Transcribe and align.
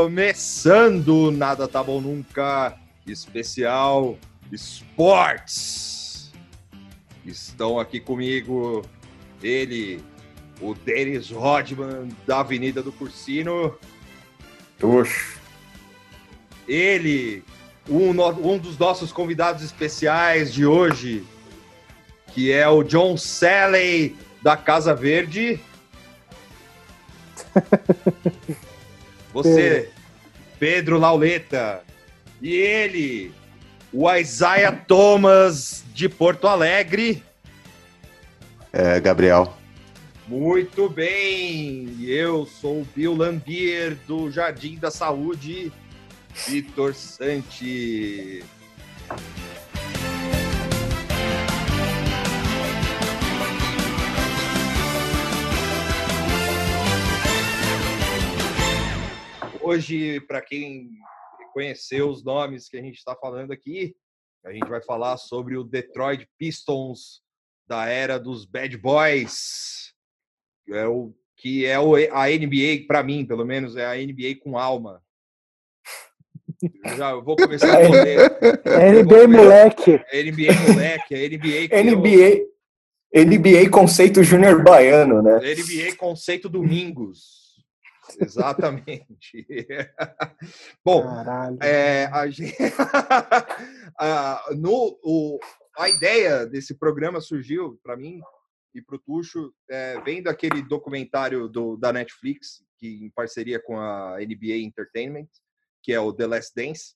Começando 0.00 1.30
Nada 1.30 1.66
Tá 1.66 1.82
Bom 1.82 1.98
Nunca, 1.98 2.76
especial 3.06 4.18
Sports. 4.52 6.30
Estão 7.24 7.80
aqui 7.80 7.98
comigo 7.98 8.82
ele, 9.42 10.04
o 10.60 10.74
Denis 10.74 11.30
Rodman 11.30 12.10
da 12.26 12.40
Avenida 12.40 12.82
do 12.82 12.92
Cursino. 12.92 13.78
Oxo. 14.82 15.40
Ele, 16.68 17.42
um, 17.88 18.10
um 18.46 18.58
dos 18.58 18.76
nossos 18.76 19.10
convidados 19.10 19.62
especiais 19.62 20.52
de 20.52 20.66
hoje, 20.66 21.24
que 22.34 22.52
é 22.52 22.68
o 22.68 22.82
John 22.82 23.16
Salley 23.16 24.14
da 24.42 24.54
Casa 24.54 24.94
Verde. 24.94 25.58
Você, 29.32 29.90
Pedro 30.58 30.98
Lauleta. 30.98 31.82
E 32.40 32.54
ele, 32.54 33.32
o 33.92 34.10
Isaiah 34.12 34.72
Thomas 34.72 35.84
de 35.94 36.08
Porto 36.08 36.46
Alegre. 36.46 37.22
É, 38.72 38.98
Gabriel. 39.00 39.56
Muito 40.26 40.88
bem! 40.88 41.96
Eu 42.04 42.46
sou 42.46 42.82
o 42.82 42.88
Bill 42.94 43.16
Lambier 43.16 43.96
do 44.06 44.30
Jardim 44.30 44.76
da 44.76 44.90
Saúde, 44.90 45.72
Vitor 46.46 46.94
Santi. 46.94 48.44
Hoje, 59.70 60.20
para 60.22 60.40
quem 60.40 60.90
conheceu 61.52 62.08
os 62.08 62.24
nomes 62.24 62.68
que 62.68 62.76
a 62.76 62.82
gente 62.82 62.96
está 62.96 63.14
falando 63.14 63.52
aqui, 63.52 63.94
a 64.44 64.52
gente 64.52 64.68
vai 64.68 64.82
falar 64.82 65.16
sobre 65.16 65.56
o 65.56 65.62
Detroit 65.62 66.26
Pistons 66.36 67.22
da 67.68 67.86
era 67.86 68.18
dos 68.18 68.44
Bad 68.44 68.76
Boys 68.76 69.94
é 70.68 70.88
o 70.88 71.14
que 71.36 71.66
é 71.66 71.76
a 71.76 72.26
NBA 72.26 72.84
para 72.88 73.04
mim, 73.04 73.24
pelo 73.24 73.44
menos 73.44 73.76
é 73.76 73.86
a 73.86 73.94
NBA 73.94 74.40
com 74.42 74.58
alma. 74.58 75.00
Eu 76.84 76.96
já 76.96 77.14
vou 77.14 77.36
começar 77.36 77.72
a 77.72 77.86
poder. 77.86 78.28
NBA 78.92 79.28
moleque. 79.28 79.92
NBA 80.12 80.52
moleque, 80.68 81.14
a 81.14 81.28
NBA 81.28 81.84
NBA, 81.84 83.24
NBA 83.24 83.70
conceito 83.70 84.20
júnior 84.24 84.64
baiano, 84.64 85.22
né? 85.22 85.38
NBA 85.38 85.94
conceito 85.96 86.48
domingos. 86.48 87.39
Exatamente. 88.18 89.46
Bom. 90.84 91.02
É, 91.62 92.06
a 92.06 92.28
gente... 92.28 92.56
Ah, 94.02 94.42
no, 94.56 94.98
o, 95.02 95.38
a 95.76 95.90
ideia 95.90 96.46
desse 96.46 96.74
programa 96.74 97.20
surgiu 97.20 97.78
para 97.82 97.98
mim 97.98 98.18
e 98.74 98.80
para 98.80 98.96
o 98.96 98.98
Tuxo, 98.98 99.52
é, 99.68 100.00
vendo 100.00 100.28
aquele 100.28 100.62
documentário 100.62 101.46
do, 101.48 101.76
da 101.76 101.92
Netflix, 101.92 102.64
que 102.78 103.04
em 103.04 103.10
parceria 103.10 103.60
com 103.60 103.78
a 103.78 104.16
NBA 104.20 104.56
Entertainment, 104.62 105.28
que 105.82 105.92
é 105.92 106.00
o 106.00 106.14
The 106.14 106.26
Last 106.26 106.52
Dance. 106.56 106.94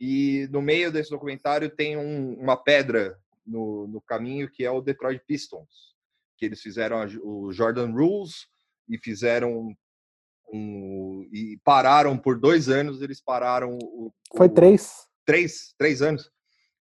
E 0.00 0.48
no 0.50 0.60
meio 0.60 0.90
desse 0.90 1.10
documentário 1.10 1.70
tem 1.70 1.96
um- 1.96 2.34
uma 2.34 2.56
pedra 2.56 3.16
no, 3.46 3.86
no 3.86 4.00
caminho 4.00 4.50
que 4.50 4.64
é 4.64 4.70
o 4.72 4.80
Detroit 4.80 5.22
Pistons, 5.26 5.94
que 6.36 6.46
eles 6.46 6.60
fizeram 6.60 7.00
a- 7.00 7.06
o 7.22 7.52
Jordan 7.52 7.92
Rules 7.92 8.48
e 8.88 8.98
fizeram 8.98 9.76
um, 10.52 11.28
e 11.32 11.58
pararam 11.64 12.16
por 12.18 12.38
dois 12.38 12.68
anos. 12.68 13.00
Eles 13.02 13.20
pararam 13.20 13.78
o, 13.80 14.12
Foi 14.36 14.46
o- 14.46 14.50
três. 14.50 15.06
três, 15.24 15.74
três 15.78 16.02
anos. 16.02 16.30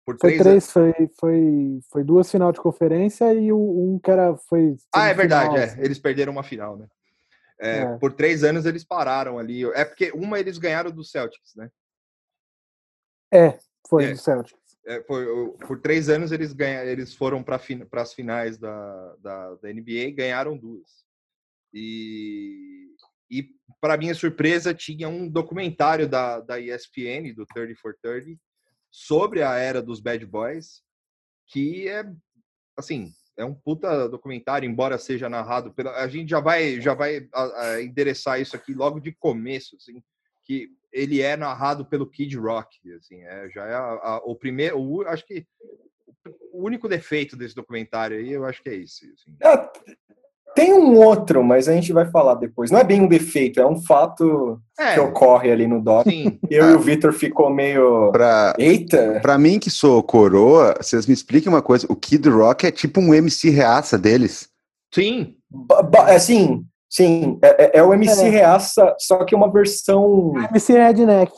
Por 0.06 0.18
Foi 0.20 0.38
três, 0.38 0.42
três, 0.44 0.72
foi, 0.72 0.94
foi, 1.20 1.80
foi 1.92 2.04
duas 2.04 2.32
final 2.32 2.52
de 2.54 2.62
conferência 2.62 3.34
e 3.34 3.52
um 3.52 4.00
que 4.02 4.10
era 4.10 4.38
foi. 4.38 4.78
Ah, 4.96 5.08
é 5.10 5.14
verdade, 5.14 5.48
semifinal, 5.48 5.68
é. 5.68 5.72
assim. 5.74 5.82
Eles 5.82 6.00
perderam 6.00 6.32
uma 6.32 6.44
final, 6.44 6.78
né? 6.78 6.88
É, 7.60 7.80
É. 7.80 7.98
Por 7.98 8.14
três 8.14 8.44
anos 8.44 8.66
eles 8.66 8.86
pararam 8.86 9.38
ali. 9.38 9.66
É 9.74 9.84
porque 9.84 10.12
uma 10.12 10.40
eles 10.40 10.58
ganharam 10.58 10.92
do 10.92 11.04
Celtics, 11.04 11.56
né? 11.56 11.70
É, 13.34 13.60
foi 13.90 14.06
É. 14.06 14.12
do 14.12 14.18
Celtics. 14.18 14.58
É, 14.86 15.04
foi, 15.04 15.26
por 15.68 15.82
três 15.82 16.08
anos 16.08 16.32
eles, 16.32 16.54
ganha, 16.54 16.86
eles 16.86 17.14
foram 17.14 17.44
para 17.44 17.60
as 18.02 18.14
finais 18.14 18.58
da, 18.58 19.16
da, 19.20 19.56
da 19.56 19.70
NBA 19.70 20.06
e 20.08 20.12
ganharam 20.12 20.58
duas. 20.58 21.06
E, 21.74 22.87
e 23.30 23.50
para 23.82 23.98
minha 23.98 24.16
surpresa, 24.16 24.74
tinha 24.74 25.08
um 25.10 25.30
documentário 25.30 26.08
da, 26.08 26.40
da 26.40 26.60
ESPN, 26.60 27.34
do 27.36 27.46
30 27.46 27.76
for 27.80 27.96
30, 28.02 28.40
sobre 28.90 29.44
a 29.44 29.56
era 29.56 29.82
dos 29.82 30.00
Bad 30.00 30.26
Boys, 30.26 30.82
que 31.48 31.88
é, 31.88 32.04
assim, 32.78 33.12
é 33.38 33.46
um 33.46 33.54
puta 33.54 34.10
documentário, 34.10 34.68
embora 34.70 34.98
seja 34.98 35.30
narrado 35.30 35.74
pela... 35.74 35.92
A 36.02 36.08
gente 36.08 36.30
já 36.30 36.40
vai, 36.40 36.82
já 36.82 36.94
vai 36.94 37.28
a- 37.34 37.62
a 37.74 37.82
endereçar 37.84 38.42
isso 38.42 38.56
aqui 38.56 38.74
logo 38.74 39.00
de 39.00 39.12
começo, 39.12 39.76
assim, 39.76 40.02
que 40.44 40.70
ele 40.92 41.22
é 41.22 41.36
narrado 41.38 41.86
pelo 41.86 42.10
Kid 42.10 42.36
Rock, 42.38 42.80
assim, 42.94 43.22
é, 43.24 43.50
já 43.50 43.66
é 43.68 43.76
a- 43.76 44.22
o 44.26 44.36
primeiro, 44.36 44.80
o, 44.80 45.02
acho 45.08 45.26
que 45.26 45.46
o 46.52 46.64
único 46.66 46.88
defeito 46.90 47.36
desse 47.38 47.54
documentário 47.54 48.18
aí, 48.18 48.32
eu 48.32 48.44
acho 48.46 48.64
que 48.64 48.70
é 48.70 48.76
isso. 48.76 49.06
assim. 49.14 49.36
Ah, 50.58 50.62
tem 50.62 50.74
um 50.74 50.96
outro, 50.98 51.44
mas 51.44 51.68
a 51.68 51.74
gente 51.74 51.94
vai 51.94 52.06
falar 52.10 52.36
depois. 52.36 52.72
Não 52.72 52.80
é 52.80 52.84
bem 52.84 53.02
um 53.02 53.08
defeito, 53.08 53.60
é 53.60 53.66
um 53.68 53.82
fato 53.82 54.60
É, 54.80 54.94
que 54.96 55.00
ocorre 55.00 55.52
ali 55.52 55.68
no 55.68 55.82
doc. 55.82 56.08
sim. 56.08 56.40
Eu 56.50 56.72
e 56.72 56.74
o 56.74 56.80
Vitor 56.80 57.14
ficou 57.14 57.50
meio. 57.50 58.12
Pra, 58.12 58.54
Eita! 58.58 59.20
pra 59.22 59.38
mim 59.38 59.60
que 59.60 59.70
sou 59.70 60.02
coroa, 60.04 60.76
vocês 60.82 61.06
me 61.06 61.14
expliquem 61.14 61.50
uma 61.52 61.62
coisa. 61.62 61.86
O 61.90 61.96
Kid 61.96 62.28
Rock 62.30 62.66
é 62.66 62.72
tipo 62.72 63.00
um 63.00 63.14
MC 63.14 63.50
reaça 63.50 63.98
deles. 63.98 64.50
Sim, 64.94 65.36
Ba- 65.50 65.82
ba- 65.82 66.14
Assim, 66.14 66.66
sim, 66.90 67.38
é, 67.42 67.66
é- 67.66 67.72
é 67.80 67.84
o 67.84 67.94
MC 67.94 68.24
É. 68.26 68.30
Reaça, 68.30 68.96
só 69.00 69.24
que 69.24 69.34
uma 69.36 69.52
versão. 69.52 70.34
MC 70.50 70.74
Redneck. 70.74 71.32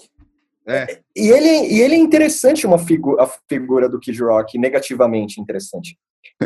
é. 0.67 0.99
E 1.15 1.27
ele, 1.29 1.67
e 1.73 1.81
ele 1.81 1.95
é 1.95 1.97
interessante, 1.97 2.65
uma 2.65 2.77
figu 2.77 3.19
a 3.19 3.27
figura 3.49 3.89
do 3.89 3.99
Kid 3.99 4.21
Rock, 4.23 4.57
negativamente 4.57 5.41
interessante. 5.41 5.97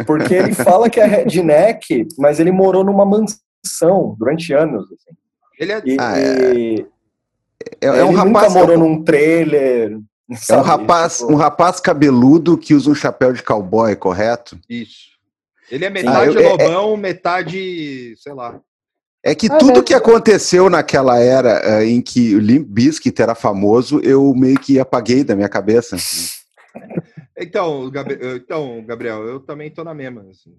Porque 0.06 0.34
ele 0.34 0.54
fala 0.54 0.90
que 0.90 1.00
é 1.00 1.06
redneck, 1.06 2.08
mas 2.18 2.40
ele 2.40 2.52
morou 2.52 2.84
numa 2.84 3.06
mansão 3.06 4.16
durante 4.18 4.52
anos. 4.54 4.86
Assim. 4.86 5.16
Ele 5.60 5.72
é, 5.72 5.82
E, 5.86 5.98
Ah, 6.00 6.18
é. 6.20 6.54
e 6.54 6.88
É, 7.82 7.88
é 7.88 7.90
ele 7.90 8.04
um 8.04 8.12
nunca 8.12 8.40
rapaz. 8.42 8.54
morou 8.54 8.78
num 8.78 9.04
trailer. 9.04 9.92
É 9.92 10.34
um 10.34 10.36
sabe? 10.38 10.68
rapaz, 10.68 11.18
Tipo, 11.20 11.32
um 11.32 11.36
rapaz 11.36 11.80
cabeludo 11.80 12.58
que 12.58 12.74
usa 12.74 12.90
um 12.90 12.96
chapéu 12.96 13.34
de 13.34 13.44
cowboy, 13.44 13.96
correto? 13.96 14.58
isso. 14.70 15.14
Ele 15.72 15.86
é 15.86 15.90
metade 15.90 16.18
Ah, 16.18 16.26
eu- 16.26 16.40
é- 16.40 16.50
lobão, 16.50 16.98
metade, 16.98 18.16
sei 18.18 18.34
lá. 18.34 18.60
É 19.24 19.34
que 19.34 19.48
Ah, 19.50 19.58
tudo 19.58 19.76
mas- 19.78 19.84
que 19.86 19.94
aconteceu 19.94 20.70
naquela 20.70 21.18
era 21.20 21.62
eh, 21.64 21.86
em 21.86 22.02
que 22.02 22.36
o 22.36 22.40
Limp 22.40 22.68
Bizkit 22.68 23.22
era 23.22 23.34
famoso, 23.34 24.00
eu 24.02 24.34
meio 24.36 24.60
que 24.60 24.78
apaguei 24.80 25.24
da 25.24 25.36
minha 25.36 25.48
cabeça. 25.50 25.96
Então, 27.44 27.90
Gabi- 27.90 28.20
então, 28.36 28.84
Gabriel, 28.86 29.24
eu 29.28 29.40
também 29.40 29.70
tô 29.72 29.84
na 29.84 29.94
mesma. 29.94 30.22
assim. 30.30 30.56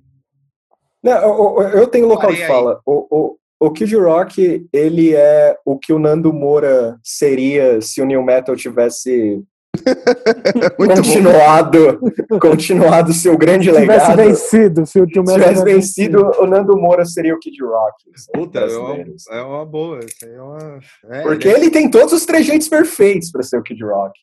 Não, 1.02 1.12
eu, 1.12 1.62
eu- 1.62 1.68
eu 1.80 1.86
tenho 1.86 2.06
local 2.06 2.32
de 2.32 2.46
fala. 2.46 2.80
O, 2.86 3.06
o, 3.10 3.38
o 3.66 3.70
Kid 3.72 3.94
Rock, 3.96 4.66
ele 4.72 5.14
é 5.14 5.56
o 5.64 5.78
que 5.78 5.92
o 5.92 5.98
Nando 5.98 6.32
Moura 6.32 6.98
seria 7.02 7.80
se 7.80 8.00
o 8.00 8.06
New 8.06 8.22
Metal 8.22 8.56
tivesse. 8.56 9.42
continuado, 10.76 12.00
continuado 12.40 13.12
seu 13.12 13.36
grande 13.36 13.70
Se 13.72 13.80
tivesse 13.80 14.10
legado. 14.10 14.16
vencido, 14.28 14.86
se 14.86 15.00
o 15.00 15.06
Tio 15.06 15.26
Se 15.26 15.32
tivesse 15.34 15.64
vencido, 15.64 16.30
o 16.40 16.46
Nando 16.46 16.76
Moura 16.78 17.04
seria 17.04 17.34
o 17.34 17.38
Kid 17.38 17.56
Rock. 17.62 17.94
assim, 18.14 18.32
Puta, 18.32 18.60
é 18.60 18.64
uma, 18.64 18.70
brasileiro, 18.86 19.14
é 19.30 19.40
uma 19.42 19.64
boa. 19.66 20.00
É 20.22 20.40
uma, 20.40 20.80
é, 21.10 21.22
Porque 21.22 21.48
ele- 21.48 21.54
ele 21.64 21.70
tem 21.70 21.90
todos 21.90 22.12
os 22.12 22.24
trejeitos 22.24 22.68
perfeitos 22.68 23.30
para 23.30 23.42
ser 23.42 23.58
o 23.58 23.62
Kid 23.62 23.82
Rock 23.84 24.18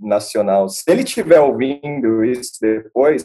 nacional. 0.00 0.68
Se 0.68 0.82
ele 0.88 1.02
estiver 1.02 1.40
ouvindo 1.40 2.24
isso 2.24 2.52
depois, 2.60 3.24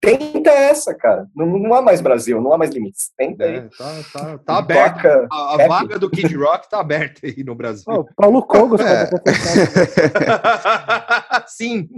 tenta 0.00 0.50
essa, 0.50 0.94
cara. 0.94 1.28
Não, 1.34 1.46
não 1.46 1.74
há 1.74 1.82
mais 1.82 2.00
Brasil, 2.00 2.40
não 2.40 2.52
há 2.52 2.58
mais 2.58 2.70
limites. 2.70 3.10
Tenta 3.16 3.44
é, 3.44 3.60
aí. 3.60 3.68
tá, 3.70 3.94
tá, 4.12 4.38
tá 4.38 4.58
aberto. 4.58 4.94
Toca 4.96 5.28
A, 5.30 5.54
a 5.54 5.68
vaga 5.68 5.98
do 5.98 6.10
Kid 6.10 6.34
Rock 6.36 6.68
tá 6.70 6.80
aberta 6.80 7.26
aí 7.26 7.44
no 7.44 7.54
Brasil. 7.54 7.84
Pô, 7.84 8.04
Paulo 8.16 8.42
Cogos 8.42 8.80
É. 8.80 9.08
Sim. 11.46 11.88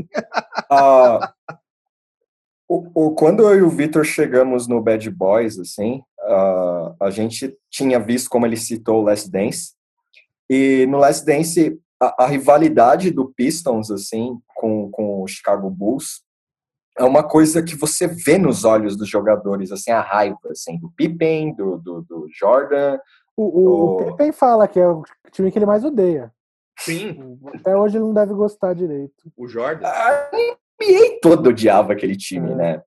Ah, 0.71 1.33
o, 2.69 3.07
o- 3.07 3.15
quando 3.15 3.43
eu 3.45 3.59
e 3.59 3.63
o 3.63 3.71
Vitor 3.71 4.05
chegamos 4.05 4.67
no 4.67 4.81
Bad 4.83 5.09
Boys, 5.11 5.59
assim, 5.59 6.03
ah, 6.21 6.95
a 7.01 7.11
gente 7.11 7.57
tinha 7.71 7.99
visto 8.01 8.29
como 8.29 8.47
ele 8.47 8.57
citou 8.57 9.01
o 9.01 9.05
Last 9.05 9.31
Dance. 9.31 9.73
E 10.51 10.87
no 10.87 10.99
Last 10.99 11.25
Dance, 11.25 11.79
a, 12.01 12.25
a 12.25 12.27
rivalidade 12.27 13.11
do 13.11 13.33
Pistons, 13.35 13.91
assim, 13.91 14.37
com, 14.57 14.91
com 14.91 15.23
o 15.23 15.29
Chicago 15.29 15.71
Bulls, 15.71 16.23
é 16.99 17.05
uma 17.05 17.23
coisa 17.23 17.63
que 17.63 17.75
você 17.77 18.07
vê 18.07 18.37
nos 18.39 18.65
olhos 18.65 18.97
dos 18.97 19.09
jogadores, 19.09 19.73
assim, 19.73 19.91
a 19.91 20.01
raiva, 20.01 20.39
assim, 20.51 20.79
do 20.79 20.91
Pippen, 20.97 21.55
do, 21.55 21.79
do, 21.79 22.03
do 22.03 22.27
Jordan, 22.39 22.99
O, 23.37 23.45
o, 23.45 23.97
o 24.03 24.07
Pippen 24.11 24.33
fala 24.33 24.69
que 24.69 24.79
é 24.79 24.87
o 24.89 25.03
time 25.31 25.51
que 25.51 25.59
ele 25.59 25.67
mais 25.67 25.85
odeia. 25.85 26.33
Sim, 26.79 27.39
Até 27.55 27.77
hoje 27.77 27.97
ele 27.97 28.05
não 28.05 28.13
deve 28.15 28.35
gostar 28.35 28.75
direito. 28.75 29.15
o 29.37 29.47
Jordan. 29.49 29.87
A 29.87 30.31
NBA 30.35 31.19
todo 31.23 31.49
odiava 31.51 31.93
aquele 31.93 32.17
time, 32.17 32.51
É. 32.53 32.55
né? 32.55 32.83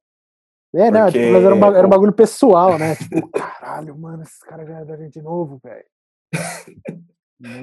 É, 0.76 0.92
né? 0.92 1.04
Porque- 1.06 1.20
tipo, 1.20 1.32
mas 1.34 1.44
era 1.46 1.56
um, 1.56 1.60
ba- 1.60 1.78
era 1.78 1.88
um 1.88 1.90
bagulho 1.90 2.12
pessoal, 2.14 2.78
né? 2.78 2.96
Tipo, 2.96 3.30
caralho, 3.32 3.98
mano, 3.98 4.24
esses 4.24 4.40
caras 4.40 4.68
ganharam 4.68 4.86
da 4.86 4.98
gente 4.98 5.14
de 5.14 5.22
novo, 5.22 5.60
velho. 5.64 5.86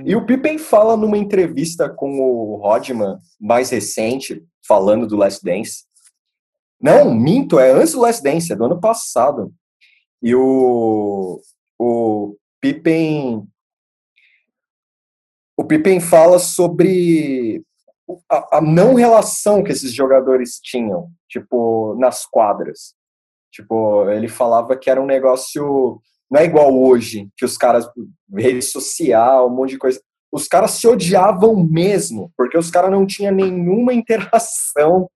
E 0.05 0.15
o 0.15 0.25
Pippen 0.27 0.59
fala 0.59 0.97
numa 0.99 1.17
entrevista 1.17 1.89
com 1.89 2.21
o 2.21 2.57
Rodman 2.57 3.17
mais 3.41 3.71
recente, 3.71 4.45
falando 4.69 5.07
do 5.07 5.17
Last 5.17 5.43
Dance. 5.43 5.85
Não, 6.83 7.15
minto, 7.15 7.61
é 7.61 7.71
antes 7.71 7.93
do 7.93 8.01
Last 8.01 8.21
Dance, 8.21 8.53
é 8.53 8.57
do 8.57 8.65
ano 8.65 8.81
passado. 8.81 9.55
E 10.21 10.35
o, 10.35 11.41
o 11.79 12.37
Pippen. 12.61 13.47
O 15.57 15.65
Pippen 15.65 16.01
fala 16.01 16.41
sobre 16.41 17.63
a, 18.29 18.59
a 18.59 18.61
não 18.61 18.95
relação 18.95 19.63
que 19.63 19.71
esses 19.71 19.93
jogadores 19.93 20.59
tinham, 20.61 21.13
tipo, 21.29 21.95
nas 22.01 22.27
quadras. 22.27 22.95
Tipo, 23.53 24.11
ele 24.11 24.27
falava 24.27 24.77
que 24.77 24.91
era 24.91 25.01
um 25.01 25.07
negócio. 25.07 26.01
Não 26.29 26.41
é 26.41 26.45
igual 26.45 26.77
hoje, 26.77 27.29
que 27.37 27.45
os 27.45 27.57
caras. 27.57 27.89
rede 28.35 28.63
social, 28.63 29.47
um 29.47 29.55
monte 29.55 29.71
de 29.71 29.79
coisa. 29.79 30.03
Os 30.33 30.49
caras 30.49 30.73
se 30.73 30.89
odiavam 30.89 31.55
mesmo, 31.55 32.33
porque 32.37 32.59
os 32.59 32.71
caras 32.71 32.91
não 32.91 33.07
tinham 33.07 33.33
nenhuma 33.33 33.95
interação 33.95 35.09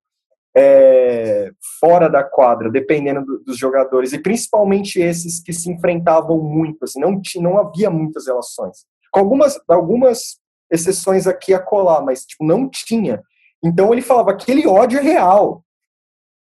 é, 0.57 1.51
fora 1.79 2.09
da 2.09 2.25
quadra, 2.25 2.71
dependendo 2.71 3.25
do- 3.25 3.41
dos 3.41 3.59
jogadores, 3.59 4.13
e 4.15 4.19
principalmente 4.19 4.99
esses 4.99 5.39
que 5.43 5.53
se 5.53 5.71
enfrentavam 5.71 6.39
muito, 6.43 6.85
assim, 6.85 6.99
não, 6.99 7.21
tinha, 7.21 7.45
não 7.45 7.59
havia 7.59 7.91
muitas 7.91 8.27
relações. 8.27 8.87
Com 9.13 9.21
algumas, 9.21 9.61
algumas 9.69 10.39
exceções 10.71 11.27
aqui 11.27 11.53
a 11.53 11.59
colar, 11.59 12.03
mas 12.03 12.25
tipo, 12.25 12.45
não 12.45 12.69
tinha. 12.71 13.23
Então 13.63 13.93
ele 13.93 14.01
falava, 14.01 14.31
aquele 14.31 14.67
ódio 14.67 14.99
é 14.99 15.03
real. 15.03 15.63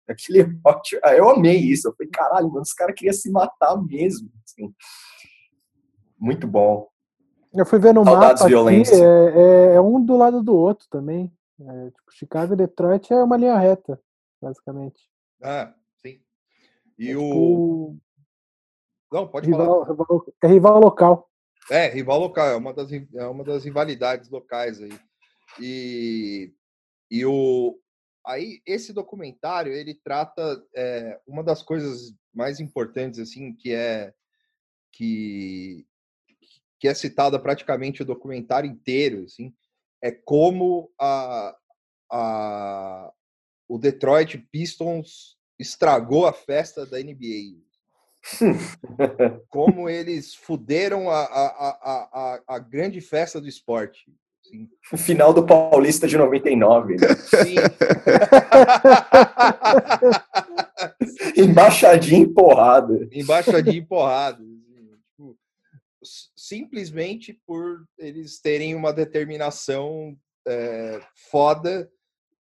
Aquele 0.08 0.44
ódio, 0.66 1.00
ah, 1.04 1.16
eu 1.16 1.30
amei 1.30 1.58
isso. 1.58 1.88
Eu 1.88 1.96
falei, 1.96 2.12
caralho, 2.12 2.48
mano, 2.50 2.62
os 2.62 2.74
caras 2.74 2.96
queriam 2.96 3.14
se 3.14 3.32
matar 3.32 3.76
mesmo. 3.82 4.30
assim. 4.44 4.74
Muito 6.20 6.46
bom. 6.46 6.88
Eu 7.54 7.66
fui 7.66 7.80
ver 7.80 7.94
no 7.94 8.04
Saudades 8.04 8.42
mapa 8.42 8.46
aqui, 8.70 8.84
é, 8.92 9.74
é, 9.74 9.76
é 9.76 9.82
um 9.82 10.04
do 10.04 10.18
lado 10.18 10.42
do 10.42 10.56
outro 10.56 10.88
também. 10.90 11.32
É, 11.68 11.92
tipo, 11.92 12.12
Chicago 12.12 12.54
e 12.54 12.58
Detroit 12.58 13.12
é 13.14 13.24
uma 13.24 13.38
linha 13.38 13.58
reta, 13.58 14.02
basicamente. 14.42 15.10
Ah, 15.42 15.74
sim. 16.02 16.22
E 16.98 17.12
É, 17.12 17.18
o. 17.18 17.22
tipo, 17.22 17.98
Não, 19.12 19.28
pode 19.28 19.50
falar. 19.50 19.64
rival, 19.64 19.84
rival- 19.84 20.26
é 20.42 20.48
rival 20.48 20.80
local. 20.80 21.32
É, 21.72 21.88
rival 21.88 22.20
local, 22.20 22.48
é 22.48 22.56
uma 22.56 22.74
das, 22.74 22.92
é 22.92 23.28
uma 23.28 23.44
das 23.44 23.64
rivalidades 23.64 24.30
locais 24.30 24.82
aí. 24.82 25.00
E, 25.62 26.54
e 27.10 27.26
o, 27.26 27.80
aí, 28.26 28.62
esse 28.66 28.92
documentário, 28.92 29.72
ele 29.72 29.94
trata 29.94 30.62
é, 30.76 31.20
uma 31.26 31.44
das 31.44 31.62
coisas 31.62 32.14
mais 32.34 32.60
importantes, 32.60 33.20
assim, 33.20 33.54
que 33.54 33.74
é 33.74 34.14
que, 34.92 35.86
que 36.80 36.88
é 36.88 36.94
citada 36.94 37.40
praticamente 37.40 38.02
o 38.02 38.06
documentário 38.06 38.70
inteiro, 38.70 39.24
assim, 39.24 39.54
é 40.04 40.12
como 40.12 40.92
a, 41.00 41.56
a, 42.12 43.12
o 43.70 43.78
Detroit 43.80 44.38
Pistons 44.52 45.38
estragou 45.58 46.28
a 46.28 46.34
festa 46.34 46.86
da 46.86 47.00
NBA 47.00 47.64
como 49.50 49.90
eles 49.90 50.36
fuderam 50.36 51.10
a, 51.10 51.24
a, 51.24 51.48
a, 52.48 52.56
a, 52.56 52.60
grande 52.60 53.02
festa 53.02 53.40
do 53.40 53.48
esporte. 53.48 54.06
assim. 54.46 54.70
O 54.92 54.98
final 54.98 55.34
do 55.34 55.46
Paulista 55.46 56.08
de 56.08 56.18
99. 56.18 56.96
né? 56.96 57.08
Sim. 57.16 57.56
Embaixadinha 61.42 62.24
e 62.24 62.28
porrada. 62.28 63.08
Embaixadinha 63.12 63.78
e 63.78 63.86
porrada. 63.86 64.42
assim, 64.42 64.98
tipo, 65.06 65.38
s- 66.02 66.30
simplesmente 66.44 67.34
por 67.48 67.86
eles 67.98 68.42
terem 68.42 68.76
uma 68.76 68.92
determinação 68.92 70.14
é, 70.46 71.00
foda 71.32 71.90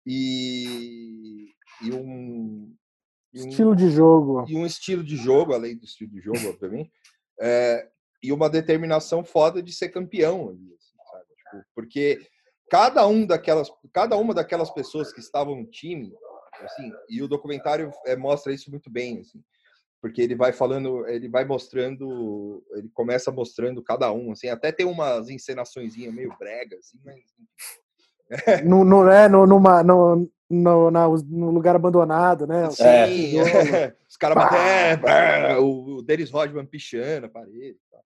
e, 0.07 1.49
e 1.83 1.93
um, 1.93 2.73
e 3.35 3.43
um- 3.43 3.49
Estilo 3.49 3.75
de 3.75 3.91
jogo. 3.91 4.45
e 4.49 4.57
um 4.57 4.65
estilo 4.65 5.03
de 5.03 5.17
jogo, 5.17 5.55
além 5.55 5.77
do 5.77 5.85
estilo 5.85 6.13
de 6.13 6.21
jogo, 6.21 6.39
obviamente, 6.49 6.93
é, 7.41 7.91
e 8.23 8.33
uma 8.33 8.49
determinação 8.49 9.25
foda 9.25 9.61
de 9.61 9.73
ser 9.73 9.89
campeão. 9.89 10.51
assim? 10.51 10.69
Tipo, 11.51 11.65
porque 11.75 12.21
cada 12.71 13.05
um 13.09 13.27
daquelas, 13.27 13.69
cada 13.93 14.17
uma 14.17 14.33
daquelas 14.33 14.71
pessoas 14.71 15.13
que 15.13 15.19
estavam 15.19 15.57
no 15.57 15.67
time, 15.67 16.13
assim, 16.61 16.93
e 17.09 17.21
o 17.23 17.27
documentário 17.27 17.91
é, 18.07 18.15
mostra 18.15 18.55
isso 18.55 18.71
muito 18.71 18.89
bem, 18.89 19.19
assim, 19.19 19.43
porque 20.01 20.23
ele 20.23 20.35
vai 20.35 20.53
falando, 20.53 21.07
ele 21.07 21.29
vai 21.29 21.45
mostrando, 21.45 22.65
ele 22.73 22.89
começa 22.95 23.31
mostrando 23.31 23.83
cada 23.83 24.11
um, 24.13 24.33
assim, 24.33 24.49
até 24.49 24.73
tem 24.73 24.87
umas 24.87 25.29
encenaçõezinhas 25.29 26.15
meio 26.15 26.35
brega, 26.39 26.77
assim, 26.79 26.99
mas 27.05 27.21
No, 28.65 28.85
no, 28.85 29.05
né, 29.05 29.29
no, 29.29 29.47
numa, 29.47 29.83
no, 29.83 30.31
no, 30.49 30.91
na- 30.91 31.09
no 31.09 31.51
lugar 31.51 31.77
abandonado, 31.77 32.47
né? 32.47 32.71
Sim, 32.71 33.39
é. 33.39 33.95
os 34.09 34.17
caras 34.17 34.37
batem, 34.37 34.59
é, 35.13 35.57
o, 35.59 36.03
Dennis 36.03 36.31
Rodman 36.31 36.65
pichando 36.67 37.27
a 37.27 37.29
parede. 37.29 37.79
tal. 37.91 38.03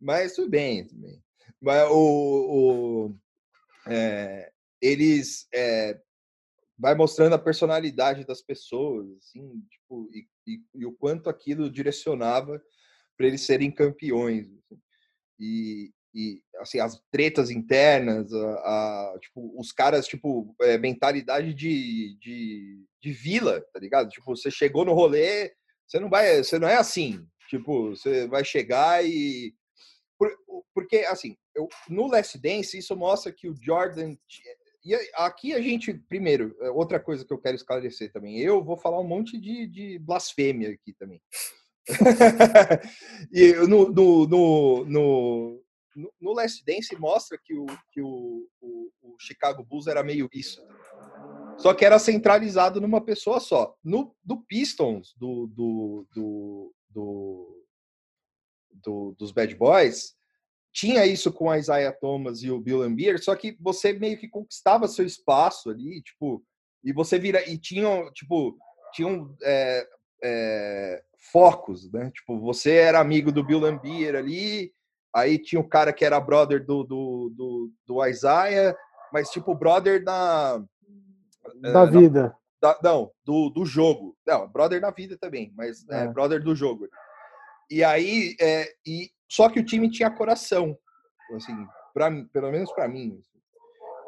Mas 0.00 0.34
tudo 0.34 0.50
bem, 0.50 0.86
tudo 0.86 1.00
bem. 1.02 1.22
Mas 1.60 1.88
o, 1.90 1.94
o- 3.10 3.14
é, 3.86 4.50
eles 4.80 5.46
é, 5.52 5.98
vai 6.78 6.94
mostrando 6.94 7.34
a 7.34 7.38
personalidade 7.38 8.24
das 8.24 8.40
pessoas, 8.42 9.06
assim, 9.18 9.62
tipo, 9.70 10.08
e, 10.12 10.26
e- 10.54 10.62
e 10.74 10.86
o 10.86 10.92
quanto 10.92 11.28
aquilo 11.30 11.70
direcionava 11.70 12.60
para 13.16 13.26
eles 13.26 13.42
serem 13.42 13.70
campeões. 13.70 14.46
assim. 14.48 14.80
E, 15.40 15.92
e 16.14 16.42
assim, 16.58 16.80
as 16.80 17.00
tretas 17.12 17.50
internas, 17.50 18.32
a, 18.32 18.38
a- 19.14 19.18
tipo, 19.20 19.52
os 19.60 19.72
caras, 19.72 20.06
tipo, 20.06 20.54
é, 20.62 20.78
mentalidade 20.78 21.54
de, 21.54 22.16
de, 22.20 22.84
de 23.00 23.12
vila, 23.12 23.60
tá 23.72 23.78
ligado? 23.80 24.08
Tipo, 24.08 24.34
você 24.36 24.50
chegou 24.50 24.84
no 24.84 24.94
rolê, 24.94 25.52
você 25.86 26.00
não 26.00 26.08
vai, 26.10 26.42
você 26.42 26.58
não 26.58 26.68
é 26.68 26.76
assim. 26.76 27.24
Tipo, 27.48 27.90
você 27.90 28.26
vai 28.26 28.44
chegar 28.44 29.04
e 29.04 29.54
por- 30.18 30.36
porque 30.74 30.98
assim, 31.08 31.36
eu, 31.54 31.68
no 31.88 32.06
Last 32.08 32.36
Dance 32.38 32.76
isso 32.76 32.96
mostra 32.96 33.32
que 33.32 33.48
o 33.48 33.54
Jordan 33.60 34.16
e 34.94 35.10
aqui 35.14 35.52
a 35.54 35.60
gente 35.60 35.92
primeiro 35.94 36.56
é, 36.60 36.70
outra 36.70 36.98
coisa 36.98 37.24
que 37.24 37.32
eu 37.32 37.38
quero 37.38 37.56
esclarecer 37.56 38.12
também. 38.12 38.38
Eu 38.38 38.62
vou 38.64 38.76
falar 38.76 39.00
um 39.00 39.06
monte 39.06 39.38
de, 39.38 39.66
de 39.66 39.98
blasfêmia 39.98 40.70
aqui 40.70 40.92
também. 40.94 41.20
e 43.32 43.52
no, 43.66 43.90
no, 43.90 44.26
no, 44.26 44.84
no, 44.84 45.62
no- 46.20 46.32
Last 46.32 46.64
Dance 46.64 46.94
mostra 46.98 47.38
que 47.42 47.54
o, 47.54 47.66
que 47.92 48.00
o, 48.00 48.46
o, 48.60 48.90
o 49.02 49.16
Chicago 49.18 49.64
Bulls 49.64 49.86
era 49.86 50.02
meio 50.02 50.28
isso. 50.32 50.60
Só 51.58 51.74
que 51.74 51.84
era 51.84 51.98
centralizado 51.98 52.80
numa 52.80 53.00
pessoa 53.04 53.40
só. 53.40 53.74
No 53.82 54.14
do 54.22 54.40
Pistons, 54.42 55.14
do, 55.16 55.46
do, 55.48 56.06
do, 56.14 56.74
do, 56.90 57.64
do- 58.70 59.14
dos 59.18 59.32
Bad 59.32 59.54
Boys, 59.56 60.14
tinha 60.72 61.04
isso 61.06 61.32
com 61.32 61.50
a 61.50 61.58
Isaiah 61.58 61.92
Thomas 61.92 62.42
e 62.42 62.50
o 62.50 62.60
Bill 62.60 62.78
Lambier, 62.78 63.22
só 63.22 63.34
que 63.34 63.56
você 63.60 63.92
meio 63.92 64.18
que 64.18 64.28
conquistava 64.28 64.86
seu 64.86 65.04
espaço 65.04 65.70
ali, 65.70 66.02
tipo, 66.02 66.42
e 66.84 66.92
você 66.92 67.18
vira 67.18 67.48
e 67.48 67.58
tinham, 67.58 68.12
tipo, 68.12 68.56
tinham 68.92 69.34
é, 69.42 69.86
é, 70.22 71.02
focos, 71.32 71.90
né? 71.92 72.10
Tipo, 72.14 72.38
você 72.40 72.74
era 72.76 73.00
amigo 73.00 73.32
do 73.32 73.42
Bill 73.44 73.58
Lambier 73.60 74.14
ali, 74.14 74.72
aí 75.14 75.38
tinha 75.38 75.60
o 75.60 75.68
cara 75.68 75.92
que 75.92 76.04
era 76.04 76.20
brother 76.20 76.64
do 76.64 76.84
do, 76.84 77.32
do, 77.34 77.72
do 77.86 78.06
Isaiah, 78.06 78.76
mas 79.12 79.30
tipo 79.30 79.54
brother 79.54 80.02
na 80.04 80.62
é, 81.64 81.72
Da 81.72 81.84
na- 81.86 81.90
vida. 81.90 82.36
da- 82.60 82.78
não, 82.82 83.10
do, 83.24 83.50
do 83.50 83.64
jogo. 83.64 84.16
Não, 84.26 84.46
brother 84.48 84.80
na 84.80 84.90
vida 84.90 85.16
também, 85.18 85.52
mas 85.56 85.84
é, 85.88 86.04
É. 86.04 86.06
brother 86.08 86.42
do 86.42 86.54
jogo. 86.54 86.88
E 87.70 87.82
aí, 87.84 88.34
é, 88.40 88.68
e, 88.86 89.10
só 89.28 89.48
que 89.48 89.60
o 89.60 89.64
time 89.64 89.90
tinha 89.90 90.10
coração, 90.10 90.76
assim, 91.34 91.54
pra, 91.92 92.10
mim- 92.10 92.26
pelo 92.32 92.50
menos 92.50 92.72
para 92.72 92.88
mim. 92.88 93.18
assim. 93.20 93.38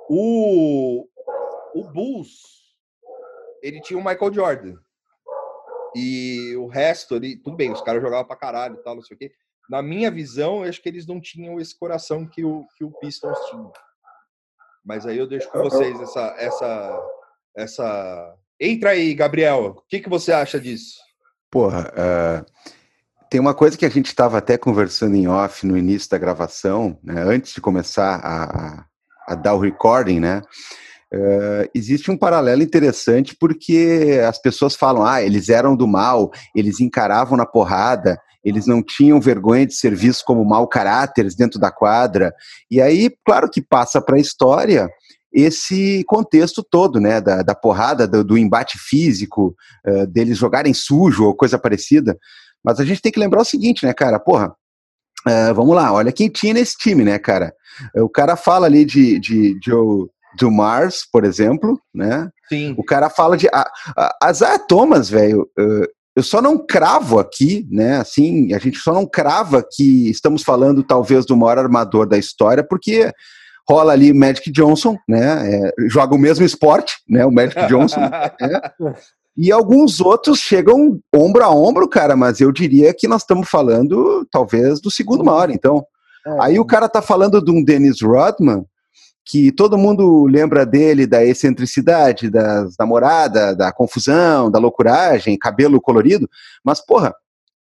O, 0.09 1.07
o 1.75 1.85
Bulls, 1.93 2.41
ele 3.63 3.81
tinha 3.81 3.99
o 3.99 4.05
Michael 4.05 4.33
Jordan. 4.33 4.75
E 5.95 6.55
o 6.57 6.67
resto 6.67 7.17
ali, 7.17 7.37
tudo 7.37 7.57
bem, 7.57 7.73
os 7.73 7.83
caras 7.83 8.01
jogavam 8.03 8.25
pra 8.25 8.37
caralho 8.37 8.77
e 8.77 8.83
tal, 8.83 8.95
não 8.95 9.03
sei 9.03 9.17
o 9.17 9.19
quê. 9.19 9.33
Na 9.69 9.83
minha 9.83 10.11
visão, 10.11 10.65
eu 10.65 10.69
acho 10.69 10.81
que 10.83 10.89
eles 10.89 11.07
não 11.07 11.21
tinham 11.21 11.61
esse 11.61 11.77
coração 11.79 12.27
que 12.27 12.45
o, 12.45 12.67
que 12.77 12.85
o 12.85 12.91
Pistons 12.99 13.39
tinha. 13.51 13.71
Mas 14.85 15.07
aí 15.07 15.19
eu 15.19 15.27
deixo 15.29 15.49
com 15.51 15.59
vocês 15.61 16.01
essa, 16.01 16.35
essa, 16.39 17.09
essa. 17.57 18.37
Entra 18.59 18.91
aí, 18.91 19.15
Gabriel. 19.15 19.67
O 19.77 19.83
que, 19.89 20.01
que 20.01 20.09
você 20.09 20.33
acha 20.33 20.59
disso? 20.61 20.97
Porra, 21.51 21.93
é, 21.97 22.45
tem 23.31 23.41
uma 23.41 23.55
coisa 23.55 23.79
que 23.79 23.87
a 23.87 23.89
gente 23.89 24.07
estava 24.07 24.39
até 24.39 24.59
conversando 24.59 25.15
em 25.15 25.29
off 25.29 25.65
no 25.65 25.79
início 25.79 26.11
da 26.11 26.19
gravação, 26.19 26.99
né, 27.03 27.23
antes 27.23 27.55
de 27.55 27.61
começar 27.61 28.17
a, 28.17 28.85
a, 29.29 29.35
dar 29.37 29.55
o 29.55 29.61
recording, 29.61 30.19
né? 30.19 30.43
Uh, 31.13 31.67
existe 31.75 32.11
um 32.11 32.17
paralelo 32.17 32.63
interessante 32.63 33.37
porque 33.39 34.21
as 34.29 34.41
pessoas 34.41 34.77
falam, 34.77 35.05
ah, 35.05 35.23
eles 35.23 35.49
eram 35.49 35.75
do 35.75 35.87
mal, 35.87 36.31
eles 36.55 36.81
encaravam 36.81 37.37
na 37.37 37.47
porrada, 37.47 38.21
eles 38.45 38.67
não 38.67 38.83
tinham 38.83 39.21
vergonha 39.21 39.67
de 39.67 39.75
ser 39.75 39.95
vistos 39.95 40.25
como 40.25 40.45
mau 40.45 40.67
caráteres 40.69 41.35
dentro 41.35 41.59
da 41.59 41.71
quadra. 41.71 42.33
E 42.71 42.81
aí, 42.81 43.11
claro 43.25 43.51
que 43.51 43.61
passa 43.61 44.01
para 44.01 44.17
a 44.17 44.21
história 44.21 44.89
esse 45.33 46.05
contexto 46.09 46.65
todo, 46.69 46.99
né, 46.99 47.21
da, 47.21 47.43
da 47.43 47.55
porrada, 47.55 48.07
do, 48.07 48.25
do, 48.25 48.39
embate 48.39 48.77
físico, 48.79 49.55
uh, 49.87 50.07
deles 50.07 50.37
jogarem 50.37 50.75
sujo 50.75 51.25
ou 51.25 51.37
coisa 51.37 51.59
parecida. 51.59 52.19
Mas 52.65 52.81
a 52.81 52.85
gente 52.85 53.03
tem 53.03 53.13
que 53.13 53.21
lembrar 53.21 53.43
o 53.43 53.45
seguinte, 53.45 53.85
né, 53.85 53.93
cara, 53.93 54.19
porra, 54.19 54.55
uh, 55.27 55.55
vamos 55.55 55.75
lá, 55.75 55.93
olha 55.93 56.13
quem 56.13 56.29
tinha 56.29 56.55
nesse 56.55 56.77
time, 56.77 57.05
né, 57.05 57.19
cara. 57.19 57.55
O 57.97 58.09
cara 58.09 58.37
fala 58.37 58.67
ali 58.67 58.85
de, 58.85 59.19
de, 59.19 59.59
de, 59.59 59.71
do 60.39 60.51
Mars, 60.51 61.07
por 61.11 61.25
exemplo, 61.25 61.81
né? 61.95 62.29
Sim. 62.49 62.75
O 62.77 62.85
cara 62.85 63.09
fala 63.09 63.37
de. 63.37 63.49
A, 63.49 63.71
a, 64.23 64.33
Zaya 64.33 64.59
Thomas, 64.59 65.09
velho, 65.09 65.49
uh, 65.59 65.87
eu 66.17 66.23
só 66.23 66.43
não 66.43 66.59
cravo 66.59 67.19
aqui, 67.19 67.67
né? 67.71 67.99
Assim, 67.99 68.53
a 68.53 68.59
gente 68.59 68.79
só 68.79 68.93
não 68.93 69.07
crava 69.07 69.65
que 69.69 70.11
estamos 70.11 70.43
falando 70.43 70.83
talvez 70.83 71.25
do 71.25 71.37
maior 71.37 71.59
armador 71.59 72.07
da 72.07 72.19
história, 72.19 72.65
porque 72.65 73.13
rola 73.69 73.93
ali 73.93 74.13
Magic 74.13 74.51
Johnson, 74.51 74.99
né? 75.09 75.55
É, 75.55 75.73
joga 75.89 76.15
o 76.15 76.19
mesmo 76.19 76.45
esporte, 76.45 76.97
né? 77.09 77.25
O 77.25 77.31
Magic 77.31 77.55
Johnson. 77.69 78.01
né? 78.01 78.61
E 79.37 79.51
alguns 79.53 80.01
outros 80.01 80.39
chegam 80.39 81.01
ombro 81.15 81.45
a 81.45 81.51
ombro, 81.51 81.89
cara, 81.89 82.17
mas 82.17 82.41
eu 82.41 82.51
diria 82.53 82.93
que 82.93 83.09
nós 83.09 83.23
estamos 83.23 83.49
falando 83.49 84.27
talvez 84.31 84.81
do 84.81 84.91
segundo 84.91 85.25
maior. 85.25 85.51
Então, 85.51 85.85
é. 86.27 86.43
aí 86.43 86.59
o 86.59 86.65
cara 86.65 86.89
tá 86.89 87.01
falando 87.01 87.43
de 87.43 87.51
um 87.51 87.65
Dennis 87.65 88.03
Rodman, 88.03 88.65
que 89.25 89.53
todo 89.53 89.79
mundo 89.79 90.27
lembra 90.27 90.67
dele 90.67 91.07
da 91.07 91.25
excentricidade, 91.25 92.29
das 92.29 92.75
namoradas, 92.79 93.57
da 93.57 93.73
confusão, 93.73 94.51
da 94.51 94.59
loucuragem, 94.59 95.39
cabelo 95.39 95.81
colorido, 95.81 96.29
mas 96.65 96.85
porra, 96.85 97.15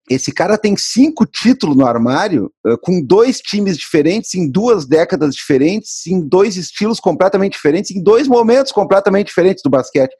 esse 0.08 0.32
cara 0.32 0.56
tem 0.56 0.76
cinco 0.76 1.26
títulos 1.26 1.76
no 1.76 1.86
armário, 1.86 2.50
com 2.82 3.02
dois 3.02 3.40
times 3.40 3.76
diferentes, 3.76 4.34
em 4.34 4.50
duas 4.50 4.86
décadas 4.86 5.34
diferentes, 5.34 6.06
em 6.06 6.20
dois 6.20 6.56
estilos 6.56 6.98
completamente 6.98 7.52
diferentes, 7.52 7.90
em 7.90 8.02
dois 8.02 8.26
momentos 8.26 8.72
completamente 8.72 9.26
diferentes 9.26 9.62
do 9.62 9.68
basquete. 9.68 10.14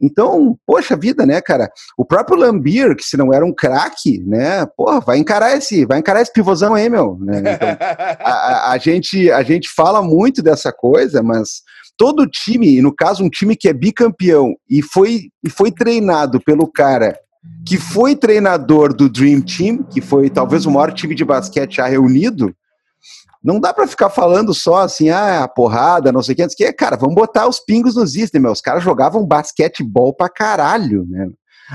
Então, 0.00 0.56
poxa 0.66 0.96
vida, 0.96 1.26
né, 1.26 1.40
cara? 1.40 1.70
O 1.96 2.04
próprio 2.04 2.38
Lambier, 2.38 2.96
que 2.96 3.04
se 3.04 3.16
não 3.16 3.32
era 3.32 3.44
um 3.44 3.54
craque, 3.54 4.22
né, 4.26 4.66
porra, 4.76 5.00
vai 5.00 5.18
encarar 5.18 5.56
esse, 5.56 5.84
vai 5.84 5.98
encarar 5.98 6.22
esse 6.22 6.32
pivôzão 6.32 6.74
aí, 6.74 6.88
meu. 6.88 7.18
Né? 7.20 7.38
Então, 7.38 7.68
a, 8.24 8.72
a, 8.72 8.78
gente, 8.78 9.30
a 9.30 9.42
gente 9.42 9.68
fala 9.68 10.02
muito 10.02 10.42
dessa 10.42 10.72
coisa, 10.72 11.22
mas 11.22 11.62
todo 11.96 12.26
time, 12.26 12.80
no 12.80 12.94
caso 12.94 13.24
um 13.24 13.30
time 13.30 13.56
que 13.56 13.68
é 13.68 13.72
bicampeão 13.72 14.54
e 14.68 14.82
foi, 14.82 15.28
e 15.44 15.50
foi 15.50 15.70
treinado 15.70 16.40
pelo 16.40 16.66
cara 16.66 17.18
que 17.66 17.76
foi 17.76 18.14
treinador 18.14 18.94
do 18.94 19.08
Dream 19.08 19.40
Team, 19.40 19.82
que 19.82 20.00
foi 20.00 20.30
talvez 20.30 20.66
o 20.66 20.70
maior 20.70 20.92
time 20.92 21.14
de 21.14 21.24
basquete 21.24 21.76
já 21.76 21.86
reunido, 21.86 22.54
não 23.42 23.58
dá 23.58 23.74
para 23.74 23.86
ficar 23.86 24.08
falando 24.08 24.54
só 24.54 24.82
assim, 24.82 25.10
ah, 25.10 25.48
porrada, 25.48 26.12
não 26.12 26.22
sei 26.22 26.34
o 26.34 26.36
que, 26.36 26.48
que, 26.48 26.72
cara, 26.72 26.96
vamos 26.96 27.14
botar 27.14 27.48
os 27.48 27.58
pingos 27.58 27.96
nos 27.96 28.14
is, 28.14 28.30
né, 28.32 28.38
meu? 28.38 28.52
Os 28.52 28.60
caras 28.60 28.82
jogavam 28.82 29.26
basquetebol 29.26 30.14
pra 30.14 30.28
caralho, 30.28 31.04
né? 31.08 31.28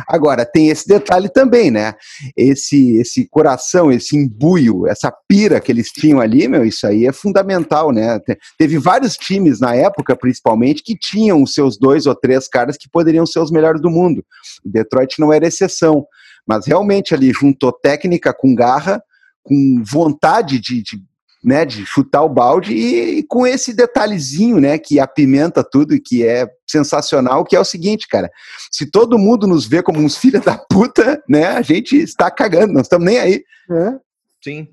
Agora, 0.08 0.46
tem 0.46 0.70
esse 0.70 0.88
detalhe 0.88 1.30
também, 1.30 1.72
né? 1.72 1.96
Esse, 2.36 2.98
esse 2.98 3.28
coração, 3.30 3.92
esse 3.92 4.16
embuio, 4.16 4.86
essa 4.86 5.12
pira 5.28 5.60
que 5.60 5.72
eles 5.72 5.88
tinham 5.88 6.20
ali, 6.20 6.48
meu, 6.48 6.64
isso 6.64 6.86
aí 6.86 7.08
é 7.08 7.12
fundamental, 7.12 7.92
né? 7.92 8.20
Teve 8.58 8.78
vários 8.78 9.16
times 9.16 9.60
na 9.60 9.74
época, 9.74 10.16
principalmente, 10.16 10.84
que 10.84 10.96
tinham 10.96 11.42
os 11.42 11.54
seus 11.54 11.80
dois 11.80 12.06
ou 12.06 12.14
três 12.14 12.48
caras 12.48 12.78
que 12.78 12.90
poderiam 12.90 13.26
ser 13.26 13.40
os 13.40 13.50
melhores 13.50 13.82
do 13.82 13.90
mundo. 13.90 14.24
O 14.64 14.70
Detroit 14.70 15.20
não 15.20 15.34
era 15.34 15.48
exceção. 15.48 16.06
Mas 16.46 16.66
realmente 16.66 17.14
ali 17.14 17.32
juntou 17.34 17.72
técnica 17.72 18.34
com 18.34 18.54
garra, 18.54 19.02
com 19.44 19.84
vontade 19.84 20.60
de, 20.60 20.82
de 20.82 20.98
né, 21.44 21.66
de 21.66 21.86
chutar 21.86 22.24
o 22.24 22.30
balde 22.30 22.74
e, 22.74 23.20
e, 23.20 23.24
com 23.24 23.46
esse 23.46 23.74
detalhezinho, 23.74 24.60
né, 24.60 24.78
que 24.78 25.00
apimenta 25.00 25.64
tudo 25.64 25.94
e 25.94 26.00
que 26.00 26.26
é 26.26 26.48
sensacional, 26.68 27.44
que 27.44 27.56
é 27.56 27.60
o 27.60 27.66
seguinte, 27.66 28.08
cara, 28.08 28.30
se 28.72 28.90
todo 28.90 29.20
mundo 29.20 29.48
nos 29.48 29.66
vê 29.68 29.82
como 29.82 30.00
uns 30.00 30.18
filhos 30.18 30.44
da 30.44 30.58
puta, 30.58 31.22
né, 31.30 31.48
a 31.48 31.62
gente 31.62 31.96
está 31.96 32.30
cagando, 32.32 32.74
não 32.74 32.82
estamos 32.82 33.06
nem 33.06 33.20
aí. 33.20 33.44
É. 33.72 34.00
Sim. 34.44 34.68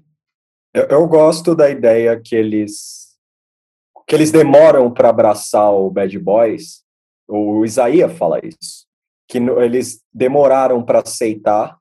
Eu, 0.73 0.85
eu, 0.85 1.06
gosto 1.06 1.54
da 1.54 1.71
ideia 1.71 2.21
que 2.21 2.35
eles 2.35 3.04
que 4.06 4.14
eles 4.14 4.30
demoram 4.30 4.92
para 4.92 5.09
abraçar 5.09 5.73
o 5.73 5.88
Bad 5.90 6.18
Boys. 6.18 6.83
O 7.26 7.64
Isaías 7.64 8.12
fala 8.12 8.38
isso, 8.44 8.87
que 9.26 9.38
eles 9.38 10.02
demoraram 10.12 10.85
para 10.85 11.00
aceitar 11.00 11.78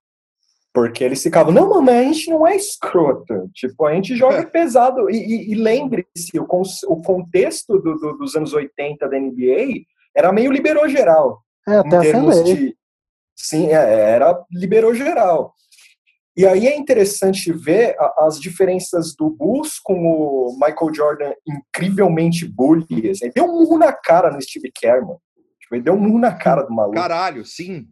porque 0.73 1.03
eles 1.03 1.21
ficavam, 1.21 1.53
não, 1.53 1.81
mas 1.81 1.95
a 1.95 2.03
gente 2.03 2.29
não 2.31 2.47
é 2.47 2.55
escroto. 2.55 3.47
Tipo, 3.53 3.85
a 3.85 3.93
gente 3.93 4.15
joga 4.15 4.43
pesado. 4.49 5.09
E, 5.09 5.15
e, 5.15 5.51
e 5.51 5.55
lembre-se, 5.55 6.39
o, 6.39 6.47
o, 6.87 7.01
contexto 7.03 7.79
do, 7.79 7.95
do, 7.95 8.17
dos 8.17 8.35
anos 8.35 8.53
80 8.53 9.07
da 9.07 9.19
NBA 9.19 9.83
era 10.15 10.31
meio 10.31 10.51
liberou 10.51 10.89
geral. 10.89 11.43
É, 11.67 11.75
até 11.75 11.99
termos 12.01 12.43
de, 12.43 12.75
Sim, 13.35 13.67
é, 13.67 14.11
era 14.11 14.43
liberou 14.51 14.93
geral. 14.93 15.53
E 16.35 16.47
aí 16.47 16.65
é 16.65 16.75
interessante 16.75 17.51
ver 17.53 17.95
as 18.17 18.39
diferenças 18.39 19.15
do 19.15 19.29
Bulls 19.29 19.79
com 19.79 19.93
o 19.93 20.53
Michael 20.53 20.93
Jordan 20.93 21.33
incrivelmente 21.47 22.47
bully. 22.47 22.85
Ele 22.89 23.31
deu 23.35 23.45
um 23.45 23.59
murro 23.59 23.77
na 23.77 23.93
cara 23.93 24.31
no 24.31 24.41
Steve 24.41 24.71
Kerr, 24.73 25.01
mano. 25.01 25.21
Tipo, 25.61 25.75
ele 25.75 25.83
deu 25.83 25.93
um 25.93 25.99
murro 25.99 26.17
na 26.17 26.33
cara 26.33 26.63
do 26.63 26.73
maluco. 26.73 26.95
Caralho, 26.95 27.45
sim. 27.45 27.87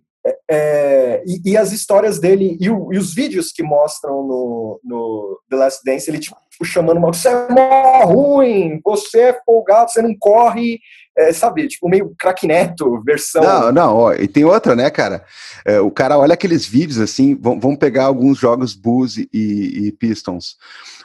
É, 0.50 1.24
e, 1.26 1.52
e, 1.52 1.58
as 1.58 1.72
histórias 1.72 2.20
dele 2.20 2.56
e, 2.60 2.70
o, 2.70 2.94
e, 2.94 2.98
os 2.98 3.14
vídeos 3.14 3.52
que 3.52 3.64
mostram 3.64 4.22
no, 4.22 4.80
no 4.84 5.40
The 5.50 5.56
Last 5.56 5.82
Dance, 5.84 6.10
ele 6.10 6.20
tipo 6.20 6.36
chamando 6.64 6.98
uma 6.98 7.12
você 7.12 7.30
é 7.30 7.48
mó 7.50 8.06
ruim, 8.06 8.80
você 8.84 9.20
é 9.20 9.40
folgado, 9.44 9.90
você 9.90 10.00
não 10.00 10.16
corre, 10.20 10.80
é, 11.18 11.34
sabe, 11.34 11.68
tipo 11.68 11.90
meio 11.90 12.14
craque 12.20 12.46
neto, 12.46 13.02
versão. 13.04 13.42
Não, 13.42 13.72
não, 13.72 13.96
ó, 13.96 14.14
e 14.14 14.28
tem 14.28 14.46
outra, 14.46 14.76
né, 14.76 14.92
cara? 14.92 15.26
É, 15.66 15.80
o 15.80 15.90
cara 15.90 16.20
olha 16.20 16.36
aqueles 16.36 16.68
vídeos 16.68 17.00
assim, 17.00 17.36
vamos 17.36 17.78
pegar 17.78 18.06
alguns 18.06 18.38
jogos 18.38 18.76
Bulls 18.76 19.18
e, 19.18 19.28
e 19.34 19.92
Pistons 19.94 20.56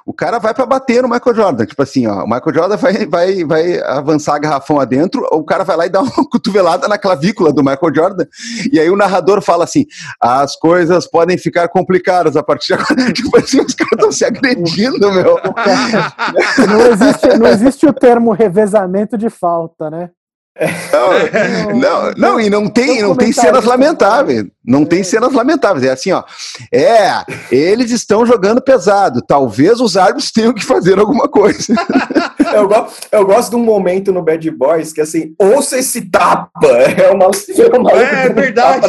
o 0.07 0.15
cara 0.15 0.39
vai 0.39 0.55
para 0.55 0.65
bater 0.65 1.03
no 1.03 1.09
Michael 1.09 1.35
Jordan. 1.35 1.67
Tipo 1.67 1.83
assim, 1.83 2.07
ó, 2.07 2.23
o 2.23 2.29
Michael 2.29 2.55
Jordan 2.55 2.77
vai, 2.77 3.07
vai, 3.07 3.45
vai 3.45 3.81
avançar 3.81 4.39
garrafão 4.39 4.79
adentro, 4.79 5.27
o 5.33 5.45
cara 5.45 5.65
vai 5.65 5.77
lá 5.77 5.87
e 5.87 5.91
dá 5.91 6.01
uma 6.01 6.11
cotovelada 6.31 6.87
na 6.87 6.97
clavícula 6.97 7.53
do 7.53 7.65
Michael 7.65 7.93
Jordan. 7.93 8.25
E 8.73 8.79
aí 8.79 8.89
o 8.89 8.97
narrador 8.97 9.43
fala 9.43 9.65
assim: 9.65 9.85
as 10.21 10.55
coisas 10.55 11.11
podem 11.11 11.37
ficar 11.37 11.67
complicadas 11.69 12.37
a 12.37 12.43
partir 12.43 12.69
de 12.69 12.75
agora. 12.75 13.11
tipo 13.13 13.37
assim, 13.37 13.61
os 13.61 13.75
caras 13.75 13.93
estão 13.95 14.13
se 14.13 14.25
agredindo, 14.25 15.11
meu. 15.13 15.41
Não 16.69 16.87
existe, 16.87 17.39
não 17.39 17.47
existe 17.47 17.87
o 17.87 17.93
termo 17.93 18.33
revezamento 18.33 19.17
de 19.17 19.29
falta, 19.29 19.91
né? 19.91 20.11
Não, 20.91 21.79
não, 21.79 22.13
não, 22.17 22.41
e 22.41 22.49
não 22.49 22.67
tem, 22.67 23.03
não 23.03 23.15
tem 23.15 23.31
cenas 23.31 23.65
lamentáveis. 23.65 24.47
Não 24.65 24.85
tem 24.87 25.01
é. 25.01 25.05
cenas 25.05 25.33
lamentáveis. 25.33 25.85
É 25.85 25.91
assim, 25.91 26.13
ó. 26.13 26.25
É, 26.73 27.11
eles 27.51 27.91
estão 27.91 28.25
jogando 28.25 28.63
pesado. 28.63 29.21
Talvez 29.21 29.81
os 29.81 29.97
árbitros 29.97 30.33
tenham 30.33 30.55
que 30.55 30.65
fazer 30.65 30.99
alguma 30.99 31.29
coisa. 31.29 31.75
eu, 32.55 32.67
gosto, 32.67 33.09
eu 33.13 33.27
gosto 33.27 33.51
de 33.51 33.57
um 33.57 33.65
momento 33.65 34.13
no 34.13 34.23
Bad 34.23 34.51
Boys 34.51 34.93
que 34.93 35.01
assim, 35.01 35.35
ouça 35.39 35.79
esse 35.79 36.11
tapa. 36.11 36.51
É 36.67 37.11
uma, 37.11 37.27
é, 37.27 37.79
uma 37.79 37.93
é 37.93 38.29
verdade. 38.31 38.87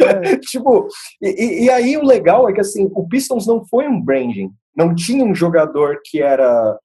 É. 0.00 0.36
tipo, 0.36 0.88
e, 1.22 1.64
e 1.64 1.70
aí 1.70 1.96
o 1.96 2.04
legal 2.04 2.48
é 2.48 2.52
que 2.52 2.60
assim, 2.60 2.90
o 2.94 3.08
Pistons 3.08 3.46
não 3.46 3.64
foi 3.64 3.88
um 3.88 4.00
branding. 4.00 4.50
Não 4.76 4.94
tinha 4.94 5.24
um 5.24 5.34
jogador 5.34 6.00
que 6.04 6.20
era 6.20 6.76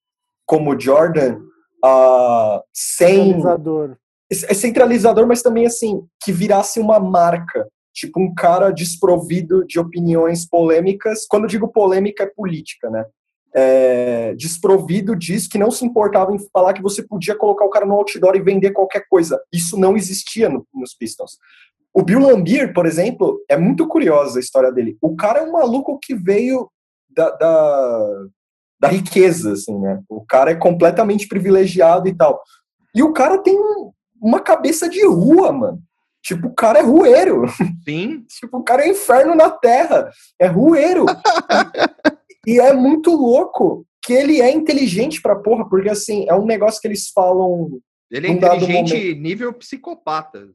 como 0.46 0.80
Jordan 0.80 1.38
uh, 1.84 2.62
sem. 2.74 3.34
Centralizador. 3.34 3.98
É 4.32 4.54
centralizador, 4.54 5.28
mas 5.28 5.42
também 5.42 5.66
assim, 5.66 6.06
que 6.24 6.32
virasse 6.32 6.80
uma 6.80 7.00
marca. 7.00 7.68
Tipo, 7.92 8.20
um 8.22 8.34
cara 8.34 8.70
desprovido 8.70 9.66
de 9.66 9.80
opiniões 9.80 10.48
polêmicas. 10.48 11.26
Quando 11.28 11.44
eu 11.44 11.50
digo 11.50 11.68
polêmica, 11.68 12.24
é 12.24 12.28
política, 12.28 12.90
né? 12.90 13.06
É, 13.56 14.36
desprovido 14.36 15.16
disso, 15.16 15.50
que 15.50 15.58
não 15.58 15.72
se 15.72 15.84
importava 15.84 16.32
em 16.32 16.38
falar 16.54 16.74
que 16.74 16.84
você 16.84 17.02
podia 17.02 17.36
colocar 17.36 17.66
o 17.66 17.70
cara 17.70 17.88
no 17.88 17.96
outdoor 17.96 18.36
e 18.36 18.42
vender 18.42 18.72
qualquer 18.72 19.06
coisa. 19.10 19.42
Isso 19.52 19.76
não 19.76 19.98
existia 19.98 20.48
no, 20.48 20.66
nos 20.72 20.94
Pistons. 20.94 21.40
O 21.92 22.04
Bill 22.04 22.20
Lambier, 22.20 22.72
por 22.72 22.86
exemplo, 22.86 23.44
é 23.50 23.58
muito 23.58 23.88
curiosa 23.88 24.38
a 24.38 24.40
história 24.40 24.72
dele. 24.72 24.96
O 25.02 25.16
cara 25.16 25.40
é 25.40 25.44
um 25.44 25.54
maluco 25.54 25.98
que 26.00 26.14
veio 26.14 26.70
da, 27.10 27.32
da, 27.32 28.28
da 28.80 28.88
riqueza, 28.88 29.54
assim, 29.54 29.78
né? 29.80 30.00
O 30.08 30.26
cara 30.26 30.52
é 30.52 30.56
completamente 30.56 31.28
privilegiado 31.28 32.08
e 32.08 32.16
tal. 32.16 32.42
E 32.96 33.04
o 33.04 33.12
cara 33.12 33.38
tem 33.38 33.58
uma 34.22 34.40
cabeça 34.40 34.90
de 34.90 35.06
rua, 35.06 35.52
mano. 35.52 35.80
Tipo, 36.24 36.48
o 36.48 36.54
cara 36.54 36.80
é 36.80 36.82
rueiro. 36.82 37.44
Sim. 37.88 38.24
tipo, 38.40 38.58
o 38.58 38.64
cara 38.64 38.84
é 38.84 38.90
inferno 38.90 39.36
na 39.36 39.50
terra. 39.50 40.10
É 40.40 40.48
rueiro. 40.48 41.06
e 42.48 42.60
é 42.60 42.74
muito 42.74 43.12
louco 43.12 43.86
que 44.04 44.14
ele 44.14 44.42
é 44.42 44.52
inteligente 44.52 45.22
pra 45.22 45.36
porra, 45.36 45.68
porque 45.68 45.90
assim, 45.90 46.26
é 46.28 46.36
um 46.36 46.46
negócio 46.46 46.82
que 46.82 46.88
eles 46.88 47.10
falam. 47.10 47.80
Ele 48.10 48.28
é 48.28 48.32
inteligente 48.32 49.14
nível 49.16 49.54
psicopata. 49.54 50.48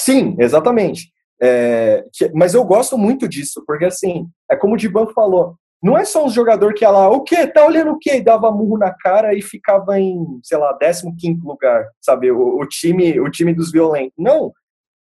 Sim, 0.00 0.36
exatamente. 0.38 1.12
É, 1.42 2.04
que- 2.12 2.30
mas 2.32 2.54
eu 2.54 2.64
gosto 2.64 2.96
muito 2.96 3.28
disso, 3.28 3.62
porque 3.66 3.84
assim, 3.84 4.26
é 4.50 4.56
como 4.56 4.74
o 4.74 4.76
Diban 4.76 5.06
falou, 5.08 5.56
não 5.84 5.98
é 5.98 6.04
só 6.06 6.24
um 6.24 6.30
jogador 6.30 6.72
que 6.72 6.82
ia 6.82 6.90
lá, 6.90 7.10
o 7.10 7.22
quê? 7.22 7.46
Tá 7.46 7.66
olhando 7.66 7.90
o 7.92 7.98
quê? 7.98 8.16
E 8.16 8.24
dava 8.24 8.50
murro 8.50 8.78
na 8.78 8.90
cara 8.94 9.34
e 9.34 9.42
ficava 9.42 10.00
em, 10.00 10.16
sei 10.42 10.56
lá, 10.56 10.76
15 10.78 11.40
lugar, 11.44 11.86
sabe? 12.00 12.30
O, 12.30 12.58
o 12.58 12.66
time, 12.66 13.20
o 13.20 13.30
time 13.30 13.52
dos 13.52 13.70
violentos. 13.70 14.14
Não. 14.16 14.50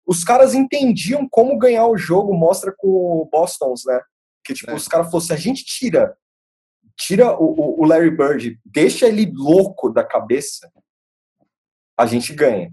Os 0.07 0.23
caras 0.23 0.55
entendiam 0.55 1.27
como 1.29 1.59
ganhar 1.59 1.87
o 1.89 1.99
jogo, 1.99 2.33
mostra 2.33 2.73
com 2.79 2.89
o 2.89 3.29
Bostons, 3.31 3.83
né? 3.85 4.01
Que 4.45 4.55
tipo, 4.55 4.71
É. 4.71 4.75
os 4.75 4.87
caras 4.87 5.07
falaram 5.11 5.25
assim, 5.25 5.35
a 5.35 5.37
gente 5.37 5.65
tira, 5.65 6.17
tira 6.97 7.37
o, 7.37 7.81
o- 7.83 7.85
Larry 7.85 8.11
Bird, 8.11 8.59
deixa 8.65 9.07
ele 9.09 9.31
louco 9.35 9.91
da 9.91 10.05
cabeça, 10.05 10.71
a 11.99 12.07
gente 12.07 12.33
ganha. 12.33 12.73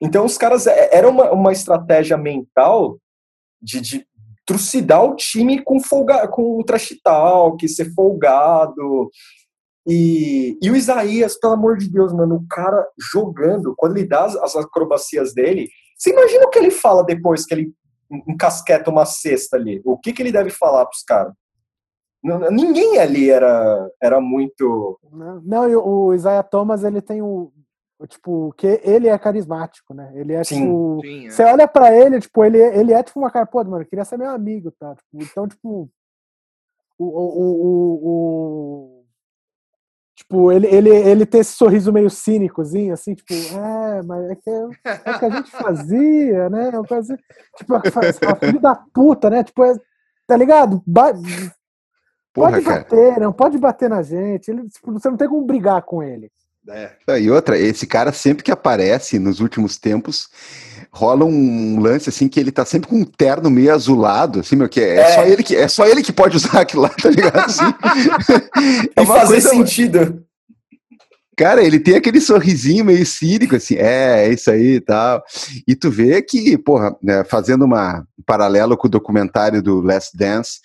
Então 0.00 0.24
os 0.24 0.36
caras 0.36 0.66
é- 0.66 0.94
era 0.94 1.08
uma, 1.08 1.32
uma 1.32 1.50
estratégia 1.52 2.16
mental 2.18 2.98
de, 3.60 3.80
de 3.80 4.06
trucidar 4.46 5.04
o 5.04 5.16
time 5.16 5.62
com 5.62 5.80
folga, 5.80 6.26
com 6.28 6.58
o 6.58 6.64
trash 6.64 6.96
talk, 7.02 7.66
ser 7.68 7.92
folgado. 7.94 9.10
E, 9.86 10.58
e 10.62 10.70
o 10.70 10.76
Isaías, 10.76 11.38
pelo 11.38 11.54
amor 11.54 11.76
de 11.76 11.90
Deus, 11.90 12.12
mano, 12.12 12.36
o 12.36 12.46
cara 12.48 12.86
jogando, 13.12 13.74
quando 13.76 13.96
ele 13.96 14.06
dá 14.06 14.24
as, 14.24 14.36
as 14.36 14.56
acrobacias 14.56 15.34
dele, 15.34 15.68
você 15.96 16.10
imagina 16.10 16.46
o 16.46 16.50
que 16.50 16.58
ele 16.58 16.70
fala 16.70 17.04
depois 17.04 17.44
que 17.44 17.54
ele 17.54 17.72
encasqueta 18.28 18.90
uma 18.90 19.04
cesta 19.04 19.56
ali? 19.56 19.80
O 19.84 19.98
que, 19.98 20.12
que 20.12 20.22
ele 20.22 20.32
deve 20.32 20.50
falar 20.50 20.86
pros 20.86 21.02
caras? 21.02 21.32
Ninguém 22.22 22.98
ali 22.98 23.30
era, 23.30 23.90
era 24.00 24.20
muito. 24.20 24.98
Não, 25.10 25.40
não, 25.40 25.70
o 25.70 26.06
o 26.06 26.14
Isaiah 26.14 26.42
Thomas, 26.42 26.84
ele 26.84 27.00
tem 27.00 27.20
o. 27.20 27.52
Tipo, 28.08 28.52
que 28.56 28.80
ele 28.82 29.08
é 29.08 29.18
carismático, 29.18 29.94
né? 29.94 30.10
Ele 30.14 30.32
é 30.32 30.42
Sim. 30.44 30.60
tipo. 30.62 31.00
Sim, 31.02 31.26
é. 31.26 31.30
Você 31.30 31.44
olha 31.44 31.68
pra 31.68 31.94
ele, 31.94 32.20
tipo, 32.20 32.44
ele, 32.44 32.58
ele 32.58 32.92
é 32.92 33.02
tipo 33.02 33.18
uma 33.20 33.30
cara, 33.30 33.46
pô, 33.46 33.62
mano, 33.64 33.82
eu 33.82 33.86
queria 33.86 34.04
ser 34.04 34.16
meu 34.16 34.30
amigo, 34.30 34.70
tá? 34.72 34.94
Tipo, 34.94 35.22
então, 35.22 35.46
tipo. 35.48 35.88
O. 36.98 37.04
o, 37.04 37.08
o, 37.08 37.64
o- 37.64 38.08
o- 38.98 39.04
tipo, 40.14 40.52
ele, 40.52 40.66
ele, 40.68 40.90
ele 40.90 41.26
tem 41.26 41.40
esse 41.40 41.52
sorriso 41.54 41.92
meio 41.92 42.08
cínicozinho, 42.10 42.92
assim, 42.94 43.14
tipo, 43.14 43.32
é, 43.34 44.02
mas 44.02 44.30
é 44.30 44.36
que 44.36 44.50
é, 44.50 44.52
é 45.04 45.10
o 45.16 45.18
que 45.18 45.24
a 45.24 45.30
gente 45.30 45.50
fazia, 45.50 46.48
né? 46.50 46.70
É 46.72 46.78
uma 46.78 46.86
coisa 46.86 47.14
assim, 47.14 47.22
tipo, 47.56 47.74
fala, 47.90 48.36
filho 48.36 48.60
da 48.60 48.74
puta, 48.94 49.28
né? 49.30 49.42
Tipo, 49.42 49.64
é- 49.64 49.78
tá 50.26 50.36
ligado? 50.36 50.82
Ba- 50.86 51.12
Porra, 52.34 52.52
pode 52.52 52.64
cara. 52.64 52.78
bater, 52.78 53.20
não 53.20 53.32
pode 53.32 53.58
bater 53.58 53.90
na 53.90 54.02
gente. 54.02 54.50
Ele, 54.50 54.68
tipo, 54.68 54.90
você 54.92 55.10
não 55.10 55.16
tem 55.18 55.28
como 55.28 55.44
brigar 55.44 55.82
com 55.82 56.02
ele. 56.02 56.30
É. 56.68 57.18
E 57.20 57.30
outra, 57.30 57.58
esse 57.58 57.86
cara 57.86 58.12
sempre 58.12 58.44
que 58.44 58.52
aparece 58.52 59.18
nos 59.18 59.40
últimos 59.40 59.76
tempos, 59.78 60.28
rola 60.92 61.24
um 61.24 61.80
lance 61.80 62.08
assim 62.08 62.28
que 62.28 62.38
ele 62.38 62.52
tá 62.52 62.64
sempre 62.64 62.88
com 62.88 62.96
um 63.00 63.04
terno 63.04 63.50
meio 63.50 63.72
azulado, 63.74 64.40
assim, 64.40 64.54
meu, 64.56 64.68
que 64.68 64.80
é, 64.80 64.96
É. 64.96 65.14
só 65.14 65.24
ele 65.24 65.42
que 65.42 65.56
é 65.56 65.68
só 65.68 65.86
ele 65.86 66.02
que 66.02 66.12
pode 66.12 66.36
usar 66.38 66.60
aquilo 66.60 66.82
lá, 66.82 66.88
tá 66.90 67.10
ligado? 67.10 67.38
Assim. 67.38 67.64
É 68.96 69.02
E 69.02 69.06
fazer 69.06 69.32
coisa- 69.42 69.48
sentido. 69.50 70.24
Cara, 71.36 71.64
ele 71.64 71.80
tem 71.80 71.96
aquele 71.96 72.20
sorrisinho 72.20 72.84
meio 72.84 73.04
cínico, 73.06 73.56
assim, 73.56 73.74
é, 73.76 74.26
é 74.26 74.32
isso 74.32 74.50
aí 74.50 74.74
e 74.76 74.80
tal. 74.80 75.22
E 75.66 75.74
tu 75.74 75.90
vê 75.90 76.20
que, 76.22 76.56
porra, 76.58 76.94
né, 77.02 77.24
fazendo 77.24 77.64
uma, 77.64 78.00
um 78.18 78.22
paralelo 78.24 78.76
com 78.76 78.86
o 78.86 78.90
documentário 78.90 79.62
do 79.62 79.80
Last 79.80 80.14
Dance, 80.16 80.60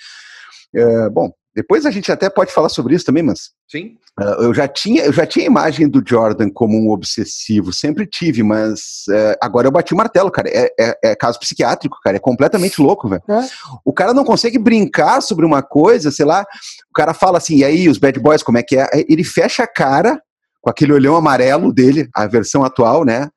é, 0.75 1.09
bom, 1.09 1.31
depois 1.57 1.87
a 1.87 1.91
gente 1.91 2.11
até 2.11 2.29
pode 2.29 2.53
falar 2.53 2.69
sobre 2.69 2.93
isso 2.93 3.03
também, 3.03 3.23
mas 3.23 3.49
Sim. 3.67 3.97
Uh, 4.19 4.43
eu 4.43 4.53
já 4.53 4.67
tinha 4.67 5.03
eu 5.03 5.11
já 5.11 5.25
tinha 5.25 5.45
a 5.45 5.47
imagem 5.47 5.87
do 5.87 6.03
Jordan 6.07 6.51
como 6.51 6.77
um 6.77 6.91
obsessivo, 6.91 7.73
sempre 7.73 8.05
tive, 8.05 8.43
mas 8.43 9.05
uh, 9.09 9.35
agora 9.41 9.65
eu 9.67 9.71
bati 9.71 9.91
o 9.91 9.97
martelo, 9.97 10.29
cara. 10.29 10.47
É, 10.49 10.69
é- 10.79 10.97
é 11.03 11.15
caso 11.15 11.39
psiquiátrico, 11.39 11.97
cara. 12.03 12.17
É 12.17 12.19
completamente 12.19 12.79
louco, 12.79 13.09
velho. 13.09 13.23
É. 13.27 13.47
O 13.83 13.91
cara 13.91 14.13
não 14.13 14.23
consegue 14.23 14.59
brincar 14.59 15.19
sobre 15.21 15.47
uma 15.47 15.63
coisa, 15.63 16.11
sei 16.11 16.25
lá. 16.25 16.45
O 16.91 16.93
cara 16.93 17.11
fala 17.13 17.39
assim, 17.39 17.57
e 17.57 17.63
aí, 17.63 17.89
os 17.89 17.97
bad 17.97 18.19
boys, 18.19 18.43
como 18.43 18.59
é 18.59 18.63
que 18.63 18.77
é? 18.77 18.87
Ele 19.09 19.23
fecha 19.23 19.63
a 19.63 19.67
cara 19.67 20.21
com 20.61 20.69
aquele 20.69 20.93
olhão 20.93 21.15
amarelo 21.15 21.73
dele, 21.73 22.07
a 22.13 22.27
versão 22.27 22.63
atual, 22.63 23.03
né? 23.03 23.29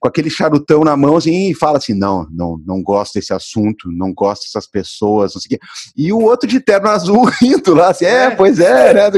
Com 0.00 0.08
aquele 0.08 0.28
charutão 0.30 0.82
na 0.82 0.96
mão 0.96 1.16
assim, 1.16 1.50
e 1.50 1.54
fala 1.54 1.78
assim: 1.78 1.94
não, 1.94 2.26
não, 2.30 2.58
não 2.66 2.82
gosto 2.82 3.14
desse 3.14 3.32
assunto, 3.32 3.90
não 3.90 4.12
gosto 4.12 4.42
dessas 4.44 4.66
pessoas, 4.66 5.34
não 5.34 5.40
sei 5.40 5.56
o 5.56 5.58
quê. 5.60 5.66
E 5.96 6.12
o 6.12 6.20
outro 6.20 6.48
de 6.48 6.60
terno 6.60 6.88
azul 6.88 7.24
rindo 7.40 7.74
lá, 7.74 7.88
assim, 7.90 8.04
é, 8.04 8.24
É. 8.24 8.30
pois 8.34 8.58
é, 8.58 8.92
né? 8.94 9.10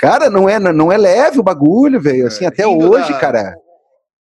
Cara, 0.00 0.28
não 0.28 0.48
é, 0.48 0.58
não 0.58 0.90
é 0.90 0.96
leve 0.96 1.38
o 1.38 1.42
bagulho, 1.42 2.00
velho. 2.00 2.26
Assim, 2.26 2.44
É, 2.44 2.48
até 2.48 2.66
hoje, 2.66 3.12
da- 3.12 3.18
cara, 3.18 3.54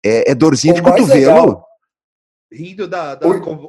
é, 0.05 0.31
é 0.31 0.35
dorzinha 0.35 0.73
de 0.73 0.81
cotovelo. 0.81 1.07
legal- 1.13 1.65
Rindo 2.51 2.87
da, 2.87 3.15
da, 3.15 3.27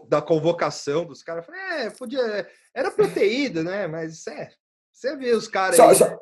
da 0.08 0.22
convocação 0.22 1.04
dos 1.06 1.22
caras. 1.22 1.44
É, 1.78 1.90
podia. 1.90 2.46
Era 2.74 2.92
ido, 3.24 3.64
né? 3.64 3.86
Mas 3.88 4.26
é. 4.28 4.48
Você 4.92 5.16
vê 5.16 5.32
os 5.32 5.48
caras 5.48 5.76
Só- 5.76 5.88
aí. 5.88 5.94
só- 5.96 6.18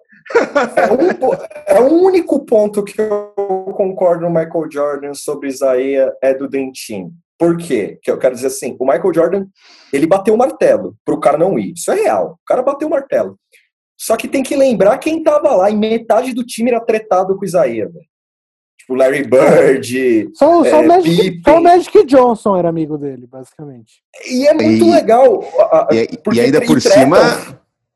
é, 0.76 0.92
um, 0.92 1.78
é 1.78 1.80
o 1.80 1.92
único 1.92 2.44
ponto 2.44 2.82
que 2.84 3.00
eu 3.00 3.32
concordo 3.76 4.22
no 4.22 4.30
Michael 4.30 4.70
Jordan 4.70 5.14
sobre 5.14 5.48
Isaiah 5.48 6.12
é 6.22 6.32
do 6.34 6.48
Dentinho. 6.48 7.12
Por 7.38 7.56
quê? 7.56 7.98
Que 8.02 8.10
eu 8.10 8.18
quero 8.18 8.34
dizer 8.34 8.46
assim, 8.46 8.76
o 8.78 8.84
Michael 8.87 9.12
Jordan, 9.14 9.46
ele 9.92 10.06
bateu 10.06 10.34
o 10.34 10.38
martelo 10.38 10.94
pro 11.04 11.18
cara 11.20 11.37
não 11.37 11.58
ir. 11.58 11.72
Isso 11.72 11.90
é 11.90 11.94
real. 11.96 12.38
O 12.42 12.46
cara 12.46 12.62
bateu 12.62 12.87
o 12.88 12.90
martelo. 12.90 13.37
Só 13.98 14.16
que 14.16 14.28
tem 14.28 14.42
que 14.42 14.56
lembrar 14.56 14.98
quem 14.98 15.22
tava 15.22 15.54
lá, 15.54 15.70
e 15.70 15.76
metade 15.76 16.32
do 16.32 16.44
time 16.44 16.70
era 16.70 16.80
tretado 16.80 17.34
com 17.37 17.42
o 17.42 17.44
Isaiah, 17.44 17.87
velho. 17.88 18.04
Tipo, 18.78 18.94
Larry 18.94 19.24
Bird. 19.24 20.30
Só, 20.37 20.62
só, 20.64 20.66
É, 20.66 20.74
o 20.80 20.87
Magic, 20.88 21.16
Pippen. 21.16 21.42
só 21.44 21.58
o 21.58 21.62
Magic 21.62 22.04
Johnson 22.06 22.56
era 22.56 22.68
amigo 22.68 22.98
dele, 22.98 23.26
basicamente. 23.26 24.02
E 24.30 24.46
é 24.46 24.52
muito 24.52 24.84
E- 24.84 24.90
legal. 24.90 25.42
a- 25.58 25.88
a- 25.90 25.94
E, 25.94 26.18
porque 26.18 26.38
e 26.40 26.42
ainda 26.42 26.60
por 26.60 26.80
tretam. 26.80 27.02
cima. 27.02 27.18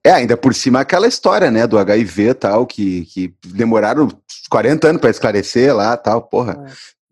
É, 0.09 0.13
ainda 0.13 0.39
por 0.39 0.55
cima 0.55 0.81
aquela 0.81 1.07
história, 1.07 1.51
né, 1.51 1.67
do 1.67 1.79
HIV 1.79 2.31
e 2.31 2.35
tal, 2.35 2.67
que, 2.67 3.05
que 3.13 3.35
demoraram 3.45 4.09
40 4.49 4.89
anos 4.89 5.01
para 5.03 5.11
esclarecer 5.11 5.75
lá 5.77 5.99
tal, 5.99 6.23
porra. 6.23 6.65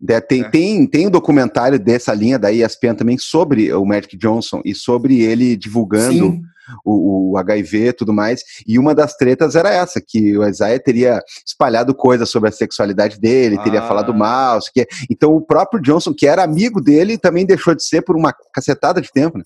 É, 0.09 0.19
tem, 0.19 0.41
É. 0.43 0.49
tem, 0.49 0.87
tem 0.87 1.07
um 1.07 1.11
documentário 1.11 1.79
dessa 1.79 2.15
linha 2.15 2.39
da 2.39 2.51
ESPN 2.51 2.95
também 2.95 3.19
sobre 3.19 3.71
o 3.71 3.85
Magic 3.85 4.17
Johnson 4.17 4.63
e 4.65 4.75
sobre 4.75 5.21
ele 5.21 5.57
divulgando 5.59 6.31
Sim. 6.31 6.43
o, 6.83 7.33
o 7.33 7.37
HIV 7.37 7.89
e 7.89 7.93
tudo 7.93 8.15
mais. 8.15 8.41
E 8.67 8.79
uma 8.79 8.95
das 8.95 9.15
tretas 9.15 9.55
era 9.57 9.69
essa, 9.71 10.01
que 10.01 10.35
o 10.39 10.49
Isaiah 10.49 10.83
teria 10.83 11.23
espalhado 11.47 11.95
coisas 11.95 12.31
sobre 12.31 12.49
a 12.49 12.53
sexualidade 12.53 13.21
dele, 13.21 13.63
teria 13.63 13.81
Ah. 13.83 13.87
falado 13.89 14.15
mal, 14.15 14.57
aqui. 14.59 14.87
Então 15.11 15.37
o 15.37 15.43
próprio 15.43 15.83
Johnson, 15.83 16.15
que 16.15 16.27
era 16.27 16.43
amigo 16.43 16.81
dele, 16.81 17.19
também 17.19 17.45
deixou 17.45 17.75
de 17.75 17.85
ser 17.85 18.01
por 18.01 18.17
uma 18.17 18.35
cacetada 18.55 19.03
de 19.03 19.13
tempo, 19.13 19.37
né? 19.37 19.45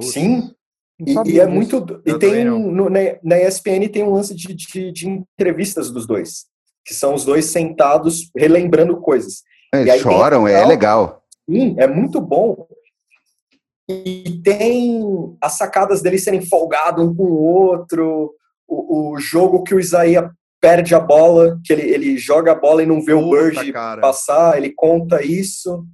Sim. 0.00 0.52
E, 1.06 1.32
e 1.32 1.40
é 1.40 1.46
muito. 1.46 2.02
E 2.04 2.18
tem 2.18 2.44
no- 2.44 2.90
na, 2.90 3.00
na 3.22 3.38
ESPN 3.40 3.88
tem 3.90 4.02
um 4.02 4.12
lance 4.12 4.34
de, 4.34 4.52
de, 4.54 4.92
de 4.92 5.08
entrevistas 5.08 5.90
dos 5.90 6.06
dois. 6.06 6.46
Que 6.84 6.94
são 6.94 7.14
os 7.14 7.24
dois 7.24 7.46
sentados 7.46 8.30
relembrando 8.36 8.96
coisas. 9.00 9.42
É, 9.74 9.78
E 9.78 9.80
Eles 9.82 9.92
aí 9.94 10.02
tem 10.02 10.12
choram, 10.12 10.46
é 10.48 10.54
final- 10.54 10.68
legal. 10.68 11.22
Sim, 11.48 11.74
é 11.78 11.86
muito 11.86 12.20
bom. 12.20 12.66
E 13.88 14.40
tem 14.44 15.02
as 15.40 15.54
sacadas 15.54 16.00
deles 16.00 16.22
serem 16.22 16.42
folgados 16.42 17.04
um 17.04 17.14
com 17.14 17.24
o 17.24 17.42
outro. 17.42 18.32
O, 18.68 19.12
o 19.14 19.18
jogo 19.18 19.64
que 19.64 19.74
o 19.74 19.80
Isaías 19.80 20.30
perde 20.60 20.94
a 20.94 21.00
bola, 21.00 21.58
que 21.64 21.72
ele, 21.72 21.82
ele 21.82 22.18
joga 22.18 22.52
a 22.52 22.54
bola 22.54 22.82
e 22.82 22.86
não 22.86 23.02
vê 23.02 23.12
o 23.14 23.22
Puta, 23.22 23.40
Bird 23.42 23.72
cara. 23.72 24.00
passar, 24.00 24.56
ele 24.58 24.70
conta 24.70 25.24
isso. 25.24 25.84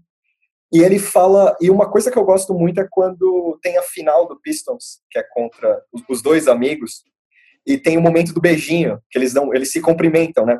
E 0.73 0.81
ele 0.81 0.99
fala. 0.99 1.57
E 1.61 1.71
uma 1.71 1.89
coisa 1.89 2.11
que 2.11 2.19
eu 2.19 2.25
gosto 2.25 2.53
muito 2.55 2.81
é 2.81 2.87
quando 2.91 3.59
tem 3.63 3.79
a 3.79 3.83
final 3.83 4.27
do 4.27 4.41
Pistons, 4.41 5.01
que 5.11 5.19
é 5.19 5.23
contra 5.23 5.81
os- 6.09 6.23
dois 6.23 6.49
amigos, 6.49 7.03
e 7.67 7.79
tem 7.79 7.97
o 7.97 8.01
momento 8.01 8.33
do 8.33 8.41
beijinho, 8.41 8.99
que 9.11 9.19
eles 9.19 9.33
dão, 9.33 9.53
eles 9.55 9.71
se 9.73 9.81
cumprimentam, 9.81 10.45
né? 10.47 10.59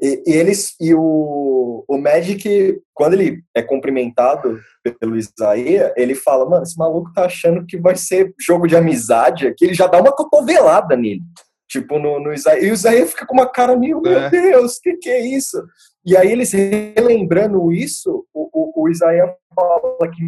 E, 0.00 0.22
e 0.26 0.32
eles 0.34 0.74
e 0.80 0.94
o, 0.94 1.84
o 1.88 1.98
Magic, 1.98 2.80
quando 2.92 3.14
ele 3.14 3.42
é 3.54 3.62
cumprimentado 3.62 4.60
pelo 5.00 5.16
Isaías, 5.16 5.92
ele 5.96 6.14
fala, 6.14 6.48
mano, 6.48 6.62
esse 6.62 6.76
maluco 6.76 7.12
tá 7.14 7.24
achando 7.24 7.64
que 7.64 7.78
vai 7.78 7.96
ser 7.96 8.34
jogo 8.38 8.66
de 8.66 8.76
amizade 8.76 9.46
aqui, 9.46 9.64
ele 9.64 9.74
já 9.74 9.86
dá 9.86 9.98
uma 10.00 10.12
cotovelada 10.12 10.96
nele. 10.96 11.22
Tipo, 11.68 11.98
no, 11.98 12.20
no 12.20 12.32
Isaías. 12.32 12.64
E 12.64 12.70
o 12.70 12.74
Isaías 12.74 13.10
fica 13.10 13.26
com 13.26 13.34
uma 13.34 13.48
cara 13.48 13.76
meio, 13.76 14.00
meu 14.00 14.18
É. 14.18 14.30
Deus, 14.30 14.76
o 14.76 14.80
que, 14.80 14.96
que 14.98 15.10
é 15.10 15.20
isso? 15.26 15.60
E 16.04 16.16
aí 16.16 16.30
eles 16.30 16.52
relembrando 16.52 17.72
isso, 17.72 18.24
o, 18.32 18.48
o, 18.52 18.82
o 18.84 18.88
Isaías 18.88 19.28
fala 19.54 20.10
que 20.10 20.22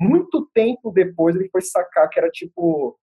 muito 0.00 0.48
tempo 0.54 0.90
depois 0.90 1.36
ele 1.36 1.48
foi 1.50 1.60
sacar 1.60 2.08
que 2.08 2.18
era 2.18 2.30
tipo 2.30 2.96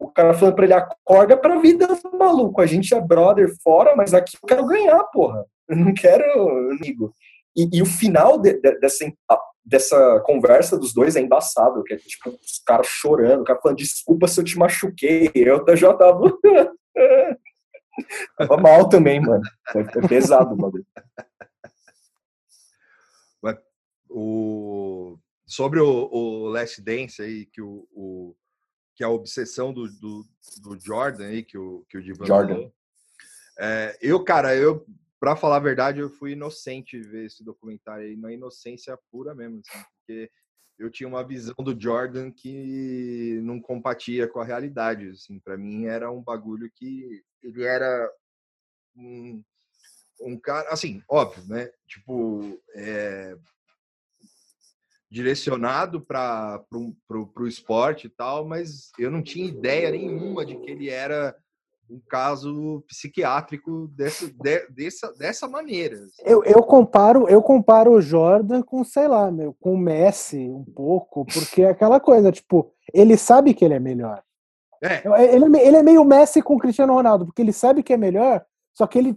o 0.00 0.08
cara 0.10 0.34
falando 0.34 0.54
pra 0.54 0.64
ele 0.64 0.72
acorda 0.74 1.36
pra 1.36 1.60
vida, 1.60 1.86
maluco. 2.18 2.60
A 2.60 2.66
gente 2.66 2.94
é 2.94 3.00
brother 3.00 3.50
fora, 3.62 3.94
mas 3.94 4.12
aqui 4.14 4.36
eu 4.42 4.46
quero 4.48 4.66
ganhar, 4.66 5.02
porra. 5.04 5.44
Eu 5.68 5.76
não 5.76 5.92
quero 5.94 6.24
amigo. 6.72 7.14
E, 7.56 7.68
e 7.78 7.82
o 7.82 7.86
final 7.86 8.38
de- 8.38 8.54
de- 8.60 8.78
dessa 8.80 9.04
dessa 9.64 10.20
conversa 10.20 10.78
dos 10.78 10.92
dois 10.92 11.16
é 11.16 11.20
embaçado, 11.20 11.82
que 11.84 11.94
é 11.94 11.96
tipo 11.96 12.30
os 12.30 12.58
caras 12.66 12.86
chorando, 12.86 13.42
o 13.42 13.44
cara 13.44 13.60
falando, 13.60 13.78
desculpa 13.78 14.26
se 14.26 14.40
eu 14.40 14.44
te 14.44 14.58
machuquei, 14.58 15.30
eu 15.34 15.64
já 15.76 15.94
tava. 15.94 16.32
tava 18.36 18.56
mal 18.56 18.88
também, 18.88 19.20
mano. 19.20 19.42
Foi 19.70 19.84
pesado 20.08 20.54
o 20.54 20.56
bagulho. 20.56 20.86
O... 24.14 25.18
Sobre 25.46 25.80
o, 25.80 26.08
o 26.10 26.48
Last 26.48 26.80
Dance 26.82 27.20
aí, 27.20 27.46
que 27.46 27.60
o, 27.60 27.86
o 27.92 28.34
que 28.94 29.02
é 29.02 29.06
a 29.06 29.10
obsessão 29.10 29.72
do, 29.72 29.86
do, 29.88 30.24
do, 30.60 30.78
Jordan 30.80 31.26
aí, 31.26 31.42
que 31.42 31.58
o, 31.58 31.84
que 31.88 31.98
o 31.98 32.02
Divan 32.02 32.26
Jordan. 32.26 32.54
falou. 32.54 32.74
É, 33.58 33.98
eu, 34.00 34.22
cara, 34.22 34.54
eu, 34.54 34.86
pra 35.22 35.36
falar 35.36 35.58
a 35.58 35.60
verdade, 35.60 36.00
eu 36.00 36.10
fui 36.10 36.32
inocente 36.32 37.00
ver 37.00 37.26
esse 37.26 37.44
documentário 37.44 38.04
aí, 38.04 38.16
na 38.16 38.32
inocência 38.32 38.98
pura 39.08 39.32
mesmo, 39.32 39.60
assim, 39.60 39.84
porque 39.94 40.28
eu 40.76 40.90
tinha 40.90 41.08
uma 41.08 41.22
visão 41.22 41.54
do 41.60 41.80
Jordan 41.80 42.32
que 42.32 43.38
não 43.44 43.60
compatia 43.60 44.26
com 44.26 44.40
a 44.40 44.44
realidade, 44.44 45.10
assim, 45.10 45.38
para 45.38 45.56
mim 45.56 45.84
era 45.84 46.10
um 46.10 46.20
bagulho 46.20 46.68
que 46.74 47.22
ele 47.40 47.62
era 47.62 48.12
um, 48.96 49.40
um 50.22 50.36
cara, 50.36 50.68
assim, 50.70 51.00
óbvio, 51.08 51.44
né, 51.44 51.70
tipo, 51.86 52.60
é, 52.74 53.36
direcionado 55.08 56.00
para 56.00 56.64
o 56.72 57.46
esporte 57.46 58.08
e 58.08 58.10
tal, 58.10 58.44
mas 58.44 58.90
eu 58.98 59.08
não 59.08 59.22
tinha 59.22 59.46
ideia 59.46 59.88
nenhuma 59.92 60.44
de 60.44 60.56
que 60.56 60.68
ele 60.68 60.90
era 60.90 61.32
um 61.92 62.00
caso 62.08 62.82
psiquiátrico 62.88 63.88
dessa, 63.88 64.26
de, 64.26 64.66
dessa, 64.68 65.12
dessa 65.14 65.48
maneira. 65.48 65.96
Assim. 65.96 66.22
Eu, 66.24 66.42
eu, 66.44 66.62
comparo 66.62 67.28
eu 67.28 67.42
comparo 67.42 67.92
o 67.92 68.00
Jordan 68.00 68.62
com, 68.62 68.82
sei 68.82 69.06
lá, 69.06 69.30
meu, 69.30 69.54
com 69.60 69.74
o 69.74 69.78
Messi 69.78 70.48
um 70.48 70.64
pouco, 70.64 71.24
porque 71.26 71.62
é 71.62 71.70
aquela 71.70 72.00
coisa, 72.00 72.32
tipo, 72.32 72.72
ele 72.92 73.16
sabe 73.16 73.54
que 73.54 73.64
ele 73.64 73.74
é 73.74 73.80
melhor. 73.80 74.22
É. 74.82 75.02
Ele, 75.34 75.58
ele 75.60 75.76
é 75.76 75.82
meio 75.82 76.04
Messi 76.04 76.42
com 76.42 76.54
o 76.54 76.58
Cristiano 76.58 76.94
Ronaldo, 76.94 77.26
porque 77.26 77.42
ele 77.42 77.52
sabe 77.52 77.82
que 77.82 77.92
é 77.92 77.96
melhor, 77.96 78.44
só 78.74 78.86
que 78.86 78.98
ele 78.98 79.16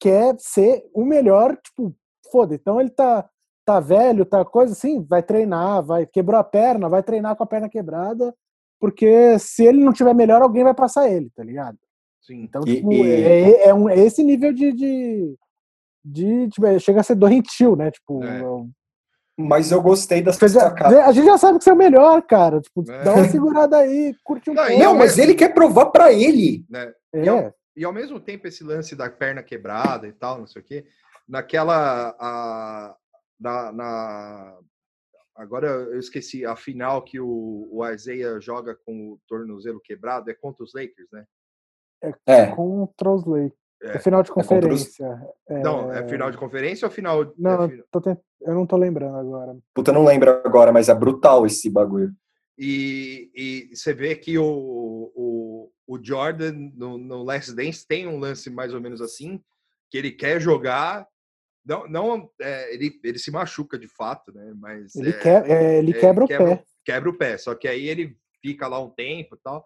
quer 0.00 0.34
ser 0.38 0.84
o 0.92 1.04
melhor, 1.04 1.56
tipo, 1.56 1.94
foda. 2.30 2.54
Então 2.54 2.80
ele 2.80 2.90
tá 2.90 3.28
tá 3.64 3.80
velho, 3.80 4.26
tá 4.26 4.44
coisa 4.44 4.74
assim, 4.74 5.02
vai 5.02 5.22
treinar, 5.22 5.82
vai 5.82 6.06
quebrou 6.06 6.38
a 6.38 6.44
perna, 6.44 6.88
vai 6.88 7.02
treinar 7.02 7.34
com 7.34 7.42
a 7.42 7.46
perna 7.46 7.68
quebrada, 7.68 8.34
porque 8.78 9.38
se 9.38 9.64
ele 9.64 9.82
não 9.82 9.92
tiver 9.92 10.14
melhor, 10.14 10.42
alguém 10.42 10.62
vai 10.62 10.74
passar 10.74 11.08
ele, 11.08 11.30
tá 11.34 11.42
ligado? 11.42 11.78
Sim. 12.26 12.42
Então, 12.42 12.62
e, 12.66 12.76
tipo, 12.76 12.92
e... 12.92 13.12
É, 13.12 13.68
é, 13.68 13.74
um, 13.74 13.88
é 13.88 13.98
esse 13.98 14.22
nível 14.22 14.52
de, 14.52 14.72
de, 14.72 15.36
de 16.04 16.48
tipo, 16.48 16.66
é, 16.66 16.78
chega 16.78 17.00
a 17.00 17.02
ser 17.02 17.14
doentio, 17.14 17.76
né? 17.76 17.90
Tipo, 17.90 18.24
é. 18.24 18.42
Mas 19.36 19.72
eu 19.72 19.82
gostei 19.82 20.22
das 20.22 20.40
A 20.40 21.12
gente 21.12 21.26
já 21.26 21.36
sabe 21.36 21.58
que 21.58 21.64
você 21.64 21.70
é 21.70 21.72
o 21.72 21.76
melhor, 21.76 22.22
cara. 22.22 22.60
Tipo, 22.60 22.90
é. 22.90 23.02
dá 23.02 23.14
uma 23.14 23.28
segurada 23.28 23.78
aí, 23.78 24.14
curte 24.22 24.48
um 24.48 24.54
não, 24.54 24.64
pouco. 24.64 24.78
Não, 24.78 24.94
mas 24.94 25.18
ele 25.18 25.34
quer 25.34 25.52
provar 25.52 25.86
para 25.86 26.12
ele. 26.12 26.64
Né? 26.70 26.92
É. 27.12 27.24
E, 27.24 27.28
ao, 27.28 27.54
e, 27.76 27.84
ao, 27.84 27.92
mesmo 27.92 28.20
tempo, 28.20 28.46
esse 28.46 28.62
lance 28.62 28.94
da 28.94 29.10
perna 29.10 29.42
quebrada 29.42 30.06
e 30.06 30.12
tal, 30.12 30.38
não 30.38 30.46
sei 30.46 30.62
o 30.62 30.64
quê, 30.64 30.86
naquela. 31.28 32.14
A, 32.18 32.96
na, 33.40 33.72
na, 33.72 34.58
agora 35.34 35.66
eu 35.66 35.98
esqueci 35.98 36.46
a 36.46 36.54
final 36.54 37.02
que 37.02 37.18
o, 37.18 37.68
o 37.72 37.86
Isaiah 37.90 38.38
joga 38.40 38.76
com 38.86 39.10
o 39.10 39.20
tornozelo 39.26 39.80
quebrado 39.80 40.30
é 40.30 40.34
contra 40.34 40.62
os 40.62 40.72
Lakers, 40.72 41.08
né? 41.12 41.26
É, 42.26 42.40
é. 42.40 42.46
contra 42.46 43.10
os 43.10 43.24
Lakers. 43.24 43.52
É, 43.82 43.96
é 43.96 43.98
final 43.98 44.22
de 44.22 44.30
conferência. 44.30 45.22
É. 45.48 45.60
Não, 45.60 45.92
é 45.92 46.08
final 46.08 46.30
de 46.30 46.38
conferência 46.38 46.86
ou 46.86 46.90
final. 46.92 47.32
Não, 47.36 47.64
é 47.64 47.68
tent... 47.68 48.18
eu 48.40 48.54
não 48.54 48.66
tô 48.66 48.76
lembrando 48.76 49.16
agora. 49.16 49.56
Puta, 49.74 49.92
não 49.92 50.04
lembro 50.04 50.30
agora, 50.44 50.72
mas 50.72 50.88
é 50.88 50.94
brutal 50.94 51.44
esse 51.44 51.68
bagulho. 51.68 52.12
E, 52.56 53.30
e 53.34 53.76
você 53.76 53.92
vê 53.92 54.14
que 54.14 54.38
o, 54.38 54.44
o, 55.14 55.70
o 55.86 55.98
Jordan 56.02 56.52
no, 56.74 56.96
no 56.96 57.22
Last 57.22 57.54
Dance 57.54 57.86
tem 57.86 58.06
um 58.06 58.18
lance 58.18 58.48
mais 58.48 58.72
ou 58.72 58.80
menos 58.80 59.02
assim, 59.02 59.40
que 59.90 59.98
ele 59.98 60.12
quer 60.12 60.40
jogar 60.40 61.06
não, 61.64 61.88
não 61.88 62.30
é, 62.40 62.74
ele, 62.74 63.00
ele 63.02 63.18
se 63.18 63.30
machuca 63.30 63.78
de 63.78 63.88
fato, 63.88 64.32
né? 64.32 64.52
Mas 64.56 64.94
ele, 64.94 65.10
é, 65.10 65.12
quer, 65.12 65.50
é, 65.50 65.78
ele 65.78 65.94
quebra, 65.94 66.24
ele 66.24 66.28
quebra 66.28 66.50
o 66.50 66.56
pé. 66.56 66.64
Quebra 66.84 67.10
o 67.10 67.18
pé. 67.18 67.38
Só 67.38 67.54
que 67.54 67.66
aí 67.66 67.88
ele 67.88 68.16
fica 68.42 68.68
lá 68.68 68.78
um 68.78 68.90
tempo 68.90 69.34
e 69.34 69.38
tal. 69.42 69.64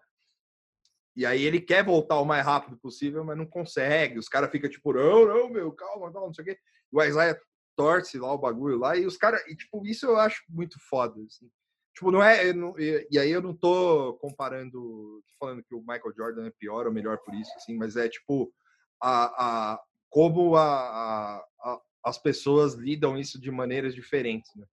E 1.19 1.27
aí 1.27 1.43
ele 1.43 1.61
quer 1.61 1.85
voltar 1.85 2.21
o 2.21 2.25
mais 2.25 2.47
rápido 2.47 2.77
possível, 2.77 3.25
mas 3.25 3.37
não 3.37 3.45
consegue. 3.45 4.21
Os 4.21 4.29
caras 4.29 4.53
ficam 4.53 4.71
tipo, 4.71 4.93
não, 4.93 5.27
não, 5.27 5.51
meu, 5.51 5.73
calma, 5.73 6.13
não, 6.13 6.33
sei 6.33 6.43
o 6.43 6.47
quê. 6.47 6.59
E 6.93 6.97
o 6.97 7.03
Isaiah 7.03 7.37
torce 7.77 8.21
lá 8.21 8.33
o 8.33 8.39
bagulho 8.39 8.79
lá, 8.79 8.97
e 8.97 9.05
os 9.05 9.17
caras, 9.17 9.43
tipo, 9.57 9.85
isso 9.85 10.07
eu 10.07 10.17
acho 10.17 10.41
muito 10.49 10.79
foda, 10.89 11.21
assim. 11.25 11.51
Tipo, 11.93 12.13
não 12.13 12.23
é. 12.23 12.53
Não, 12.53 12.73
e, 12.79 13.19
aí 13.19 13.33
eu 13.33 13.43
não 13.43 13.53
tô 13.53 14.15
comparando, 14.21 15.21
falando 15.41 15.61
que 15.65 15.75
o 15.75 15.81
Michael 15.81 16.15
Jordan 16.17 16.47
é 16.47 16.53
pior 16.57 16.87
ou 16.87 16.93
melhor 16.93 17.19
por 17.19 17.35
isso, 17.35 17.51
assim, 17.57 17.77
mas 17.77 17.97
é 17.97 18.09
tipo, 18.09 18.55
a, 19.03 19.73
a, 19.73 19.81
como 20.09 20.55
a, 20.55 21.39
a, 21.39 21.81
as 22.05 22.17
pessoas 22.17 22.75
lidam 22.75 23.19
isso 23.19 23.41
de 23.41 23.51
maneiras 23.51 23.93
diferentes, 23.93 24.55
né? 24.55 24.65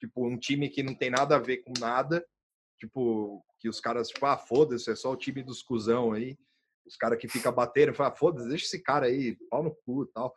Tipo, 0.00 0.26
um 0.26 0.36
time 0.36 0.68
que 0.68 0.82
não 0.82 0.96
tem 0.96 1.10
nada 1.10 1.36
a 1.36 1.38
ver 1.38 1.58
com 1.58 1.72
nada, 1.78 2.26
tipo, 2.82 3.44
que 3.60 3.68
os 3.68 3.80
caras, 3.80 4.08
tipo, 4.08 4.26
ah, 4.26 4.36
foda-se, 4.36 4.90
é 4.90 4.96
só 4.96 5.12
o 5.12 5.16
time 5.16 5.42
dos 5.42 5.62
cuzão 5.62 6.12
aí. 6.12 6.36
Os 6.84 6.96
caras 6.96 7.18
que 7.18 7.28
ficam 7.28 7.52
batendo, 7.52 7.94
falam, 7.94 8.12
ah, 8.12 8.16
foda-se, 8.16 8.48
deixa 8.48 8.64
esse 8.64 8.82
cara 8.82 9.06
aí, 9.06 9.36
pau 9.48 9.62
no 9.62 9.74
cu 9.86 10.02
e 10.02 10.12
tal. 10.12 10.34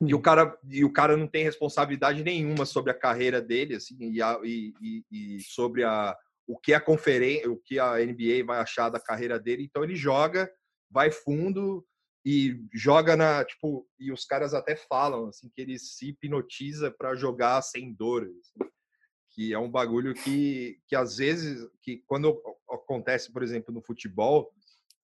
E 0.00 0.14
o 0.14 0.22
cara, 0.22 0.56
e 0.70 0.84
o 0.84 0.92
cara 0.92 1.16
não 1.16 1.26
tem 1.26 1.42
responsabilidade 1.42 2.22
nenhuma 2.22 2.64
sobre 2.64 2.92
a 2.92 2.98
carreira 2.98 3.42
dele, 3.42 3.74
assim, 3.74 3.96
e, 3.98 4.22
a, 4.22 4.38
e, 4.44 4.72
e, 4.80 5.04
e 5.10 5.40
sobre 5.40 5.82
a, 5.82 6.16
o 6.46 6.56
que 6.56 6.72
a 6.72 6.80
conferência, 6.80 7.50
o 7.50 7.56
que 7.56 7.80
a 7.80 7.96
NBA 7.96 8.44
vai 8.46 8.60
achar 8.60 8.88
da 8.88 9.00
carreira 9.00 9.40
dele. 9.40 9.64
Então 9.64 9.82
ele 9.82 9.96
joga, 9.96 10.48
vai 10.88 11.10
fundo, 11.10 11.84
e 12.24 12.64
joga 12.72 13.16
na, 13.16 13.44
tipo, 13.44 13.88
e 13.98 14.12
os 14.12 14.24
caras 14.24 14.54
até 14.54 14.76
falam 14.76 15.26
assim 15.26 15.50
que 15.52 15.60
ele 15.60 15.76
se 15.78 16.10
hipnotiza 16.10 16.90
para 16.96 17.16
jogar 17.16 17.60
sem 17.62 17.92
dor, 17.92 18.22
assim, 18.22 18.70
que 19.38 19.52
é 19.52 19.58
um 19.58 19.70
bagulho 19.70 20.14
que 20.14 20.80
que 20.88 20.96
às 20.96 21.18
vezes 21.18 21.64
que 21.80 22.02
quando 22.08 22.40
acontece, 22.68 23.30
por 23.32 23.42
exemplo, 23.44 23.72
no 23.72 23.80
futebol, 23.80 24.50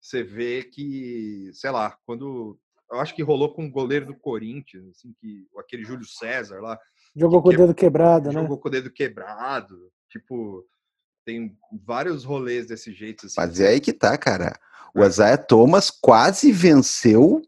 você 0.01 0.25
vê 0.25 0.64
que, 0.64 1.51
sei 1.53 1.70
lá, 1.70 1.97
quando 2.05 2.59
eu 2.90 2.99
acho 2.99 3.14
que 3.14 3.23
rolou 3.23 3.55
com 3.55 3.64
o 3.64 3.70
goleiro 3.70 4.07
do 4.07 4.14
Corinthians, 4.14 4.88
assim, 4.88 5.14
que 5.20 5.47
aquele 5.57 5.85
Júlio 5.85 6.05
César 6.05 6.61
lá, 6.61 6.79
jogou 7.14 7.40
com 7.40 7.51
o 7.51 7.57
dedo 7.57 7.75
quebrado, 7.75 8.25
jogou 8.27 8.35
né? 8.35 8.42
Jogou 8.42 8.59
com 8.59 8.68
o 8.68 8.70
dedo 8.70 8.90
quebrado, 8.90 9.92
tipo, 10.11 10.66
tem 11.25 11.57
vários 11.85 12.25
rolês 12.25 12.66
desse 12.66 12.92
jeito 12.92 13.27
assim. 13.27 13.37
Mas 13.38 13.61
é 13.61 13.68
aí 13.68 13.81
que 13.81 13.92
tá, 13.92 14.18
cara 14.18 14.59
o 14.94 15.05
Isaiah 15.05 15.37
Thomas 15.37 15.90
quase 15.90 16.53
venceu 16.53 17.42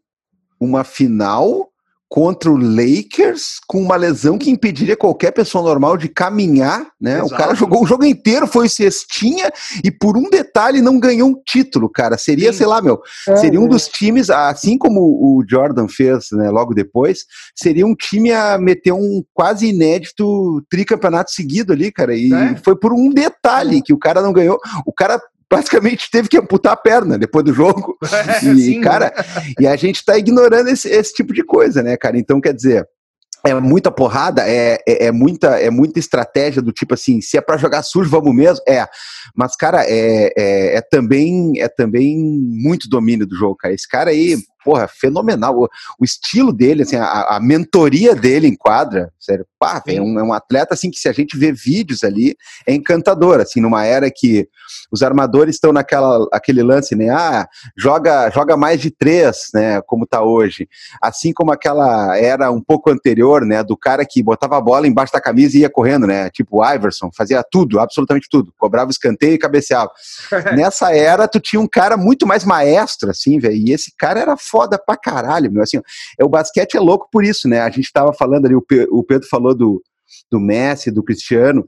uma 0.58 0.82
final 0.82 1.72
contra 2.08 2.50
o 2.50 2.56
Lakers 2.56 3.58
com 3.66 3.80
uma 3.80 3.96
lesão 3.96 4.38
que 4.38 4.50
impediria 4.50 4.96
qualquer 4.96 5.32
pessoa 5.32 5.64
normal 5.64 5.96
de 5.96 6.08
caminhar, 6.08 6.86
né? 7.00 7.18
Exato. 7.18 7.34
O 7.34 7.36
cara 7.36 7.54
jogou 7.54 7.82
o 7.82 7.86
jogo 7.86 8.04
inteiro, 8.04 8.46
foi 8.46 8.68
cestinha 8.68 9.50
e 9.82 9.90
por 9.90 10.16
um 10.16 10.30
detalhe 10.30 10.80
não 10.80 11.00
ganhou 11.00 11.28
um 11.28 11.42
título, 11.44 11.90
cara. 11.90 12.16
Seria, 12.16 12.52
Sim. 12.52 12.58
sei 12.58 12.66
lá, 12.66 12.80
meu, 12.80 13.00
é, 13.28 13.36
seria 13.36 13.60
um 13.60 13.66
é. 13.66 13.68
dos 13.68 13.88
times, 13.88 14.30
assim 14.30 14.78
como 14.78 15.00
o 15.00 15.44
Jordan 15.48 15.88
fez, 15.88 16.28
né, 16.32 16.48
logo 16.50 16.74
depois, 16.74 17.24
seria 17.54 17.86
um 17.86 17.94
time 17.94 18.32
a 18.32 18.56
meter 18.56 18.92
um 18.92 19.22
quase 19.34 19.66
inédito 19.66 20.64
tricampeonato 20.70 21.32
seguido 21.32 21.72
ali, 21.72 21.90
cara. 21.90 22.14
E 22.14 22.32
é. 22.32 22.56
foi 22.64 22.76
por 22.76 22.92
um 22.92 23.10
detalhe 23.10 23.82
que 23.82 23.92
o 23.92 23.98
cara 23.98 24.22
não 24.22 24.32
ganhou. 24.32 24.58
O 24.86 24.92
cara 24.92 25.20
basicamente 25.50 26.10
teve 26.10 26.28
que 26.28 26.36
amputar 26.36 26.72
a 26.72 26.76
perna 26.76 27.18
depois 27.18 27.44
do 27.44 27.54
jogo. 27.54 27.96
É, 28.16 28.44
e, 28.48 28.60
sim, 28.60 28.80
cara, 28.80 29.12
e 29.60 29.66
a 29.66 29.76
gente 29.76 30.04
tá 30.04 30.16
ignorando 30.16 30.68
esse, 30.68 30.88
esse 30.88 31.12
tipo 31.12 31.32
de 31.32 31.44
coisa, 31.44 31.82
né, 31.82 31.96
cara? 31.96 32.18
Então, 32.18 32.40
quer 32.40 32.52
dizer, 32.52 32.86
é 33.44 33.54
muita 33.54 33.90
porrada, 33.90 34.42
é, 34.48 34.78
é, 34.86 35.06
é, 35.06 35.12
muita, 35.12 35.60
é 35.60 35.70
muita 35.70 35.98
estratégia 35.98 36.60
do 36.62 36.72
tipo 36.72 36.94
assim, 36.94 37.20
se 37.20 37.36
é 37.36 37.40
para 37.40 37.56
jogar 37.56 37.82
sujo, 37.82 38.10
vamos 38.10 38.34
mesmo, 38.34 38.62
é. 38.68 38.86
Mas, 39.34 39.54
cara, 39.56 39.84
é, 39.84 40.32
é, 40.36 40.76
é, 40.76 40.80
também, 40.80 41.60
é 41.60 41.68
também 41.68 42.16
muito 42.18 42.88
domínio 42.88 43.26
do 43.26 43.36
jogo, 43.36 43.56
cara. 43.56 43.74
Esse 43.74 43.88
cara 43.88 44.10
aí, 44.10 44.36
porra, 44.66 44.88
fenomenal. 44.88 45.56
O, 45.56 45.68
o 46.00 46.04
estilo 46.04 46.52
dele, 46.52 46.82
assim, 46.82 46.96
a, 46.96 47.36
a, 47.36 47.40
mentoria 47.40 48.16
dele 48.16 48.48
em 48.48 48.56
quadra, 48.56 49.12
sério, 49.20 49.46
pá, 49.60 49.80
é 49.86 50.02
um, 50.02 50.18
é 50.18 50.22
um 50.24 50.32
atleta, 50.32 50.74
assim, 50.74 50.90
que 50.90 50.98
se 50.98 51.08
a 51.08 51.12
gente 51.12 51.38
vê 51.38 51.52
vídeos 51.52 52.02
ali, 52.02 52.36
é 52.66 52.74
encantador, 52.74 53.40
assim, 53.40 53.60
numa 53.60 53.84
era 53.84 54.10
que 54.10 54.48
os 54.90 55.04
armadores 55.04 55.54
estão 55.54 55.72
naquela 55.72 56.26
aquele 56.32 56.64
lance, 56.64 56.96
né? 56.96 57.10
Ah, 57.10 57.46
joga, 57.76 58.28
joga 58.30 58.56
mais 58.56 58.80
de 58.80 58.90
três, 58.90 59.48
né? 59.54 59.80
Como 59.82 60.04
tá 60.04 60.22
hoje. 60.22 60.68
Assim 61.00 61.32
como 61.32 61.52
aquela 61.52 62.16
era 62.18 62.50
um 62.50 62.60
pouco 62.60 62.90
anterior, 62.90 63.44
né? 63.44 63.62
Do 63.62 63.76
cara 63.76 64.04
que 64.04 64.22
botava 64.22 64.58
a 64.58 64.60
bola 64.60 64.88
embaixo 64.88 65.12
da 65.12 65.20
camisa 65.20 65.56
e 65.56 65.60
ia 65.60 65.70
correndo, 65.70 66.08
né? 66.08 66.28
Tipo 66.30 66.58
o 66.58 66.74
Iverson, 66.74 67.10
fazia 67.16 67.44
tudo, 67.48 67.78
absolutamente 67.78 68.28
tudo. 68.28 68.52
Cobrava 68.58 68.88
o 68.88 68.90
escanteio 68.90 69.34
e 69.34 69.38
cabeceava. 69.38 69.90
Nessa 70.56 70.92
era, 70.92 71.28
tu 71.28 71.38
tinha 71.38 71.60
um 71.60 71.68
cara 71.68 71.96
muito 71.96 72.26
mais 72.26 72.44
maestro, 72.44 73.10
assim, 73.10 73.38
velho. 73.38 73.54
E 73.54 73.72
esse 73.72 73.92
cara 73.96 74.18
era 74.18 74.36
foda 74.36 74.55
pra 74.78 74.96
caralho, 74.96 75.50
meu. 75.50 75.62
Assim, 75.62 75.80
é, 76.18 76.24
o 76.24 76.28
basquete 76.28 76.76
é 76.76 76.80
louco 76.80 77.08
por 77.10 77.24
isso, 77.24 77.48
né? 77.48 77.60
A 77.60 77.70
gente 77.70 77.92
tava 77.92 78.12
falando 78.12 78.46
ali, 78.46 78.54
o 78.54 79.02
Pedro 79.02 79.28
falou 79.28 79.54
do 79.54 79.82
do 80.30 80.40
Messi, 80.40 80.90
do 80.90 81.02
Cristiano, 81.02 81.62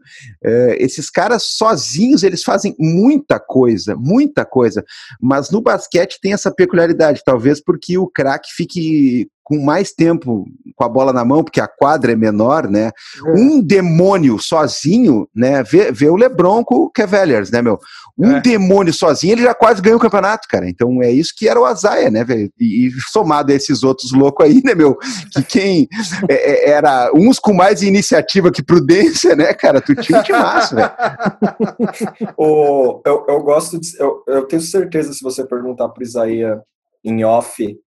uh, 0.45 0.75
esses 0.79 1.11
caras 1.11 1.43
sozinhos 1.45 2.23
eles 2.23 2.43
fazem 2.43 2.75
muita 2.79 3.39
coisa, 3.39 3.97
muita 3.97 4.45
coisa. 4.45 4.85
Mas 5.21 5.51
no 5.51 5.61
basquete 5.61 6.19
tem 6.21 6.33
essa 6.33 6.53
peculiaridade, 6.53 7.23
talvez 7.25 7.63
porque 7.63 7.99
o 7.99 8.07
craque 8.07 8.49
fique 8.55 9.29
com 9.49 9.59
mais 9.59 9.93
tempo 9.93 10.47
com 10.77 10.85
a 10.85 10.89
bola 10.89 11.11
na 11.11 11.25
mão, 11.25 11.43
porque 11.43 11.61
a 11.61 11.67
quadra 11.67 12.13
é 12.13 12.15
menor, 12.15 12.69
né? 12.69 12.91
É. 13.27 13.31
Um 13.33 13.63
demônio 13.63 14.39
sozinho, 14.39 15.27
né? 15.35 15.63
Vê, 15.63 15.91
vê 15.91 16.11
o 16.11 16.17
LeBron 16.17 16.63
com 16.63 16.75
o 16.77 16.91
Cavaliers, 16.91 17.51
né, 17.51 17.63
meu? 17.63 17.79
Um 18.17 18.37
é. 18.37 18.41
demônio 18.41 18.93
sozinho, 18.93 19.33
ele 19.33 19.43
já 19.43 19.55
quase 19.55 19.81
ganhou 19.81 19.99
o 19.99 20.03
campeonato, 20.03 20.47
cara. 20.49 20.69
Então 20.69 21.03
é 21.03 21.11
isso 21.11 21.33
que 21.35 21.49
era 21.49 21.59
o 21.59 21.65
Azaia, 21.65 22.11
né, 22.11 22.23
velho? 22.25 22.53
E, 22.61 22.91
somado 23.11 23.51
a 23.51 23.55
esses 23.55 23.83
outros 23.83 24.13
loucos 24.13 24.45
aí, 24.45 24.61
né, 24.63 24.75
meu? 24.75 24.99
Que 25.33 25.43
quem 25.43 25.89
é, 26.29 26.35
é, 26.35 26.71
era 26.71 27.11
uns 27.15 27.39
com 27.39 27.55
mais 27.55 27.81
iniciativa 27.81 28.53
que 28.53 28.63
prudência, 28.63 29.35
né, 29.35 29.55
cara? 29.55 29.81
Tu 29.81 29.95
tinha 29.95 30.21
um 30.21 30.23
timaço, 30.23 30.77
velho. 30.77 30.91
eu, 33.07 33.25
eu 33.29 33.43
gosto 33.43 33.81
de. 33.81 33.99
Eu, 33.99 34.23
eu 34.29 34.43
tenho 34.47 34.61
certeza, 34.61 35.13
se 35.15 35.23
você 35.23 35.43
perguntar 35.47 35.89
pro 35.89 36.03
Isaia 36.03 36.61
em 37.03 37.25
off, 37.25 37.79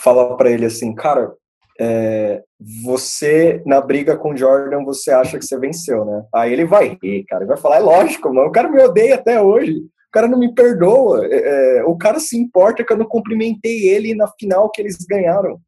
fala 0.00 0.36
para 0.36 0.50
ele 0.50 0.66
assim, 0.66 0.94
cara, 0.94 1.32
é, 1.80 2.42
você 2.84 3.62
na 3.66 3.80
briga 3.80 4.16
com 4.16 4.36
Jordan 4.36 4.84
você 4.84 5.10
acha 5.10 5.38
que 5.38 5.44
você 5.44 5.58
venceu, 5.58 6.04
né? 6.04 6.24
Aí 6.32 6.52
ele 6.52 6.64
vai 6.64 6.96
rir, 7.02 7.24
cara, 7.24 7.42
ele 7.42 7.48
vai 7.48 7.56
falar, 7.56 7.76
é 7.76 7.80
lógico, 7.80 8.32
mano, 8.32 8.48
o 8.48 8.52
cara 8.52 8.68
me 8.68 8.80
odeia 8.82 9.16
até 9.16 9.40
hoje, 9.40 9.78
o 9.78 10.10
cara 10.12 10.28
não 10.28 10.38
me 10.38 10.54
perdoa, 10.54 11.26
é, 11.26 11.78
é 11.78 11.84
o 11.84 11.96
cara 11.96 12.20
se 12.20 12.38
importa 12.38 12.84
que 12.84 12.92
eu 12.92 12.96
não 12.96 13.06
cumprimentei 13.06 13.88
ele 13.88 14.14
na 14.14 14.28
final 14.38 14.70
que 14.70 14.80
eles 14.80 14.96
ganharam, 15.08 15.60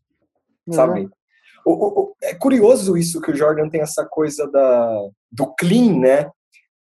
uhum. 0.67 0.73
sabe? 0.73 1.09
O, 1.65 1.73
o, 1.73 2.15
é 2.23 2.33
curioso 2.35 2.97
isso 2.97 3.21
que 3.21 3.33
o 3.33 3.37
Jordan 3.37 3.69
tem 3.69 3.81
essa 3.81 4.07
coisa 4.07 4.49
da, 4.49 5.01
do 5.33 5.53
clean, 5.57 5.99
né? 5.99 6.31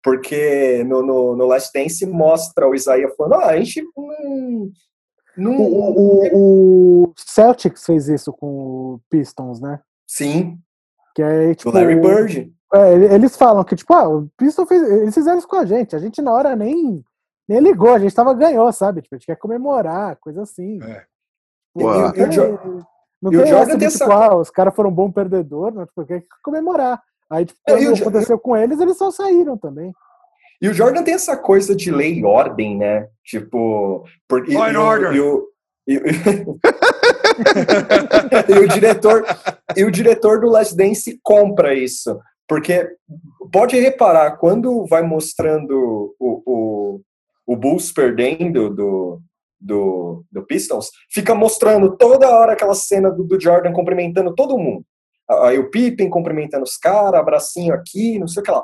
Porque 0.03 0.83
no, 0.83 1.01
no, 1.01 1.37
no 1.37 1.45
Last 1.45 1.71
Dance 1.73 2.05
mostra 2.05 2.67
o 2.67 2.75
Isaiah 2.75 3.09
falando, 3.15 3.35
ah, 3.35 3.51
a 3.51 3.57
gente 3.57 3.81
não, 3.95 4.69
não... 5.37 5.55
O, 5.57 5.91
o, 5.91 7.03
o, 7.03 7.13
Celtics 7.17 7.85
fez 7.85 8.07
isso 8.07 8.31
com 8.31 8.47
o 8.47 9.01
Pistons, 9.09 9.59
né? 9.59 9.79
Sim. 10.07 10.59
Que 11.15 11.21
é 11.21 11.55
tipo. 11.55 11.69
O 11.69 11.73
Larry 11.73 11.95
Bird. 11.95 12.53
É, 12.73 12.93
eles 13.13 13.35
falam 13.35 13.63
que, 13.63 13.75
tipo, 13.75 13.93
ah, 13.93 14.07
o 14.07 14.29
Pistons 14.37 14.67
fez. 14.67 14.81
Eles 14.83 15.13
fizeram 15.13 15.37
isso 15.37 15.47
com 15.47 15.55
a 15.55 15.65
gente. 15.65 15.95
A 15.95 15.99
gente, 15.99 16.21
na 16.21 16.31
hora, 16.31 16.55
nem, 16.55 17.03
nem 17.47 17.59
ligou. 17.59 17.93
A 17.93 17.99
gente 17.99 18.15
tava 18.15 18.33
ganhou, 18.33 18.71
sabe? 18.71 19.01
Tipo, 19.01 19.15
a 19.15 19.17
gente 19.17 19.25
quer 19.27 19.37
comemorar, 19.37 20.17
coisa 20.17 20.43
assim. 20.43 20.81
É. 20.83 21.03
E, 21.75 21.83
não 21.83 22.11
tem, 22.11 22.27
não 23.21 23.31
tem 23.31 23.53
essa 23.53 23.77
de, 23.77 23.87
tipo, 23.87 24.11
ah, 24.11 24.35
os 24.35 24.49
caras 24.49 24.75
foram 24.75 24.91
bom 24.91 25.11
perdedor, 25.11 25.73
não, 25.73 25.85
tipo, 25.85 26.05
quer 26.05 26.23
comemorar. 26.43 27.01
Aí, 27.29 27.45
tipo, 27.45 27.59
quando 27.65 27.81
é, 27.81 28.01
aconteceu 28.01 28.37
com 28.37 28.55
eles, 28.55 28.79
eles 28.79 28.97
só 28.97 29.09
saíram 29.09 29.57
também. 29.57 29.93
E 30.63 30.69
o 30.69 30.73
Jordan 30.73 31.03
tem 31.03 31.13
essa 31.13 31.35
coisa 31.35 31.75
de 31.75 31.91
lei 31.91 32.19
e 32.19 32.23
ordem, 32.23 32.77
né? 32.77 33.09
Tipo. 33.25 34.05
Porque, 34.29 34.53
Law 34.53 34.71
e, 34.71 34.77
order. 34.77 35.13
E 35.13 35.19
o, 35.19 35.45
e, 35.85 35.95
e, 38.47 38.59
o 38.59 38.67
diretor 38.69 39.25
e 39.75 39.83
o 39.83 39.91
diretor 39.91 40.39
do 40.39 40.47
Last 40.47 40.73
Dance 40.73 41.19
compra 41.21 41.73
isso. 41.73 42.17
Porque 42.47 42.89
pode 43.51 43.77
reparar, 43.77 44.37
quando 44.37 44.85
vai 44.85 45.03
mostrando 45.03 46.15
o, 46.17 46.41
o, 46.45 47.01
o 47.45 47.57
Bulls 47.57 47.91
perdendo 47.91 48.69
do, 48.69 49.19
do, 49.59 50.23
do 50.31 50.45
Pistons, 50.45 50.91
fica 51.11 51.35
mostrando 51.35 51.97
toda 51.97 52.29
hora 52.29 52.53
aquela 52.53 52.75
cena 52.75 53.11
do, 53.11 53.25
do 53.25 53.37
Jordan 53.37 53.73
cumprimentando 53.73 54.33
todo 54.33 54.57
mundo. 54.57 54.85
Aí 55.41 55.59
o 55.59 55.69
Pippen 55.69 56.09
cumprimentando 56.09 56.63
os 56.63 56.77
caras, 56.77 57.19
abracinho 57.19 57.73
aqui, 57.73 58.17
não 58.17 58.29
sei 58.29 58.41
o 58.41 58.45
que 58.45 58.51
lá. 58.51 58.63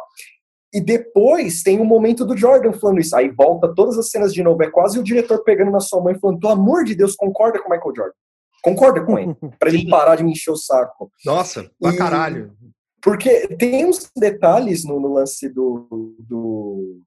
E 0.74 0.80
depois 0.80 1.64
tem 1.64 1.80
o 1.80 1.82
um 1.82 1.86
momento 1.86 2.24
do 2.24 2.38
Jordan 2.38 2.74
falando 2.74 3.00
isso. 3.00 3.16
Aí 3.16 3.30
volta 3.30 3.74
todas 3.74 3.98
as 3.98 4.10
cenas 4.10 4.34
de 4.34 4.44
novo. 4.44 4.62
É 4.64 4.70
quase 4.70 5.00
o 5.00 5.04
diretor 5.04 5.44
pegando 5.44 5.72
na 5.72 5.80
sua 5.80 6.02
mãe 6.02 6.18
falando: 6.20 6.40
pelo 6.40 6.54
amor 6.54 6.84
de 6.84 6.96
Deus, 6.96 7.16
concorda 7.16 7.60
com 7.60 7.70
o 7.70 7.72
Michael 7.72 7.96
Jordan. 7.96 8.14
Concorda 8.62 9.04
com 9.04 9.18
ele. 9.18 9.36
para 9.58 9.70
ele 9.70 9.90
parar 9.90 10.16
de 10.16 10.24
me 10.24 10.32
encher 10.32 10.52
o 10.52 10.56
saco. 10.56 11.12
Nossa, 11.26 11.70
pra 11.80 11.94
e, 11.94 11.98
caralho. 11.98 12.54
Porque 13.02 13.48
tem 13.56 13.86
uns 13.86 14.12
detalhes 14.16 14.84
no, 14.84 15.00
no 15.00 15.14
lance 15.14 15.48
do, 15.50 16.16
do, 16.20 17.02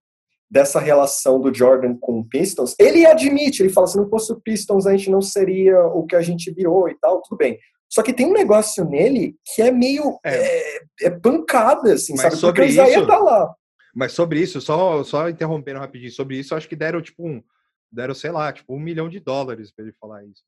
dessa 0.51 0.81
relação 0.81 1.41
do 1.41 1.55
Jordan 1.55 1.97
com 2.01 2.21
o 2.21 2.29
Pistons. 2.29 2.75
Ele 2.79 3.07
admite, 3.07 3.63
ele 3.63 3.73
fala: 3.73 3.87
se 3.87 3.97
não 3.97 4.09
fosse 4.09 4.33
o 4.33 4.41
Pistons, 4.41 4.87
a 4.87 4.97
gente 4.97 5.11
não 5.11 5.21
seria 5.21 5.87
o 5.87 6.05
que 6.05 6.17
a 6.17 6.23
gente 6.23 6.53
virou 6.53 6.89
e 6.89 6.99
tal, 6.99 7.23
tudo 7.23 7.39
bem. 7.39 7.59
Só 7.93 8.03
que 8.03 8.15
tem 8.15 8.25
um 8.25 8.33
negócio 8.33 8.87
nele 8.87 9.37
que 9.45 9.61
é 9.61 9.71
meio 9.71 10.19
é, 10.25 10.35
é, 10.35 10.81
é 11.03 11.11
pancada, 11.11 11.93
assim, 11.93 12.15
Mas 12.15 12.23
sabe? 12.23 12.37
Sobre 12.37 12.63
Porque 12.63 12.81
o 12.81 12.85
Isaia 12.85 13.07
tá 13.07 13.19
lá. 13.19 13.55
Mas 13.95 14.13
sobre 14.13 14.41
isso, 14.41 14.63
só, 14.63 15.05
só 15.05 15.29
interrompendo 15.29 15.79
rapidinho, 15.79 16.11
sobre 16.11 16.39
isso, 16.39 16.55
acho 16.55 16.67
que 16.67 16.75
deram, 16.75 17.03
tipo, 17.03 17.29
um, 17.29 17.43
deram, 17.93 18.15
sei 18.15 18.31
lá, 18.31 18.51
tipo, 18.51 18.75
um 18.75 18.81
milhão 18.81 19.11
de 19.11 19.21
dólares 19.21 19.71
para 19.71 19.85
ele 19.85 19.95
falar 20.01 20.25
isso. 20.25 20.43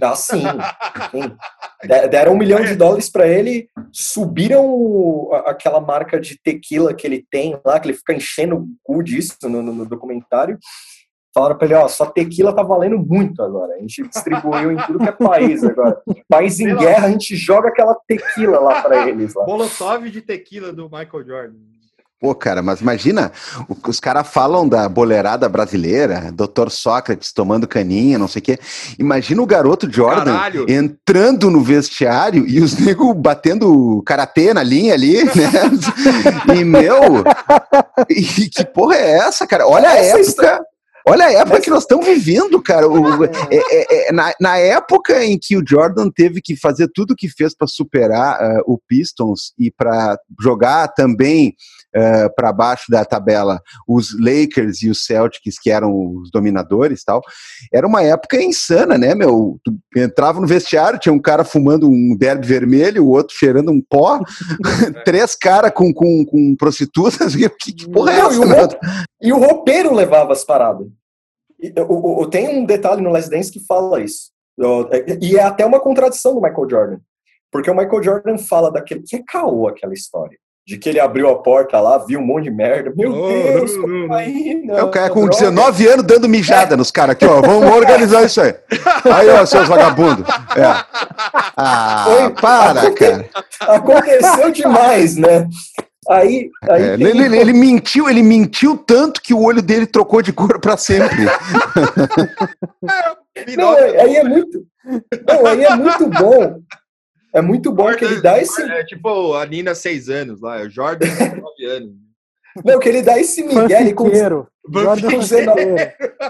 Ah, 0.00 0.16
sim. 0.16 0.42
sim. 0.42 1.36
Deram 2.10 2.32
um 2.32 2.38
milhão 2.38 2.64
de 2.64 2.74
dólares 2.74 3.10
para 3.10 3.26
ele, 3.26 3.68
subiram 3.92 5.28
aquela 5.46 5.80
marca 5.80 6.18
de 6.18 6.40
tequila 6.40 6.94
que 6.94 7.06
ele 7.06 7.26
tem 7.30 7.60
lá, 7.64 7.78
que 7.78 7.88
ele 7.88 7.96
fica 7.96 8.14
enchendo 8.14 8.56
o 8.56 8.68
cu 8.82 9.02
disso 9.02 9.36
no, 9.42 9.62
no 9.62 9.84
documentário, 9.84 10.58
Falaram 11.34 11.56
pra 11.56 11.66
ele, 11.66 11.74
ó, 11.74 11.88
sua 11.88 12.06
tequila 12.06 12.54
tá 12.54 12.62
valendo 12.62 12.98
muito 12.98 13.42
agora. 13.42 13.74
A 13.74 13.78
gente 13.78 14.06
distribuiu 14.06 14.72
em 14.72 14.76
tudo 14.76 14.98
que 14.98 15.08
é 15.08 15.12
país 15.12 15.64
agora. 15.64 15.96
País 16.28 16.60
em 16.60 16.76
guerra, 16.76 17.06
a 17.06 17.10
gente 17.10 17.34
joga 17.36 17.68
aquela 17.68 17.96
tequila 18.06 18.58
lá 18.58 18.82
para 18.82 19.08
eles. 19.08 19.34
Lá. 19.34 19.46
Molotov 19.46 20.10
de 20.10 20.20
tequila 20.20 20.72
do 20.72 20.84
Michael 20.84 21.24
Jordan. 21.26 21.72
Pô, 22.22 22.36
cara, 22.36 22.62
mas 22.62 22.80
imagina, 22.80 23.32
os 23.84 23.98
caras 23.98 24.28
falam 24.28 24.68
da 24.68 24.88
boleirada 24.88 25.48
brasileira, 25.48 26.32
Dr. 26.32 26.70
Sócrates 26.70 27.32
tomando 27.32 27.66
caninha, 27.66 28.16
não 28.16 28.28
sei 28.28 28.38
o 28.38 28.42
quê. 28.44 28.60
Imagina 28.96 29.42
o 29.42 29.46
garoto 29.46 29.90
Jordan 29.90 30.32
Caralho. 30.32 30.66
entrando 30.70 31.50
no 31.50 31.60
vestiário 31.60 32.46
e 32.46 32.60
os 32.60 32.78
negros 32.78 33.12
batendo 33.16 34.00
karatê 34.06 34.54
na 34.54 34.62
linha 34.62 34.94
ali, 34.94 35.24
né? 35.34 36.54
e, 36.54 36.64
meu, 36.64 37.24
e 38.08 38.48
que 38.48 38.64
porra 38.66 38.94
é 38.94 39.18
essa, 39.18 39.44
cara? 39.44 39.66
Olha 39.66 39.88
a 39.88 39.96
época. 39.96 40.64
Olha 41.06 41.26
a 41.26 41.32
época 41.32 41.60
que 41.60 41.70
nós 41.70 41.82
estamos 41.82 42.06
vivendo, 42.06 42.62
cara. 42.62 42.88
O, 42.88 43.24
é, 43.24 43.30
é, 43.50 44.08
é, 44.08 44.12
na, 44.12 44.32
na, 44.40 44.58
época 44.58 45.24
em 45.24 45.38
que 45.38 45.56
o 45.56 45.64
Jordan 45.66 46.10
teve 46.10 46.40
que 46.40 46.56
fazer 46.56 46.88
tudo 46.94 47.12
o 47.12 47.16
que 47.16 47.28
fez 47.28 47.54
para 47.54 47.66
superar 47.66 48.38
uh, 48.40 48.62
o 48.66 48.78
Pistons 48.78 49.52
e 49.58 49.70
para 49.70 50.18
jogar 50.40 50.88
também 50.88 51.54
uh, 51.96 52.34
para 52.34 52.52
baixo 52.52 52.90
da 52.90 53.04
tabela 53.04 53.60
os 53.86 54.08
Lakers 54.18 54.82
e 54.82 54.90
os 54.90 55.04
Celtics, 55.04 55.58
que 55.58 55.70
eram 55.70 56.16
os 56.16 56.30
dominadores 56.30 57.04
tal, 57.04 57.22
era 57.72 57.86
uma 57.86 58.02
época 58.02 58.42
insana, 58.42 58.98
né, 58.98 59.14
meu? 59.14 59.58
Tu 59.64 59.72
entrava 59.96 60.40
no 60.40 60.46
vestiário, 60.46 60.98
tinha 60.98 61.12
um 61.12 61.20
cara 61.20 61.44
fumando 61.44 61.88
um 61.88 62.16
derby 62.18 62.46
vermelho, 62.46 63.04
o 63.04 63.10
outro 63.10 63.36
cheirando 63.36 63.70
um 63.70 63.80
pó, 63.80 64.20
três 65.04 65.34
caras 65.34 65.72
com, 65.72 65.92
com, 65.92 66.24
com 66.24 66.56
prostitutas, 66.56 67.34
que, 67.60 67.72
que 67.72 67.90
porra 67.90 68.12
é 68.12 68.20
essa? 68.20 68.34
E 68.34 68.38
o, 68.38 69.28
e 69.28 69.32
o 69.32 69.38
roupeiro 69.38 69.94
levava 69.94 70.32
as 70.32 70.44
paradas. 70.44 70.86
Tem 72.30 72.48
um 72.48 72.64
detalhe 72.64 73.02
no 73.02 73.10
Last 73.10 73.30
Dance 73.30 73.52
que 73.52 73.60
fala 73.60 74.00
isso. 74.00 74.32
E 75.20 75.36
é 75.36 75.42
até 75.42 75.64
uma 75.64 75.78
contradição 75.78 76.34
do 76.34 76.40
Michael 76.40 76.68
Jordan. 76.68 76.98
Porque 77.52 77.70
o 77.70 77.76
Michael 77.76 78.02
Jordan 78.02 78.38
fala 78.38 78.70
daquele. 78.70 79.02
Que 79.02 79.16
é 79.16 79.22
caô 79.24 79.68
aquela 79.68 79.92
história 79.92 80.36
de 80.66 80.78
que 80.78 80.88
ele 80.88 81.00
abriu 81.00 81.28
a 81.28 81.42
porta 81.42 81.80
lá, 81.80 81.98
viu 81.98 82.20
um 82.20 82.24
monte 82.24 82.44
de 82.44 82.50
merda. 82.50 82.92
Meu 82.96 83.12
oh, 83.12 83.28
Deus, 83.28 83.76
não, 83.76 83.88
não, 83.88 84.14
aí, 84.14 84.62
não, 84.64 84.78
É 84.78 84.82
o 84.84 84.90
cara 84.90 85.10
com 85.10 85.22
droga. 85.22 85.36
19 85.36 85.88
anos 85.88 86.06
dando 86.06 86.28
mijada 86.28 86.74
é. 86.74 86.76
nos 86.76 86.90
caras 86.90 87.12
aqui, 87.14 87.26
ó. 87.26 87.40
Vamos 87.40 87.70
organizar 87.70 88.24
isso 88.24 88.40
aí. 88.40 88.54
Aí, 89.12 89.28
ó, 89.28 89.44
seus 89.44 89.68
vagabundos. 89.68 90.24
É. 90.56 90.84
Ah, 91.56 92.04
Foi, 92.06 92.30
para, 92.30 92.80
aconte... 92.82 92.94
cara. 92.94 93.28
Aconteceu 93.60 94.50
demais, 94.52 95.16
né? 95.16 95.48
Aí, 96.08 96.50
aí 96.68 96.82
é, 96.82 96.94
ele, 96.94 97.08
ele, 97.08 97.38
ele, 97.38 97.52
mentiu, 97.52 98.08
ele 98.08 98.22
mentiu 98.22 98.76
tanto 98.76 99.20
que 99.20 99.32
o 99.32 99.42
olho 99.42 99.62
dele 99.62 99.86
trocou 99.86 100.20
de 100.20 100.32
cor 100.32 100.60
para 100.60 100.76
sempre. 100.76 101.26
não, 103.56 103.76
aí 103.76 104.16
é 104.16 104.24
muito, 104.24 104.64
não, 105.26 105.46
aí 105.46 105.64
é 105.64 105.76
muito 105.76 106.08
bom 106.08 106.60
é 107.34 107.40
muito 107.40 107.72
bom 107.72 107.84
Jordan, 107.84 107.98
que 107.98 108.04
ele 108.04 108.20
dá 108.20 108.40
esse. 108.40 108.62
É 108.62 108.84
tipo 108.84 109.34
a 109.34 109.46
Nina, 109.46 109.74
seis 109.74 110.08
anos 110.08 110.40
lá, 110.40 110.62
o 110.62 110.70
Jordan, 110.70 111.06
nove 111.40 111.64
anos. 111.64 112.02
Não, 112.64 112.78
que 112.78 112.88
ele 112.88 113.00
dá 113.00 113.18
esse 113.18 113.42
Miguel 113.42 113.94
com, 113.94 114.08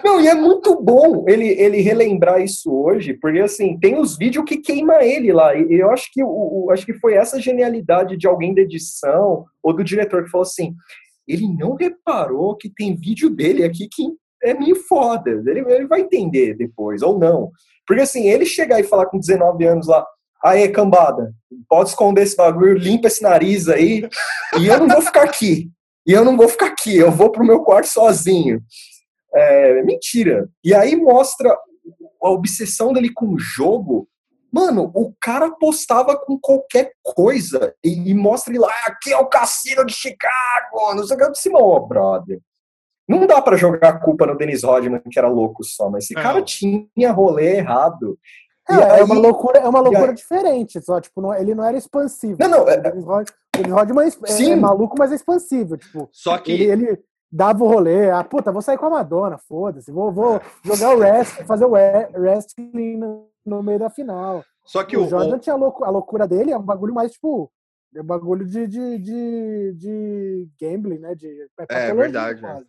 Não, 0.05 0.21
e 0.21 0.29
é 0.29 0.35
muito 0.35 0.81
bom 0.81 1.25
ele, 1.27 1.49
ele 1.49 1.81
relembrar 1.81 2.41
isso 2.41 2.73
hoje, 2.73 3.15
porque 3.15 3.41
assim, 3.41 3.79
tem 3.79 3.99
os 3.99 4.17
vídeos 4.17 4.45
que 4.45 4.57
queima 4.57 5.05
ele 5.05 5.33
lá. 5.33 5.55
E 5.57 5.75
eu 5.75 5.91
acho 5.91 6.09
que, 6.13 6.23
o, 6.23 6.29
o, 6.29 6.71
acho 6.71 6.87
que 6.87 6.95
foi 6.95 7.15
essa 7.15 7.41
genialidade 7.41 8.17
de 8.17 8.27
alguém 8.27 8.55
da 8.55 8.63
edição 8.63 9.45
ou 9.63 9.75
do 9.75 9.83
diretor 9.83 10.25
que 10.25 10.31
falou 10.31 10.45
assim: 10.47 10.75
ele 11.27 11.49
não 11.59 11.75
reparou 11.75 12.57
que 12.57 12.71
tem 12.71 12.97
vídeo 12.97 13.29
dele 13.29 13.65
aqui 13.65 13.89
que 13.91 14.05
é 14.43 14.55
meio 14.55 14.77
foda. 14.77 15.43
Ele, 15.47 15.61
ele 15.61 15.87
vai 15.87 16.03
entender 16.03 16.55
depois, 16.55 17.03
ou 17.03 17.19
não. 17.19 17.51
Porque 17.87 18.03
assim, 18.03 18.29
ele 18.29 18.47
chegar 18.47 18.81
e 18.81 18.85
falar 18.85 19.07
com 19.07 19.19
19 19.19 19.65
anos 19.67 19.89
lá, 19.89 20.07
Aí, 20.45 20.69
cambada, 20.69 21.33
pode 21.69 21.91
esconder 21.91 22.23
esse 22.23 22.37
bagulho, 22.37 22.77
limpa 22.77 23.07
esse 23.07 23.23
nariz 23.23 23.69
aí, 23.69 24.09
e 24.59 24.67
eu 24.67 24.79
não 24.81 24.89
vou 24.89 25.03
ficar 25.03 25.23
aqui. 25.23 25.71
E 26.07 26.13
eu 26.13 26.25
não 26.25 26.37
vou 26.37 26.49
ficar 26.49 26.67
aqui, 26.67 26.97
eu 26.97 27.13
vou 27.13 27.31
pro 27.31 27.45
meu 27.45 27.63
quarto 27.63 27.87
sozinho. 27.87 28.61
É, 29.35 29.83
mentira. 29.83 30.49
E 30.65 30.75
aí 30.75 30.97
mostra 30.97 31.57
a 32.23 32.31
obsessão 32.31 32.93
dele 32.93 33.13
com 33.13 33.29
o 33.29 33.39
jogo. 33.39 34.09
Mano, 34.53 34.91
o 34.95 35.15
cara 35.21 35.51
postava 35.51 36.17
com 36.17 36.39
qualquer 36.39 36.93
coisa 37.03 37.75
e, 37.83 38.11
e 38.11 38.15
mostra 38.15 38.53
ele 38.53 38.61
lá, 38.61 38.73
aqui 38.87 39.13
é 39.13 39.17
o 39.17 39.27
cassino 39.27 39.87
de 39.87 39.95
Chicago, 39.95 40.95
não 40.95 41.05
sei 41.05 41.17
o 41.17 41.19
que. 41.19 41.25
Eu 41.25 41.33
disse, 41.33 41.51
oh, 41.55 41.81
brother. 41.81 42.41
Não 43.09 43.27
dá 43.27 43.43
para 43.43 43.57
jogar 43.57 43.89
a 43.89 43.99
culpa 43.99 44.27
no 44.27 44.37
Dennis 44.37 44.63
Rodman, 44.63 45.03
que 45.11 45.19
era 45.19 45.29
louco 45.29 45.65
só, 45.65 45.91
mas 45.91 46.05
esse 46.05 46.15
não. 46.15 46.23
cara 46.23 46.43
tinha 46.43 47.13
rolê 47.13 47.57
errado. 47.57 48.19
É, 48.69 48.75
aí, 48.75 49.01
é 49.01 49.05
uma 49.05 49.17
loucura, 49.17 49.59
é 49.59 49.69
uma 49.69 49.81
loucura 49.81 50.11
aí, 50.11 50.15
diferente, 50.15 50.81
só, 50.81 51.01
tipo, 51.01 51.21
não, 51.21 51.35
ele 51.35 51.55
não 51.55 51.65
era 51.65 51.77
expansivo. 51.77 52.37
Não, 52.41 52.49
não, 52.49 52.69
é, 52.69 52.79
o 52.79 52.81
Dennis 52.81 53.05
Rodman 53.05 54.09
é, 54.09 54.43
é, 54.43 54.57
maluco, 54.57 54.97
mas 54.99 55.13
é 55.13 55.17
expansivo, 55.17 55.77
tipo. 55.77 56.09
Só 56.13 56.39
que 56.39 56.53
ele, 56.53 56.65
ele 56.65 57.05
dava 57.31 57.65
o 57.65 57.69
rolê, 57.69 58.11
ah, 58.11 58.23
puta, 58.23 58.53
vou 58.53 58.63
sair 58.63 58.79
com 58.79 58.87
a 58.87 58.91
Madonna, 58.91 59.37
foda-se, 59.37 59.91
vou, 59.91 60.13
vou 60.13 60.41
jogar 60.65 60.95
o 60.95 61.01
rest, 61.01 61.45
fazer 61.45 61.65
o 61.65 61.73
wrestling 61.73 62.99
no, 62.99 63.29
no 63.45 63.63
meio 63.63 63.79
da 63.79 63.91
final. 63.91 64.45
Só 64.65 64.85
que 64.85 64.97
o, 64.97 65.05
o 65.05 65.09
Jordan 65.09 65.39
tinha 65.39 65.55
a, 65.55 65.59
loucura, 65.59 65.89
a 65.89 65.93
loucura 65.93 66.29
dele, 66.29 66.53
é 66.53 66.57
um 66.57 66.63
bagulho 66.63 66.95
mais, 66.95 67.13
tipo, 67.13 67.51
é 67.95 68.01
um 68.01 68.05
bagulho 68.05 68.47
de, 68.47 68.67
de, 68.67 68.99
de, 68.99 69.73
de 69.75 70.49
gambling, 70.61 70.99
né? 70.99 71.15
De, 71.15 71.49
é, 71.69 71.89
é 71.89 71.95
verdade. 71.95 72.41
Quase. 72.41 72.67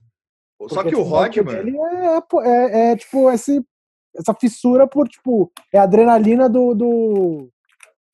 Só 0.70 0.76
Porque, 0.76 0.90
que 0.90 0.96
o 0.96 1.04
tipo, 1.04 1.10
Rodman. 1.10 1.56
Ele 1.58 1.78
é, 1.78 2.18
é, 2.44 2.92
é, 2.92 2.96
tipo, 2.96 3.30
esse, 3.30 3.66
essa 4.16 4.34
fissura 4.34 4.88
por, 4.88 5.08
tipo, 5.08 5.52
é 5.72 5.80
a 5.80 5.84
adrenalina 5.84 6.48
do, 6.48 6.74
do, 6.74 7.50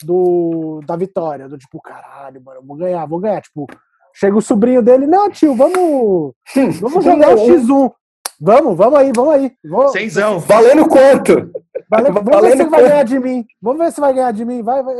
do, 0.03 0.81
da 0.85 0.95
vitória. 0.95 1.47
Do 1.47 1.57
tipo, 1.57 1.81
caralho, 1.81 2.41
mano, 2.43 2.61
vou 2.63 2.77
ganhar, 2.77 3.05
vou 3.05 3.19
ganhar. 3.19 3.41
Tipo, 3.41 3.67
chega 4.13 4.37
o 4.37 4.41
sobrinho 4.41 4.81
dele, 4.81 5.05
não, 5.05 5.29
tio, 5.29 5.55
vamos, 5.55 6.33
vamos 6.79 7.03
jogar 7.03 7.35
o 7.35 7.37
X1. 7.37 7.91
Vamos, 8.39 8.77
vamos 8.77 8.99
aí, 8.99 9.11
vamos 9.13 9.33
aí. 9.33 9.51
Vamos. 9.63 9.91
Cenzão. 9.91 10.39
Valendo 10.39 10.87
quanto? 10.87 11.51
Vale, 11.89 12.11
vamos 12.11 12.31
Valendo 12.31 12.57
ver 12.57 12.63
se 12.63 12.69
vai 12.69 12.81
ganhar 12.83 13.03
de 13.03 13.19
mim. 13.19 13.45
Vamos 13.61 13.79
ver 13.79 13.91
se 13.91 13.99
vai 13.99 14.13
ganhar 14.13 14.31
de 14.31 14.45
mim. 14.45 14.61
Vai, 14.61 14.83
vai. 14.83 14.95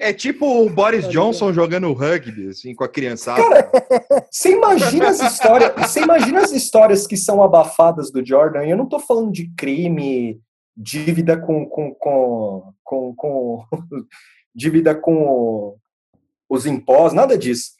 É 0.00 0.12
tipo 0.12 0.64
o 0.64 0.70
Boris 0.70 1.06
Johnson 1.08 1.52
jogando 1.52 1.92
rugby, 1.92 2.48
assim, 2.48 2.74
com 2.74 2.82
a 2.82 2.88
criançada. 2.88 3.42
Cara, 3.42 3.70
você 4.30 4.52
imagina 4.52 5.10
as 5.10 5.20
histórias. 5.20 5.72
Você 5.76 6.00
imagina 6.00 6.40
as 6.40 6.52
histórias 6.52 7.06
que 7.06 7.16
são 7.16 7.42
abafadas 7.42 8.10
do 8.10 8.24
Jordan? 8.26 8.64
Eu 8.64 8.78
não 8.78 8.88
tô 8.88 8.98
falando 8.98 9.30
de 9.30 9.52
crime, 9.56 10.40
dívida 10.76 11.36
com. 11.36 11.66
com, 11.66 11.94
com, 11.94 12.72
com, 12.82 13.14
com 13.14 13.64
dívida 14.54 14.94
com 14.94 15.76
os 16.48 16.66
impostos, 16.66 17.12
nada 17.12 17.36
disso. 17.36 17.72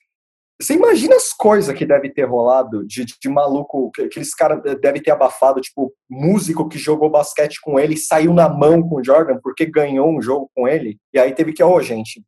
Você 0.61 0.75
imagina 0.75 1.17
as 1.17 1.33
coisas 1.33 1.77
que 1.77 1.85
deve 1.85 2.11
ter 2.11 2.25
rolado 2.25 2.87
de, 2.87 3.05
de 3.05 3.29
maluco, 3.29 3.91
que 3.93 4.03
aqueles 4.03 4.33
caras 4.35 4.63
devem 4.81 5.03
ter 5.03 5.11
abafado, 5.11 5.61
tipo, 5.61 5.93
músico 6.09 6.69
que 6.69 6.79
jogou 6.79 7.11
basquete 7.11 7.61
com 7.61 7.79
ele 7.79 7.97
saiu 7.97 8.33
na 8.33 8.49
mão 8.49 8.83
com 8.83 8.97
o 8.97 9.05
Jordan 9.05 9.39
porque 9.43 9.67
ganhou 9.67 10.09
um 10.09 10.23
jogo 10.23 10.49
com 10.55 10.69
ele, 10.69 10.97
e 11.13 11.19
aí 11.19 11.33
teve 11.33 11.53
que, 11.53 11.63
ô, 11.63 11.73
oh, 11.73 11.81
gente, 11.81 12.23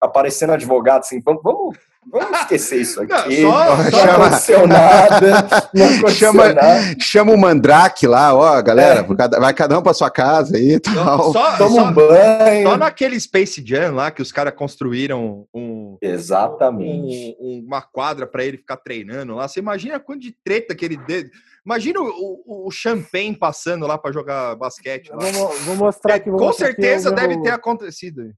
aparecendo 0.00 0.52
advogado, 0.52 1.00
assim, 1.00 1.22
vamos, 1.24 1.42
vamos, 1.42 1.78
vamos 2.06 2.40
esquecer 2.40 2.80
isso 2.80 3.02
aqui. 3.02 3.42
Não, 3.42 3.50
só, 3.50 3.76
não 3.76 3.90
chama, 3.90 4.12
aconteceu 4.12 4.66
nada. 4.66 5.48
Não 5.74 6.08
chama, 6.08 6.52
nada. 6.52 6.96
chama 7.00 7.32
o 7.32 7.38
Mandrake 7.38 8.06
lá, 8.06 8.34
ó, 8.34 8.60
galera, 8.62 9.00
é. 9.00 9.40
vai 9.40 9.52
cada 9.52 9.78
um 9.78 9.82
pra 9.82 9.92
sua 9.92 10.10
casa 10.10 10.56
aí 10.56 10.80
tal. 10.80 11.32
Só, 11.32 11.56
Toma 11.56 11.74
só, 11.74 11.84
um 11.84 11.92
banho. 11.92 12.68
Só 12.68 12.76
naquele 12.76 13.18
Space 13.20 13.62
Jam 13.64 13.94
lá 13.94 14.10
que 14.10 14.22
os 14.22 14.32
caras 14.32 14.54
construíram 14.54 15.46
um. 15.54 15.98
Exatamente. 16.00 17.36
Um, 17.40 17.64
uma 17.66 17.82
quadra 17.82 18.26
para 18.26 18.44
ele 18.44 18.56
ficar 18.56 18.76
treinando 18.76 19.34
lá. 19.34 19.46
Você 19.46 19.60
imagina 19.60 20.00
quanto 20.00 20.20
de 20.20 20.34
treta 20.44 20.74
que 20.74 20.84
ele 20.84 20.96
deu. 20.96 21.24
Imagina 21.64 22.00
o, 22.00 22.42
o, 22.46 22.68
o 22.68 22.70
Champagne 22.70 23.36
passando 23.36 23.86
lá 23.86 23.98
para 23.98 24.12
jogar 24.12 24.56
basquete. 24.56 25.10
Vou, 25.10 25.48
vou, 25.58 25.76
mostrar 25.76 26.14
aqui. 26.14 26.30
Com 26.30 26.52
certeza 26.52 27.12
deve 27.12 27.40
ter 27.42 27.50
acontecido. 27.50 28.32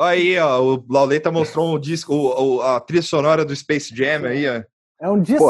Aí, 0.00 0.38
ó, 0.38 0.60
o 0.60 0.84
Lauleta 0.90 1.30
mostrou 1.30 1.74
um 1.74 1.78
disco, 1.78 2.12
o, 2.12 2.56
o, 2.56 2.62
a 2.62 2.80
trilha 2.80 3.02
sonora 3.02 3.44
do 3.44 3.54
Space 3.54 3.94
Jam 3.94 4.26
aí, 4.26 4.48
ó. 4.48 4.62
É 5.00 5.08
um 5.10 5.20
disco. 5.20 5.44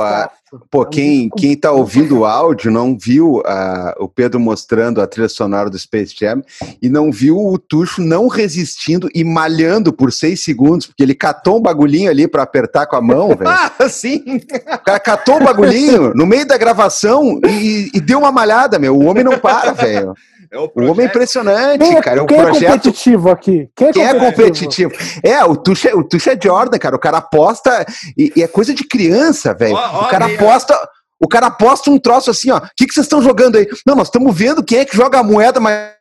Pô, 0.51 0.59
pô 0.71 0.83
é 0.83 0.87
um 0.87 0.91
quem, 0.91 1.21
disco... 1.23 1.37
quem 1.37 1.57
tá 1.57 1.71
ouvindo 1.71 2.19
o 2.19 2.25
áudio 2.25 2.71
não 2.71 2.99
viu 2.99 3.37
uh, 3.37 3.95
o 3.99 4.09
Pedro 4.09 4.41
mostrando 4.41 5.01
a 5.01 5.07
trilha 5.07 5.29
sonora 5.29 5.71
do 5.71 5.79
Space 5.79 6.15
Jam 6.19 6.43
e 6.83 6.89
não 6.89 7.13
viu 7.13 7.39
o 7.39 7.57
Tuxo 7.57 8.03
não 8.03 8.27
resistindo 8.27 9.09
e 9.15 9.23
malhando 9.23 9.93
por 9.93 10.13
seis 10.13 10.41
segundos, 10.41 10.87
porque 10.87 11.03
ele 11.03 11.15
catou 11.15 11.59
um 11.59 11.63
bagulhinho 11.63 12.11
ali 12.11 12.27
para 12.27 12.43
apertar 12.43 12.87
com 12.87 12.97
a 12.97 13.03
mão, 13.03 13.29
velho. 13.29 13.45
ah, 13.49 13.89
sim! 13.89 14.25
O 14.27 14.85
cara 14.85 14.99
catou 14.99 15.37
um 15.37 15.45
bagulhinho 15.45 16.13
no 16.15 16.27
meio 16.27 16.47
da 16.47 16.59
gravação 16.59 17.39
e, 17.47 17.91
e 17.95 18.01
deu 18.01 18.19
uma 18.19 18.33
malhada, 18.33 18.79
meu. 18.79 18.97
O 18.97 19.05
homem 19.05 19.23
não 19.23 19.39
para, 19.39 19.73
velho. 19.73 20.15
É 20.51 20.59
o, 20.59 20.71
o, 20.75 20.85
homem 20.91 21.07
é 21.07 21.09
impressionante, 21.09 21.79
quem, 21.79 21.97
é 21.97 22.03
cara. 22.03 22.21
É 22.21 22.23
um 22.23 22.27
quem 22.27 22.39
projeto... 22.39 22.65
é 22.65 22.77
competitivo 22.77 23.31
aqui? 23.31 23.71
Quem 23.75 23.89
é 23.89 23.93
quem 23.93 24.09
competitivo? 24.19 24.93
É, 24.93 24.97
competitivo? 24.97 25.21
é, 25.23 25.45
o 25.45 25.57
Tuxa, 25.57 25.97
o 25.97 26.05
Tuxa 26.05 26.33
é 26.33 26.39
Jordan, 26.41 26.79
cara. 26.79 26.97
O 26.97 26.99
cara 26.99 27.19
aposta. 27.19 27.85
E, 28.17 28.33
e 28.37 28.43
é 28.43 28.49
coisa 28.49 28.75
de 28.75 28.85
criança, 28.85 29.55
velho. 29.55 29.75
O 29.77 30.09
cara 30.09 30.27
aposta. 30.27 30.77
O 31.21 31.29
cara 31.29 31.47
aposta 31.47 31.91
um 31.91 31.99
troço 31.99 32.31
assim, 32.31 32.51
ó. 32.51 32.59
O 32.59 32.63
que, 32.77 32.87
que 32.87 32.93
vocês 32.93 33.07
estão 33.07 33.23
jogando 33.23 33.57
aí? 33.57 33.67
Não, 33.87 33.95
nós 33.95 34.09
estamos 34.09 34.37
vendo 34.37 34.63
quem 34.63 34.81
é 34.81 34.85
que 34.85 34.97
joga 34.97 35.21
a 35.21 35.23
moeda 35.23 35.59
mais 35.61 35.95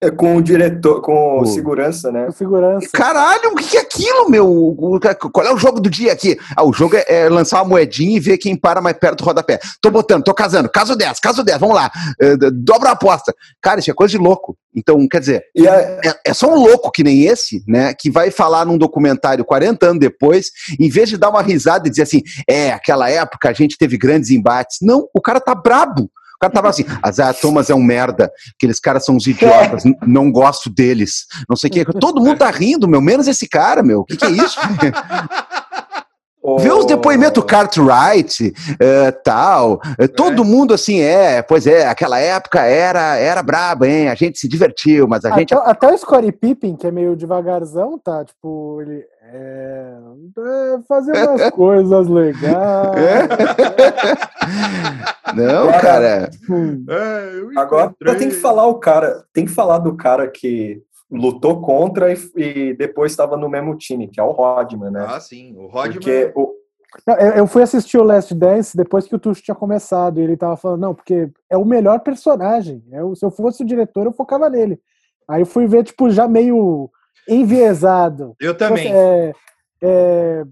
é 0.00 0.10
com 0.10 0.36
o 0.36 0.42
diretor, 0.42 1.00
com 1.02 1.40
o 1.40 1.46
segurança, 1.46 2.12
né? 2.12 2.26
Com 2.26 2.32
segurança. 2.32 2.88
Caralho, 2.92 3.50
o 3.50 3.56
que 3.56 3.76
é 3.76 3.80
aquilo, 3.80 4.30
meu? 4.30 4.76
Qual 5.32 5.44
é 5.44 5.52
o 5.52 5.58
jogo 5.58 5.80
do 5.80 5.90
dia 5.90 6.12
aqui? 6.12 6.38
Ah, 6.56 6.64
o 6.64 6.72
jogo 6.72 6.96
é, 6.96 7.04
é 7.08 7.28
lançar 7.28 7.58
uma 7.58 7.70
moedinha 7.70 8.16
e 8.16 8.20
ver 8.20 8.38
quem 8.38 8.54
para 8.54 8.80
mais 8.80 8.96
perto 8.96 9.18
do 9.18 9.24
rodapé. 9.24 9.58
Tô 9.80 9.90
botando, 9.90 10.22
tô 10.22 10.32
casando. 10.32 10.68
Caso 10.68 10.94
10, 10.94 11.18
caso 11.18 11.42
10, 11.42 11.58
vamos 11.58 11.74
lá. 11.74 11.90
É, 12.20 12.36
dobra 12.52 12.90
a 12.90 12.92
aposta. 12.92 13.34
Cara, 13.60 13.80
isso 13.80 13.90
é 13.90 13.94
coisa 13.94 14.12
de 14.12 14.18
louco. 14.18 14.56
Então, 14.72 15.04
quer 15.08 15.18
dizer, 15.18 15.42
a... 15.58 15.62
é, 15.62 16.20
é, 16.26 16.34
só 16.34 16.48
um 16.48 16.62
louco 16.62 16.92
que 16.92 17.02
nem 17.02 17.24
esse, 17.24 17.64
né? 17.66 17.92
Que 17.92 18.08
vai 18.08 18.30
falar 18.30 18.64
num 18.64 18.78
documentário 18.78 19.44
40 19.44 19.84
anos 19.84 20.00
depois, 20.00 20.50
em 20.78 20.88
vez 20.88 21.08
de 21.08 21.16
dar 21.16 21.30
uma 21.30 21.42
risada 21.42 21.88
e 21.88 21.90
dizer 21.90 22.02
assim, 22.02 22.22
é, 22.48 22.70
aquela 22.70 23.10
época 23.10 23.48
a 23.48 23.52
gente 23.52 23.76
teve 23.76 23.98
grandes 23.98 24.30
embates. 24.30 24.78
Não, 24.80 25.08
o 25.12 25.20
cara 25.20 25.40
tá 25.40 25.56
brabo. 25.56 26.08
O 26.38 26.40
cara 26.40 26.52
tava 26.52 26.68
assim, 26.68 26.84
Azar 27.02 27.34
Thomas 27.34 27.68
é 27.68 27.74
um 27.74 27.82
merda, 27.82 28.30
aqueles 28.54 28.78
caras 28.78 29.04
são 29.04 29.16
uns 29.16 29.26
idiotas, 29.26 29.82
não 30.06 30.30
gosto 30.30 30.70
deles, 30.70 31.26
não 31.48 31.56
sei 31.56 31.68
o 31.68 31.72
que. 31.72 31.84
Todo 31.98 32.20
mundo 32.20 32.38
tá 32.38 32.48
rindo, 32.48 32.86
meu, 32.86 33.00
menos 33.00 33.26
esse 33.26 33.48
cara, 33.48 33.82
meu. 33.82 34.00
O 34.00 34.04
que, 34.04 34.16
que 34.16 34.24
é 34.24 34.30
isso? 34.30 34.56
Vê 36.56 36.70
os 36.70 36.86
depoimentos 36.86 37.44
Cartwright, 37.44 38.46
uh, 38.46 39.12
tal. 39.22 39.80
Todo 40.16 40.42
é. 40.42 40.44
mundo 40.44 40.72
assim 40.72 41.00
é, 41.00 41.42
pois 41.42 41.66
é, 41.66 41.86
aquela 41.86 42.18
época 42.18 42.60
era 42.60 43.16
era 43.16 43.42
braba, 43.42 43.86
hein? 43.86 44.08
A 44.08 44.14
gente 44.14 44.38
se 44.38 44.48
divertiu, 44.48 45.06
mas 45.06 45.24
a 45.24 45.28
até, 45.28 45.40
gente. 45.40 45.54
Até 45.54 45.92
o 45.92 45.98
Scottie 45.98 46.32
Pippen, 46.32 46.76
que 46.76 46.86
é 46.86 46.90
meio 46.90 47.16
devagarzão, 47.16 47.98
tá? 47.98 48.24
Tipo, 48.24 48.80
ele. 48.80 49.04
É, 49.30 49.98
é 50.38 50.78
fazer 50.88 51.12
umas 51.12 51.50
coisas 51.50 52.08
legais. 52.08 52.48
Não, 55.36 55.68
agora, 55.68 55.80
cara. 55.80 56.30
Hum. 56.48 56.86
É, 56.88 57.60
agora 57.60 57.94
tem 58.18 58.30
que 58.30 58.36
falar 58.36 58.66
o 58.66 58.76
cara, 58.76 59.24
tem 59.32 59.44
que 59.44 59.52
falar 59.52 59.78
do 59.78 59.94
cara 59.94 60.26
que 60.28 60.82
lutou 61.10 61.60
contra 61.60 62.12
e, 62.12 62.16
e 62.36 62.74
depois 62.74 63.12
estava 63.12 63.36
no 63.36 63.48
mesmo 63.48 63.76
time, 63.76 64.08
que 64.08 64.18
é 64.18 64.22
o 64.22 64.30
Rodman, 64.30 64.90
né? 64.90 65.06
Ah, 65.06 65.20
sim, 65.20 65.54
o 65.56 65.66
Rodman. 65.66 65.92
Porque 65.92 66.32
o... 66.34 66.54
Não, 67.06 67.16
eu 67.16 67.46
fui 67.46 67.62
assistir 67.62 67.98
o 67.98 68.02
Last 68.02 68.34
Dance 68.34 68.74
depois 68.74 69.06
que 69.06 69.14
o 69.14 69.18
Tuxo 69.18 69.42
tinha 69.42 69.54
começado 69.54 70.18
e 70.18 70.22
ele 70.22 70.36
tava 70.36 70.56
falando, 70.56 70.80
não, 70.80 70.94
porque 70.94 71.30
é 71.50 71.56
o 71.56 71.64
melhor 71.64 72.00
personagem. 72.00 72.82
Eu, 72.90 73.14
se 73.14 73.24
eu 73.24 73.30
fosse 73.30 73.62
o 73.62 73.66
diretor, 73.66 74.06
eu 74.06 74.12
focava 74.12 74.48
nele. 74.48 74.80
Aí 75.28 75.42
eu 75.42 75.46
fui 75.46 75.66
ver, 75.66 75.84
tipo, 75.84 76.08
já 76.08 76.26
meio 76.26 76.90
enviesado. 77.28 78.34
Eu 78.40 78.56
também. 78.56 78.92
É, 78.92 79.32
é, 79.82 80.44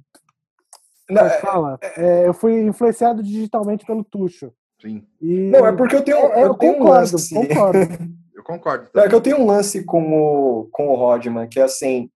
não, 1.09 1.23
é, 1.23 1.31
fala? 1.41 1.79
É, 1.81 2.03
é, 2.03 2.29
eu 2.29 2.35
fui 2.35 2.61
influenciado 2.63 3.23
digitalmente 3.23 3.85
pelo 3.87 4.05
Tuxo. 4.05 4.53
Sim. 4.81 5.07
E, 5.21 5.51
não, 5.51 5.67
é 5.67 5.73
porque 5.73 5.97
eu 5.97 6.03
tenho, 6.03 6.19
é, 6.19 6.43
eu, 6.43 6.47
eu 6.47 6.55
tenho 6.55 6.75
concordo, 6.75 6.85
um 6.85 6.89
lance. 6.89 7.35
concordo. 7.35 7.79
eu 8.35 8.43
concordo. 8.43 8.91
É 8.95 9.09
que 9.09 9.15
eu 9.15 9.21
tenho 9.21 9.39
um 9.39 9.47
lance 9.47 9.85
com 9.85 10.13
o, 10.13 10.69
com 10.71 10.89
o 10.89 10.95
Rodman, 10.95 11.49
que 11.49 11.59
é 11.59 11.63
assim, 11.63 12.11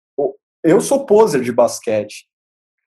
eu 0.62 0.80
sou 0.80 1.06
poser 1.06 1.40
de 1.40 1.52
basquete. 1.52 2.28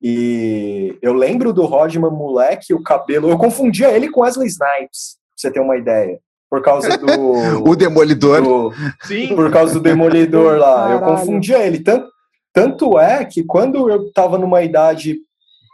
E 0.02 0.98
eu 1.02 1.14
lembro 1.14 1.54
do 1.54 1.66
Rodman 1.66 2.12
moleque, 2.12 2.74
o 2.74 2.84
cabelo. 2.84 3.30
Eu 3.30 3.38
confundia 3.38 3.90
ele 3.90 4.10
com 4.10 4.22
Wesley 4.22 4.48
Snipes, 4.48 5.18
pra 5.18 5.38
você 5.38 5.52
ter 5.52 5.62
uma 5.62 5.78
ideia. 5.78 6.20
Por 6.54 6.62
causa 6.62 6.96
do. 7.00 7.08
o 7.68 7.76
Demolidor. 7.76 8.44
Do, 8.44 8.72
Sim. 9.08 9.36
Por 9.36 9.50
causa 9.52 9.74
do 9.74 9.80
Demolidor 9.80 10.60
lá. 10.60 10.76
Caralho. 10.84 10.94
Eu 10.94 11.00
confundia 11.02 11.58
ele. 11.66 11.80
Tanto, 11.80 12.08
tanto 12.54 13.00
é 13.00 13.26
que 13.26 13.44
quando 13.44 13.90
eu 13.90 14.14
tava 14.14 14.38
numa 14.38 14.62
idade 14.62 15.18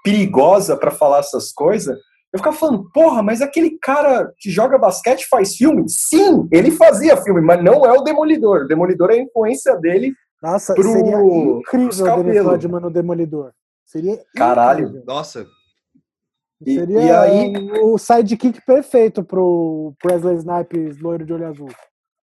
perigosa 0.05 0.77
para 0.77 0.89
falar 0.89 1.19
essas 1.19 1.51
coisas, 1.51 1.97
Eu 2.31 2.39
ficava 2.39 2.55
falando, 2.55 2.89
porra, 2.93 3.21
mas 3.21 3.41
aquele 3.41 3.71
cara 3.81 4.31
que 4.39 4.49
joga 4.49 4.77
basquete 4.77 5.27
faz 5.29 5.55
filme? 5.57 5.83
Sim, 5.89 6.47
ele 6.49 6.71
fazia 6.71 7.17
filme, 7.17 7.41
mas 7.41 7.61
não 7.61 7.85
é 7.85 7.91
o 7.91 8.01
Demolidor. 8.01 8.61
O 8.61 8.67
Demolidor 8.67 9.09
é 9.09 9.15
a 9.15 9.21
influência 9.21 9.75
dele 9.75 10.13
Nossa, 10.41 10.73
pro- 10.75 10.83
seria 10.93 11.17
incrível 11.17 11.57
o 11.57 11.61
Dennis 11.73 12.01
cabelos. 12.01 12.45
Rodman 12.51 12.79
no 12.81 12.89
Demolidor. 12.89 13.51
Seria 13.85 14.17
Caralho. 14.33 14.83
incrível. 14.85 15.03
Nossa, 15.05 15.45
E- 16.65 16.75
Seria 16.75 16.99
e 17.01 17.11
aí- 17.11 17.53
o 17.81 17.97
sidekick 17.97 18.61
perfeito 18.65 19.23
pro 19.23 19.93
Presley 20.01 20.35
Snipes, 20.37 20.99
loiro 20.99 21.25
de 21.25 21.33
olho 21.33 21.47
azul. 21.47 21.69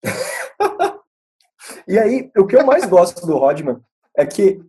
E 1.87 1.99
aí, 1.99 2.31
o 2.37 2.45
que 2.45 2.55
eu 2.55 2.65
mais 2.65 2.85
gosto 2.85 3.25
do 3.25 3.37
Rodman 3.37 3.77
é 4.17 4.25
que 4.25 4.59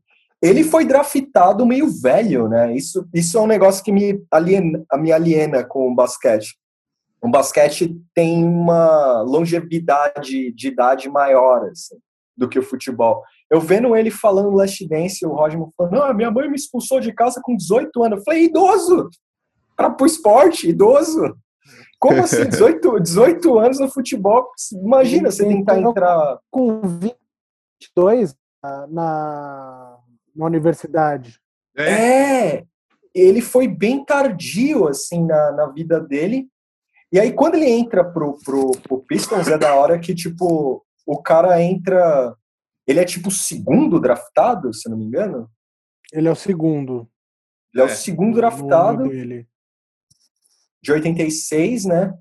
ele 0.43 0.63
foi 0.63 0.85
draftado 0.85 1.65
meio 1.65 1.89
velho, 1.89 2.47
né? 2.49 2.75
Isso, 2.75 3.09
isso 3.13 3.39
é 3.39 3.41
um 3.41 3.47
negócio 3.47 3.83
que 3.83 3.91
me 3.91 4.23
aliena, 4.31 4.85
me 4.99 5.13
aliena 5.13 5.65
com 5.65 5.91
o 5.91 5.95
basquete. 5.95 6.57
O 7.23 7.29
basquete 7.29 7.97
tem 8.15 8.45
uma 8.45 9.23
longevidade 9.23 10.53
de 10.53 10.69
idade 10.69 11.09
maior 11.09 11.65
assim, 11.71 11.97
do 12.37 12.49
que 12.49 12.59
o 12.59 12.63
futebol. 12.63 13.23
Eu 13.51 13.61
vendo 13.61 13.97
ele 13.97 14.11
falando 14.11 14.55
Last 14.55 14.87
Dance, 14.87 15.25
o 15.25 15.31
Rodman 15.33 15.69
falando, 15.77 16.03
ah, 16.03 16.13
minha 16.13 16.31
mãe 16.31 16.49
me 16.49 16.57
expulsou 16.57 17.01
de 17.01 17.13
casa 17.13 17.41
com 17.43 17.57
18 17.57 18.05
anos. 18.05 18.19
Eu 18.19 18.25
falei, 18.25 18.45
idoso! 18.45 19.09
Para 19.77 19.91
pro 19.91 20.07
esporte, 20.07 20.69
idoso! 20.69 21.37
Como 21.99 22.23
assim, 22.23 22.45
18, 22.49 23.01
18 23.01 23.59
anos 23.59 23.81
no 23.81 23.91
futebol? 23.91 24.51
Imagina 24.73 25.31
você 25.31 25.47
tentar 25.47 25.81
entrar 25.81 26.39
Com 26.51 26.81
22 26.81 28.35
na, 28.63 28.87
na, 28.87 29.99
na 30.35 30.47
universidade. 30.47 31.39
é, 31.77 32.57
É, 32.57 32.65
ele 33.15 33.41
foi 33.41 33.67
bem 33.67 34.05
tardio, 34.05 34.89
assim, 34.89 35.25
na, 35.25 35.53
na 35.53 35.67
vida 35.67 36.01
dele. 36.01 36.49
E 37.13 37.21
aí, 37.21 37.33
quando 37.33 37.55
ele 37.55 37.69
entra 37.71 38.05
pro, 38.05 38.39
pro, 38.45 38.73
pro 38.83 38.99
Pistons, 39.03 39.49
é 39.49 39.57
da 39.57 39.75
hora 39.75 39.99
que, 39.99 40.15
tipo, 40.15 40.85
o 41.07 41.23
cara 41.23 41.63
entra... 41.63 42.37
Ele 42.87 43.01
é, 43.01 43.05
tipo, 43.05 43.29
o 43.29 43.33
segundo 43.33 44.01
draftado, 44.01 44.73
se 44.73 44.89
não 44.89 44.97
me 44.97 45.05
engano. 45.05 45.51
Ele 46.13 46.29
é 46.29 46.31
o 46.31 46.37
segundo. 46.37 47.09
Ele 47.73 47.83
é, 47.83 47.87
É, 47.87 47.93
o 47.93 47.97
segundo 47.97 48.37
draftado, 48.37 49.09
dele. 49.09 49.49
De 50.87 50.93
86, 50.93 51.85
né? 51.85 52.15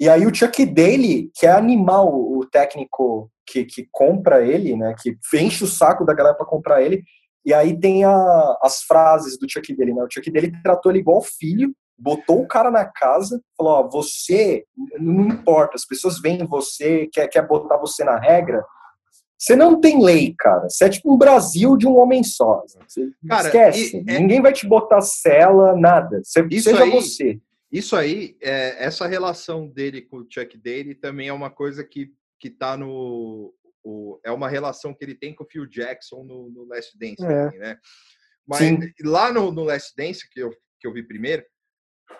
E 0.00 0.08
aí 0.08 0.26
o 0.26 0.34
Chuck 0.34 0.64
Daly, 0.64 1.30
que 1.34 1.46
é 1.46 1.50
animal, 1.50 2.08
o 2.08 2.46
técnico 2.50 3.30
que, 3.46 3.64
que 3.64 3.86
compra 3.92 4.42
ele, 4.46 4.74
né? 4.76 4.94
Que 4.98 5.16
enche 5.34 5.62
o 5.64 5.66
saco 5.68 6.04
da 6.04 6.14
galera 6.14 6.34
pra 6.34 6.46
comprar 6.46 6.82
ele. 6.82 7.02
E 7.44 7.52
aí 7.52 7.78
tem 7.78 8.04
a, 8.04 8.56
as 8.62 8.82
frases 8.82 9.38
do 9.38 9.46
Chuck 9.50 9.74
Daly, 9.76 9.92
né? 9.92 10.02
O 10.02 10.08
Chuck 10.10 10.30
Daly 10.30 10.52
tratou 10.62 10.90
ele 10.90 11.00
igual 11.00 11.20
filho, 11.22 11.72
botou 11.98 12.40
o 12.42 12.46
cara 12.48 12.70
na 12.70 12.84
casa, 12.84 13.40
falou, 13.56 13.72
ó, 13.74 13.88
você, 13.88 14.64
não 14.98 15.28
importa, 15.28 15.72
as 15.74 15.84
pessoas 15.84 16.20
veem 16.20 16.46
você, 16.46 17.08
quer, 17.12 17.26
quer 17.28 17.46
botar 17.46 17.76
você 17.76 18.04
na 18.04 18.18
regra, 18.18 18.64
você 19.36 19.54
não 19.54 19.80
tem 19.80 20.02
lei, 20.02 20.34
cara. 20.36 20.68
Você 20.68 20.84
é 20.84 20.88
tipo 20.88 21.12
um 21.12 21.16
Brasil 21.18 21.76
de 21.76 21.86
um 21.86 21.96
homem 21.98 22.24
só. 22.24 22.62
Você 22.86 23.08
Cara, 23.28 23.46
esquece. 23.46 23.96
e- 23.96 24.10
é- 24.10 24.18
Ninguém 24.18 24.40
vai 24.42 24.52
te 24.52 24.66
botar 24.66 25.00
cela, 25.00 25.76
nada. 25.76 26.20
Você, 26.24 26.44
Isso 26.50 26.70
seja 26.70 26.82
aí- 26.82 26.90
você. 26.90 27.38
Isso 27.70 27.94
aí, 27.96 28.36
é, 28.40 28.82
essa 28.84 29.06
relação 29.06 29.68
dele 29.68 30.02
com 30.02 30.18
o 30.18 30.26
Chuck 30.28 30.56
Daly 30.56 30.94
também 30.94 31.28
é 31.28 31.32
uma 31.32 31.50
coisa 31.50 31.84
que, 31.84 32.12
que 32.38 32.50
tá 32.50 32.76
no. 32.76 33.54
O, 33.84 34.18
é 34.24 34.30
uma 34.30 34.48
relação 34.48 34.94
que 34.94 35.04
ele 35.04 35.14
tem 35.14 35.34
com 35.34 35.44
o 35.44 35.46
Phil 35.46 35.66
Jackson 35.66 36.24
no, 36.24 36.50
no 36.50 36.64
Last 36.64 36.98
Dance 36.98 37.22
É. 37.22 37.44
também, 37.44 37.58
né? 37.58 37.78
Mas 38.46 38.58
Sim. 38.60 38.78
lá 39.04 39.32
no, 39.32 39.52
no 39.52 39.62
Last 39.62 39.94
Dance, 39.96 40.28
que 40.30 40.40
eu, 40.40 40.50
que 40.80 40.86
eu 40.86 40.92
vi 40.92 41.02
primeiro, 41.02 41.44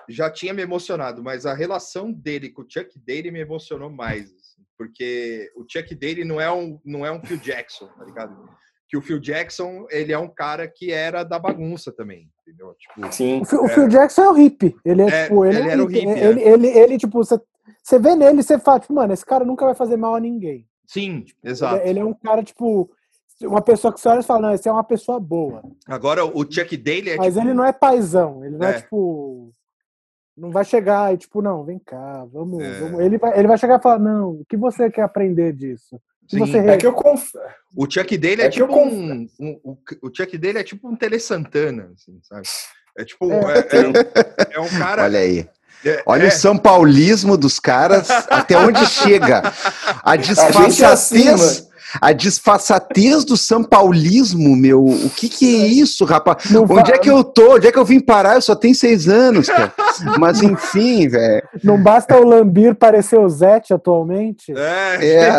já 0.08 0.30
tinha 0.30 0.52
me 0.52 0.62
emocionado, 0.62 1.22
mas 1.22 1.46
a 1.46 1.54
relação 1.54 2.12
dele 2.12 2.50
com 2.50 2.62
o 2.62 2.66
Chuck 2.68 2.98
Daly 2.98 3.30
me 3.30 3.40
emocionou 3.40 3.90
mais. 3.90 4.30
assim, 4.32 4.62
porque 4.76 5.50
o 5.56 5.64
Chuck 5.68 5.94
Daly 5.94 6.24
não 6.24 6.40
é 6.40 6.50
um, 6.52 6.80
não 6.84 7.04
é 7.04 7.10
um 7.10 7.22
Phil 7.24 7.38
Jackson, 7.38 7.88
tá 7.88 8.04
ligado? 8.04 8.48
Que 8.88 8.96
o 8.96 9.02
Phil 9.02 9.18
Jackson, 9.18 9.86
ele 9.90 10.12
é 10.12 10.18
um 10.18 10.28
cara 10.28 10.66
que 10.66 10.90
era 10.90 11.22
da 11.22 11.38
bagunça 11.38 11.92
também, 11.92 12.28
entendeu? 12.42 12.74
Tipo, 12.78 13.12
Sim. 13.12 13.42
O, 13.42 13.44
Phil- 13.44 13.62
o 13.62 13.66
É. 13.66 13.68
Phil 13.68 13.88
Jackson 13.88 14.22
é 14.22 14.28
o 14.30 14.32
hippie. 14.32 14.76
Ele 14.84 15.02
é, 15.02 15.06
É, 15.06 15.22
tipo, 15.24 15.44
ele, 15.44 15.58
ele 15.58 15.68
é 15.68 15.72
era 15.72 15.82
um 15.82 15.84
o 15.84 15.88
hippie. 15.88 16.06
hippie, 16.06 16.20
ele, 16.20 16.40
ele, 16.42 16.66
ele, 16.68 16.98
tipo, 16.98 17.22
você, 17.22 17.38
você 17.82 17.98
vê 17.98 18.14
nele 18.14 18.40
e 18.40 18.42
você 18.42 18.58
fala, 18.58 18.80
tipo, 18.80 18.94
mano, 18.94 19.12
esse 19.12 19.26
cara 19.26 19.44
nunca 19.44 19.64
vai 19.66 19.74
fazer 19.74 19.96
mal 19.98 20.14
a 20.14 20.20
ninguém. 20.20 20.66
sim, 20.86 21.16
Ele, 21.44 21.52
exato. 21.52 21.76
é- 21.76 21.88
ele 21.88 21.98
é 21.98 22.04
um 22.04 22.14
cara, 22.14 22.42
tipo, 22.42 22.90
uma 23.42 23.60
pessoa 23.60 23.92
que 23.92 24.00
você 24.00 24.08
olha 24.08 24.20
e 24.20 24.24
fala, 24.24 24.40
não, 24.48 24.54
esse 24.54 24.66
é 24.68 24.72
uma 24.72 24.82
pessoa 24.82 25.20
boa. 25.20 25.62
Agora, 25.86 26.24
o 26.24 26.42
Chuck 26.50 26.76
Daly 26.76 27.10
é 27.10 27.16
Mas 27.16 27.34
tipo, 27.34 27.46
ele 27.46 27.54
não 27.54 27.64
é 27.64 27.72
paizão. 27.72 28.42
Ele 28.44 28.56
não 28.56 28.66
é, 28.66 28.70
É. 28.70 28.80
tipo. 28.80 29.52
Não 30.36 30.50
vai 30.50 30.64
chegar 30.64 31.12
e, 31.12 31.18
tipo, 31.18 31.42
não, 31.42 31.64
vem 31.64 31.78
cá, 31.80 32.24
vamos. 32.32 32.62
É. 32.62 32.80
vamos. 32.80 33.00
Ele, 33.00 33.18
vai, 33.18 33.36
ele 33.38 33.48
vai 33.48 33.58
chegar 33.58 33.78
e 33.78 33.82
falar, 33.82 33.98
não, 33.98 34.30
o 34.30 34.44
que 34.48 34.56
você 34.56 34.88
quer 34.90 35.02
aprender 35.02 35.52
disso? 35.52 36.00
Sim. 36.28 36.38
você 36.40 36.58
É 36.58 36.76
que 36.76 36.86
eu 36.86 36.92
conf... 36.92 37.30
O 37.76 37.90
Chuck 37.90 38.16
Daly 38.18 38.42
é, 38.42 38.44
É 38.46 38.48
que 38.50 38.60
eu 38.62 38.66
tipo 38.68 38.78
conf- 38.78 38.92
um, 38.92 39.28
um- 39.40 39.60
o, 39.64 39.78
o 40.02 40.14
Chuck 40.14 40.36
Daly 40.38 40.58
é 40.58 40.64
tipo 40.64 40.88
um 40.88 40.96
Tele 40.96 41.18
Santana, 41.18 41.90
assim, 41.94 42.18
sabe? 42.22 42.46
É 42.98 43.04
tipo 43.04 43.30
É. 43.32 43.36
é, 43.36 44.52
é- 44.52 44.56
é 44.56 44.60
um 44.60 44.68
cara. 44.78 45.04
Olha 45.04 45.18
aí. 45.20 45.48
É- 45.84 46.02
Olha 46.06 46.24
é- 46.24 46.28
o 46.28 46.30
São 46.32 46.56
Paulismo 46.56 47.36
dos 47.36 47.58
caras, 47.60 48.08
até 48.10 48.56
onde 48.56 48.84
chega. 48.86 49.42
A 50.02 50.14
é 50.14 50.18
assim, 50.18 50.34
disfarçatez, 50.34 51.68
a 52.00 52.12
disfarçatez 52.12 53.24
do 53.24 53.36
São 53.36 53.64
Paulismo, 53.64 54.54
meu. 54.54 54.84
O 54.84 55.10
que 55.10 55.28
que 55.28 55.62
é 55.62 55.66
isso, 55.66 56.04
rapaz? 56.04 56.50
não, 56.50 56.64
Onde 56.68 56.92
é 56.92 56.98
que 56.98 57.08
eu 57.08 57.24
tô? 57.24 57.54
Onde 57.54 57.66
é 57.66 57.72
que 57.72 57.78
eu 57.78 57.84
vim 57.84 58.00
parar? 58.00 58.34
Eu 58.34 58.42
só 58.42 58.54
tenho 58.54 58.74
seis 58.74 59.08
anos, 59.08 59.46
cara. 59.46 59.72
Mas 60.18 60.42
enfim, 60.42 61.08
velho. 61.08 61.42
não 61.64 61.82
basta 61.82 62.16
o 62.16 62.24
Lambir 62.24 62.74
parecer 62.74 63.18
o 63.18 63.28
Zete 63.28 63.72
atualmente. 63.72 64.52
É. 64.54 64.98
É. 65.00 65.38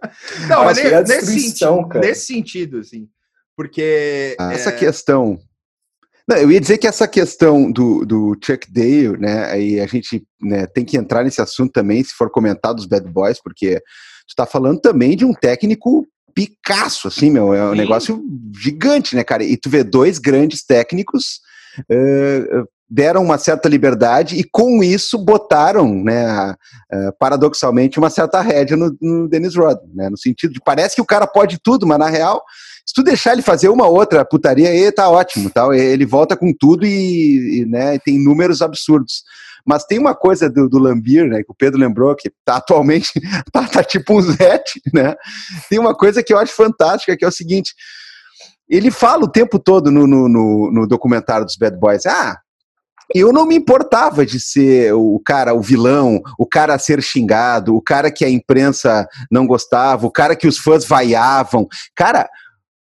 Não, 0.48 0.64
mas 0.64 0.78
é 0.78 1.02
nesse, 1.02 1.40
sentido, 1.40 1.88
cara. 1.88 2.06
nesse 2.06 2.26
sentido, 2.26 2.78
assim. 2.78 3.08
Porque. 3.56 4.36
Essa 4.38 4.70
é, 4.70 4.72
questão. 4.72 5.38
Não, 6.28 6.36
eu 6.36 6.50
ia 6.50 6.60
dizer 6.60 6.78
que 6.78 6.86
essa 6.86 7.06
questão 7.06 7.70
do, 7.70 8.04
do 8.04 8.36
Chuck 8.44 8.70
Dale, 8.72 9.16
né? 9.16 9.44
Aí 9.50 9.80
a 9.80 9.86
gente 9.86 10.26
né, 10.40 10.66
tem 10.66 10.84
que 10.84 10.96
entrar 10.96 11.22
nesse 11.22 11.40
assunto 11.40 11.72
também, 11.72 12.02
se 12.02 12.14
for 12.14 12.30
comentar 12.30 12.74
dos 12.74 12.86
Bad 12.86 13.08
Boys, 13.08 13.40
porque 13.40 13.80
tu 14.28 14.34
tá 14.34 14.44
falando 14.44 14.80
também 14.80 15.16
de 15.16 15.24
um 15.24 15.32
técnico 15.32 16.06
Picasso, 16.34 17.08
assim, 17.08 17.30
meu, 17.30 17.54
é 17.54 17.64
um 17.64 17.70
Sim. 17.70 17.78
negócio 17.78 18.22
gigante, 18.60 19.16
né, 19.16 19.24
cara? 19.24 19.42
E 19.42 19.56
tu 19.56 19.70
vê 19.70 19.82
dois 19.82 20.18
grandes 20.18 20.62
técnicos 20.62 21.40
eh, 21.90 22.44
deram 22.90 23.22
uma 23.22 23.38
certa 23.38 23.68
liberdade 23.68 24.36
e 24.36 24.44
com 24.44 24.82
isso 24.82 25.18
botaram, 25.18 26.02
né, 26.04 26.26
a, 26.26 26.56
paradoxalmente, 27.18 27.98
uma 27.98 28.10
certa 28.10 28.40
rédea 28.40 28.76
no, 28.76 28.96
no 29.00 29.28
Dennis 29.28 29.56
Rodman, 29.56 29.90
né? 29.94 30.10
No 30.10 30.18
sentido 30.18 30.52
de 30.52 30.60
parece 30.60 30.94
que 30.94 31.00
o 31.00 31.06
cara 31.06 31.26
pode 31.26 31.58
tudo, 31.58 31.86
mas 31.86 31.98
na 31.98 32.08
real 32.08 32.42
se 32.86 32.94
tu 32.94 33.02
deixar 33.02 33.32
ele 33.32 33.42
fazer 33.42 33.68
uma 33.68 33.88
outra 33.88 34.24
putaria, 34.24 34.68
aí 34.68 34.92
tá 34.92 35.08
ótimo, 35.10 35.50
tal. 35.50 35.74
Ele 35.74 36.06
volta 36.06 36.36
com 36.36 36.52
tudo 36.52 36.86
e, 36.86 37.62
e, 37.62 37.66
né, 37.66 37.98
tem 37.98 38.16
números 38.22 38.62
absurdos. 38.62 39.24
Mas 39.66 39.84
tem 39.84 39.98
uma 39.98 40.14
coisa 40.14 40.48
do, 40.48 40.68
do 40.68 40.78
Lambir, 40.78 41.26
né, 41.26 41.42
que 41.42 41.50
o 41.50 41.54
Pedro 41.54 41.80
lembrou, 41.80 42.14
que 42.14 42.30
tá 42.44 42.56
atualmente, 42.58 43.20
tá, 43.52 43.66
tá 43.66 43.82
tipo 43.82 44.16
um 44.16 44.22
Zete, 44.22 44.80
né? 44.94 45.16
Tem 45.68 45.80
uma 45.80 45.96
coisa 45.96 46.22
que 46.22 46.32
eu 46.32 46.38
acho 46.38 46.54
fantástica, 46.54 47.16
que 47.16 47.24
é 47.24 47.28
o 47.28 47.32
seguinte, 47.32 47.74
ele 48.68 48.92
fala 48.92 49.24
o 49.24 49.30
tempo 49.30 49.58
todo 49.58 49.90
no, 49.90 50.06
no, 50.06 50.28
no, 50.28 50.70
no 50.70 50.86
documentário 50.86 51.44
dos 51.44 51.56
Bad 51.56 51.76
Boys, 51.78 52.06
ah, 52.06 52.38
eu 53.14 53.32
não 53.32 53.46
me 53.46 53.56
importava 53.56 54.24
de 54.24 54.40
ser 54.40 54.92
o 54.94 55.20
cara, 55.24 55.54
o 55.54 55.60
vilão, 55.60 56.20
o 56.38 56.46
cara 56.46 56.74
a 56.74 56.78
ser 56.78 57.02
xingado, 57.02 57.74
o 57.74 57.82
cara 57.82 58.10
que 58.10 58.24
a 58.24 58.30
imprensa 58.30 59.08
não 59.30 59.46
gostava, 59.46 60.06
o 60.06 60.10
cara 60.10 60.34
que 60.34 60.48
os 60.48 60.58
fãs 60.58 60.84
vaiavam. 60.84 61.68
Cara, 61.94 62.28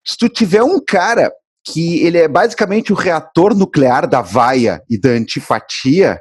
se 0.05 0.17
tu 0.17 0.27
tiver 0.29 0.63
um 0.63 0.79
cara 0.85 1.31
que 1.65 2.03
ele 2.05 2.17
é 2.17 2.27
basicamente 2.27 2.91
o 2.91 2.95
reator 2.95 3.55
nuclear 3.55 4.07
da 4.07 4.21
vaia 4.21 4.81
e 4.89 4.99
da 4.99 5.09
antipatia, 5.09 6.19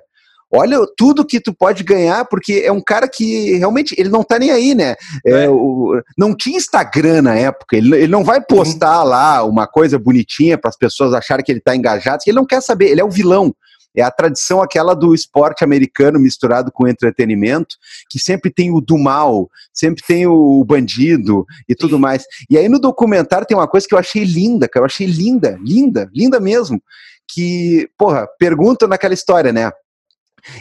olha 0.54 0.78
tudo 0.96 1.24
que 1.26 1.40
tu 1.40 1.52
pode 1.52 1.82
ganhar, 1.82 2.26
porque 2.26 2.62
é 2.64 2.70
um 2.70 2.80
cara 2.80 3.08
que 3.08 3.56
realmente 3.56 3.94
ele 3.98 4.08
não 4.10 4.22
tá 4.22 4.38
nem 4.38 4.50
aí, 4.50 4.74
né? 4.74 4.94
É, 5.26 5.44
É. 5.44 5.48
o- 5.50 6.00
não 6.16 6.36
tinha 6.36 6.58
Instagram 6.58 7.22
na 7.22 7.34
época, 7.34 7.76
ele, 7.76 7.96
ele 7.96 8.08
não 8.08 8.22
vai 8.22 8.40
postar 8.40 9.02
lá 9.02 9.42
uma 9.44 9.66
coisa 9.66 9.98
bonitinha 9.98 10.58
para 10.58 10.68
as 10.68 10.76
pessoas 10.76 11.12
acharem 11.14 11.44
que 11.44 11.50
ele 11.50 11.60
tá 11.60 11.74
engajado, 11.74 12.22
ele 12.26 12.36
não 12.36 12.46
quer 12.46 12.60
saber, 12.60 12.90
ele 12.90 13.00
é 13.00 13.04
o 13.04 13.10
vilão. 13.10 13.52
É 13.94 14.02
a 14.02 14.10
tradição 14.10 14.62
aquela 14.62 14.94
do 14.94 15.14
esporte 15.14 15.62
americano 15.62 16.18
misturado 16.18 16.72
com 16.72 16.88
entretenimento, 16.88 17.76
que 18.08 18.18
sempre 18.18 18.50
tem 18.50 18.70
o 18.70 18.80
do 18.80 18.96
mal, 18.96 19.50
sempre 19.72 20.02
tem 20.06 20.26
o 20.26 20.64
bandido 20.64 21.44
e 21.68 21.74
tudo 21.74 21.98
mais. 21.98 22.24
E 22.48 22.56
aí 22.56 22.68
no 22.68 22.78
documentário 22.78 23.46
tem 23.46 23.56
uma 23.56 23.68
coisa 23.68 23.86
que 23.86 23.94
eu 23.94 23.98
achei 23.98 24.24
linda, 24.24 24.68
que 24.68 24.78
eu 24.78 24.84
achei 24.84 25.06
linda, 25.06 25.58
linda, 25.62 26.08
linda 26.14 26.40
mesmo. 26.40 26.82
Que, 27.28 27.88
porra, 27.98 28.26
pergunta 28.38 28.86
naquela 28.86 29.14
história, 29.14 29.52
né? 29.52 29.70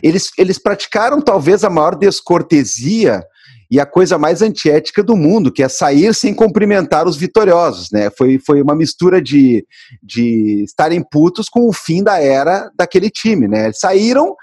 Eles, 0.04 0.30
eles 0.38 0.60
praticaram 0.60 1.22
talvez 1.22 1.64
a 1.64 1.70
maior 1.70 1.96
descortesia 1.96 3.24
e 3.72 3.80
a 3.80 3.86
coisa 3.86 4.18
mais 4.18 4.42
antiética 4.42 5.02
do 5.02 5.16
mundo, 5.16 5.50
que 5.50 5.64
é 5.64 5.70
sair 5.70 6.14
sem 6.14 6.34
cumprimentar 6.34 7.08
os 7.08 7.16
vitoriosos, 7.16 7.90
né? 7.90 8.12
Foi, 8.18 8.38
foi 8.38 8.62
uma 8.62 8.76
mistura 8.76 9.22
de, 9.22 9.66
de 10.04 10.62
estarem 10.66 11.02
putos 11.02 11.48
com 11.48 11.66
o 11.70 11.72
fim 11.72 12.04
da 12.04 12.22
era 12.22 12.70
daquele 12.76 13.10
time, 13.10 13.48
né? 13.48 13.72
Saíram 13.74 14.36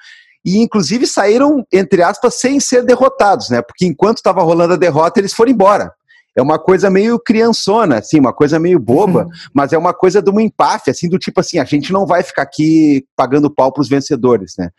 e 0.43 0.57
inclusive 0.57 1.07
saíram, 1.07 1.63
entre 1.71 2.03
aspas, 2.03 2.37
sem 2.37 2.59
ser 2.59 2.83
derrotados, 2.85 3.51
né? 3.51 3.61
Porque 3.61 3.85
enquanto 3.85 4.17
estava 4.17 4.43
rolando 4.43 4.73
a 4.73 4.79
derrota, 4.79 5.21
eles 5.21 5.35
foram 5.35 5.53
embora. 5.53 5.93
É 6.35 6.41
uma 6.41 6.59
coisa 6.59 6.89
meio 6.89 7.19
criançona, 7.19 7.99
assim, 7.99 8.19
uma 8.19 8.33
coisa 8.33 8.59
meio 8.59 8.79
boba, 8.79 9.25
uhum. 9.25 9.31
mas 9.53 9.75
é 9.75 9.79
uma 9.79 9.93
coisa 9.93 10.23
de 10.23 10.31
uma 10.31 10.41
empáfia, 10.41 10.93
assim, 10.93 11.09
do 11.09 11.19
tipo 11.19 11.41
assim, 11.41 11.59
a 11.59 11.65
gente 11.65 11.93
não 11.93 12.07
vai 12.07 12.23
ficar 12.23 12.43
aqui 12.43 13.05
pagando 13.15 13.53
pau 13.53 13.71
para 13.73 13.83
os 13.83 13.89
vencedores, 13.91 14.55
né? 14.57 14.71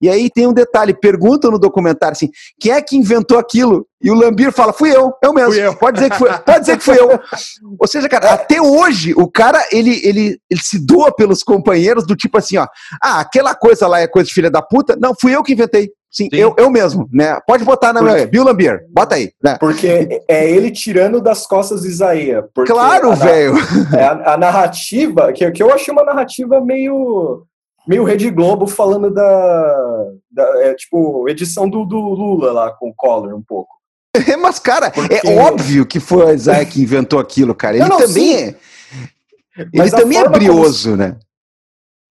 E 0.00 0.08
aí 0.08 0.30
tem 0.30 0.46
um 0.46 0.52
detalhe, 0.52 0.94
pergunta 0.94 1.50
no 1.50 1.58
documentário 1.58 2.12
assim, 2.12 2.30
quem 2.58 2.72
é 2.72 2.80
que 2.80 2.96
inventou 2.96 3.38
aquilo? 3.38 3.86
E 4.00 4.10
o 4.10 4.14
Lambir 4.14 4.52
fala, 4.52 4.72
fui 4.72 4.94
eu, 4.94 5.12
eu 5.22 5.32
mesmo. 5.32 5.54
Eu. 5.54 5.74
Pode 5.74 5.96
dizer 5.96 6.10
que 6.10 6.18
foi, 6.18 6.32
pode 6.38 6.60
dizer 6.60 6.76
que 6.76 6.84
fui 6.84 6.98
eu. 6.98 7.18
Ou 7.78 7.86
seja, 7.86 8.08
cara, 8.08 8.32
até 8.32 8.62
hoje 8.62 9.12
o 9.16 9.28
cara 9.28 9.60
ele, 9.72 10.00
ele, 10.04 10.40
ele 10.48 10.60
se 10.62 10.78
doa 10.78 11.12
pelos 11.12 11.42
companheiros 11.42 12.06
do 12.06 12.14
tipo 12.14 12.38
assim, 12.38 12.58
ó, 12.58 12.66
ah, 13.02 13.20
aquela 13.20 13.54
coisa 13.54 13.88
lá 13.88 14.00
é 14.00 14.06
coisa 14.06 14.28
de 14.28 14.34
filha 14.34 14.50
da 14.50 14.62
puta. 14.62 14.96
Não, 15.00 15.14
fui 15.20 15.34
eu 15.34 15.42
que 15.42 15.52
inventei. 15.52 15.90
Sim, 16.10 16.28
Sim. 16.32 16.38
Eu, 16.38 16.54
eu 16.56 16.70
mesmo, 16.70 17.06
né? 17.12 17.38
Pode 17.46 17.64
botar 17.64 17.92
na 17.92 18.00
minha. 18.00 18.26
Bill 18.26 18.42
Lambir, 18.42 18.80
bota 18.88 19.16
aí. 19.16 19.30
Né? 19.42 19.58
Porque 19.60 20.22
é 20.26 20.50
ele 20.50 20.70
tirando 20.70 21.20
das 21.20 21.46
costas 21.46 21.82
de 21.82 21.88
Isaías. 21.88 22.44
Claro, 22.66 23.14
velho. 23.14 23.54
É 23.94 24.04
a, 24.04 24.34
a, 24.34 24.36
narrativa, 24.36 25.32
que, 25.32 25.50
que 25.50 25.62
eu 25.62 25.72
achei 25.72 25.92
uma 25.92 26.04
narrativa 26.04 26.60
meio 26.60 27.42
meio 27.88 28.04
Rede 28.04 28.30
Globo 28.30 28.66
falando 28.66 29.10
da, 29.10 30.04
da 30.30 30.66
é, 30.66 30.74
tipo, 30.74 31.26
edição 31.28 31.68
do, 31.68 31.86
do 31.86 31.98
Lula 31.98 32.52
lá 32.52 32.70
com 32.70 32.90
o 32.90 32.94
Collor 32.94 33.34
um 33.34 33.42
pouco. 33.42 33.74
É, 34.14 34.36
mas, 34.36 34.58
cara, 34.58 34.90
Porque... 34.90 35.26
é 35.26 35.38
óbvio 35.38 35.86
que 35.86 35.98
foi 35.98 36.26
o 36.26 36.30
Isaiah 36.30 36.66
que 36.66 36.82
inventou 36.82 37.18
aquilo, 37.18 37.54
cara. 37.54 37.76
Ele 37.76 37.88
não, 37.88 37.98
não, 37.98 38.06
também 38.06 38.36
sim. 38.36 38.44
é. 38.44 39.66
Ele 39.72 39.90
também 39.90 40.18
é 40.18 40.28
brioso, 40.28 40.90
como... 40.90 41.02
né? 41.02 41.16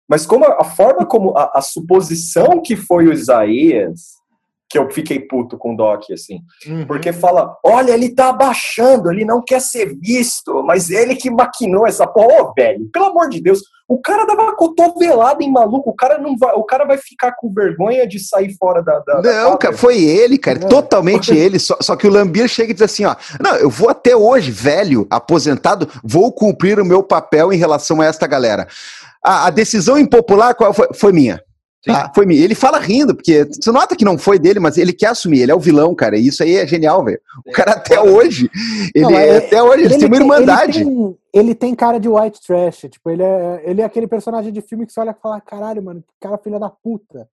Mas 0.08 0.26
como 0.26 0.46
a, 0.46 0.62
a 0.62 0.64
forma 0.64 1.06
como 1.06 1.38
a, 1.38 1.52
a, 1.56 1.62
suposição 1.62 2.62
que 2.62 2.76
foi 2.76 3.08
o 3.08 3.14
Isaías, 3.14 4.16
que 4.70 4.78
eu 4.78 4.90
fiquei 4.90 5.20
puto 5.20 5.58
com 5.58 5.74
o 5.74 5.78
Doc, 5.78 6.04
assim. 6.12 6.40
Uhum. 6.68 6.86
Porque 6.86 7.12
fala, 7.12 7.58
olha, 7.64 7.92
ele 7.92 8.14
tá 8.14 8.30
abaixando, 8.30 9.12
ele 9.12 9.26
não 9.26 9.44
quer 9.44 9.60
ser 9.60 9.98
visto, 10.00 10.64
mas 10.64 10.90
ele 10.90 11.16
que 11.16 11.30
maquinou 11.30 11.88
essa 11.88 12.08
porra. 12.08 12.44
Ô, 12.44 12.54
velho, 12.54 12.88
pelo 12.92 13.06
amor 13.06 13.30
de 13.30 13.42
Deus, 13.42 13.62
o 13.88 14.00
cara 14.00 14.26
dava 14.26 14.56
cotovelada 14.56 15.44
em 15.44 15.52
maluco, 15.52 15.92
o 15.92 15.96
cara 15.96 16.18
não 16.18 16.36
vai, 16.36 16.54
o 16.56 16.64
cara 16.64 16.86
vai 16.86 16.98
ficar 16.98 17.34
com 17.34 17.54
vergonha 17.54 18.08
de 18.08 18.20
sair 18.20 18.56
fora 18.58 18.82
da. 18.82 19.00
da 19.00 19.22
não, 19.22 19.52
da 19.52 19.58
cara, 19.58 19.78
foi 19.78 20.04
ele, 20.04 20.40
cara, 20.40 20.58
é. 20.58 20.68
totalmente 20.68 21.36
ele. 21.36 21.60
Só, 21.60 21.78
só 21.80 21.96
que 21.96 22.08
o 22.08 22.10
Lambir 22.10 22.48
chega 22.48 22.72
e 22.72 22.74
diz 22.74 22.82
assim: 22.82 23.06
ó, 23.06 23.16
não, 23.40 23.56
eu 23.56 23.70
vou 23.70 23.90
até 23.90 24.16
hoje, 24.16 24.50
velho, 24.50 25.06
aposentado, 25.10 25.88
vou 26.04 26.32
cumprir 26.32 26.80
o 26.80 26.86
meu 26.86 27.04
papel 27.04 27.54
em 27.54 27.58
relação 27.58 28.02
a 28.02 28.06
esta 28.06 28.26
galera. 28.26 28.68
A, 29.24 29.48
a 29.48 29.50
decisão 29.52 30.00
impopular 30.00 30.56
qual 30.56 30.74
foi, 30.74 30.88
foi 30.94 31.12
minha. 31.12 31.45
Tá, 31.86 32.12
foi 32.14 32.26
minha. 32.26 32.44
Ele 32.44 32.56
fala 32.56 32.80
rindo, 32.80 33.14
porque 33.14 33.44
você 33.46 33.72
nota 33.72 33.96
que 33.96 34.04
não 34.04 34.18
foi 34.18 34.40
dele, 34.40 34.60
mas 34.60 34.78
ele 34.78 34.92
quer 34.92 35.08
assumir, 35.08 35.42
ele 35.42 35.52
é 35.52 35.56
o 35.56 35.60
vilão, 35.60 35.94
cara. 35.94 36.18
E 36.18 36.28
isso 36.28 36.42
aí 36.42 36.56
é 36.56 36.66
genial, 36.66 37.04
velho. 37.06 37.20
O 37.46 37.52
cara 37.52 37.74
até 37.74 38.02
hoje, 38.02 38.50
ele 38.94 39.06
não, 39.06 39.12
é, 39.12 39.38
até 39.38 39.62
hoje, 39.62 39.86
ele, 39.86 39.98
tem 39.98 40.08
uma 40.08 40.18
irmandade. 40.18 40.82
Ele 40.82 40.90
tem, 40.90 41.18
ele 41.34 41.56
tem, 41.56 41.76
cara 41.76 42.00
de 42.00 42.10
white 42.10 42.42
trash, 42.46 42.88
tipo, 42.90 43.10
ele 43.10 43.22
é, 43.22 43.62
ele 43.66 43.82
é 43.82 43.86
aquele 43.86 44.08
personagem 44.08 44.52
de 44.52 44.62
filme 44.62 44.86
que 44.86 44.94
você 44.94 45.00
olha 45.00 45.16
e 45.18 45.22
fala, 45.22 45.40
caralho, 45.40 45.84
mano, 45.84 46.02
que 46.02 46.14
cara 46.20 46.40
filha 46.40 46.60
da 46.60 46.70
puta. 46.70 47.28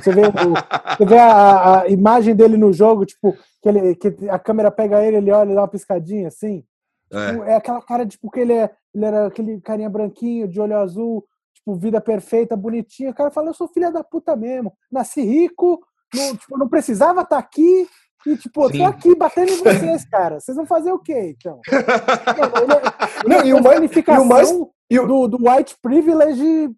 Você 0.00 0.12
vê, 0.12 0.22
o, 0.22 0.96
você 0.96 1.04
vê 1.04 1.18
a, 1.18 1.82
a, 1.82 1.88
imagem 1.88 2.34
dele 2.34 2.56
no 2.56 2.72
jogo, 2.72 3.04
tipo, 3.04 3.36
que, 3.60 3.68
ele, 3.68 3.94
que 3.96 4.14
a 4.30 4.38
câmera 4.38 4.70
pega 4.70 5.04
ele, 5.04 5.16
ele 5.18 5.30
olha 5.30 5.50
e 5.50 5.54
dá 5.54 5.60
uma 5.62 5.68
piscadinha, 5.68 6.28
assim. 6.28 6.64
É, 7.12 7.30
tipo, 7.30 7.42
é 7.44 7.54
aquela 7.56 7.82
cara, 7.82 8.06
tipo, 8.06 8.30
que 8.30 8.40
ele, 8.40 8.52
é, 8.52 8.70
ele 8.94 9.04
era 9.04 9.26
aquele 9.26 9.60
carinha 9.60 9.90
branquinho, 9.90 10.48
de 10.48 10.60
olho 10.60 10.76
azul, 10.78 11.24
tipo, 11.58 11.74
vida 11.74 12.00
perfeita, 12.00 12.56
bonitinha. 12.56 13.10
O 13.10 13.14
cara 13.14 13.30
fala, 13.30 13.48
eu 13.48 13.54
sou 13.54 13.68
filha 13.68 13.90
da 13.90 14.02
puta 14.02 14.34
mesmo. 14.36 14.72
Nasci 14.90 15.22
rico, 15.22 15.80
não, 16.14 16.34
tipo, 16.36 16.58
não 16.58 16.68
precisava 16.68 17.22
estar 17.22 17.36
tá 17.36 17.38
aqui. 17.38 17.88
E, 18.26 18.36
tipo, 18.36 18.68
Sim. 18.68 18.78
tô 18.78 18.84
aqui 18.84 19.14
batendo 19.14 19.52
em 19.52 19.56
vocês, 19.56 20.04
cara. 20.08 20.40
Vocês 20.40 20.56
vão 20.56 20.66
fazer 20.66 20.92
o 20.92 20.98
quê, 20.98 21.36
então? 21.38 21.60
é, 21.70 23.28
não, 23.28 23.46
e 23.46 23.54
o 23.54 23.62
mais, 23.62 23.80
e 23.80 24.10
o 24.10 24.24
mais 24.24 24.50
e 24.90 24.98
o... 24.98 25.06
do, 25.06 25.28
do 25.28 25.48
white 25.48 25.76
privilege 25.80 26.70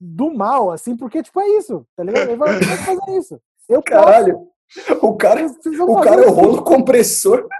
do 0.00 0.34
mal, 0.34 0.72
assim, 0.72 0.96
porque, 0.96 1.22
tipo, 1.22 1.40
é 1.40 1.48
isso, 1.58 1.86
tá 1.96 2.02
ligado? 2.02 2.28
Ele 2.28 2.36
vai, 2.36 2.60
fazer 2.60 3.16
isso. 3.16 3.40
Eu 3.68 3.80
Caralho, 3.80 4.50
posso. 4.74 5.06
o 5.06 5.16
cara, 5.16 5.46
o 5.46 6.00
cara 6.00 6.22
é 6.24 6.26
o 6.26 6.32
rolo 6.32 6.62
compressor. 6.62 7.46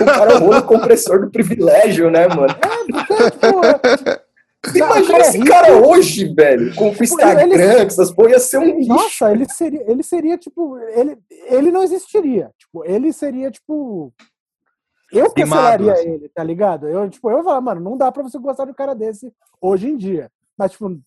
O 0.00 0.04
cara 0.04 0.32
é 0.32 0.36
o 0.36 0.38
rolo 0.40 0.62
compressor 0.62 1.20
do 1.20 1.30
privilégio, 1.30 2.10
né, 2.10 2.28
mano? 2.28 2.52
É, 2.52 2.92
porque, 2.92 3.30
tipo, 3.30 4.27
Imagina 4.74 5.18
esse 5.18 5.44
cara 5.44 5.76
hoje, 5.86 6.34
velho, 6.34 6.74
com 6.74 6.90
o 6.90 7.04
Instagram, 7.04 7.54
ele, 7.54 7.62
essas 7.62 8.10
porra, 8.10 8.30
ia 8.30 8.40
ser 8.40 8.58
um 8.58 8.76
lixo. 8.76 8.88
Nossa, 8.88 9.30
ele 9.30 9.48
seria, 9.48 9.90
ele 9.90 10.02
seria 10.02 10.36
tipo, 10.36 10.78
ele, 10.78 11.16
ele 11.30 11.70
não 11.70 11.82
existiria. 11.82 12.50
Tipo, 12.58 12.84
ele 12.84 13.12
seria 13.12 13.50
tipo. 13.50 14.12
Eu 15.12 15.32
cancelaria 15.32 15.92
assim. 15.92 16.10
ele, 16.10 16.28
tá 16.28 16.42
ligado? 16.42 16.88
Eu, 16.88 17.08
tipo, 17.08 17.30
eu 17.30 17.42
falar, 17.42 17.60
mano, 17.60 17.80
não 17.80 17.96
dá 17.96 18.10
pra 18.10 18.22
você 18.22 18.36
gostar 18.38 18.64
de 18.64 18.72
um 18.72 18.74
cara 18.74 18.94
desse 18.94 19.32
hoje 19.60 19.88
em 19.88 19.96
dia. 19.96 20.30
Mas, 20.56 20.72
tipo, 20.72 21.00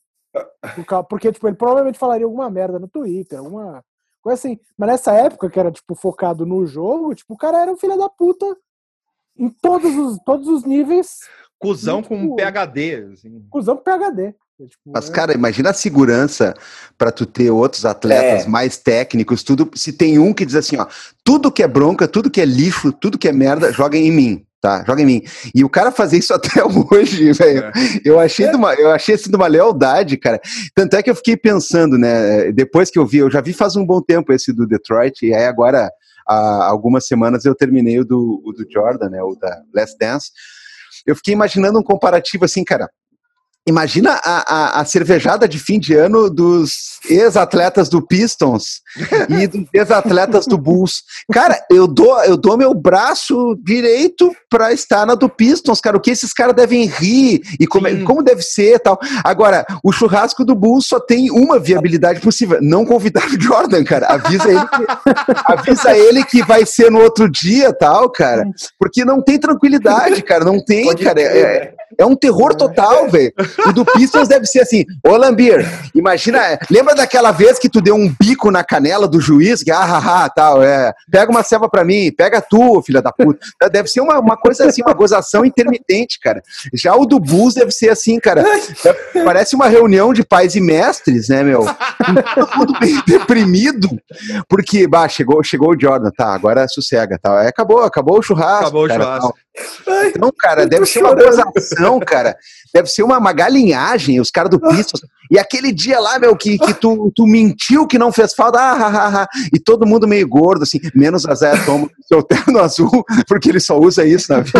porque, 1.09 1.31
tipo, 1.31 1.47
ele 1.47 1.57
provavelmente 1.57 1.99
falaria 1.99 2.25
alguma 2.25 2.49
merda 2.49 2.79
no 2.79 2.87
Twitter, 2.87 3.37
alguma 3.37 3.83
coisa 4.21 4.39
assim. 4.39 4.59
Mas 4.77 4.89
nessa 4.89 5.13
época, 5.13 5.49
que 5.49 5.59
era, 5.59 5.71
tipo, 5.71 5.93
focado 5.93 6.45
no 6.45 6.65
jogo, 6.65 7.13
tipo, 7.13 7.33
o 7.33 7.37
cara 7.37 7.59
era 7.61 7.71
um 7.71 7.77
filho 7.77 7.97
da 7.97 8.09
puta 8.09 8.57
em 9.37 9.49
todos 9.49 9.95
os, 9.95 10.17
todos 10.23 10.47
os 10.47 10.63
níveis 10.63 11.19
Cusão 11.61 12.01
com 12.01 12.19
tipo, 12.19 12.35
PHD. 12.35 13.07
Assim. 13.13 13.45
Cusão 13.49 13.77
com 13.77 13.83
PHD. 13.83 14.23
É, 14.23 14.65
tipo, 14.65 14.81
Mas, 14.87 15.09
é... 15.09 15.13
cara, 15.13 15.33
imagina 15.33 15.69
a 15.69 15.73
segurança 15.73 16.55
para 16.97 17.11
tu 17.11 17.25
ter 17.25 17.51
outros 17.51 17.85
atletas 17.85 18.45
é. 18.45 18.49
mais 18.49 18.77
técnicos, 18.77 19.43
tudo. 19.43 19.69
Se 19.75 19.93
tem 19.93 20.17
um 20.17 20.33
que 20.33 20.45
diz 20.45 20.55
assim, 20.55 20.77
ó, 20.77 20.87
tudo 21.23 21.51
que 21.51 21.61
é 21.61 21.67
bronca, 21.67 22.07
tudo 22.07 22.31
que 22.31 22.41
é 22.41 22.45
lixo, 22.45 22.91
tudo 22.91 23.17
que 23.17 23.27
é 23.27 23.31
merda, 23.31 23.71
joga 23.71 23.95
em 23.95 24.11
mim. 24.11 24.45
Tá, 24.59 24.83
joga 24.85 25.01
em 25.01 25.05
mim. 25.05 25.21
E 25.55 25.63
o 25.63 25.69
cara 25.69 25.91
fazer 25.91 26.17
isso 26.17 26.33
até 26.35 26.63
hoje, 26.63 27.31
velho. 27.33 27.65
É. 27.65 27.71
Eu 28.03 28.19
achei 28.19 28.49
de 28.49 28.55
uma, 28.55 28.73
eu 28.73 28.91
achei 28.91 29.15
assim 29.15 29.29
de 29.29 29.35
uma 29.35 29.47
lealdade, 29.47 30.17
cara. 30.17 30.39
Tanto 30.75 30.95
é 30.95 31.03
que 31.03 31.09
eu 31.09 31.15
fiquei 31.15 31.37
pensando, 31.37 31.97
né? 31.97 32.51
Depois 32.51 32.89
que 32.89 32.97
eu 32.97 33.05
vi, 33.05 33.19
eu 33.19 33.29
já 33.29 33.41
vi 33.41 33.53
faz 33.53 33.75
um 33.75 33.85
bom 33.85 34.01
tempo 34.01 34.33
esse 34.33 34.51
do 34.51 34.67
Detroit, 34.67 35.25
e 35.25 35.33
aí 35.33 35.45
agora, 35.45 35.91
há 36.27 36.67
algumas 36.67 37.07
semanas, 37.07 37.45
eu 37.45 37.55
terminei 37.55 37.99
o 37.99 38.05
do, 38.05 38.41
o 38.45 38.51
do 38.51 38.65
Jordan, 38.71 39.09
né? 39.09 39.23
O 39.23 39.35
da 39.35 39.61
Last 39.73 39.97
Dance 39.99 40.31
eu 41.05 41.15
fiquei 41.15 41.33
imaginando 41.33 41.79
um 41.79 41.83
comparativo 41.83 42.45
assim, 42.45 42.63
cara. 42.63 42.89
Imagina 43.67 44.19
a, 44.23 44.55
a, 44.55 44.81
a, 44.81 44.85
cervejada 44.85 45.47
de 45.47 45.59
fim 45.59 45.79
de 45.79 45.93
ano 45.93 46.31
dos 46.31 46.99
ex-atletas 47.07 47.89
do 47.89 48.01
Pistons 48.01 48.81
e 49.29 49.45
dos 49.45 49.67
ex-atletas 49.71 50.47
do 50.47 50.57
Bulls. 50.57 51.03
Cara, 51.31 51.63
eu 51.69 51.85
dou, 51.85 52.23
eu 52.23 52.35
dou 52.35 52.57
meu 52.57 52.73
braço 52.73 53.55
direito 53.63 54.35
para 54.49 54.73
estar 54.73 55.05
na 55.05 55.13
do 55.13 55.29
Pistons, 55.29 55.79
cara. 55.79 55.95
O 55.95 55.99
que 55.99 56.09
esses 56.09 56.33
caras 56.33 56.55
devem 56.55 56.87
rir 56.87 57.41
e 57.59 57.67
como, 57.67 57.87
como 58.03 58.23
deve 58.23 58.41
ser 58.41 58.79
tal. 58.79 58.99
Agora, 59.23 59.63
o 59.83 59.91
churrasco 59.91 60.43
do 60.43 60.55
Bulls 60.55 60.87
só 60.87 60.99
tem 60.99 61.29
uma 61.29 61.59
viabilidade 61.59 62.19
possível: 62.19 62.57
não 62.63 62.83
convidar 62.83 63.27
o 63.27 63.39
Jordan, 63.39 63.83
cara. 63.83 64.07
Avisa 64.07 64.49
ele 64.49 64.67
que, 64.67 64.85
avisa 65.45 65.95
ele 65.95 66.23
que 66.23 66.43
vai 66.43 66.65
ser 66.65 66.89
no 66.89 66.99
outro 66.99 67.29
dia 67.29 67.71
tal, 67.71 68.09
cara. 68.09 68.43
Porque 68.79 69.05
não 69.05 69.21
tem 69.21 69.39
tranquilidade, 69.39 70.23
cara. 70.23 70.43
Não 70.43 70.59
tem, 70.59 70.83
Pode 70.83 71.03
cara. 71.03 71.21
É, 71.21 71.25
é, 71.25 71.73
é 71.99 72.05
um 72.07 72.15
terror 72.15 72.55
total, 72.55 73.07
velho. 73.07 73.31
O 73.65 73.73
do 73.73 73.85
Pistons 73.85 74.27
deve 74.27 74.45
ser 74.45 74.61
assim, 74.61 74.85
ô 75.05 75.15
Lambir, 75.15 75.65
imagina, 75.93 76.59
lembra 76.69 76.95
daquela 76.95 77.31
vez 77.31 77.59
que 77.59 77.69
tu 77.69 77.81
deu 77.81 77.95
um 77.95 78.13
bico 78.19 78.51
na 78.51 78.63
canela 78.63 79.07
do 79.07 79.19
juiz, 79.19 79.63
que 79.63 79.71
ah, 79.71 79.83
ah, 79.83 80.23
ah 80.23 80.29
tal, 80.29 80.63
é, 80.63 80.93
pega 81.09 81.31
uma 81.31 81.43
ceva 81.43 81.69
pra 81.69 81.83
mim, 81.83 82.11
pega 82.11 82.41
tu, 82.41 82.81
filha 82.81 83.01
da 83.01 83.11
puta. 83.11 83.39
Deve 83.71 83.87
ser 83.87 84.01
uma, 84.01 84.19
uma 84.19 84.37
coisa 84.37 84.65
assim, 84.65 84.81
uma 84.81 84.93
gozação 84.93 85.45
intermitente, 85.45 86.19
cara. 86.19 86.41
Já 86.73 86.95
o 86.95 87.05
do 87.05 87.19
Bulls 87.19 87.53
deve 87.53 87.71
ser 87.71 87.89
assim, 87.89 88.19
cara, 88.19 88.43
parece 89.25 89.55
uma 89.55 89.67
reunião 89.67 90.13
de 90.13 90.23
pais 90.23 90.55
e 90.55 90.61
mestres, 90.61 91.29
né, 91.29 91.43
meu? 91.43 91.65
Todo 92.35 92.57
mundo 92.57 92.79
bem 92.79 93.01
deprimido, 93.05 93.89
porque, 94.47 94.87
bah, 94.87 95.07
chegou, 95.07 95.43
chegou 95.43 95.71
o 95.71 95.79
Jordan, 95.79 96.09
tá, 96.15 96.33
agora 96.33 96.67
sossega, 96.67 97.17
tá, 97.21 97.47
acabou, 97.47 97.83
acabou 97.83 98.19
o 98.19 98.21
churrasco. 98.21 98.65
Acabou 98.65 98.87
cara, 98.87 99.01
o 99.01 99.05
churrasco. 99.05 99.35
Então, 100.15 100.31
cara, 100.37 100.65
deve 100.65 100.85
ser 100.85 100.99
uma 100.99 101.13
gozação, 101.13 101.99
cara. 101.99 102.35
Deve 102.73 102.87
ser 102.87 103.03
uma, 103.03 103.17
uma 103.17 103.33
galinhagem, 103.33 104.19
os 104.19 104.31
caras 104.31 104.49
do 104.49 104.59
Pistons. 104.59 105.01
E 105.29 105.37
aquele 105.37 105.71
dia 105.71 105.99
lá, 105.99 106.19
meu, 106.19 106.35
que, 106.35 106.57
que 106.57 106.73
tu, 106.73 107.11
tu 107.15 107.25
mentiu 107.25 107.87
que 107.87 107.97
não 107.97 108.11
fez 108.11 108.33
falta, 108.33 108.59
ah, 108.59 108.87
ah, 108.87 109.21
ah, 109.21 109.27
e 109.53 109.59
todo 109.59 109.85
mundo 109.85 110.07
meio 110.07 110.27
gordo, 110.27 110.63
assim, 110.63 110.79
menos 110.93 111.25
a 111.25 111.35
Zé 111.35 111.55
Thomas, 111.65 111.89
seu 112.07 112.21
terno 112.23 112.59
azul, 112.59 113.05
porque 113.27 113.49
ele 113.49 113.59
só 113.59 113.77
usa 113.77 114.05
isso 114.05 114.31
na 114.31 114.41
vida. 114.41 114.59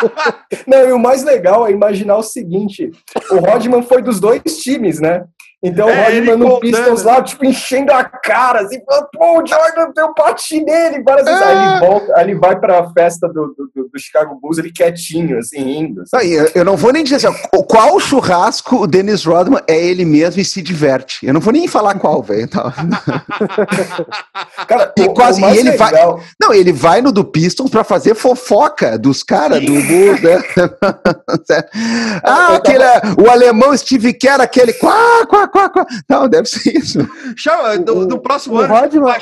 Não, 0.66 0.88
e 0.88 0.92
o 0.92 0.98
mais 0.98 1.22
legal 1.24 1.66
é 1.66 1.70
imaginar 1.70 2.16
o 2.16 2.22
seguinte: 2.22 2.90
o 3.30 3.36
Rodman 3.36 3.82
foi 3.82 4.02
dos 4.02 4.20
dois 4.20 4.42
times, 4.58 5.00
né? 5.00 5.24
Então 5.64 5.88
É, 5.88 5.92
o 5.92 6.04
Rodman 6.14 6.36
no. 6.36 6.58
Pistons 6.60 7.02
lá, 7.04 7.22
tipo, 7.22 7.44
enchendo 7.44 7.92
a 7.92 8.02
cara, 8.02 8.62
assim, 8.62 8.80
falando, 8.84 9.08
pô, 9.12 9.40
o 9.40 9.46
Jordan 9.46 9.92
tem 9.92 10.04
um 10.04 10.12
bate 10.12 10.60
nele, 10.62 11.02
várias 11.04 11.24
vezes. 11.26 11.40
Aí 11.42 11.56
É. 11.56 11.60
ele 11.76 11.86
volta, 11.86 12.12
aí 12.16 12.24
ele 12.24 12.34
vai 12.34 12.58
pra 12.58 12.90
festa 12.92 13.28
do, 13.28 13.54
do, 13.56 13.70
do- 13.74 13.92
Chicago 13.96 14.38
Bulls, 14.40 14.58
ele 14.58 14.72
quietinho, 14.72 15.38
assim, 15.38 15.62
rindo. 15.62 16.02
assim. 16.02 16.16
Não, 16.36 16.46
eu- 16.54 16.64
não 16.64 16.76
vou 16.76 16.92
nem 16.92 17.04
dizer 17.04 17.16
assim, 17.28 17.36
qual 17.68 18.00
churrasco 18.00 18.76
o 18.82 18.86
Dennis 18.86 19.24
Rodman 19.24 19.60
é 19.68 19.78
ele 19.78 20.04
mesmo 20.04 20.40
e 20.40 20.44
se 20.44 20.60
diverte. 20.62 21.24
Eu 21.26 21.34
não 21.34 21.40
vou 21.40 21.52
nem 21.52 21.68
falar 21.68 21.94
qual, 21.96 22.22
velho. 22.22 22.48
tá? 22.48 22.72
Cara, 24.66 24.92
E 24.96 25.02
o- 25.02 25.10
o 25.10 25.14
quase- 25.14 25.40
mais 25.40 25.56
e 25.56 25.60
ele 25.60 25.72
vai- 25.76 25.92
legal- 25.92 26.20
Não, 26.40 26.52
ele 26.54 26.72
vai 26.72 27.00
no 27.02 27.12
do 27.12 27.24
Pistons 27.24 27.70
pra 27.70 27.84
fazer 27.84 28.14
fofoca 28.14 28.98
dos 28.98 29.22
caras 29.22 29.60
do 29.60 29.72
Bulls, 29.72 30.20
né? 30.22 30.42
ah, 32.24 32.46
Eu 32.50 32.56
aquele, 32.56 32.84
o 33.24 33.30
alemão 33.30 33.76
Steve 33.76 34.12
Kerr, 34.14 34.40
aquele 34.40 34.72
quá, 34.72 35.26
quá, 35.28 35.48
quá, 35.52 35.68
quá. 35.68 35.86
Não, 36.08 36.28
deve 36.28 36.48
ser 36.48 36.76
isso. 36.76 36.98
Chama, 37.36 37.78
do, 37.78 37.98
O- 37.98 38.06
do 38.06 38.18
próximo 38.20 38.56
o 38.56 38.58
ano. 38.60 38.74
Rodman, 38.74 39.14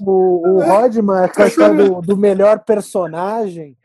o, 0.00 0.48
o 0.48 0.60
Rodman, 0.62 1.26
história 1.46 1.74
do, 1.74 2.00
do 2.00 2.16
melhor 2.16 2.60
personagem, 2.60 3.76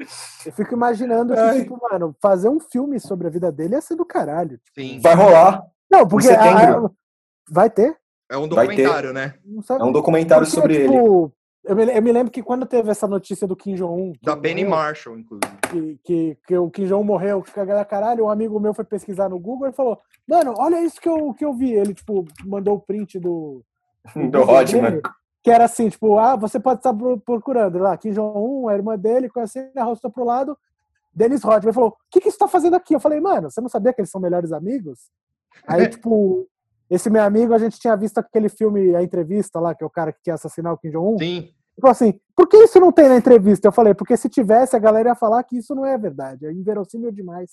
eu 0.45 0.51
fico 0.53 0.73
imaginando 0.73 1.33
que, 1.33 1.61
tipo, 1.61 1.77
mano, 1.91 2.15
fazer 2.21 2.49
um 2.49 2.59
filme 2.59 2.99
sobre 2.99 3.27
a 3.27 3.29
vida 3.29 3.51
dele 3.51 3.75
ia 3.75 3.81
ser 3.81 3.95
do 3.95 4.05
caralho. 4.05 4.59
Sim. 4.73 4.99
Vai 5.01 5.13
rolar. 5.13 5.61
Não, 5.91 6.07
porque. 6.07 6.29
A- 6.29 6.77
a- 6.77 6.89
vai 7.49 7.69
ter? 7.69 7.95
É 8.29 8.37
um 8.37 8.47
documentário, 8.47 9.11
né? 9.11 9.33
É 9.69 9.83
um 9.83 9.91
documentário 9.91 10.45
Porque, 10.45 10.59
sobre 10.59 10.75
ele. 10.77 10.87
tipo, 10.87 11.33
Eu 11.63 11.75
me, 11.75 11.85
eu 11.85 12.01
me 12.01 12.11
lembro 12.11 12.31
que 12.31 12.41
quando 12.41 12.65
teve 12.65 12.89
essa 12.89 13.07
notícia 13.07 13.47
do 13.47 13.55
Kim 13.55 13.75
Jong-un. 13.75 14.13
Da 14.23 14.35
ele 14.35 14.65
morreu, 14.65 14.69
Marshall, 14.69 15.19
inclusive. 15.19 15.57
que, 15.69 15.99
que, 16.03 16.37
que 16.47 16.57
o 16.57 16.69
Kim 16.71 16.85
Jong 16.87 17.05
morreu, 17.05 17.41
que 17.43 17.59
a 17.59 17.65
galera, 17.65 17.85
caralho, 17.85 18.25
um 18.25 18.29
amigo 18.29 18.59
meu 18.59 18.73
foi 18.73 18.83
pesquisar 18.83 19.29
no 19.29 19.39
Google 19.39 19.69
e 19.69 19.73
falou, 19.73 19.99
mano, 20.27 20.55
olha 20.57 20.81
isso 20.81 20.99
que 20.99 21.07
eu, 21.07 21.33
que 21.35 21.45
eu 21.45 21.53
vi. 21.53 21.71
Ele, 21.73 21.93
tipo, 21.93 22.25
mandou 22.45 22.75
o 22.75 22.79
print 22.79 23.19
do... 23.19 23.63
Do 24.31 24.43
Rodman. 24.43 25.01
Que 25.43 25.51
era 25.51 25.65
assim, 25.65 25.89
tipo, 25.89 26.17
ah, 26.17 26.35
você 26.35 26.59
pode 26.59 26.79
estar 26.79 26.93
pro- 26.93 27.19
procurando 27.19 27.77
lá, 27.77 27.95
Kim 27.95 28.11
Jong-un, 28.11 28.67
a 28.67 28.73
irmã 28.73 28.97
dele, 28.97 29.29
conhecendo, 29.29 29.71
arrastou 29.75 30.11
pro 30.11 30.23
lado, 30.23 30.57
Dennis 31.13 31.43
Rodman. 31.43 31.67
Ele 31.69 31.73
falou, 31.73 31.89
o 31.89 31.95
que 32.09 32.21
que 32.21 32.31
você 32.31 32.37
tá 32.37 32.47
fazendo 32.47 32.75
aqui? 32.75 32.95
Eu 32.95 32.99
falei, 32.99 33.19
mano, 33.19 33.51
você 33.51 33.61
não 33.61 33.69
sabia 33.69 33.93
que 33.93 34.01
eles 34.01 34.09
são 34.09 34.19
melhores 34.21 34.51
amigos? 34.51 35.11
Aí, 35.67 35.87
tipo, 35.89 36.47
esse 36.91 37.09
meu 37.09 37.23
amigo, 37.23 37.53
a 37.53 37.57
gente 37.57 37.79
tinha 37.79 37.95
visto 37.95 38.17
aquele 38.17 38.49
filme, 38.49 38.93
a 38.95 39.01
entrevista 39.01 39.59
lá, 39.59 39.73
que 39.73 39.83
é 39.83 39.87
o 39.87 39.89
cara 39.89 40.11
que 40.11 40.19
quer 40.23 40.31
assassinar 40.31 40.73
o 40.73 40.77
Kim 40.77 40.91
Jong-un. 40.91 41.17
Sim. 41.17 41.37
Ele 41.37 41.79
falou 41.79 41.91
assim, 41.93 42.19
por 42.35 42.47
que 42.49 42.57
isso 42.57 42.79
não 42.81 42.91
tem 42.91 43.07
na 43.07 43.15
entrevista? 43.15 43.65
Eu 43.67 43.71
falei, 43.71 43.93
porque 43.93 44.17
se 44.17 44.27
tivesse, 44.27 44.75
a 44.75 44.79
galera 44.79 45.09
ia 45.09 45.15
falar 45.15 45.41
que 45.43 45.57
isso 45.57 45.73
não 45.73 45.85
é 45.85 45.97
verdade, 45.97 46.45
é 46.45 46.51
inverossímil 46.51 47.11
demais. 47.11 47.49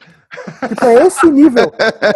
tipo, 0.68 0.84
é 0.84 1.04
esse 1.06 1.28
nível, 1.30 1.72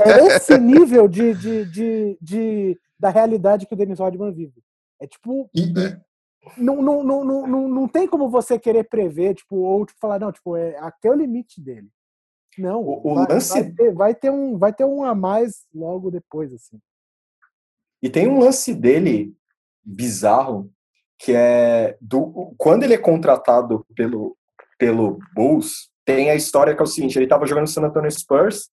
é 0.07 0.27
esse 0.37 0.57
nível 0.57 1.09
de, 1.09 1.35
de, 1.35 1.65
de, 1.65 2.19
de- 2.23 2.79
da 2.99 3.11
realidade 3.11 3.67
que 3.67 3.75
o 3.75 3.77
Dennis 3.77 3.99
Rodman 3.99 4.33
vive. 4.33 4.63
É 5.01 5.07
tipo, 5.09 5.51
E, 5.53 5.63
e- 5.73 6.01
não, 6.57 6.81
não, 6.81 7.03
não, 7.03 7.25
não, 7.25 7.47
não, 7.47 7.69
não 7.69 7.89
tem 7.89 8.07
como 8.07 8.31
você 8.31 8.59
querer 8.59 8.85
prever, 8.85 9.35
tipo, 9.35 9.57
ou 9.57 9.85
tipo, 9.85 9.99
falar, 10.01 10.21
não, 10.21 10.31
tipo, 10.31 10.57
é 10.57 10.79
até 10.79 11.11
o 11.11 11.15
limite 11.15 11.61
dele. 11.61 11.89
Não, 12.61 12.83
O- 12.83 13.13
o 13.13 13.15
vai, 13.15 13.27
lance- 13.29 13.53
vai, 13.63 13.73
ter, 13.73 13.95
vai, 13.95 14.15
ter 14.15 14.31
um, 14.31 14.59
vai 14.59 14.73
ter 14.73 14.85
um 14.85 15.03
a 15.05 15.15
mais 15.15 15.65
logo 15.75 16.11
depois, 16.11 16.53
assim. 16.53 16.79
E 18.03 18.09
tem 18.09 18.29
um 18.29 18.39
lance 18.39 18.75
dele 18.75 19.35
bizarro 19.85 20.71
que 21.19 21.35
é 21.35 21.97
do 22.01 22.55
quando 22.57 22.83
ele 22.85 22.95
é 22.95 22.99
contratado 22.99 23.85
pelo 23.95 24.37
pelo 24.79 25.19
Bulls, 25.35 25.91
tem 26.07 26.31
a 26.31 26.35
história 26.35 26.75
que 26.75 26.81
é 26.81 26.85
o 26.85 26.87
seguinte, 26.87 27.17
ele 27.17 27.27
estava 27.27 27.45
jogando 27.47 27.63
no 27.63 27.69
San 27.69 27.83
Antonio 27.83 28.11
Spurs 28.11 28.71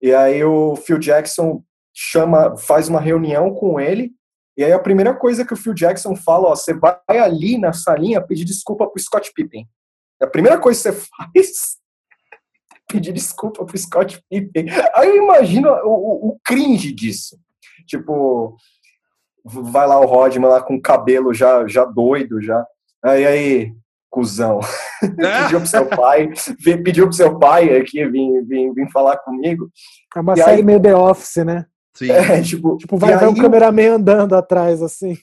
e 0.00 0.14
aí 0.14 0.42
o 0.42 0.74
Phil 0.76 0.98
Jackson 0.98 1.62
chama, 1.94 2.56
faz 2.56 2.88
uma 2.88 3.00
reunião 3.00 3.52
com 3.54 3.78
ele 3.78 4.12
e 4.56 4.64
aí 4.64 4.72
a 4.72 4.78
primeira 4.78 5.14
coisa 5.14 5.44
que 5.44 5.52
o 5.52 5.56
Phil 5.56 5.74
Jackson 5.74 6.16
fala, 6.16 6.48
ó, 6.48 6.56
você 6.56 6.72
vai 6.72 6.98
ali 7.08 7.58
na 7.58 7.74
salinha 7.74 8.26
pedir 8.26 8.46
desculpa 8.46 8.86
pro 8.88 8.98
Scott 9.02 9.30
Pippen. 9.34 9.68
A 10.22 10.26
primeira 10.26 10.58
coisa 10.58 10.90
que 10.90 10.98
você 10.98 11.06
faz 11.34 11.76
pedir 12.92 13.12
desculpa 13.12 13.64
pro 13.64 13.76
Scott 13.78 14.22
Pippen. 14.30 14.66
Aí 14.94 15.08
eu 15.08 15.22
imagino 15.24 15.68
o, 15.84 15.88
o- 15.88 16.28
o 16.30 16.40
cringe 16.44 16.92
disso. 16.92 17.36
Tipo, 17.86 18.56
vai 19.44 19.86
lá 19.86 19.98
o 20.00 20.06
Rodman 20.06 20.48
lá 20.48 20.62
com 20.62 20.74
o 20.76 20.82
cabelo 20.82 21.32
já, 21.34 21.66
já 21.68 21.84
doido, 21.84 22.40
já. 22.42 22.64
Aí, 23.04 23.24
aí, 23.26 23.72
cuzão, 24.10 24.60
pediu 25.00 25.60
pro 25.60 25.68
seu 25.68 25.86
pai, 25.86 26.28
pediu 26.82 27.06
pro 27.06 27.12
seu 27.16 27.38
pai 27.38 27.76
aqui 27.76 28.04
vir, 28.08 28.42
vir, 28.44 28.72
vir 28.72 28.90
falar 28.90 29.18
comigo. 29.18 29.70
É 30.16 30.20
uma 30.20 30.32
E 30.34 30.36
série 30.38 30.50
aí- 30.58 30.64
meio 30.64 30.80
The 30.80 30.94
Office, 30.96 31.44
né? 31.44 31.66
Sim. 31.94 32.10
É, 32.10 32.42
tipo, 32.42 32.76
Tipo, 32.76 32.96
vai 32.98 33.16
ver 33.16 33.26
um 33.26 33.34
aí, 33.34 33.40
cameraman 33.40 33.94
andando 33.94 34.34
atrás, 34.34 34.82
assim. 34.82 35.16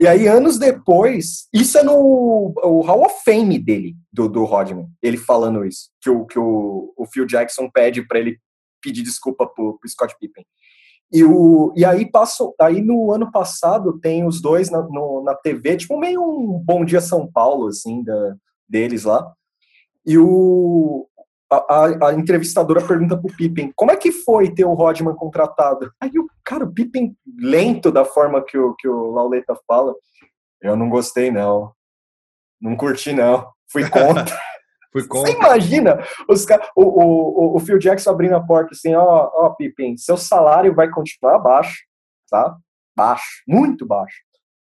E 0.00 0.06
aí, 0.06 0.26
anos 0.26 0.58
depois, 0.58 1.48
isso 1.52 1.78
é 1.78 1.82
no 1.82 2.52
o 2.62 2.80
Hall 2.82 3.06
of 3.06 3.14
Fame 3.24 3.58
dele, 3.58 3.96
do, 4.12 4.28
do 4.28 4.44
Rodman, 4.44 4.88
ele 5.02 5.16
falando 5.16 5.64
isso, 5.64 5.90
que 6.00 6.10
o, 6.10 6.26
que 6.26 6.38
o, 6.38 6.92
o 6.96 7.06
Phil 7.06 7.26
Jackson 7.26 7.70
pede 7.70 8.06
pra 8.06 8.18
ele 8.18 8.38
pedir 8.82 9.02
desculpa 9.02 9.46
pro, 9.46 9.78
pro 9.78 9.88
Scott 9.88 10.14
Pippen. 10.20 10.44
E, 11.12 11.24
o, 11.24 11.72
e 11.76 11.84
aí 11.84 12.10
passou, 12.10 12.54
aí 12.60 12.82
no 12.82 13.12
ano 13.12 13.30
passado 13.30 13.98
tem 14.00 14.26
os 14.26 14.40
dois 14.40 14.70
na, 14.70 14.82
no- 14.82 15.22
na 15.24 15.34
TV, 15.34 15.76
tipo 15.76 15.98
meio 15.98 16.20
um 16.20 16.58
Bom 16.64 16.84
Dia 16.84 17.00
São 17.00 17.30
Paulo, 17.30 17.68
assim, 17.68 18.02
da, 18.02 18.36
deles 18.68 19.04
lá. 19.04 19.32
E 20.04 20.18
o, 20.18 21.06
a, 21.50 22.06
a- 22.08 22.14
entrevistadora 22.14 22.80
pergunta 22.86 23.16
pro 23.16 23.34
Pippen, 23.36 23.72
como 23.76 23.90
é 23.90 23.96
que 23.96 24.10
foi 24.10 24.52
ter 24.52 24.64
o 24.64 24.74
Rodman 24.74 25.14
contratado? 25.14 25.92
Aí 26.00 26.10
o 26.18 26.26
cara, 26.44 26.64
o 26.64 26.72
Pippen, 26.72 27.16
lento 27.38 27.90
da 27.92 28.04
forma 28.04 28.42
que 28.42 28.58
o, 28.58 28.74
que 28.74 28.88
o 28.88 29.10
Lauleta 29.12 29.54
fala, 29.66 29.94
eu 30.60 30.76
não 30.76 30.88
gostei 30.88 31.30
não, 31.30 31.72
não 32.60 32.76
curti 32.76 33.12
não, 33.12 33.48
fui 33.70 33.88
contra. 33.88 34.24
Fui 34.92 35.02
Você 35.02 35.08
contra. 35.08 35.30
imagina 35.32 36.02
os 36.26 36.46
o, 36.74 36.82
o- 36.82 37.56
o 37.56 37.60
Phil 37.60 37.78
Jackson 37.78 38.08
abrindo 38.10 38.34
a 38.34 38.40
porta 38.40 38.70
assim, 38.72 38.94
ó, 38.94 39.30
ó, 39.34 39.50
Pippen, 39.50 39.94
seu 39.98 40.16
salário 40.16 40.74
vai 40.74 40.88
continuar 40.88 41.38
baixo, 41.38 41.76
tá? 42.30 42.56
Baixo, 42.96 43.42
muito 43.46 43.84
baixo. 43.84 44.16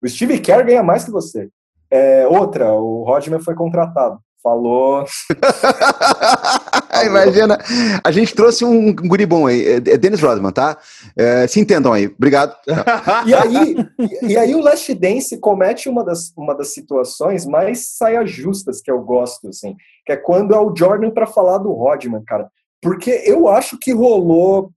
O 0.03 0.09
Steve 0.09 0.41
Kerr 0.41 0.67
ganha 0.67 0.83
mais 0.83 1.05
que 1.05 1.13
você. 1.13 1.49
É, 1.89 2.27
outra, 2.27 2.73
o 2.73 3.05
Rodman 3.05 3.39
foi 3.39 3.55
contratado. 3.55 4.19
Falou. 4.43 5.05
Imagina, 7.05 7.59
a 8.05 8.11
gente 8.11 8.35
trouxe 8.35 8.65
um 8.65 8.95
guri 8.95 9.27
bom 9.27 9.47
aí, 9.47 9.67
é 9.67 9.77
é 9.77 9.97
Dennis 9.97 10.21
Rodman, 10.21 10.53
tá? 10.53 10.79
É, 11.17 11.47
se 11.47 11.61
entendam 11.61 11.93
aí, 11.93 12.07
obrigado. 12.07 12.55
E 13.27 13.35
aí, 13.35 13.77
e, 14.23 14.37
aí 14.37 14.55
o 14.55 14.61
Last 14.61 14.95
Dance 14.95 15.39
comete 15.39 15.89
uma 15.89 16.05
das, 16.05 16.33
uma 16.37 16.55
das 16.55 16.73
situações 16.73 17.45
mais 17.47 17.97
saia 17.97 18.25
justas 18.25 18.81
que 18.81 18.91
eu 18.91 19.01
gosto, 19.01 19.49
assim, 19.49 19.77
que 20.07 20.13
é 20.13 20.17
quando 20.17 20.55
é 20.55 20.59
o 20.59 20.75
Jordan 20.75 21.11
pra 21.11 21.27
falar 21.27 21.59
do 21.59 21.73
Rodman, 21.73 22.23
cara. 22.25 22.49
Porque 22.81 23.11
eu 23.27 23.49
acho 23.49 23.77
que 23.79 23.93
rolou, 23.93 24.71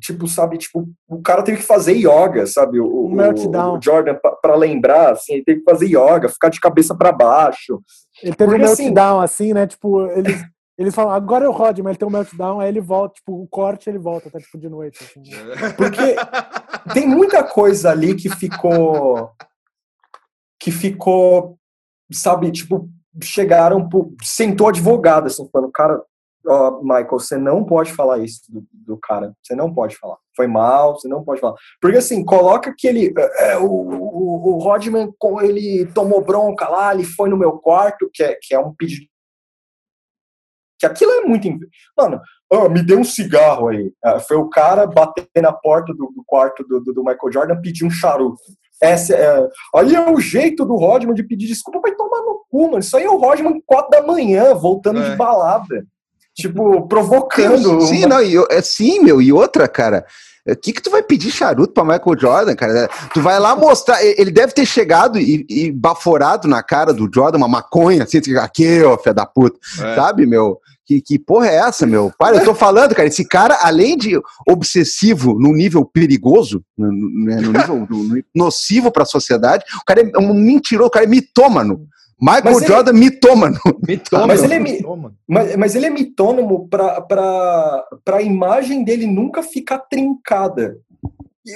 tipo, 0.00 0.28
sabe, 0.28 0.58
tipo, 0.58 0.88
o 1.08 1.20
cara 1.20 1.42
teve 1.42 1.58
que 1.58 1.64
fazer 1.64 1.94
yoga, 1.94 2.46
sabe? 2.46 2.80
O, 2.80 3.08
meltdown. 3.08 3.76
o 3.76 3.82
Jordan, 3.82 4.14
pra, 4.14 4.32
pra 4.32 4.54
lembrar, 4.54 5.12
assim, 5.12 5.34
ele 5.34 5.44
teve 5.44 5.60
que 5.60 5.70
fazer 5.70 5.86
yoga, 5.86 6.28
ficar 6.28 6.48
de 6.48 6.60
cabeça 6.60 6.94
pra 6.96 7.12
baixo. 7.12 7.82
Ele 8.22 8.34
teve 8.34 8.50
Porque, 8.50 8.62
um 8.66 8.72
assim- 8.72 8.82
meltdown, 8.84 9.20
assim, 9.20 9.52
né? 9.54 9.66
Tipo, 9.66 10.06
eles, 10.10 10.44
eles 10.76 10.94
falam, 10.94 11.12
agora 11.12 11.44
é 11.44 11.48
o 11.48 11.52
Rod, 11.52 11.78
mas 11.78 11.90
ele 11.90 11.98
tem 11.98 12.08
um 12.08 12.10
meltdown, 12.10 12.60
aí 12.60 12.68
ele 12.68 12.80
volta, 12.80 13.14
tipo, 13.14 13.42
o 13.42 13.46
corte 13.46 13.88
ele 13.88 13.98
volta, 13.98 14.30
tá 14.30 14.38
tipo 14.38 14.58
de 14.58 14.68
noite. 14.68 14.98
Assim. 15.04 15.22
Porque 15.76 16.16
tem 16.92 17.06
muita 17.06 17.42
coisa 17.44 17.90
ali 17.90 18.14
que 18.14 18.28
ficou. 18.28 19.30
que 20.60 20.70
ficou, 20.72 21.56
sabe, 22.12 22.50
tipo, 22.50 22.88
chegaram, 23.22 23.88
pro, 23.88 24.12
sentou 24.22 24.68
advogado, 24.68 25.26
assim, 25.26 25.48
falando, 25.52 25.70
cara, 25.72 26.02
ó, 26.46 26.80
Michael, 26.82 27.08
você 27.10 27.36
não 27.36 27.64
pode 27.64 27.92
falar 27.92 28.18
isso 28.18 28.42
do, 28.48 28.64
do 28.72 28.96
cara, 28.98 29.32
você 29.42 29.54
não 29.54 29.72
pode 29.72 29.96
falar. 29.96 30.16
Foi 30.36 30.46
mal, 30.46 30.94
você 30.98 31.08
não 31.08 31.24
pode 31.24 31.40
falar. 31.40 31.54
Porque, 31.80 31.98
assim, 31.98 32.24
coloca 32.24 32.72
que 32.76 32.86
ele, 32.86 33.12
é, 33.38 33.56
o, 33.58 33.64
o, 33.66 34.54
o 34.54 34.58
Rodman, 34.58 35.12
com- 35.18 35.40
ele 35.40 35.86
tomou 35.94 36.22
bronca 36.24 36.68
lá, 36.68 36.94
ele 36.94 37.04
foi 37.04 37.28
no 37.28 37.36
meu 37.36 37.52
quarto, 37.58 38.08
que 38.12 38.22
é, 38.22 38.38
que 38.40 38.54
é 38.54 38.58
um 38.58 38.72
pedido. 38.74 39.06
Que 40.78 40.86
aquilo 40.86 41.10
é 41.10 41.20
muito. 41.22 41.48
Mano, 41.96 42.20
"Ah, 42.52 42.68
me 42.68 42.82
deu 42.84 43.00
um 43.00 43.04
cigarro 43.04 43.66
aí. 43.68 43.92
Ah, 44.04 44.20
foi 44.20 44.36
o 44.36 44.48
cara 44.48 44.86
bater 44.86 45.26
na 45.42 45.52
porta 45.52 45.92
do, 45.92 46.06
do 46.14 46.22
quarto 46.24 46.62
do, 46.62 46.80
do- 46.80 46.92
do 46.94 47.02
Michael 47.04 47.32
Jordan 47.32 47.60
pedir 47.60 47.84
um 47.84 47.90
charuto. 47.90 48.38
Essa 48.80 49.12
é, 49.16 49.48
aí 49.74 49.92
é 49.92 50.08
o 50.08 50.20
jeito 50.20 50.64
do 50.64 50.76
Rodman 50.76 51.14
de 51.16 51.24
pedir 51.24 51.48
desculpa 51.48 51.80
vai 51.80 51.96
tomar 51.96 52.22
no 52.22 52.44
cu, 52.48 52.66
mano. 52.66 52.78
Isso 52.78 52.96
aí 52.96 53.02
é 53.02 53.10
o 53.10 53.16
Rodman 53.18 53.60
4 53.66 53.90
da 53.90 54.06
manhã, 54.06 54.54
voltando 54.54 55.00
É. 55.00 55.10
de 55.10 55.16
balada. 55.16 55.84
Tipo, 56.38 56.86
provocando. 56.86 57.80
Sim, 57.82 58.04
uma- 58.04 58.08
não, 58.16 58.22
e, 58.22 58.36
é, 58.50 58.62
sim, 58.62 59.00
meu, 59.00 59.20
e 59.20 59.32
outra, 59.32 59.66
cara. 59.66 60.04
O 60.48 60.56
que, 60.56 60.72
que 60.72 60.80
tu 60.80 60.88
vai 60.88 61.02
pedir 61.02 61.30
charuto 61.30 61.74
pra 61.74 61.82
Michael 61.84 62.18
Jordan, 62.18 62.54
cara? 62.54 62.88
Tu 63.12 63.20
vai 63.20 63.38
lá 63.38 63.54
mostrar. 63.54 64.02
Ele 64.02 64.30
deve 64.30 64.52
ter 64.52 64.64
chegado 64.64 65.18
e, 65.18 65.44
e 65.48 65.70
baforado 65.72 66.48
na 66.48 66.62
cara 66.62 66.94
do 66.94 67.10
Jordan 67.12 67.36
uma 67.38 67.48
maconha, 67.48 68.04
assim, 68.04 68.18
aqui, 68.36 68.82
ó, 68.82 68.96
fé 68.96 69.12
da 69.12 69.26
puta, 69.26 69.58
É. 69.78 69.94
sabe, 69.96 70.24
meu? 70.24 70.58
Que, 70.86 71.02
que 71.02 71.18
porra 71.18 71.48
é 71.48 71.56
essa, 71.56 71.84
meu? 71.84 72.10
Para, 72.18 72.38
eu 72.38 72.44
tô 72.44 72.54
falando, 72.54 72.94
cara, 72.94 73.06
esse 73.08 73.26
cara, 73.28 73.58
além 73.60 73.94
de 73.94 74.18
obsessivo 74.48 75.34
num 75.38 75.52
nível 75.52 75.84
perigoso, 75.84 76.62
no, 76.78 76.90
né, 77.26 77.36
no 77.42 77.52
nível 77.52 77.86
no, 77.90 78.22
nocivo 78.34 78.90
para 78.90 79.02
a 79.02 79.06
sociedade, 79.06 79.64
o 79.82 79.84
cara 79.84 80.00
é 80.00 80.18
um 80.18 80.32
mentiroso, 80.32 80.88
o 80.88 80.90
cara 80.90 81.04
é 81.04 81.08
mitômano. 81.08 81.86
Michael 82.20 82.54
mas 82.54 82.66
Jordan, 82.66 82.90
ele... 82.90 83.00
mitômano. 83.00 83.58
mitômano. 83.86 84.26
Mas, 84.26 84.42
ele 84.42 84.54
é, 84.54 84.58
mi... 84.58 84.80
mas, 85.26 85.56
mas 85.56 85.74
ele 85.74 85.86
é 85.86 85.90
mitônomo 85.90 86.68
para 86.68 87.84
a 88.06 88.22
imagem 88.22 88.84
dele 88.84 89.06
nunca 89.06 89.42
ficar 89.42 89.78
trincada. 89.78 90.78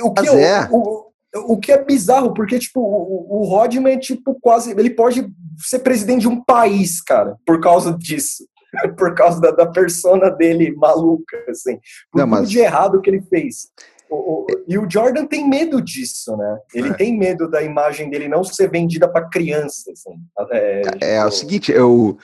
O 0.02 0.12
que, 0.12 0.28
é. 0.28 0.68
o, 0.70 0.76
o, 0.76 1.52
o, 1.52 1.58
que 1.58 1.72
é 1.72 1.84
bizarro, 1.84 2.32
porque 2.32 2.58
tipo, 2.58 2.80
o, 2.80 3.40
o 3.40 3.44
Rodman 3.44 3.94
é 3.94 3.98
tipo 3.98 4.38
quase. 4.40 4.70
Ele 4.70 4.90
pode 4.90 5.26
ser 5.58 5.80
presidente 5.80 6.22
de 6.22 6.28
um 6.28 6.42
país, 6.42 7.02
cara, 7.02 7.36
por 7.44 7.60
causa 7.60 7.92
disso. 7.98 8.44
por 8.96 9.14
causa 9.14 9.40
da, 9.40 9.50
da 9.50 9.66
persona 9.66 10.30
dele 10.30 10.74
maluca, 10.76 11.36
assim. 11.48 11.78
Por 12.10 12.26
Não, 12.26 12.36
tudo 12.38 12.48
de 12.48 12.58
errado 12.58 13.00
que 13.00 13.10
ele 13.10 13.22
fez. 13.22 13.68
O, 14.12 14.42
o, 14.42 14.46
e 14.68 14.76
o 14.76 14.86
Jordan 14.88 15.24
tem 15.24 15.48
medo 15.48 15.80
disso, 15.80 16.36
né? 16.36 16.58
Ele 16.74 16.90
é. 16.90 16.94
tem 16.94 17.16
medo 17.16 17.50
da 17.50 17.62
imagem 17.62 18.10
dele 18.10 18.28
não 18.28 18.44
ser 18.44 18.70
vendida 18.70 19.08
para 19.08 19.28
criança. 19.28 19.90
Assim. 19.90 20.10
É, 20.50 20.80
é, 20.80 20.82
tipo... 20.82 21.04
é, 21.04 21.24
o 21.24 21.30
seguinte, 21.30 21.72
eu, 21.72 22.18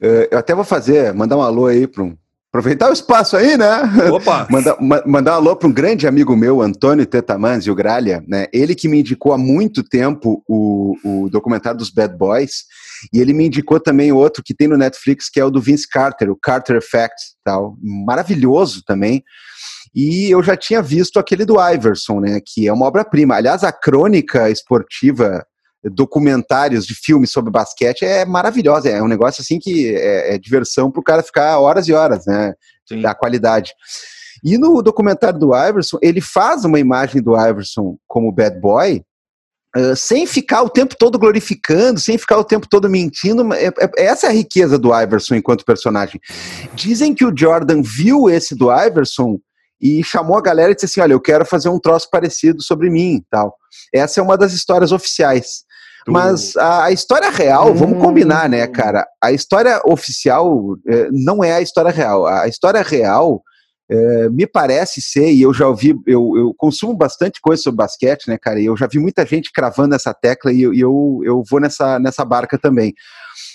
eu 0.00 0.38
até 0.38 0.54
vou 0.54 0.64
fazer, 0.64 1.12
mandar 1.12 1.36
um 1.36 1.42
alô 1.42 1.66
aí 1.66 1.86
para 1.86 2.04
um. 2.04 2.16
Aproveitar 2.48 2.90
o 2.90 2.92
espaço 2.92 3.34
aí, 3.34 3.56
né? 3.56 3.80
Opa! 4.12 4.46
mandar, 4.52 4.76
mandar 5.06 5.32
um 5.32 5.36
alô 5.36 5.56
para 5.56 5.66
um 5.66 5.72
grande 5.72 6.06
amigo 6.06 6.36
meu, 6.36 6.60
Antônio 6.60 7.06
Tetamans, 7.06 7.66
o 7.66 7.74
Gralha, 7.74 8.22
né? 8.28 8.46
Ele 8.52 8.74
que 8.74 8.88
me 8.88 9.00
indicou 9.00 9.32
há 9.32 9.38
muito 9.38 9.82
tempo 9.82 10.44
o, 10.46 10.94
o 11.02 11.30
documentário 11.30 11.78
dos 11.78 11.88
Bad 11.88 12.14
Boys, 12.14 12.64
e 13.10 13.20
ele 13.20 13.32
me 13.32 13.46
indicou 13.46 13.80
também 13.80 14.12
outro 14.12 14.42
que 14.44 14.54
tem 14.54 14.68
no 14.68 14.76
Netflix, 14.76 15.30
que 15.30 15.40
é 15.40 15.44
o 15.44 15.50
do 15.50 15.62
Vince 15.62 15.88
Carter, 15.88 16.30
o 16.30 16.36
Carter 16.36 16.76
Effect, 16.76 17.14
tal. 17.42 17.74
Maravilhoso 17.82 18.82
também. 18.84 19.24
E 19.94 20.30
eu 20.30 20.42
já 20.42 20.56
tinha 20.56 20.80
visto 20.80 21.18
aquele 21.18 21.44
do 21.44 21.56
Iverson, 21.60 22.20
né, 22.20 22.40
que 22.44 22.66
é 22.66 22.72
uma 22.72 22.86
obra-prima. 22.86 23.36
Aliás, 23.36 23.62
a 23.62 23.70
crônica 23.70 24.48
esportiva, 24.50 25.44
documentários 25.84 26.86
de 26.86 26.94
filmes 26.94 27.30
sobre 27.30 27.50
basquete 27.50 28.04
é 28.04 28.24
maravilhosa. 28.24 28.88
É 28.88 29.02
um 29.02 29.08
negócio 29.08 29.42
assim 29.42 29.58
que 29.58 29.94
é, 29.94 30.34
é 30.34 30.38
diversão 30.38 30.90
para 30.90 31.00
o 31.00 31.04
cara 31.04 31.22
ficar 31.22 31.58
horas 31.58 31.88
e 31.88 31.92
horas, 31.92 32.24
né, 32.26 32.54
Sim. 32.88 33.02
da 33.02 33.14
qualidade. 33.14 33.72
E 34.42 34.56
no 34.58 34.82
documentário 34.82 35.38
do 35.38 35.54
Iverson, 35.54 35.98
ele 36.00 36.20
faz 36.20 36.64
uma 36.64 36.80
imagem 36.80 37.22
do 37.22 37.36
Iverson 37.36 37.96
como 38.06 38.32
bad 38.32 38.58
boy, 38.60 39.02
Uh, 39.74 39.96
sem 39.96 40.26
ficar 40.26 40.60
o 40.60 40.68
tempo 40.68 40.94
todo 40.98 41.18
glorificando, 41.18 41.98
sem 41.98 42.18
ficar 42.18 42.36
o 42.36 42.44
tempo 42.44 42.68
todo 42.68 42.90
mentindo. 42.90 43.54
É, 43.54 43.68
é, 43.68 44.04
essa 44.04 44.26
é 44.26 44.28
a 44.28 44.32
riqueza 44.32 44.78
do 44.78 44.94
Iverson 44.94 45.34
enquanto 45.34 45.64
personagem. 45.64 46.20
Dizem 46.74 47.14
que 47.14 47.24
o 47.24 47.32
Jordan 47.34 47.80
viu 47.80 48.28
esse 48.28 48.54
do 48.54 48.70
Iverson 48.70 49.38
e 49.82 50.02
chamou 50.04 50.38
a 50.38 50.42
galera 50.42 50.70
e 50.70 50.74
disse 50.74 50.86
assim: 50.86 51.00
Olha, 51.00 51.12
eu 51.12 51.20
quero 51.20 51.44
fazer 51.44 51.68
um 51.68 51.80
troço 51.80 52.08
parecido 52.10 52.62
sobre 52.62 52.88
mim 52.88 53.22
tal. 53.28 53.56
Essa 53.92 54.20
é 54.20 54.22
uma 54.22 54.38
das 54.38 54.52
histórias 54.52 54.92
oficiais. 54.92 55.64
Mas 56.06 56.56
a, 56.56 56.84
a, 56.84 56.92
história 56.92 57.30
real, 57.30 57.70
hum. 57.70 57.74
vamos 57.74 58.02
combinar, 58.02 58.48
né, 58.48 58.66
cara? 58.66 59.06
A 59.22 59.30
história 59.30 59.80
oficial 59.84 60.76
eh, 60.88 61.08
não 61.12 61.44
é 61.44 61.52
a 61.52 61.60
história 61.60 61.92
real. 61.92 62.26
A 62.26 62.48
história 62.48 62.82
real 62.82 63.40
é, 63.92 64.28
me 64.30 64.46
parece 64.46 65.02
ser, 65.02 65.32
e 65.32 65.42
eu 65.42 65.52
já 65.52 65.68
ouvi, 65.68 65.94
eu, 66.06 66.32
eu, 66.36 66.54
consumo 66.56 66.96
bastante 66.96 67.40
coisa 67.42 67.62
sobre 67.62 67.76
basquete, 67.76 68.26
né, 68.26 68.38
cara? 68.38 68.58
E 68.58 68.64
eu 68.64 68.76
já 68.76 68.86
vi 68.86 68.98
muita 68.98 69.26
gente 69.26 69.52
cravando 69.52 69.94
essa 69.94 70.14
tecla 70.14 70.50
e 70.50 70.62
eu, 70.62 70.72
eu, 70.72 71.20
eu 71.24 71.42
vou 71.48 71.60
nessa, 71.60 71.98
nessa 71.98 72.24
barca 72.24 72.56
também. 72.56 72.94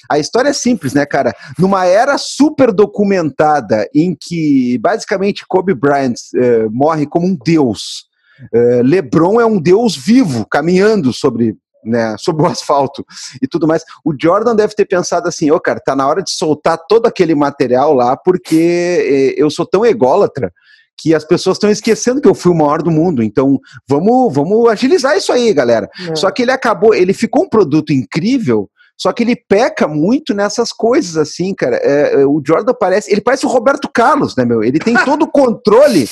A 0.09 0.19
história 0.19 0.49
é 0.49 0.53
simples, 0.53 0.93
né, 0.93 1.05
cara? 1.05 1.35
Numa 1.57 1.85
era 1.85 2.17
super 2.17 2.71
documentada 2.71 3.87
em 3.93 4.15
que 4.19 4.77
basicamente 4.79 5.45
Kobe 5.47 5.73
Bryant 5.73 6.15
uh, 6.35 6.69
morre 6.71 7.05
como 7.05 7.27
um 7.27 7.37
deus, 7.45 8.05
uh, 8.53 8.81
LeBron 8.83 9.39
é 9.39 9.45
um 9.45 9.59
deus 9.59 9.95
vivo 9.95 10.45
caminhando 10.49 11.13
sobre 11.13 11.55
né, 11.85 12.15
sobre 12.19 12.43
o 12.43 12.47
asfalto 12.47 13.05
e 13.41 13.47
tudo 13.47 13.67
mais. 13.67 13.83
O 14.03 14.13
Jordan 14.19 14.55
deve 14.55 14.75
ter 14.75 14.85
pensado 14.85 15.27
assim, 15.27 15.49
ô 15.51 15.55
oh, 15.55 15.59
cara, 15.59 15.79
tá 15.79 15.95
na 15.95 16.05
hora 16.05 16.21
de 16.21 16.31
soltar 16.31 16.77
todo 16.89 17.05
aquele 17.05 17.33
material 17.33 17.93
lá, 17.93 18.17
porque 18.17 19.35
eu 19.37 19.49
sou 19.49 19.65
tão 19.65 19.85
ególatra 19.85 20.51
que 20.97 21.13
as 21.13 21.23
pessoas 21.23 21.57
estão 21.57 21.69
esquecendo 21.69 22.19
que 22.19 22.27
eu 22.27 22.33
fui 22.33 22.51
o 22.51 22.55
maior 22.55 22.81
do 22.81 22.89
mundo. 22.89 23.21
Então, 23.21 23.59
vamos, 23.87 24.33
vamos 24.33 24.67
agilizar 24.67 25.15
isso 25.15 25.31
aí, 25.31 25.53
galera. 25.53 25.87
É. 26.09 26.15
Só 26.15 26.31
que 26.31 26.41
ele 26.41 26.51
acabou, 26.51 26.93
ele 26.93 27.13
ficou 27.13 27.43
um 27.43 27.49
produto 27.49 27.93
incrível, 27.93 28.67
só 28.97 29.13
que 29.13 29.23
ele 29.23 29.35
peca 29.35 29.87
muito 29.87 30.33
nessas 30.33 30.71
coisas, 30.71 31.17
assim, 31.17 31.53
cara. 31.53 31.77
É, 31.77 32.21
é, 32.21 32.25
o 32.25 32.41
Jordan 32.45 32.73
parece. 32.73 33.11
Ele 33.11 33.21
parece 33.21 33.45
o 33.45 33.49
Roberto 33.49 33.89
Carlos, 33.93 34.35
né, 34.35 34.43
meu? 34.43 34.63
Ele 34.63 34.79
tem 34.79 34.95
todo 35.05 35.23
o 35.23 35.31
controle 35.31 36.09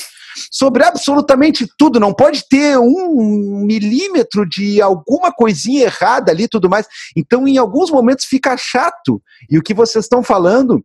sobre 0.52 0.84
absolutamente 0.84 1.66
tudo. 1.76 1.98
Não 1.98 2.14
pode 2.14 2.44
ter 2.48 2.78
um 2.78 3.64
milímetro 3.66 4.48
de 4.48 4.80
alguma 4.80 5.32
coisinha 5.32 5.84
errada 5.84 6.30
ali 6.30 6.46
tudo 6.46 6.70
mais. 6.70 6.86
Então, 7.16 7.48
em 7.48 7.58
alguns 7.58 7.90
momentos, 7.90 8.24
fica 8.24 8.56
chato. 8.56 9.20
E 9.50 9.58
o 9.58 9.62
que 9.62 9.74
vocês 9.74 10.04
estão 10.04 10.22
falando 10.22 10.84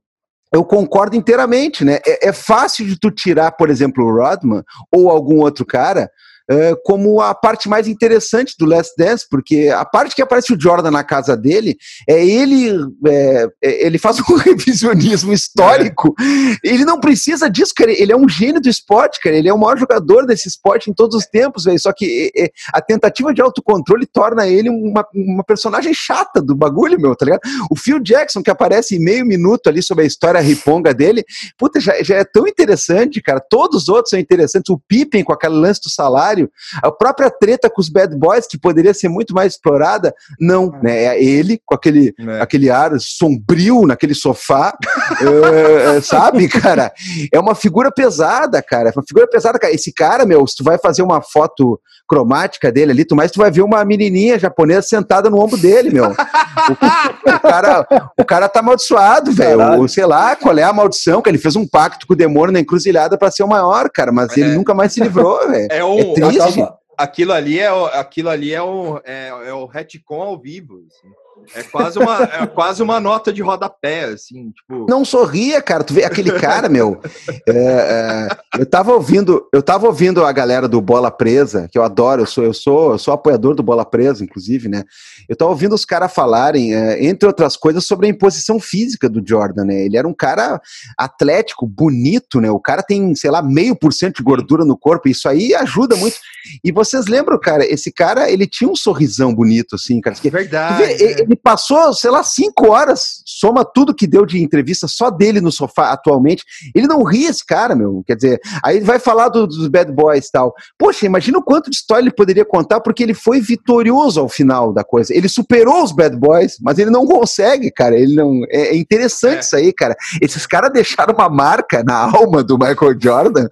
eu 0.53 0.65
concordo 0.65 1.15
inteiramente, 1.15 1.85
né? 1.85 1.99
É, 2.05 2.27
é, 2.27 2.33
fácil 2.33 2.85
de 2.85 2.99
tu 2.99 3.09
tirar, 3.09 3.53
por 3.53 3.69
exemplo, 3.69 4.03
o 4.03 4.13
Rodman 4.13 4.63
ou 4.93 5.09
algum 5.09 5.39
outro 5.39 5.65
cara 5.65 6.09
é, 6.51 6.75
como 6.83 7.21
a 7.21 7.33
parte 7.33 7.69
mais 7.69 7.87
interessante 7.87 8.55
do 8.59 8.65
Last 8.65 8.93
Dance, 8.97 9.25
porque 9.29 9.69
a 9.73 9.85
parte 9.85 10.13
que 10.13 10.21
aparece 10.21 10.53
o 10.53 10.59
Jordan 10.59 10.91
na 10.91 11.03
casa 11.03 11.37
dele 11.37 11.77
é 12.07 12.25
ele, 12.25 12.77
é, 13.07 13.47
é 13.63 13.85
ele 13.85 13.97
faz 13.97 14.19
um 14.19 14.35
revisionismo 14.35 15.31
histórico. 15.31 16.13
Ele 16.61 16.83
não 16.83 16.99
precisa 16.99 17.49
disso, 17.49 17.73
cara. 17.73 17.91
Ele 17.91 18.11
é 18.11 18.17
um 18.17 18.27
gênio 18.27 18.61
do 18.61 18.67
esporte, 18.67 19.21
cara. 19.21 19.35
Ele 19.35 19.47
é 19.47 19.53
o 19.53 19.57
maior 19.57 19.77
jogador 19.77 20.25
desse 20.25 20.49
esporte 20.49 20.89
em 20.89 20.93
todos 20.93 21.15
os 21.15 21.25
tempos, 21.25 21.63
velho. 21.63 21.79
Só 21.79 21.93
que 21.93 22.31
é, 22.35 22.43
é, 22.43 22.51
a 22.73 22.81
tentativa 22.81 23.33
de 23.33 23.41
autocontrole 23.41 24.05
torna 24.05 24.45
ele 24.45 24.69
uma, 24.69 25.05
uma 25.15 25.43
personagem 25.45 25.93
chata 25.93 26.41
do 26.41 26.53
bagulho, 26.53 26.99
meu, 26.99 27.15
tá 27.15 27.25
ligado? 27.25 27.41
O 27.69 27.77
Phil 27.77 27.99
Jackson, 27.99 28.43
que 28.43 28.51
aparece 28.51 28.97
em 28.97 28.99
meio 28.99 29.25
minuto 29.25 29.67
ali 29.67 29.81
sobre 29.81 30.03
a 30.03 30.07
história 30.07 30.41
riponga 30.41 30.93
dele, 30.93 31.23
puta, 31.57 31.79
já, 31.79 32.03
já 32.03 32.17
é 32.17 32.25
tão 32.25 32.45
interessante, 32.45 33.21
cara. 33.21 33.39
Todos 33.39 33.83
os 33.83 33.89
outros 33.89 34.09
são 34.09 34.19
interessantes. 34.19 34.69
O 34.69 34.81
Pippen 34.85 35.23
com 35.23 35.31
aquele 35.31 35.55
lance 35.55 35.79
do 35.81 35.89
salário 35.89 36.40
a 36.81 36.91
própria 36.91 37.29
treta 37.29 37.69
com 37.69 37.81
os 37.81 37.89
bad 37.89 38.15
boys, 38.15 38.47
que 38.47 38.57
poderia 38.57 38.93
ser 38.93 39.09
muito 39.09 39.33
mais 39.33 39.53
explorada, 39.53 40.13
não, 40.39 40.73
é. 40.75 40.83
né? 40.83 41.03
É 41.05 41.23
ele 41.23 41.59
com 41.65 41.75
aquele, 41.75 42.13
é. 42.19 42.41
aquele 42.41 42.69
ar 42.69 42.91
sombrio 42.99 43.85
naquele 43.85 44.13
sofá, 44.13 44.77
uh, 45.21 46.01
sabe, 46.03 46.47
cara? 46.47 46.91
É 47.31 47.39
uma 47.39 47.55
figura 47.55 47.91
pesada, 47.91 48.61
cara. 48.61 48.89
É 48.89 48.93
uma 48.95 49.05
figura 49.05 49.27
pesada, 49.27 49.59
cara. 49.59 49.73
Esse 49.73 49.93
cara, 49.93 50.25
meu, 50.25 50.45
se 50.47 50.55
tu 50.55 50.63
vai 50.63 50.77
fazer 50.77 51.01
uma 51.01 51.21
foto 51.21 51.79
cromática 52.07 52.69
dele 52.69 52.91
ali, 52.91 53.05
tu 53.05 53.15
mais 53.15 53.31
tu 53.31 53.39
vai 53.39 53.49
ver 53.49 53.61
uma 53.61 53.85
menininha 53.85 54.37
japonesa 54.37 54.81
sentada 54.81 55.29
no 55.29 55.41
ombro 55.41 55.57
dele, 55.57 55.91
meu. 55.91 56.09
O, 56.09 56.11
o 56.11 57.39
cara, 57.39 57.87
o 58.19 58.25
cara 58.25 58.49
tá 58.49 58.59
amaldiçoado, 58.59 59.31
velho. 59.31 59.87
Sei 59.87 60.05
lá, 60.05 60.35
qual 60.35 60.57
é 60.57 60.63
a 60.63 60.73
maldição, 60.73 61.21
que 61.21 61.29
ele 61.29 61.37
fez 61.37 61.55
um 61.55 61.65
pacto 61.65 62.05
com 62.05 62.13
o 62.13 62.15
demônio 62.15 62.51
na 62.51 62.59
encruzilhada 62.59 63.17
para 63.17 63.31
ser 63.31 63.43
o 63.43 63.47
maior, 63.47 63.89
cara, 63.89 64.11
mas 64.11 64.35
é. 64.35 64.41
ele 64.41 64.55
nunca 64.55 64.73
mais 64.73 64.91
se 64.91 65.01
livrou, 65.01 65.47
velho. 65.49 65.67
É, 65.71 65.83
um, 65.83 66.13
é 66.17 66.25
triste. 66.32 66.67
Aquilo 66.97 67.34
ali 67.34 67.59
é 67.59 67.71
o, 67.71 67.86
aquilo 67.86 68.29
ali 68.29 68.53
é 68.53 68.61
o, 68.61 69.01
é, 69.03 69.29
é 69.29 69.53
o 69.53 69.65
retcon 69.65 70.21
ao 70.21 70.39
vivo. 70.39 70.84
Assim. 70.88 71.11
É 71.55 71.63
quase 71.63 71.97
uma, 71.97 72.23
é 72.23 72.47
quase 72.47 72.84
uma 72.84 72.99
nota 72.99 73.34
de 73.34 73.41
rodapé, 73.41 74.05
assim, 74.05 74.51
tipo. 74.51 74.86
Não 74.89 75.03
sorria, 75.03 75.61
cara. 75.61 75.84
Tu 75.84 75.93
vê 75.93 76.03
aquele 76.03 76.32
cara, 76.39 76.69
meu. 76.69 76.99
É, 77.47 77.51
é, 77.51 78.59
eu 78.59 78.65
tava 78.65 78.93
ouvindo, 78.93 79.47
eu 79.51 79.61
tava 79.61 79.88
ouvindo 79.88 80.23
a 80.23 80.32
galera 80.32 80.67
do 80.67 80.79
Bola 80.79 81.09
Presa, 81.09 81.67
que 81.71 81.77
eu 81.77 81.84
adoro, 81.84 82.21
eu 82.21 82.25
sou, 82.25 82.43
eu 82.43 82.53
sou, 82.53 82.91
eu 82.91 82.97
sou 82.97 83.13
apoiador 83.13 83.55
do 83.55 83.63
Bola 83.63 83.84
Presa, 83.84 84.23
inclusive, 84.23 84.69
né? 84.69 84.84
Eu 85.28 85.36
tava 85.36 85.51
ouvindo 85.51 85.76
os 85.76 85.86
caras 85.86 86.13
falarem, 86.13 86.74
é, 86.74 87.05
entre 87.05 87.28
outras 87.28 87.55
coisas, 87.55 87.86
sobre 87.86 88.07
a 88.07 88.09
imposição 88.09 88.59
física 88.59 89.09
do 89.09 89.22
Jordan, 89.26 89.65
né? 89.65 89.86
Ele 89.86 89.97
era 89.97 90.07
um 90.07 90.13
cara 90.13 90.61
atlético, 90.97 91.65
bonito, 91.67 92.39
né? 92.39 92.49
O 92.49 92.59
cara 92.59 92.84
tem, 92.84 93.13
sei 93.15 93.32
lá, 93.32 93.41
meio 93.41 93.76
por 93.76 93.93
cento 93.93 94.17
de 94.17 94.24
gordura 94.24 94.65
no 94.65 94.78
corpo, 94.78 95.07
isso 95.09 95.28
aí 95.28 95.53
ajuda 95.53 95.95
muito. 95.95 96.17
E 96.63 96.72
vocês 96.72 97.07
lembram, 97.07 97.39
cara, 97.39 97.65
esse 97.65 97.91
cara, 97.91 98.30
ele 98.30 98.47
tinha 98.47 98.69
um 98.69 98.76
sorrisão 98.76 99.34
bonito, 99.34 99.76
assim, 99.76 99.99
cara. 100.01 100.15
Verdade. 100.22 100.84
Vê, 100.84 100.93
é. 100.93 101.22
Ele 101.22 101.36
passou, 101.36 101.93
sei 101.93 102.09
lá, 102.09 102.24
cinco 102.24 102.69
horas, 102.69 103.22
soma 103.26 103.63
tudo 103.63 103.93
que 103.93 104.07
deu 104.07 104.26
de 104.26 104.41
entrevista 104.41 104.88
só 104.88 105.09
dele 105.09 105.41
no 105.41 105.51
sofá 105.51 105.91
atualmente. 105.91 106.43
Ele 106.74 106.88
não 106.88 107.03
ri 107.03 107.26
esse 107.26 107.45
cara, 107.45 107.76
meu. 107.76 108.03
Quer 108.05 108.15
dizer, 108.15 108.41
aí 108.63 108.78
ele 108.78 108.86
vai 108.86 108.99
falar 108.99 109.30
do, 109.30 109.47
dos 109.47 109.67
Bad 109.67 109.91
Boys 109.91 110.28
e 110.28 110.32
tal. 110.32 110.53
Poxa, 110.78 111.05
imagina 111.05 111.38
o 111.38 111.43
quanto 111.43 111.69
de 111.69 111.76
história 111.76 112.03
ele 112.03 112.11
poderia 112.11 112.45
contar, 112.45 112.82
porque 112.82 113.03
ele 113.03 113.13
foi 113.13 113.39
vitorioso 113.39 114.19
ao 114.19 114.30
final 114.30 114.74
da 114.74 114.84
coisa. 114.84 115.11
Ele 115.12 115.30
superou 115.30 115.84
os 115.84 115.91
Bad 115.91 116.16
Boys, 116.18 116.57
mas 116.62 116.78
ele 116.78 116.89
não 116.89 117.05
consegue, 117.05 117.72
cara. 117.72 117.95
Ele 117.97 118.16
não. 118.16 118.41
É, 118.49 118.70
é 118.70 118.76
interessante 118.76 119.38
é. 119.38 119.39
isso 119.39 119.55
aí, 119.55 119.74
cara. 119.74 119.95
Esses 120.22 120.45
caras 120.45 120.72
deixaram 120.72 121.14
uma 121.14 121.30
marca 121.30 121.84
na 121.84 121.95
alma 122.16 122.43
do 122.43 122.57
Michael 122.57 122.99
Jordan 122.99 123.47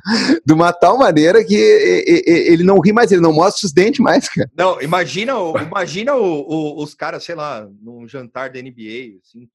de 0.45 0.53
uma 0.53 0.73
tal 0.73 0.97
maneira 0.97 1.43
que 1.43 1.55
ele 1.55 2.63
não 2.63 2.79
ri 2.79 2.91
mais, 2.91 3.11
ele 3.11 3.21
não 3.21 3.33
mostra 3.33 3.65
os 3.65 3.73
dentes 3.73 3.99
mais, 3.99 4.27
cara. 4.29 4.49
Não, 4.55 4.81
imagina, 4.81 5.33
imagina 5.61 6.15
o, 6.15 6.41
o, 6.41 6.83
os 6.83 6.93
caras, 6.93 7.23
sei 7.23 7.35
lá, 7.35 7.67
num 7.81 8.07
jantar 8.07 8.49
da 8.49 8.61
NBA, 8.61 9.19
assim, 9.21 9.47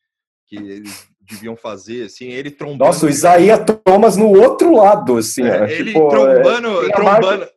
que 0.46 0.56
eles 0.56 1.08
deviam 1.20 1.56
fazer, 1.56 2.04
assim, 2.04 2.26
ele 2.26 2.50
trombando. 2.50 2.84
Nossa, 2.84 3.06
o 3.06 3.08
Isaías 3.08 3.60
Thomas 3.84 4.16
no 4.16 4.28
outro 4.28 4.74
lado, 4.76 5.16
assim, 5.16 5.42
é, 5.42 5.72
ele 5.72 5.92
tipo, 5.92 6.08
trombando, 6.08 6.86
é, 6.86 6.92
trombando, 6.92 7.48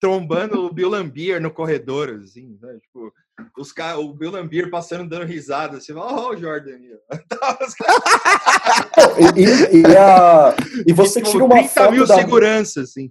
trombando 0.00 0.66
o 0.66 0.72
Bill 0.72 0.88
Lambier 0.88 1.40
no 1.40 1.50
corredor, 1.50 2.20
assim, 2.22 2.58
né? 2.60 2.78
Tipo, 2.82 3.12
os 3.58 3.72
caras, 3.72 3.98
o 3.98 4.14
Bill 4.14 4.30
Lambier 4.30 4.70
passando, 4.70 5.08
dando 5.08 5.24
risada, 5.24 5.78
assim, 5.78 5.92
ó, 5.92 6.08
oh, 6.08 6.28
o 6.30 6.36
Jordan 6.36 6.72
aí, 6.72 6.96
e, 9.36 9.76
e, 9.76 9.82
e, 9.82 9.96
a, 9.96 10.54
e 10.86 10.92
você 10.92 11.18
e, 11.20 11.22
tipo, 11.22 11.32
tira 11.32 11.44
uma 11.44 11.56
30 11.56 11.68
foto 11.68 11.92
mil 11.92 12.06
da, 12.06 12.14
segurança, 12.14 12.82
assim. 12.82 13.10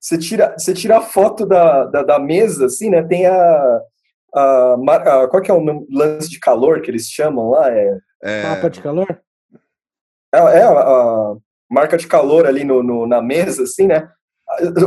Você 0.00 0.16
tira, 0.18 0.54
você 0.58 0.74
tira 0.74 0.98
a 0.98 1.02
foto 1.02 1.46
da, 1.46 1.86
da, 1.86 2.02
da 2.02 2.18
mesa, 2.18 2.66
assim, 2.66 2.90
né? 2.90 3.02
Tem 3.02 3.24
a, 3.26 3.80
a, 4.34 4.74
a, 4.74 5.28
Qual 5.28 5.40
que 5.42 5.50
é 5.50 5.54
o 5.54 5.62
nome, 5.62 5.86
lance 5.90 6.28
de 6.28 6.38
calor 6.38 6.82
que 6.82 6.90
eles 6.90 7.08
chamam 7.08 7.48
lá? 7.50 7.70
É, 7.70 7.98
É, 8.22 8.42
Mapa 8.42 8.68
de 8.68 8.82
calor? 8.82 9.18
é, 10.34 10.38
é 10.38 10.62
a, 10.62 10.72
a 10.72 11.34
marca 11.70 11.96
de 11.96 12.06
calor 12.06 12.46
ali 12.46 12.64
no, 12.64 12.82
no, 12.82 13.06
na 13.06 13.22
mesa, 13.22 13.62
assim, 13.62 13.86
né? 13.86 14.06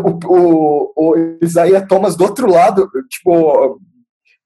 O, 0.03 0.19
o, 0.27 0.93
o 0.95 1.15
Isaías 1.41 1.83
Thomas 1.87 2.15
do 2.15 2.23
outro 2.23 2.47
lado, 2.49 2.87
tipo, 3.09 3.79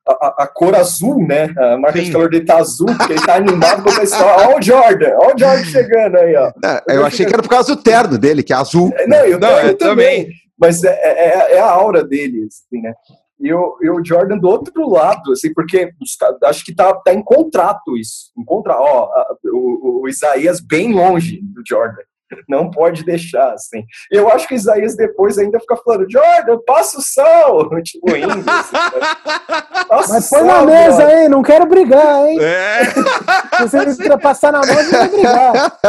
a, 0.08 0.44
a, 0.44 0.48
cor 0.48 0.76
azul, 0.76 1.26
né? 1.26 1.54
A 1.58 1.78
marca 1.78 2.00
Sim. 2.00 2.06
de 2.06 2.12
calor 2.12 2.30
dele 2.30 2.46
tá 2.46 2.58
azul, 2.58 2.88
porque 2.98 3.14
ele 3.14 3.26
tá 3.26 3.36
animado 3.36 3.84
com 3.84 3.90
o 3.90 3.96
pessoal. 3.96 4.52
Ó 4.52 4.58
o 4.58 4.62
Jordan, 4.62 5.14
ó 5.18 5.28
o 5.28 5.38
Jordan 5.38 5.64
chegando 5.64 6.18
aí, 6.18 6.36
ó. 6.36 6.52
É, 6.66 6.96
eu 6.96 7.06
achei 7.06 7.26
que 7.26 7.34
era 7.34 7.44
por 7.44 7.50
causa 7.50 7.76
do 7.76 7.82
terno 7.82 8.18
dele, 8.18 8.44
que 8.44 8.54
é 8.54 8.56
azul. 8.56 8.92
É, 8.96 9.08
Não, 9.08 9.18
eu, 9.26 9.40
Não, 9.40 9.60
eu 9.60 9.68
eu 9.70 9.78
também. 9.78 10.30
Mas 10.60 10.84
é, 10.84 10.90
é, 10.92 11.56
é 11.56 11.60
a 11.60 11.70
aura 11.72 12.04
dele, 12.04 12.48
assim, 12.48 12.82
né? 12.82 12.94
E 13.40 13.52
o, 13.52 13.78
e 13.82 13.90
o 13.90 14.06
Jordan 14.06 14.38
do 14.38 14.48
outro 14.48 14.88
lado, 14.88 15.32
assim, 15.32 15.52
porque 15.52 15.92
os 16.00 16.16
acho 16.44 16.64
que 16.64 16.76
tá, 16.76 16.94
tá 16.94 17.12
em 17.12 17.24
contrato 17.24 17.98
isso. 17.98 18.32
Em 18.38 18.46
contrato, 18.46 18.80
ó, 18.80 19.06
a- 19.06 19.36
o, 19.46 20.02
o 20.04 20.08
Isaías 20.08 20.60
bem 20.62 20.94
longe 20.94 21.40
do 21.42 21.64
Jordan. 21.68 22.04
Não 22.48 22.70
pode 22.70 23.04
deixar, 23.04 23.54
assim. 23.54 23.84
Eu 24.10 24.30
acho 24.30 24.48
que 24.48 24.54
o 24.54 24.58
Isaías 24.58 24.96
depois 24.96 25.38
ainda 25.38 25.60
fica 25.60 25.76
falando, 25.78 26.06
Jordan, 26.10 26.58
passa 26.66 26.98
o 26.98 27.02
sal! 27.02 27.70
Tipo, 27.84 28.16
indo, 28.16 28.50
assim, 28.50 28.74
né? 28.74 29.86
Passa 29.88 30.14
Mas 30.14 30.30
põe 30.30 30.44
na 30.44 30.66
mesa 30.66 30.98
brother. 30.98 31.18
aí, 31.18 31.28
não 31.28 31.42
quero 31.42 31.66
brigar, 31.66 32.28
hein? 32.28 32.38
É. 32.40 32.86
Se 33.68 33.86
você 33.86 34.04
quer 34.04 34.20
passar 34.20 34.52
na 34.52 34.60
mão, 34.60 34.78
a 34.78 34.84
gente 34.84 34.92
vai 34.92 35.10
brigar. 35.10 35.80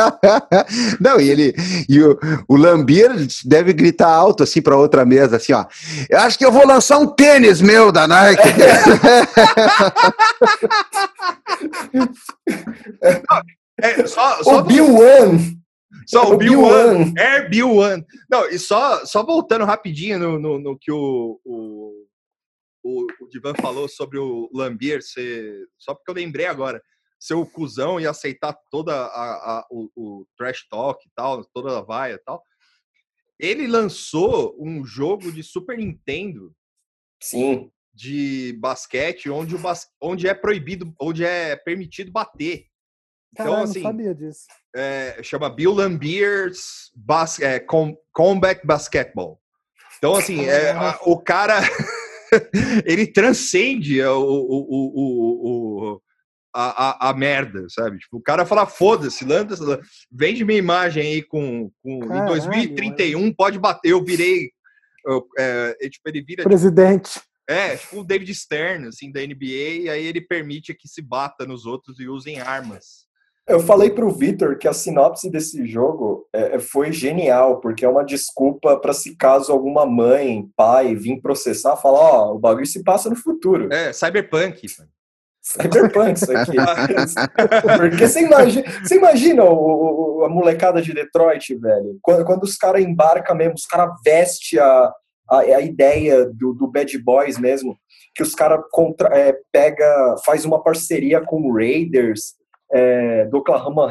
Não, 1.01 1.21
e 1.21 1.31
ele 1.31 1.55
e 1.89 2.01
o, 2.03 2.19
o 2.49 2.57
Lambier 2.57 3.11
deve 3.45 3.73
gritar 3.73 4.09
alto 4.09 4.43
assim 4.43 4.61
para 4.61 4.77
outra 4.77 5.05
mesa, 5.05 5.37
assim, 5.37 5.53
ó. 5.53 5.65
Eu 6.09 6.19
acho 6.21 6.39
que 6.39 6.45
eu 6.45 6.53
vou 6.53 6.67
lançar 6.67 6.99
um 6.99 7.07
tênis 7.07 7.61
meu 7.61 7.93
da 7.93 8.07
Nike. 8.07 8.43
É, 13.81 14.07
só, 14.07 14.43
só, 14.43 14.59
O 14.59 14.63
Bill 14.63 14.95
One! 14.95 15.62
Só 16.07 16.33
o 16.33 16.37
Bill 16.37 16.61
One. 16.63 17.05
One. 17.05 17.15
Air 17.19 17.51
Bill 17.51 17.71
One. 17.77 18.05
Não, 18.31 18.47
e 18.49 18.59
só, 18.59 19.05
só 19.07 19.25
voltando 19.25 19.65
rapidinho 19.65 20.19
no, 20.19 20.39
no, 20.39 20.59
no 20.59 20.79
que 20.79 20.91
o, 20.91 21.41
o, 21.45 22.07
o, 22.83 23.07
o 23.21 23.29
Divan 23.29 23.55
falou 23.61 23.89
sobre 23.89 24.19
o 24.19 24.49
Lambier 24.53 25.03
ser. 25.03 25.67
Só 25.79 25.95
porque 25.95 26.11
eu 26.11 26.15
lembrei 26.15 26.47
agora. 26.47 26.83
Ser 27.19 27.35
o 27.35 27.47
cuzão 27.47 28.01
e 28.01 28.07
aceitar 28.07 28.57
toda 28.71 28.93
a, 28.95 29.59
a- 29.59 29.67
o, 29.71 29.89
o 29.95 30.27
trash 30.37 30.67
talk 30.69 31.01
e 31.07 31.11
tal, 31.15 31.45
toda 31.55 31.79
a 31.79 31.81
vaia 31.83 32.15
e 32.15 32.19
tal. 32.19 32.43
Ele 33.39 33.67
lançou 33.67 34.57
um 34.59 34.85
jogo 34.85 35.31
de 35.31 35.43
Super 35.43 35.79
Nintendo 35.79 36.53
Sim. 37.23 37.71
de 37.95 38.57
basquete 38.61 39.31
onde, 39.31 39.55
o 39.55 39.59
bas... 39.59 39.89
onde 40.01 40.27
é 40.27 40.35
proibido, 40.35 40.93
onde 41.01 41.25
é 41.25 41.55
permitido 41.55 42.11
bater. 42.11 42.67
Então, 43.33 43.47
Caralho, 43.47 43.65
assim, 43.65 43.81
não 43.83 43.91
sabia 43.91 44.15
disso. 44.15 44.47
é, 44.77 45.23
chama 45.23 45.49
Bill 45.49 45.73
Lambier's 45.73 46.91
bas 46.95 47.39
é, 47.41 47.59
Com- 47.59 47.97
Combat 48.13 48.61
Basketball. 48.65 49.41
Então, 49.99 50.15
assim, 50.15 50.45
é, 50.47 50.71
a- 50.73 50.99
o 51.05 51.19
cara 51.19 51.61
ele 52.85 53.07
transcende 53.07 54.03
o, 54.03 54.19
o, 54.21 54.67
o, 54.95 55.93
o- 55.95 56.03
a, 56.55 57.07
a, 57.07 57.11
a 57.11 57.15
merda, 57.15 57.65
sabe? 57.71 57.99
Tipo, 57.99 58.19
o 58.19 58.23
cara 58.23 58.45
fala, 58.45 58.67
foda-se, 58.67 59.25
lança, 59.25 59.81
vende 60.11 60.45
minha 60.45 60.59
imagem 60.59 61.03
aí 61.03 61.23
com, 61.23 61.71
com 61.83 61.95
em 62.05 62.09
Caralho, 62.09 62.27
2031, 62.27 63.33
pode 63.35 63.59
bater, 63.59 63.93
eu 63.93 64.05
virei. 64.05 64.51
eu, 65.07 65.27
é, 65.39 65.77
e, 65.81 65.89
tipo, 65.89 66.07
ele 66.11 66.23
vira 66.23 66.45
Presidente. 66.45 67.23
é, 67.49 67.77
tipo 67.79 68.01
o 68.01 68.05
David 68.05 68.35
Stern, 68.35 68.89
assim, 68.89 69.11
da 69.11 69.23
NBA, 69.23 69.85
e 69.85 69.89
aí 69.89 70.05
ele 70.05 70.21
permite 70.21 70.75
que 70.75 70.87
se 70.89 71.01
bata 71.01 71.47
nos 71.47 71.65
outros 71.65 71.99
e 71.99 72.07
usem 72.07 72.39
armas. 72.39 73.07
Eu 73.49 73.59
falei 73.59 73.91
pro 73.91 74.11
Vitor 74.11 74.57
que 74.57 74.69
a 74.69 74.73
sinopse 74.73 75.29
desse 75.29 75.67
jogo 75.67 76.29
é, 76.33 76.59
foi 76.61 76.93
genial, 76.93 77.61
porque 77.61 77.85
é 77.85 77.89
uma 77.89 78.05
desculpa 78.05 78.79
para 78.79 78.93
se 78.93 79.17
caso 79.17 79.51
alguma 79.53 79.85
mãe, 79.85 80.49
pai 80.57 80.95
vir 80.95 81.21
processar, 81.21 81.77
falar, 81.77 81.99
ó, 82.01 82.35
o 82.35 82.39
bagulho 82.39 82.67
se 82.67 82.85
passa 82.85 83.11
no 83.11 83.17
futuro. 83.17 83.73
É, 83.73 83.93
cyberpunk. 83.93 84.67
Cyberpunk 85.43 86.13
isso 86.15 86.31
aqui. 86.31 86.57
porque 87.77 88.07
você 88.07 88.21
imagina, 88.21 88.65
você 88.81 88.95
imagina 88.97 89.45
o- 89.45 90.21
o- 90.21 90.25
a 90.25 90.29
molecada 90.29 90.81
de 90.81 90.95
Detroit, 90.95 91.53
velho, 91.57 91.99
quando, 92.01 92.25
quando 92.25 92.45
os 92.45 92.57
caras 92.57 92.81
embarcam 92.85 93.35
mesmo, 93.37 93.55
os 93.55 93.67
caras 93.67 93.93
vestem 94.05 94.61
a, 94.61 94.93
a, 95.29 95.39
a 95.41 95.61
ideia 95.61 96.27
do, 96.27 96.55
do 96.55 96.69
Bad 96.71 96.97
Boys 97.03 97.39
mesmo, 97.39 97.77
que 98.15 98.23
os 98.23 98.37
caras 98.37 98.61
é, 99.11 99.37
pega, 99.51 100.15
faz 100.25 100.45
uma 100.45 100.63
parceria 100.63 101.21
com 101.21 101.41
o 101.43 101.53
Raiders, 101.53 102.35
é, 102.73 103.27
do 103.27 103.39
Oklahoma, 103.39 103.91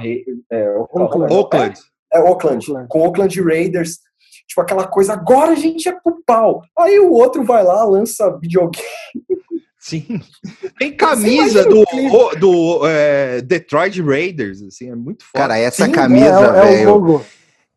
é, 0.49 0.69
Oklahoma 0.71 1.25
Oakland. 1.25 1.33
Oakland. 1.33 1.79
é 2.11 2.19
Oakland, 2.19 2.65
Oakland. 2.69 2.87
com 2.89 3.01
Oakland 3.01 3.41
Raiders, 3.41 3.99
tipo 4.47 4.61
aquela 4.61 4.87
coisa, 4.87 5.13
agora 5.13 5.51
a 5.51 5.55
gente 5.55 5.87
é 5.87 5.91
pro 5.91 6.21
pau. 6.25 6.63
Aí 6.77 6.99
o 6.99 7.11
outro 7.11 7.43
vai 7.43 7.63
lá, 7.63 7.83
lança 7.83 8.37
videogame. 8.37 8.85
Sim. 9.81 10.21
Tem 10.77 10.95
camisa 10.95 11.63
do, 11.65 11.81
o 11.81 12.35
do 12.35 12.87
é, 12.87 13.41
Detroit 13.41 14.01
Raiders, 14.01 14.61
assim, 14.61 14.91
é 14.91 14.95
muito 14.95 15.23
foda. 15.25 15.39
Cara, 15.41 15.57
essa 15.57 15.85
Sim, 15.85 15.91
camisa, 15.91 16.25
é, 16.25 16.31
é 16.31 16.49
o 16.49 16.53
velho, 16.53 16.89
logo. 16.89 17.25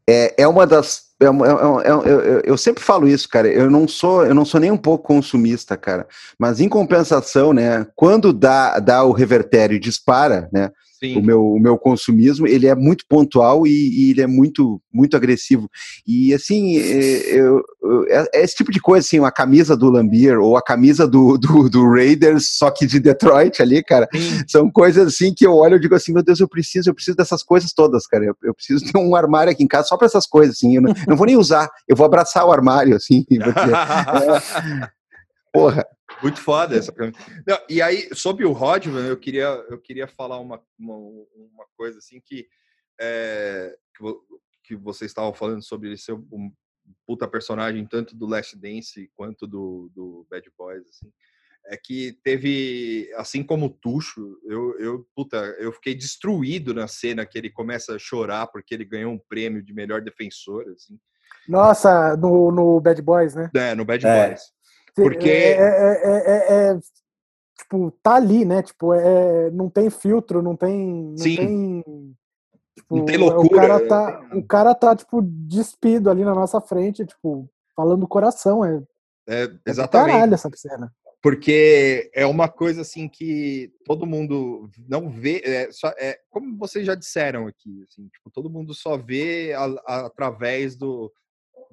é, 0.07 0.35
é 0.43 0.49
uma 0.49 0.67
das. 0.67 1.05
é 1.19 1.25
é 1.25 1.29
é 1.29 2.43
eu 2.45 2.59
sempre 2.59 2.85
falo 2.85 3.09
isso, 3.09 3.27
cara. 3.27 3.49
Eu 3.49 3.71
não 3.71 3.89
sou, 3.89 4.25
eu 4.27 4.35
não 4.35 4.45
sou 4.45 4.61
nem 4.61 4.71
um 4.71 4.77
pouco 4.77 5.07
consumista, 5.07 5.79
cara. 5.79 6.07
Mas 6.39 6.61
em 6.61 6.69
compensação, 6.69 7.55
né? 7.55 7.87
Quando 7.97 8.35
dá, 8.35 8.79
dá 8.79 9.03
o 9.03 9.13
revertério 9.13 9.77
e 9.77 9.81
dispara, 9.81 10.49
né? 10.53 10.71
Sim. 10.99 11.19
O 11.19 11.23
meu, 11.23 11.45
o 11.45 11.59
meu 11.59 11.77
consumismo, 11.77 12.47
ele 12.47 12.67
é 12.67 12.75
muito 12.75 13.05
pontual 13.09 13.67
e, 13.67 13.71
e 13.71 14.11
ele 14.11 14.23
é 14.23 14.27
muito, 14.27 14.81
muito 14.93 15.17
agressivo. 15.17 15.69
E 16.07 16.33
assim, 16.33 16.79
é, 16.79 17.41
eu, 17.41 17.63
é, 18.09 18.29
é 18.35 18.45
esse 18.45 18.55
tipo 18.55 18.71
de 18.71 18.81
coisa, 18.81 19.05
assim, 19.05 19.19
a 19.25 19.31
camisa 19.31 19.77
do 19.77 19.91
Lambier 19.91 20.39
ou 20.39 20.57
a 20.57 20.63
camisa 20.63 21.07
do, 21.07 21.37
do, 21.37 21.69
do 21.69 21.89
Raiders, 21.91 22.57
só 22.57 22.71
que 22.71 22.87
de 22.87 23.01
Detroit 23.01 23.61
ali, 23.61 23.83
cara. 23.83 24.09
Sim. 24.13 24.45
São 24.47 24.71
coisas 24.71 25.09
assim 25.09 25.35
que 25.35 25.47
eu 25.47 25.55
olho 25.55 25.77
e 25.77 25.81
digo 25.81 25.95
assim, 25.95 26.13
meu 26.13 26.23
Deus, 26.23 26.41
eu 26.41 26.49
preciso, 26.49 26.91
eu 26.91 26.95
preciso 26.95 27.17
dessas 27.17 27.43
coisas 27.43 27.73
todas, 27.73 28.07
cara. 28.07 28.25
Eu, 28.25 28.37
eu 28.43 28.55
preciso 28.55 28.85
ter 28.85 28.99
um 28.99 29.17
armário 29.17 29.53
aqui 29.53 29.65
em 29.65 29.69
casa 29.69 29.89
só 29.89 29.97
para 29.97 30.07
essas 30.07 30.27
coisas, 30.27 30.57
assim. 30.57 30.77
Eu 30.77 30.83
não, 30.83 30.95
não 31.09 31.17
vou 31.17 31.27
nem 31.27 31.37
usar, 31.37 31.69
eu 31.89 31.97
vou 31.97 32.07
abraçar 32.07 32.47
o 32.47 32.53
armário, 32.53 32.97
assim. 32.97 33.25
vou 33.29 33.53
dizer, 33.53 33.75
Porra. 35.55 35.87
Muito 36.21 36.41
foda 36.41 36.77
essa. 36.77 36.93
Não, 37.47 37.59
e 37.71 37.81
aí, 37.81 38.09
sobre 38.15 38.45
o 38.45 38.51
Rodman, 38.53 39.07
eu 39.07 39.17
queria, 39.17 39.47
eu 39.71 39.81
queria 39.81 40.09
falar 40.09 40.41
uma, 40.41 40.61
uma, 40.79 40.97
uma 40.97 41.65
coisa 41.77 41.99
assim 41.99 42.21
que, 42.25 42.47
é, 43.01 43.75
que, 43.97 44.03
vo- 44.03 44.21
que 44.65 44.75
vocês 44.77 45.11
estavam 45.13 45.33
falando 45.33 45.63
sobre 45.63 45.89
ele 45.89 45.97
ser 45.97 46.13
um 46.13 46.53
puta 47.07 47.27
personagem 47.29 47.87
tanto 47.87 48.17
do 48.17 48.27
Last 48.27 48.57
Dance 48.59 49.09
quanto 49.15 49.47
do, 49.47 49.91
do 49.95 50.27
Bad 50.29 50.51
Boys, 50.59 50.83
assim. 50.89 51.13
É 51.67 51.79
que 51.79 52.19
teve, 52.23 53.11
assim 53.17 53.43
como 53.43 53.67
o 53.67 53.71
Tuxo, 53.71 54.37
eu, 54.45 54.79
eu, 54.79 55.09
puta, 55.17 55.37
eu 55.59 55.73
fiquei 55.73 55.95
destruído 55.95 56.75
na 56.75 56.87
cena 56.87 57.25
que 57.25 57.39
ele 57.39 57.49
começa 57.51 57.95
a 57.95 57.99
chorar 57.99 58.49
porque 58.49 58.75
ele 58.75 58.85
ganhou 58.85 59.13
um 59.13 59.19
prêmio 59.29 59.63
de 59.63 59.73
melhor 59.73 60.03
defensor, 60.03 60.69
assim, 60.69 60.99
Nossa, 61.49 62.17
no, 62.19 62.51
no 62.53 62.79
Bad 62.81 63.01
Boys, 63.01 63.35
né? 63.35 63.51
né, 63.55 63.75
no 63.75 63.85
Bad 63.85 64.07
É. 64.07 64.29
Boys. 64.29 64.54
Porque- 64.95 65.29
É, 65.29 65.53
é- 65.59 66.01
é- 66.05 66.27
é- 66.27 66.73
é- 66.75 66.81
tipo, 67.59 67.91
tá 68.03 68.15
ali, 68.15 68.45
né? 68.45 68.63
Tipo, 68.63 68.93
é, 68.95 69.51
não 69.51 69.69
tem 69.69 69.91
filtro, 69.91 70.43
não 70.43 70.57
tem. 70.57 71.05
Não 71.11 71.17
Sim. 71.19 71.37
tem. 71.37 71.85
tipo, 72.77 72.97
Não 72.97 73.05
tem 73.05 73.17
O 73.17 73.21
loucura, 73.21 73.61
cara 73.61 73.89
tá, 73.89 74.29
o 74.35 74.43
cara 74.47 74.75
tá, 74.75 74.97
tipo, 74.97 75.23
despido 75.23 76.11
ali 76.11 76.25
na 76.25 76.35
nossa 76.35 76.61
frente, 76.61 77.05
tipo, 77.07 77.49
falando 77.77 78.01
do 78.01 78.09
coração. 78.09 78.65
É, 78.65 78.83
É, 79.29 79.45
é 79.45 79.49
exatamente. 79.67 80.13
caralho 80.13 80.35
essa 80.35 80.51
cena. 80.55 80.93
porque 81.23 82.11
é 82.15 82.27
uma 82.27 82.49
coisa 82.51 82.83
assim 82.83 83.09
que 83.09 83.73
todo 83.87 84.05
mundo 84.07 84.69
não 84.87 85.09
vê, 85.09 85.41
é, 85.43 85.73
só, 85.73 85.89
é, 85.99 86.19
como 86.29 86.55
vocês 86.59 86.85
já 86.85 86.95
disseram 86.95 87.47
aqui, 87.47 87.83
assim, 87.89 88.07
tipo, 88.09 88.31
todo 88.31 88.51
mundo 88.51 88.75
só 88.75 88.99
vê 88.99 89.55
a- 89.55 89.65
a- 89.87 90.07
através 90.07 90.77
do, 90.77 91.11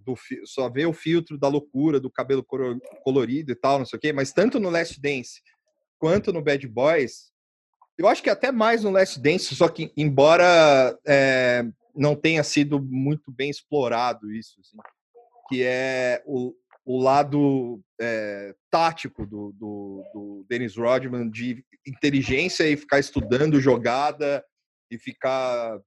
do 0.05 0.15
só 0.45 0.69
vê 0.69 0.85
o 0.85 0.93
filtro 0.93 1.37
da 1.37 1.47
loucura, 1.47 1.99
do 1.99 2.09
cabelo 2.09 2.45
colorido 3.03 3.51
e 3.51 3.55
tal, 3.55 3.79
não 3.79 3.85
sei 3.85 3.97
o 3.97 3.99
quê, 3.99 4.13
mas 4.13 4.31
tanto 4.31 4.59
no 4.59 4.69
Last 4.69 4.99
Dance 4.99 5.41
quanto 5.99 6.33
no 6.33 6.41
Bad 6.41 6.67
Boys, 6.67 7.31
Eu 7.97 8.07
acho 8.07 8.23
que 8.23 8.29
até 8.29 8.51
mais 8.51 8.83
no 8.83 8.89
Last 8.89 9.19
Dance, 9.21 9.55
só 9.55 9.69
que 9.69 9.93
embora 9.95 10.97
é, 11.05 11.63
não 11.95 12.15
tenha 12.15 12.43
sido 12.43 12.81
muito 12.81 13.31
bem 13.31 13.49
explorado 13.51 14.31
isso, 14.33 14.59
assim, 14.59 14.77
que 15.47 15.61
é 15.63 16.23
o, 16.25 16.55
o 16.83 16.99
lado 16.99 17.79
é, 17.99 18.55
tático 18.71 19.27
do, 19.27 19.51
do, 19.51 20.03
do 20.13 20.45
Dennis 20.49 20.75
Rodman 20.75 21.29
de 21.29 21.63
inteligência 21.85 22.67
e 22.67 22.75
ficar 22.75 22.99
estudando 22.99 23.59
jogada 23.59 24.43
e 24.89 24.97
ficar 24.97 25.79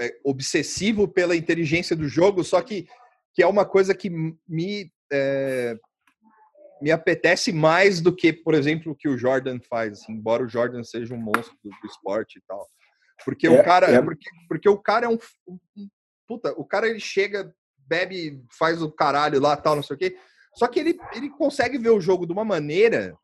é, 0.00 0.18
obsessivo 0.24 1.08
pela 1.08 1.36
inteligência 1.36 1.96
do 1.96 2.08
jogo, 2.08 2.44
só 2.44 2.60
que, 2.60 2.86
que 3.34 3.42
é 3.42 3.46
uma 3.46 3.64
coisa 3.64 3.94
que 3.94 4.10
me, 4.10 4.92
é, 5.12 5.76
me 6.80 6.90
apetece 6.90 7.52
mais 7.52 8.00
do 8.00 8.14
que, 8.14 8.32
por 8.32 8.54
exemplo, 8.54 8.92
o 8.92 8.96
que 8.96 9.08
o 9.08 9.18
Jordan 9.18 9.58
faz, 9.68 10.00
assim, 10.00 10.12
embora 10.12 10.44
o 10.44 10.48
Jordan 10.48 10.82
seja 10.82 11.14
um 11.14 11.18
monstro 11.18 11.56
do, 11.62 11.70
do 11.70 11.86
esporte 11.86 12.38
e 12.38 12.42
tal. 12.46 12.66
Porque 13.24 13.46
é, 13.46 13.50
o 13.50 13.62
cara, 13.62 13.90
é. 13.90 14.00
porque, 14.00 14.30
porque 14.48 14.68
o 14.68 14.78
cara 14.78 15.06
é 15.06 15.08
um, 15.08 15.18
um, 15.46 15.88
puta, 16.26 16.52
o 16.52 16.64
cara 16.64 16.88
ele 16.88 17.00
chega, 17.00 17.54
bebe, 17.76 18.42
faz 18.58 18.82
o 18.82 18.90
caralho 18.90 19.40
lá, 19.40 19.56
tal, 19.56 19.76
não 19.76 19.82
sei 19.82 19.96
o 19.96 19.98
quê. 19.98 20.16
Só 20.54 20.66
que 20.66 20.80
ele, 20.80 20.98
ele 21.14 21.30
consegue 21.30 21.78
ver 21.78 21.90
o 21.90 22.00
jogo 22.00 22.26
de 22.26 22.32
uma 22.32 22.44
maneira 22.44 23.16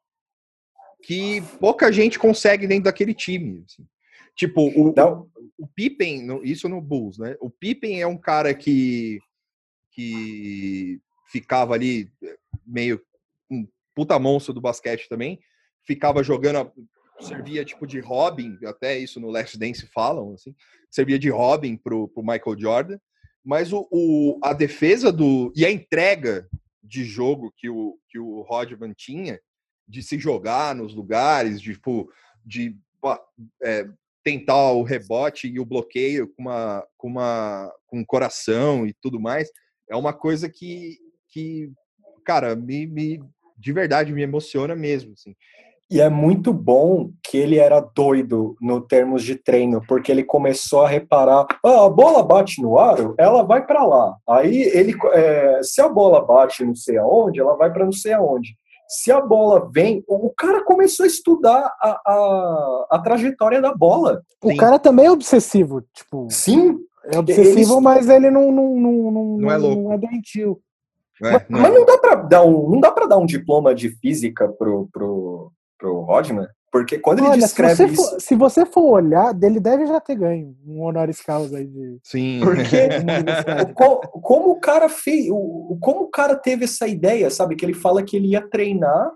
que 1.02 1.40
pouca 1.59 1.92
gente 1.92 2.18
consegue 2.18 2.66
dentro 2.66 2.84
daquele 2.84 3.14
time. 3.14 3.64
Assim. 3.64 3.86
Tipo, 4.34 4.62
o, 4.62 4.90
o, 4.90 5.30
o 5.59 5.66
Pippen, 5.68 6.40
isso 6.42 6.68
no 6.68 6.80
Bulls, 6.80 7.18
né? 7.18 7.36
O 7.40 7.50
Pippen 7.50 8.00
é 8.00 8.07
um 8.07 8.18
cara 8.18 8.54
que, 8.54 9.18
que 9.97 11.01
ficava 11.24 11.72
ali 11.72 12.12
meio 12.66 13.01
um 13.51 13.66
puta 13.94 14.18
monstro 14.18 14.53
do 14.53 14.61
basquete 14.61 15.09
também, 15.09 15.40
ficava 15.82 16.22
jogando, 16.22 16.70
servia 17.18 17.64
tipo 17.64 17.86
de 17.86 17.99
Robin, 17.99 18.59
até 18.66 18.99
isso 18.99 19.18
no 19.18 19.30
Last 19.30 19.59
Dance 19.59 19.86
falam, 19.86 20.34
assim, 20.34 20.55
servia 20.90 21.18
de 21.18 21.30
Robin 21.30 21.78
pro, 21.78 22.09
pro 22.09 22.22
Michael 22.22 22.59
Jordan, 22.59 22.99
mas 23.42 23.72
o, 23.72 23.88
o, 23.90 24.38
a 24.42 24.53
defesa 24.53 25.11
do 25.11 25.51
e 25.57 25.64
a 25.64 25.70
entrega 25.70 26.47
de 26.82 27.03
jogo 27.03 27.53
que 27.57 27.70
o, 27.70 27.99
que 28.11 28.18
o 28.18 28.42
Rodman 28.42 28.92
tinha, 28.92 29.40
de 29.88 30.03
se 30.03 30.18
jogar 30.18 30.74
nos 30.74 30.94
lugares, 30.94 31.61
de, 31.61 31.72
tipo, 31.72 32.12
de 32.44 32.76
é, 33.62 33.88
tentar 34.22 34.72
o 34.72 34.82
rebote 34.82 35.49
e 35.49 35.59
o 35.59 35.64
bloqueio 35.64 36.28
com 36.34 36.42
uma 36.42 36.86
com 36.99 37.09
uma 37.09 37.72
com 37.86 38.05
coração 38.05 38.86
e 38.86 38.92
tudo 38.92 39.20
mais 39.20 39.49
é 39.89 39.97
uma 39.97 40.12
coisa 40.12 40.49
que 40.49 40.99
que 41.28 41.70
cara 42.24 42.57
me, 42.57 42.87
me 42.87 43.20
de 43.57 43.72
verdade 43.72 44.12
me 44.12 44.22
emociona 44.22 44.74
mesmo 44.74 45.12
assim 45.12 45.34
e 45.89 46.01
é 46.01 46.09
muito 46.09 46.53
bom 46.53 47.11
que 47.22 47.39
ele 47.39 47.59
era 47.59 47.78
doido 47.78 48.57
no 48.61 48.80
termos 48.80 49.22
de 49.22 49.37
treino, 49.37 49.80
porque 49.87 50.11
ele 50.11 50.24
começou 50.24 50.82
a 50.82 50.89
reparar: 50.89 51.47
ah, 51.64 51.87
a 51.87 51.89
bola 51.89 52.24
bate 52.24 52.61
no 52.61 52.76
aro, 52.76 53.14
ela 53.16 53.45
vai 53.45 53.64
para 53.64 53.84
lá. 53.84 54.16
Aí 54.28 54.62
ele, 54.74 54.97
é, 55.12 55.61
se 55.62 55.80
a 55.80 55.89
bola 55.89 56.20
bate 56.24 56.64
não 56.64 56.74
sei 56.74 56.99
aonde, 56.99 57.39
ela 57.39 57.57
vai 57.57 57.72
para 57.72 57.84
não 57.84 57.93
sei 57.93 58.12
aonde 58.12 58.57
se 58.89 59.11
a 59.11 59.20
bola 59.20 59.68
vem, 59.72 60.05
o 60.07 60.30
cara 60.30 60.62
começou 60.64 61.05
a 61.05 61.09
estudar 61.09 61.72
a, 61.80 62.01
a, 62.07 62.87
a 62.93 62.99
trajetória 63.01 63.61
da 63.61 63.74
bola. 63.74 64.22
O 64.43 64.51
Sim. 64.51 64.57
cara 64.57 64.78
também 64.78 65.07
é 65.07 65.11
obsessivo, 65.11 65.82
tipo. 65.93 66.28
Sim. 66.30 66.78
É 67.12 67.18
obsessivo, 67.18 67.74
ele... 67.74 67.80
mas 67.80 68.09
ele 68.09 68.30
não, 68.30 68.50
não, 68.50 68.76
não, 68.76 69.11
não, 69.11 69.38
não 69.38 69.50
é 69.50 69.57
louco. 69.57 69.82
Não 69.82 69.92
é 69.92 69.98
doentio. 69.98 70.61
É, 71.22 71.32
mas, 71.32 71.42
não, 71.48 71.59
é. 71.59 71.62
mas 71.62 71.74
não 71.74 71.84
dá 71.86 71.98
para 71.98 72.14
dar 72.16 72.42
um 72.44 72.70
não 72.70 72.80
dá 72.80 72.90
para 72.92 73.07
dar 73.07 73.16
um 73.16 73.26
diploma 73.26 73.74
de 73.74 73.88
física 73.88 74.48
pro 74.48 74.88
pro 74.92 75.50
pro 75.78 76.00
Rodman 76.02 76.48
porque 76.76 76.98
quando 76.98 77.22
Olha, 77.22 77.32
ele 77.32 77.42
descreve 77.42 77.74
se 77.74 77.86
você, 77.86 77.92
isso... 77.92 78.11
for, 78.11 78.20
se 78.20 78.34
você 78.34 78.66
for 78.66 78.90
olhar, 78.90 79.32
dele 79.32 79.59
deve 79.59 79.86
já 79.86 79.98
ter 79.98 80.14
ganho 80.14 80.54
um 80.66 80.82
honoris 80.82 81.22
causa 81.22 81.57
aí 81.57 81.66
de. 81.66 81.98
Sim. 82.02 82.40
Porque 82.42 82.88
como, 83.74 83.96
como, 84.20 84.50
o 84.50 84.61
cara 84.61 84.86
fez. 84.86 85.28
O, 85.30 85.78
como 85.80 86.02
o 86.02 86.11
cara 86.11 86.36
teve 86.36 86.64
essa 86.64 86.86
ideia, 86.86 87.30
sabe? 87.30 87.57
Que 87.57 87.64
ele 87.64 87.72
fala 87.72 88.02
que 88.02 88.14
ele 88.14 88.28
ia 88.28 88.46
treinar, 88.46 89.11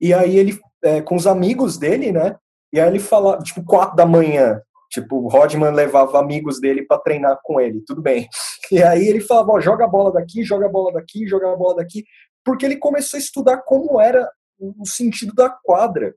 e 0.00 0.14
aí 0.14 0.38
ele, 0.38 0.56
é, 0.84 1.00
com 1.00 1.16
os 1.16 1.26
amigos 1.26 1.76
dele, 1.76 2.12
né? 2.12 2.36
E 2.72 2.78
aí 2.78 2.88
ele 2.88 3.00
fala, 3.00 3.38
tipo, 3.38 3.64
quatro 3.64 3.96
da 3.96 4.06
manhã. 4.06 4.60
Tipo, 4.94 5.16
o 5.16 5.28
Rodman 5.28 5.72
levava 5.72 6.20
amigos 6.20 6.60
dele 6.60 6.86
para 6.86 7.00
treinar 7.00 7.40
com 7.42 7.60
ele, 7.60 7.82
tudo 7.84 8.00
bem. 8.00 8.28
E 8.72 8.82
aí 8.82 9.06
ele 9.06 9.20
falava, 9.20 9.52
ó, 9.52 9.60
joga 9.60 9.84
a 9.84 9.88
bola 9.88 10.10
daqui, 10.10 10.42
joga 10.42 10.64
a 10.64 10.70
bola 10.70 10.90
daqui, 10.94 11.26
joga 11.26 11.52
a 11.52 11.54
bola 11.56 11.76
daqui, 11.76 12.02
porque 12.42 12.64
ele 12.64 12.76
começou 12.76 13.18
a 13.18 13.20
estudar 13.20 13.58
como 13.58 14.00
era 14.00 14.26
o 14.58 14.86
sentido 14.86 15.34
da 15.34 15.50
quadra. 15.50 16.14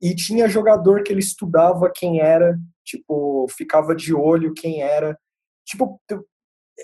E 0.00 0.14
tinha 0.14 0.48
jogador 0.48 1.02
que 1.02 1.12
ele 1.12 1.18
estudava 1.18 1.90
quem 1.92 2.20
era, 2.20 2.56
tipo, 2.84 3.48
ficava 3.50 3.96
de 3.96 4.14
olho 4.14 4.54
quem 4.54 4.80
era. 4.80 5.18
Tipo, 5.66 6.00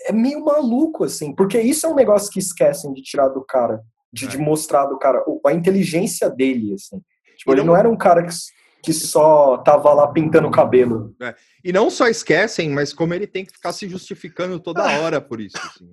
é 0.06 0.12
meio 0.12 0.44
maluco, 0.44 1.04
assim, 1.04 1.32
porque 1.32 1.60
isso 1.60 1.86
é 1.86 1.88
um 1.88 1.94
negócio 1.94 2.32
que 2.32 2.40
esquecem 2.40 2.92
de 2.92 3.00
tirar 3.00 3.28
do 3.28 3.44
cara, 3.44 3.80
de, 4.12 4.24
é. 4.24 4.28
de 4.28 4.36
mostrar 4.36 4.86
do 4.86 4.98
cara, 4.98 5.24
a 5.46 5.52
inteligência 5.52 6.28
dele, 6.28 6.74
assim. 6.74 7.00
Tipo, 7.36 7.52
ele 7.52 7.62
não 7.62 7.76
era 7.76 7.88
um 7.88 7.96
cara 7.96 8.26
que, 8.26 8.34
que 8.84 8.92
só 8.92 9.56
tava 9.58 9.94
lá 9.94 10.06
pintando 10.08 10.46
o 10.46 10.50
cabelo. 10.50 11.16
É. 11.22 11.34
E 11.64 11.72
não 11.72 11.88
só 11.88 12.06
esquecem, 12.06 12.68
mas 12.68 12.92
como 12.92 13.14
ele 13.14 13.26
tem 13.26 13.44
que 13.44 13.52
ficar 13.52 13.72
se 13.72 13.88
justificando 13.88 14.60
toda 14.60 14.82
ah. 14.82 15.00
hora 15.00 15.20
por 15.22 15.40
isso. 15.40 15.56
Assim. 15.56 15.88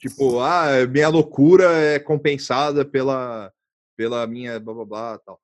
tipo, 0.00 0.40
ah, 0.40 0.84
minha 0.90 1.08
loucura 1.08 1.70
é 1.72 2.00
compensada 2.00 2.84
pela, 2.84 3.52
pela 3.96 4.26
minha 4.26 4.58
blá 4.58 4.74
blá 4.74 4.84
blá 4.84 5.18
tal. 5.24 5.38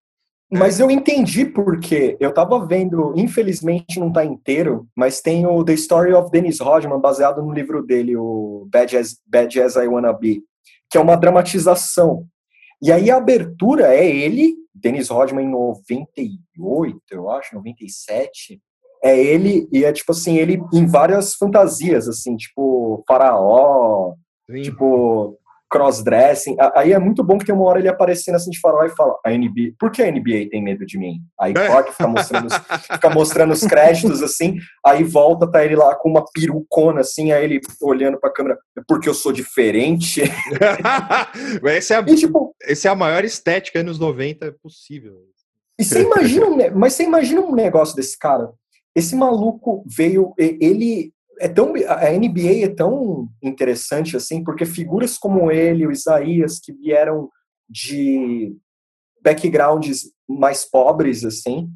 Mas 0.51 0.81
eu 0.81 0.91
entendi 0.91 1.45
porque 1.45 2.17
eu 2.19 2.33
tava 2.33 2.67
vendo, 2.67 3.13
infelizmente 3.15 4.01
não 4.01 4.11
tá 4.11 4.25
inteiro, 4.25 4.89
mas 4.97 5.21
tem 5.21 5.47
o 5.47 5.63
The 5.63 5.75
Story 5.75 6.13
of 6.15 6.31
Dennis 6.31 6.59
Rodman, 6.59 6.99
baseado 6.99 7.43
no 7.43 7.53
livro 7.53 7.85
dele, 7.85 8.17
o 8.17 8.67
Bad 8.69 8.97
As, 8.97 9.17
Bad 9.27 9.61
As 9.61 9.77
I 9.77 9.87
Wanna 9.87 10.13
Be, 10.13 10.43
que 10.91 10.97
é 10.97 11.01
uma 11.01 11.17
dramatização. 11.17 12.27
E 12.83 12.91
aí 12.91 13.11
a 13.11 13.19
abertura 13.19 13.95
é 13.95 14.11
ele, 14.11 14.57
Dennis 14.81 15.09
Rodman 15.09 15.45
em 15.45 15.51
98, 15.51 17.01
eu 17.11 17.31
acho, 17.31 17.55
97. 17.55 18.61
É 19.03 19.17
ele, 19.17 19.69
e 19.73 19.85
é 19.85 19.93
tipo 19.93 20.13
assim, 20.13 20.39
ele 20.39 20.61
em 20.73 20.87
várias 20.87 21.35
fantasias, 21.35 22.09
assim, 22.09 22.37
tipo 22.37 23.05
faraó, 23.07 24.15
Sim. 24.51 24.63
tipo 24.63 25.39
crossdressing. 25.71 26.57
Aí 26.75 26.93
é 26.93 26.99
muito 26.99 27.23
bom 27.23 27.39
que 27.39 27.45
tem 27.45 27.55
uma 27.55 27.65
hora 27.65 27.79
ele 27.79 27.89
aparecendo 27.89 28.37
assim 28.37 28.51
de 28.51 28.61
farol 28.61 28.85
e 28.85 28.91
fala: 28.91 29.19
a 29.25 29.31
NBA, 29.31 29.75
por 29.79 29.91
que 29.91 30.03
a 30.03 30.11
NBA 30.11 30.49
tem 30.51 30.63
medo 30.63 30.85
de 30.87 30.99
mim? 30.99 31.21
Aí 31.39 31.53
é. 31.57 31.67
corta, 31.67 31.93
fica 31.93 32.09
mostrando, 32.09 32.47
os, 32.47 32.55
fica 32.93 33.11
mostrando 33.11 33.53
os 33.53 33.61
créditos 33.61 34.23
assim, 34.23 34.59
aí 34.85 35.05
volta, 35.05 35.51
tá 35.51 35.65
ele 35.65 35.77
lá 35.77 35.95
com 35.95 36.09
uma 36.11 36.25
perucona 36.33 37.01
assim, 37.01 37.33
aí 37.33 37.45
ele 37.45 37.61
olhando 37.83 38.19
pra 38.19 38.33
câmera, 38.33 38.59
é 38.77 38.83
porque 38.87 39.09
eu 39.09 39.15
sou 39.15 39.33
diferente. 39.33 40.23
essa, 41.65 41.95
é 41.95 41.97
a, 41.99 42.01
e, 42.07 42.17
tipo, 42.17 42.55
essa 42.63 42.89
é 42.89 42.91
a 42.91 42.97
maior 42.97 43.25
estética 43.25 43.81
anos 43.81 43.99
90 43.99 44.53
possível. 44.63 45.15
E 45.79 45.85
você 45.85 46.03
imagina, 46.03 46.47
um, 46.47 46.57
mas 46.75 46.95
você 46.95 47.05
imagina 47.05 47.41
um 47.41 47.55
negócio 47.55 47.95
desse 47.95 48.19
cara? 48.19 48.51
Esse 48.97 49.15
maluco 49.15 49.85
veio, 49.87 50.35
ele 50.37 51.13
é 51.41 51.49
tão 51.49 51.75
a 51.87 52.11
NBA 52.11 52.65
é 52.65 52.69
tão 52.69 53.29
interessante 53.43 54.17
assim 54.17 54.43
porque 54.43 54.65
figuras 54.67 55.17
como 55.17 55.51
ele, 55.51 55.87
o 55.87 55.93
Isaías, 55.93 56.59
que 56.59 56.73
vieram 56.73 57.31
de 57.69 58.57
backgrounds 59.23 60.11
mais 60.29 60.65
pobres 60.65 61.25
assim, 61.25 61.69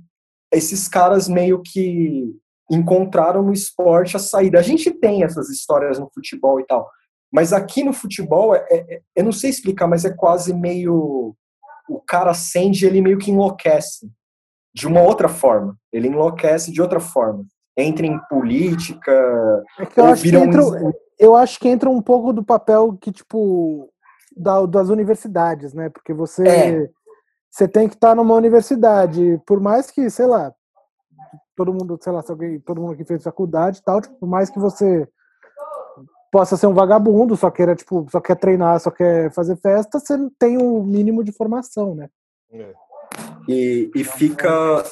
esses 0.52 0.88
caras 0.88 1.28
meio 1.28 1.62
que 1.62 2.24
encontraram 2.70 3.42
no 3.42 3.52
esporte 3.52 4.16
a 4.16 4.20
saída. 4.20 4.58
A 4.58 4.62
gente 4.62 4.90
tem 4.90 5.22
essas 5.24 5.50
histórias 5.50 5.98
no 5.98 6.10
futebol 6.12 6.60
e 6.60 6.66
tal, 6.66 6.88
mas 7.32 7.52
aqui 7.52 7.82
no 7.82 7.92
futebol 7.92 8.54
é, 8.54 8.66
é, 8.70 8.94
é 8.94 9.02
eu 9.16 9.24
não 9.24 9.32
sei 9.32 9.50
explicar, 9.50 9.86
mas 9.86 10.04
é 10.04 10.12
quase 10.12 10.54
meio 10.54 11.34
o 11.88 12.00
cara 12.00 12.30
acende, 12.30 12.86
ele 12.86 13.02
meio 13.02 13.18
que 13.18 13.30
enlouquece 13.30 14.10
de 14.74 14.86
uma 14.86 15.02
outra 15.02 15.28
forma. 15.28 15.76
Ele 15.92 16.08
enlouquece 16.08 16.72
de 16.72 16.80
outra 16.80 17.00
forma 17.00 17.44
entra 17.76 18.06
em 18.06 18.18
política. 18.28 19.12
É 19.78 19.86
que 19.86 20.00
eu, 20.00 20.04
acho 20.06 20.22
que 20.22 20.36
entra, 20.36 20.64
um... 20.64 20.92
eu 21.18 21.36
acho 21.36 21.60
que 21.60 21.68
entra 21.68 21.90
um 21.90 22.02
pouco 22.02 22.32
do 22.32 22.44
papel 22.44 22.96
que, 23.00 23.10
tipo, 23.10 23.88
da, 24.36 24.64
das 24.66 24.88
universidades, 24.88 25.72
né? 25.72 25.88
Porque 25.88 26.12
você, 26.12 26.46
é. 26.46 26.90
você 27.50 27.66
tem 27.66 27.88
que 27.88 27.94
estar 27.94 28.14
numa 28.14 28.34
universidade, 28.34 29.40
por 29.46 29.60
mais 29.60 29.90
que, 29.90 30.08
sei 30.10 30.26
lá, 30.26 30.52
todo 31.56 31.72
mundo, 31.72 31.98
sei 32.00 32.12
lá, 32.12 32.22
se 32.22 32.30
alguém, 32.30 32.60
todo 32.60 32.80
mundo 32.80 32.96
que 32.96 33.04
fez 33.04 33.22
faculdade 33.22 33.78
e 33.78 33.82
tal, 33.82 34.00
tipo, 34.00 34.14
por 34.16 34.28
mais 34.28 34.50
que 34.50 34.58
você 34.58 35.08
possa 36.30 36.56
ser 36.56 36.66
um 36.66 36.74
vagabundo, 36.74 37.36
só 37.36 37.50
queira, 37.50 37.74
tipo, 37.74 38.06
só 38.10 38.20
quer 38.20 38.36
treinar, 38.36 38.80
só 38.80 38.90
quer 38.90 39.30
fazer 39.32 39.56
festa, 39.56 40.00
você 40.00 40.16
tem 40.38 40.56
o 40.56 40.78
um 40.78 40.82
mínimo 40.82 41.22
de 41.22 41.30
formação, 41.30 41.94
né? 41.94 42.08
É. 42.50 42.72
E, 43.46 43.90
e 43.94 44.04
fica 44.04 44.82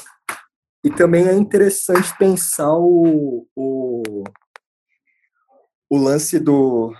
e 0.82 0.90
também 0.90 1.26
é 1.26 1.34
interessante 1.34 2.16
pensar 2.18 2.74
o, 2.74 3.46
o, 3.54 4.24
o 5.88 5.96
lance 5.96 6.38
do, 6.38 6.92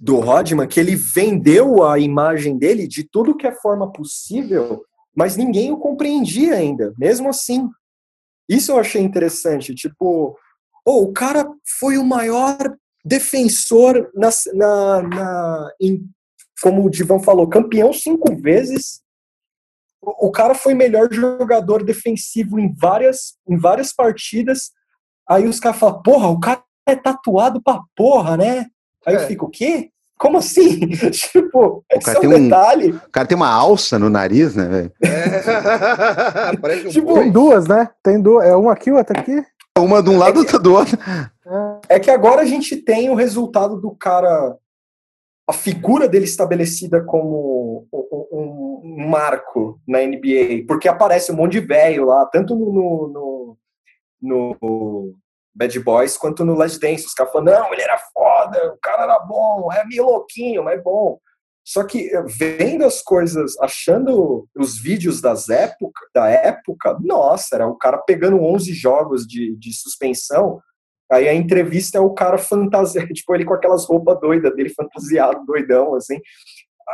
do 0.00 0.20
Rodman, 0.20 0.66
que 0.66 0.80
ele 0.80 0.96
vendeu 0.96 1.84
a 1.84 1.98
imagem 1.98 2.58
dele 2.58 2.86
de 2.86 3.04
tudo 3.04 3.36
que 3.36 3.46
é 3.46 3.52
forma 3.52 3.90
possível 3.92 4.84
mas 5.14 5.36
ninguém 5.36 5.70
o 5.70 5.78
compreendia 5.78 6.54
ainda, 6.54 6.92
mesmo 6.98 7.28
assim. 7.28 7.68
Isso 8.48 8.72
eu 8.72 8.78
achei 8.78 9.00
interessante, 9.00 9.74
tipo, 9.74 10.36
oh, 10.84 11.02
o 11.02 11.12
cara 11.12 11.46
foi 11.78 11.96
o 11.96 12.04
maior 12.04 12.56
defensor 13.04 14.10
na, 14.14 14.28
na, 14.54 15.02
na 15.02 15.70
em, 15.80 16.04
como 16.62 16.84
o 16.84 16.90
Divan 16.90 17.20
falou, 17.20 17.48
campeão 17.48 17.92
cinco 17.92 18.34
vezes. 18.36 19.02
O, 20.06 20.30
cara 20.30 20.54
foi 20.54 20.74
melhor 20.74 21.08
jogador 21.12 21.82
defensivo 21.82 22.58
em 22.58 22.72
várias, 22.74 23.34
em 23.48 23.56
várias 23.56 23.92
partidas. 23.92 24.70
Aí 25.28 25.46
os 25.46 25.58
caras 25.58 25.78
falam, 25.78 26.02
porra, 26.02 26.28
o 26.28 26.40
cara 26.40 26.62
é 26.86 26.94
tatuado 26.94 27.62
pra 27.62 27.80
porra, 27.96 28.36
né? 28.36 28.66
Aí 29.06 29.14
é. 29.14 29.16
eu 29.16 29.20
fico, 29.26 29.46
o 29.46 29.50
quê? 29.50 29.90
Como 30.18 30.38
assim? 30.38 30.80
tipo, 31.10 31.84
o 31.92 32.00
cara, 32.00 32.18
é 32.18 32.26
um 32.26 32.30
tem 32.30 32.42
detalhe. 32.44 32.92
Um, 32.92 32.96
o 32.96 33.10
cara 33.10 33.26
tem 33.26 33.36
uma 33.36 33.50
alça 33.50 33.98
no 33.98 34.08
nariz, 34.08 34.54
né, 34.54 34.66
velho? 34.66 34.92
É. 35.02 36.86
um 36.86 36.90
tipo, 36.90 37.14
tem 37.14 37.30
duas, 37.30 37.66
né? 37.66 37.88
Tem 38.02 38.20
duas. 38.20 38.46
É 38.46 38.54
uma 38.54 38.72
aqui, 38.72 38.90
outra 38.90 39.18
aqui. 39.18 39.44
Uma 39.76 40.02
de 40.02 40.10
um 40.10 40.18
lado, 40.18 40.36
é 40.36 40.38
outra 40.38 40.58
do 40.58 40.72
outro. 40.72 40.96
É 41.88 41.98
que 41.98 42.10
agora 42.10 42.42
a 42.42 42.46
gente 42.46 42.76
tem 42.76 43.10
o 43.10 43.14
resultado 43.14 43.80
do 43.80 43.90
cara, 43.90 44.56
a 45.46 45.52
figura 45.52 46.08
dele 46.08 46.24
estabelecida 46.24 47.04
como 47.04 47.86
um, 47.92 48.80
um 48.82 49.08
marco 49.08 49.80
na 49.86 50.00
NBA, 50.00 50.64
porque 50.66 50.88
aparece 50.88 51.30
um 51.30 51.36
monte 51.36 51.52
de 51.52 51.60
velho 51.60 52.06
lá, 52.06 52.24
tanto 52.26 52.56
no, 52.56 53.08
no, 53.08 53.58
no, 54.22 55.14
Bad 55.54 55.78
Boys 55.80 56.16
quanto 56.16 56.44
no 56.44 56.54
Last 56.54 56.80
Dance. 56.80 57.06
Os 57.06 57.14
caras 57.14 57.32
falam, 57.32 57.52
não, 57.52 57.72
ele 57.72 57.82
era 57.82 57.98
foda, 58.12 58.72
o 58.72 58.78
cara 58.78 59.02
era 59.04 59.18
bom, 59.20 59.70
é 59.72 59.84
meio 59.84 60.04
louquinho, 60.04 60.64
mas 60.64 60.78
é 60.78 60.82
bom. 60.82 61.18
Só 61.66 61.84
que 61.84 62.10
vendo 62.26 62.84
as 62.84 63.00
coisas, 63.00 63.58
achando 63.58 64.46
os 64.54 64.78
vídeos 64.78 65.20
das 65.20 65.48
época, 65.48 66.00
da 66.14 66.28
época, 66.28 66.98
nossa, 67.00 67.54
era 67.54 67.66
o 67.66 67.76
cara 67.76 67.98
pegando 67.98 68.42
11 68.42 68.72
jogos 68.74 69.26
de, 69.26 69.56
de 69.56 69.72
suspensão, 69.72 70.60
aí 71.14 71.28
a 71.28 71.34
entrevista 71.34 71.98
é 71.98 72.00
o 72.00 72.14
cara 72.14 72.38
fantasiado, 72.38 73.08
tipo, 73.14 73.34
ele 73.34 73.44
com 73.44 73.54
aquelas 73.54 73.86
roupas 73.86 74.20
doidas 74.20 74.54
dele, 74.54 74.70
fantasiado, 74.70 75.44
doidão, 75.46 75.94
assim. 75.94 76.18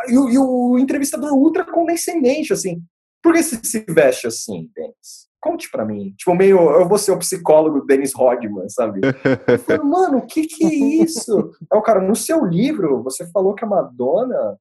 E, 0.08 0.12
e 0.12 0.38
o 0.38 0.78
entrevistador 0.78 1.32
ultra 1.32 1.64
condescendente, 1.64 2.52
assim, 2.52 2.82
por 3.22 3.34
que 3.34 3.42
você 3.42 3.60
se 3.62 3.84
veste 3.88 4.26
assim, 4.26 4.70
Denis? 4.74 5.30
conte 5.40 5.70
para 5.70 5.84
mim. 5.84 6.12
Tipo, 6.16 6.34
meio, 6.34 6.58
eu 6.58 6.86
vou 6.86 6.98
ser 6.98 7.12
o 7.12 7.18
psicólogo 7.18 7.86
Dennis 7.86 8.12
Rodman, 8.14 8.68
sabe? 8.68 9.00
Eu 9.46 9.58
falo, 9.58 9.84
mano, 9.88 10.18
o 10.18 10.26
que 10.26 10.46
que 10.46 10.64
é 10.64 11.02
isso? 11.02 11.50
Aí 11.72 11.78
o 11.78 11.82
cara, 11.82 12.00
no 12.00 12.14
seu 12.14 12.44
livro, 12.44 13.02
você 13.02 13.26
falou 13.30 13.54
que 13.54 13.64
a 13.64 13.68
Madonna 13.68 14.58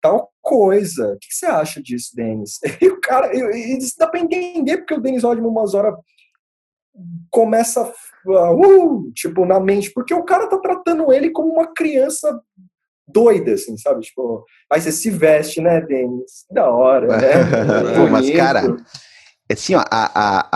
tal 0.00 0.30
coisa. 0.40 1.14
O 1.14 1.18
que, 1.18 1.32
você 1.32 1.46
acha 1.46 1.82
disso, 1.82 2.14
Dennis? 2.14 2.58
E 2.80 2.88
o 2.88 3.00
cara, 3.00 3.30
isso 3.34 3.94
dá 3.98 4.06
pra 4.06 4.20
entender 4.20 4.78
porque 4.78 4.94
o 4.94 5.00
Dennis 5.00 5.24
Rodman 5.24 5.50
umas 5.50 5.74
horas 5.74 5.94
começa 7.30 7.82
uh, 7.84 9.12
tipo, 9.14 9.44
na 9.44 9.60
mente, 9.60 9.90
porque 9.92 10.14
o 10.14 10.24
cara 10.24 10.46
tá 10.48 10.58
tratando 10.58 11.12
ele 11.12 11.30
como 11.30 11.52
uma 11.52 11.72
criança 11.72 12.40
doida, 13.06 13.52
assim, 13.52 13.76
sabe? 13.76 14.02
Tipo, 14.02 14.44
aí 14.70 14.80
você 14.80 14.92
se 14.92 15.10
veste, 15.10 15.60
né, 15.60 15.80
Denis? 15.80 16.44
Da 16.50 16.70
hora, 16.70 17.06
né? 17.16 17.28
Mas, 18.10 18.30
cara, 18.30 18.76
assim, 19.50 19.74
ó, 19.74 19.82
a, 19.90 20.10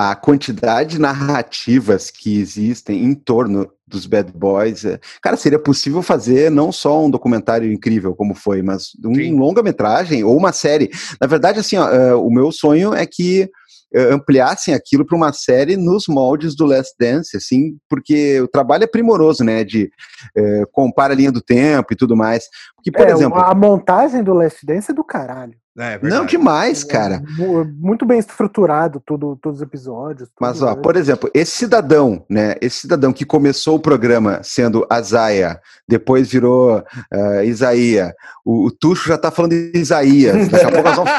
a, 0.04 0.10
a 0.10 0.16
quantidade 0.16 0.92
de 0.92 1.00
narrativas 1.00 2.10
que 2.10 2.38
existem 2.38 3.04
em 3.04 3.14
torno 3.14 3.70
dos 3.86 4.06
Bad 4.06 4.32
Boys, 4.32 4.84
é, 4.84 4.98
cara, 5.22 5.36
seria 5.36 5.58
possível 5.58 6.02
fazer 6.02 6.50
não 6.50 6.70
só 6.70 7.04
um 7.04 7.10
documentário 7.10 7.70
incrível 7.72 8.14
como 8.14 8.34
foi, 8.34 8.62
mas 8.62 8.90
um 9.04 9.38
longa-metragem 9.38 10.24
ou 10.24 10.36
uma 10.36 10.52
série. 10.52 10.90
Na 11.20 11.26
verdade, 11.26 11.60
assim, 11.60 11.76
ó, 11.76 11.88
uh, 11.88 12.26
o 12.26 12.30
meu 12.30 12.52
sonho 12.52 12.94
é 12.94 13.06
que 13.06 13.44
uh, 13.44 13.48
ampliassem 13.94 14.74
aquilo 14.74 15.04
para 15.04 15.16
uma 15.16 15.32
série 15.32 15.76
nos 15.76 16.06
moldes 16.08 16.56
do 16.56 16.66
Last 16.66 16.94
Dance, 16.98 17.36
assim, 17.36 17.76
porque 17.88 18.40
o 18.40 18.48
trabalho 18.48 18.84
é 18.84 18.86
primoroso, 18.86 19.44
né, 19.44 19.64
de 19.64 19.90
uh, 20.36 20.66
compara 20.72 21.12
a 21.12 21.16
linha 21.16 21.32
do 21.32 21.40
tempo 21.40 21.92
e 21.92 21.96
tudo 21.96 22.16
mais. 22.16 22.44
Porque, 22.82 22.90
por 22.90 23.08
é, 23.08 23.12
exemplo... 23.12 23.38
A 23.38 23.54
montagem 23.54 24.22
do 24.22 24.34
Last 24.34 24.66
Dance 24.66 24.90
é 24.90 24.94
do 24.94 25.04
caralho. 25.04 25.54
É, 25.78 25.98
não 26.02 26.26
demais, 26.26 26.84
cara. 26.84 27.14
É, 27.14 27.64
muito 27.78 28.04
bem 28.04 28.18
estruturado 28.18 29.00
tudo, 29.04 29.38
todos 29.40 29.60
os 29.60 29.62
episódios. 29.62 30.28
Mas, 30.38 30.60
ó, 30.60 30.76
por 30.76 30.96
exemplo, 30.96 31.30
esse 31.32 31.52
cidadão, 31.52 32.26
né? 32.28 32.56
Esse 32.60 32.80
cidadão 32.80 33.10
que 33.10 33.24
começou 33.24 33.76
o 33.76 33.80
programa 33.80 34.40
sendo 34.42 34.86
Azaia, 34.90 35.58
depois 35.88 36.30
virou 36.30 36.78
uh, 36.78 37.42
Isaías. 37.42 38.12
O, 38.44 38.66
o, 38.66 38.70
Tuxo 38.70 39.08
já 39.08 39.16
tá 39.16 39.30
falando 39.30 39.52
de 39.52 39.72
Isaías. 39.74 40.46
Daqui 40.48 40.66
a 40.66 40.70
pouco 40.70 40.88
nós 40.88 40.96
vamos, 40.96 41.12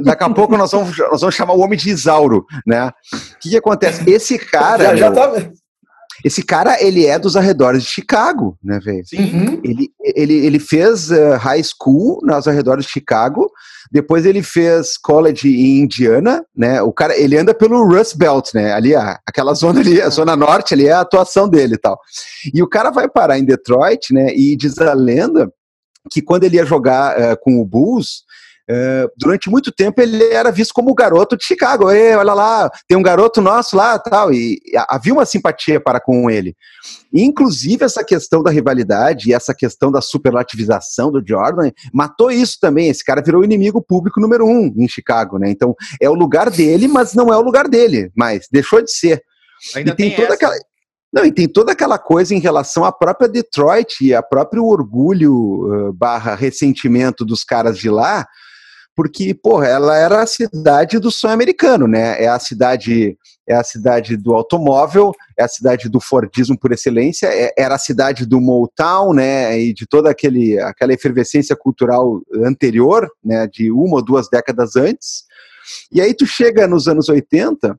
daqui 0.04 0.24
a 0.24 0.30
pouco 0.30 0.56
nós 0.56 0.72
vamos, 0.72 0.98
nós 0.98 1.20
vamos 1.20 1.34
chamar 1.34 1.52
o 1.52 1.60
homem 1.60 1.78
de 1.78 1.90
Isauro, 1.90 2.46
né? 2.66 2.88
O 2.88 3.38
que, 3.40 3.50
que 3.50 3.56
acontece? 3.58 4.08
Esse 4.08 4.38
cara. 4.48 4.96
Já, 4.96 4.96
já 4.96 5.10
tá... 5.10 5.32
Esse 6.24 6.42
cara, 6.42 6.82
ele 6.82 7.06
é 7.06 7.18
dos 7.18 7.36
arredores 7.36 7.82
de 7.82 7.88
Chicago, 7.88 8.56
né, 8.62 8.78
velho? 8.78 9.02
Uhum. 9.14 9.60
Ele, 9.64 9.90
ele, 10.02 10.34
ele 10.46 10.58
fez 10.58 11.10
uh, 11.10 11.36
high 11.38 11.62
school 11.62 12.20
nos 12.22 12.46
arredores 12.46 12.84
de 12.84 12.92
Chicago, 12.92 13.50
depois 13.90 14.24
ele 14.24 14.42
fez 14.42 14.96
college 14.96 15.48
em 15.48 15.80
Indiana, 15.80 16.44
né? 16.56 16.80
O 16.82 16.92
cara, 16.92 17.16
ele 17.18 17.36
anda 17.36 17.52
pelo 17.52 17.84
Rust 17.84 18.16
Belt, 18.16 18.50
né? 18.54 18.72
Ali, 18.72 18.94
a, 18.94 19.18
aquela 19.26 19.54
zona 19.54 19.80
ali, 19.80 20.00
a 20.00 20.06
é. 20.06 20.10
zona 20.10 20.36
norte 20.36 20.74
ali 20.74 20.86
é 20.86 20.92
a 20.92 21.00
atuação 21.00 21.48
dele 21.48 21.74
e 21.74 21.78
tal. 21.78 21.98
E 22.54 22.62
o 22.62 22.68
cara 22.68 22.90
vai 22.90 23.08
parar 23.08 23.38
em 23.38 23.44
Detroit, 23.44 24.12
né? 24.12 24.32
E 24.34 24.56
diz 24.56 24.78
a 24.78 24.92
lenda 24.92 25.50
que 26.10 26.22
quando 26.22 26.44
ele 26.44 26.56
ia 26.56 26.64
jogar 26.64 27.16
uh, 27.16 27.36
com 27.40 27.60
o 27.60 27.64
Bulls, 27.64 28.22
é, 28.72 29.08
durante 29.16 29.50
muito 29.50 29.72
tempo 29.72 30.00
ele 30.00 30.22
era 30.32 30.52
visto 30.52 30.72
como 30.72 30.92
o 30.92 30.94
garoto 30.94 31.36
de 31.36 31.44
Chicago. 31.44 31.90
Ei, 31.90 32.14
olha 32.14 32.32
lá, 32.32 32.70
tem 32.86 32.96
um 32.96 33.02
garoto 33.02 33.40
nosso 33.40 33.76
lá 33.76 33.98
tal. 33.98 34.32
E 34.32 34.60
havia 34.88 35.12
uma 35.12 35.26
simpatia 35.26 35.80
para 35.80 35.98
com 35.98 36.30
ele. 36.30 36.54
E, 37.12 37.24
inclusive, 37.24 37.84
essa 37.84 38.04
questão 38.04 38.44
da 38.44 38.50
rivalidade 38.50 39.28
e 39.28 39.34
essa 39.34 39.52
questão 39.52 39.90
da 39.90 40.00
superlativização 40.00 41.10
do 41.10 41.20
Jordan 41.26 41.72
matou 41.92 42.30
isso 42.30 42.58
também. 42.60 42.88
Esse 42.88 43.04
cara 43.04 43.20
virou 43.20 43.42
inimigo 43.42 43.82
público 43.82 44.20
número 44.20 44.46
um 44.46 44.72
em 44.76 44.86
Chicago, 44.86 45.36
né? 45.36 45.50
Então 45.50 45.74
é 46.00 46.08
o 46.08 46.14
lugar 46.14 46.48
dele, 46.48 46.86
mas 46.86 47.12
não 47.12 47.32
é 47.32 47.36
o 47.36 47.42
lugar 47.42 47.66
dele, 47.66 48.12
mas 48.16 48.46
deixou 48.52 48.80
de 48.80 48.92
ser. 48.92 49.20
Ainda 49.74 49.90
e 49.90 49.96
tem, 49.96 50.08
tem 50.10 50.16
toda 50.16 50.28
essa. 50.28 50.34
aquela. 50.34 50.54
Não, 51.12 51.24
e 51.24 51.32
tem 51.32 51.48
toda 51.48 51.72
aquela 51.72 51.98
coisa 51.98 52.36
em 52.36 52.38
relação 52.38 52.84
à 52.84 52.92
própria 52.92 53.28
Detroit 53.28 53.96
e 54.00 54.14
a 54.14 54.22
próprio 54.22 54.64
orgulho 54.64 55.88
uh, 55.88 55.92
barra 55.92 56.36
ressentimento 56.36 57.24
dos 57.24 57.42
caras 57.42 57.76
de 57.76 57.90
lá, 57.90 58.24
porque, 58.94 59.32
porra, 59.32 59.66
ela 59.66 59.96
era 59.96 60.22
a 60.22 60.26
cidade 60.26 60.98
do 60.98 61.10
sonho 61.10 61.34
americano, 61.34 61.86
né? 61.86 62.22
É 62.22 62.28
a 62.28 62.38
cidade, 62.38 63.16
é 63.48 63.54
a 63.54 63.64
cidade 63.64 64.16
do 64.16 64.34
automóvel, 64.34 65.12
é 65.38 65.44
a 65.44 65.48
cidade 65.48 65.88
do 65.88 66.00
Fordismo 66.00 66.58
por 66.58 66.72
excelência, 66.72 67.26
é, 67.26 67.52
era 67.56 67.76
a 67.76 67.78
cidade 67.78 68.26
do 68.26 68.40
Motown, 68.40 69.12
né? 69.14 69.58
E 69.58 69.72
de 69.72 69.86
toda 69.86 70.10
aquele, 70.10 70.58
aquela 70.60 70.92
efervescência 70.92 71.56
cultural 71.56 72.20
anterior, 72.44 73.08
né? 73.24 73.46
De 73.46 73.70
uma 73.70 73.96
ou 73.96 74.04
duas 74.04 74.28
décadas 74.28 74.76
antes. 74.76 75.24
E 75.92 76.00
aí 76.00 76.14
tu 76.14 76.26
chega 76.26 76.66
nos 76.66 76.88
anos 76.88 77.08
80 77.08 77.78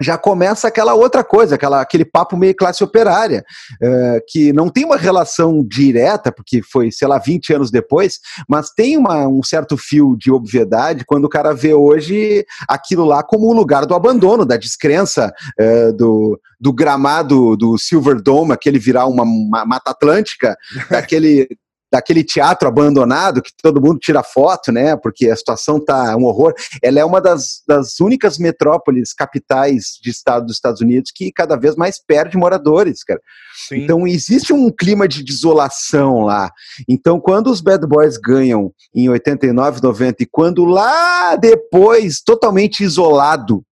já 0.00 0.18
começa 0.18 0.68
aquela 0.68 0.94
outra 0.94 1.24
coisa, 1.24 1.54
aquela, 1.54 1.80
aquele 1.80 2.04
papo 2.04 2.36
meio 2.36 2.54
classe 2.54 2.84
operária, 2.84 3.44
uh, 3.82 4.20
que 4.28 4.52
não 4.52 4.68
tem 4.68 4.84
uma 4.84 4.96
relação 4.96 5.64
direta, 5.66 6.30
porque 6.30 6.62
foi, 6.62 6.90
sei 6.90 7.08
lá, 7.08 7.18
20 7.18 7.54
anos 7.54 7.70
depois, 7.70 8.18
mas 8.48 8.70
tem 8.70 8.96
uma, 8.96 9.26
um 9.26 9.42
certo 9.42 9.76
fio 9.76 10.16
de 10.16 10.30
obviedade 10.30 11.04
quando 11.06 11.24
o 11.24 11.30
cara 11.30 11.54
vê 11.54 11.74
hoje 11.74 12.44
aquilo 12.68 13.04
lá 13.04 13.22
como 13.22 13.46
o 13.46 13.52
lugar 13.52 13.86
do 13.86 13.94
abandono, 13.94 14.44
da 14.44 14.56
descrença, 14.56 15.32
uh, 15.58 15.92
do, 15.92 16.38
do 16.60 16.72
gramado 16.72 17.56
do 17.56 17.78
Silver 17.78 18.20
Dome, 18.20 18.52
aquele 18.52 18.78
virar 18.78 19.06
uma, 19.06 19.22
uma 19.22 19.64
Mata 19.64 19.90
Atlântica, 19.90 20.56
daquele 20.90 21.48
daquele 21.96 22.22
teatro 22.22 22.68
abandonado 22.68 23.40
que 23.40 23.50
todo 23.62 23.80
mundo 23.80 23.98
tira 23.98 24.22
foto, 24.22 24.70
né? 24.70 24.94
Porque 24.96 25.30
a 25.30 25.36
situação 25.36 25.82
tá 25.82 26.14
um 26.16 26.24
horror. 26.24 26.52
Ela 26.82 27.00
é 27.00 27.04
uma 27.04 27.20
das, 27.20 27.62
das 27.66 27.98
únicas 28.00 28.38
metrópoles 28.38 29.14
capitais 29.14 29.98
de 30.02 30.10
estado 30.10 30.46
dos 30.46 30.56
Estados 30.56 30.82
Unidos 30.82 31.10
que 31.14 31.32
cada 31.32 31.56
vez 31.56 31.74
mais 31.74 31.98
perde 31.98 32.36
moradores, 32.36 33.02
cara. 33.02 33.20
Sim. 33.68 33.78
Então 33.78 34.06
existe 34.06 34.52
um 34.52 34.70
clima 34.70 35.08
de 35.08 35.24
desolação 35.24 36.20
lá. 36.20 36.50
Então 36.88 37.18
quando 37.18 37.50
os 37.50 37.62
Bad 37.62 37.86
Boys 37.86 38.18
ganham 38.18 38.70
em 38.94 39.08
89, 39.08 39.82
90 39.82 40.22
e 40.22 40.26
quando 40.26 40.64
lá 40.66 41.34
depois 41.36 42.20
totalmente 42.20 42.82
isolado, 42.84 43.64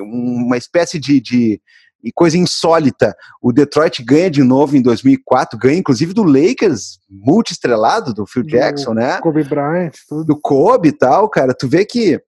uma 0.00 0.56
espécie 0.56 0.98
de, 0.98 1.20
de 1.20 1.60
e 2.02 2.10
coisa 2.12 2.36
insólita, 2.36 3.14
o 3.40 3.52
Detroit 3.52 4.02
ganha 4.02 4.30
de 4.30 4.42
novo 4.42 4.76
em 4.76 4.82
2004, 4.82 5.58
ganha 5.58 5.78
inclusive 5.78 6.12
do 6.12 6.22
Lakers, 6.22 6.98
multi-estrelado 7.08 8.12
do 8.12 8.26
Phil 8.26 8.42
Jackson, 8.42 8.90
do 8.90 8.96
né? 8.96 9.20
Kobe 9.20 9.44
Bryant, 9.44 9.92
tudo. 10.08 10.24
Do 10.24 10.40
Kobe 10.40 10.88
e 10.88 10.92
tal, 10.92 11.28
cara. 11.28 11.54
Tu 11.54 11.68
vê 11.68 11.84
que 11.84 12.20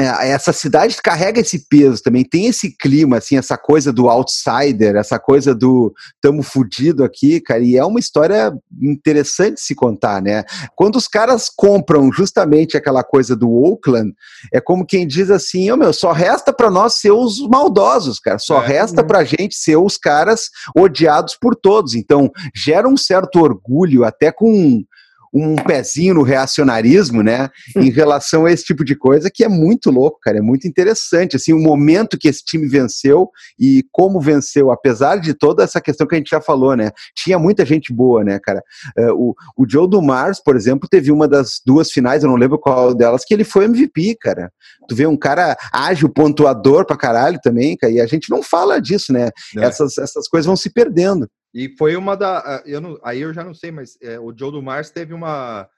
essa 0.00 0.52
cidade 0.52 0.96
carrega 1.02 1.40
esse 1.40 1.66
peso 1.68 2.02
também, 2.02 2.24
tem 2.24 2.46
esse 2.46 2.70
clima, 2.76 3.18
assim, 3.18 3.36
essa 3.36 3.56
coisa 3.58 3.92
do 3.92 4.08
outsider, 4.08 4.94
essa 4.96 5.18
coisa 5.18 5.54
do 5.54 5.92
tamo 6.20 6.42
fudido 6.42 7.02
aqui, 7.02 7.40
cara, 7.40 7.60
e 7.60 7.76
é 7.76 7.84
uma 7.84 7.98
história 7.98 8.52
interessante 8.80 9.60
se 9.60 9.74
contar, 9.74 10.22
né? 10.22 10.44
Quando 10.76 10.96
os 10.96 11.08
caras 11.08 11.50
compram 11.54 12.12
justamente 12.12 12.76
aquela 12.76 13.02
coisa 13.02 13.34
do 13.34 13.50
Oakland, 13.50 14.12
é 14.52 14.60
como 14.60 14.86
quem 14.86 15.06
diz 15.06 15.30
assim, 15.30 15.70
ô 15.70 15.74
oh, 15.74 15.76
meu, 15.76 15.92
só 15.92 16.12
resta 16.12 16.52
para 16.52 16.70
nós 16.70 16.94
ser 16.94 17.10
os 17.10 17.40
maldosos, 17.48 18.20
cara, 18.20 18.38
só 18.38 18.62
é, 18.62 18.66
resta 18.66 19.00
é. 19.00 19.04
pra 19.04 19.24
gente 19.24 19.56
ser 19.56 19.76
os 19.76 19.96
caras 19.96 20.48
odiados 20.76 21.36
por 21.40 21.56
todos, 21.56 21.94
então 21.94 22.30
gera 22.54 22.88
um 22.88 22.96
certo 22.96 23.40
orgulho, 23.40 24.04
até 24.04 24.30
com 24.30 24.84
um 25.32 25.56
pezinho 25.56 26.14
no 26.14 26.22
reacionarismo, 26.22 27.22
né, 27.22 27.48
em 27.76 27.90
relação 27.90 28.46
a 28.46 28.52
esse 28.52 28.64
tipo 28.64 28.84
de 28.84 28.94
coisa 28.94 29.30
que 29.32 29.44
é 29.44 29.48
muito 29.48 29.90
louco, 29.90 30.18
cara, 30.22 30.38
é 30.38 30.42
muito 30.42 30.66
interessante, 30.66 31.36
assim, 31.36 31.52
o 31.52 31.58
momento 31.58 32.18
que 32.18 32.28
esse 32.28 32.44
time 32.44 32.66
venceu 32.66 33.30
e 33.58 33.84
como 33.92 34.20
venceu, 34.20 34.70
apesar 34.70 35.16
de 35.16 35.34
toda 35.34 35.62
essa 35.62 35.80
questão 35.80 36.06
que 36.06 36.14
a 36.14 36.18
gente 36.18 36.30
já 36.30 36.40
falou, 36.40 36.76
né, 36.76 36.90
tinha 37.14 37.38
muita 37.38 37.64
gente 37.64 37.92
boa, 37.92 38.24
né, 38.24 38.38
cara, 38.38 38.62
uh, 38.98 39.12
o, 39.14 39.34
o 39.56 39.68
Joe 39.68 39.88
do 39.88 40.00
Mars, 40.00 40.40
por 40.42 40.56
exemplo, 40.56 40.88
teve 40.88 41.10
uma 41.10 41.28
das 41.28 41.60
duas 41.64 41.90
finais, 41.90 42.22
eu 42.22 42.28
não 42.28 42.36
lembro 42.36 42.58
qual 42.58 42.94
delas, 42.94 43.24
que 43.24 43.34
ele 43.34 43.44
foi 43.44 43.64
MVP, 43.64 44.16
cara, 44.20 44.50
tu 44.88 44.94
vê 44.94 45.06
um 45.06 45.16
cara 45.16 45.56
ágil, 45.72 46.08
pontuador 46.08 46.86
pra 46.86 46.96
caralho 46.96 47.38
também, 47.42 47.76
cara, 47.76 47.92
e 47.92 48.00
a 48.00 48.06
gente 48.06 48.30
não 48.30 48.42
fala 48.42 48.80
disso, 48.80 49.12
né, 49.12 49.30
é. 49.56 49.64
essas, 49.64 49.98
essas 49.98 50.28
coisas 50.28 50.46
vão 50.46 50.56
se 50.56 50.70
perdendo. 50.70 51.28
E 51.54 51.74
foi 51.76 51.96
uma 51.96 52.16
da. 52.16 52.62
Eu 52.66 52.80
não, 52.80 52.98
aí 53.02 53.20
eu 53.20 53.32
já 53.32 53.42
não 53.42 53.54
sei, 53.54 53.70
mas 53.70 53.96
é, 54.02 54.18
o 54.18 54.34
Joe 54.36 54.52
do 54.52 54.62
Mars 54.62 54.90
teve 54.90 55.14
uma. 55.14 55.68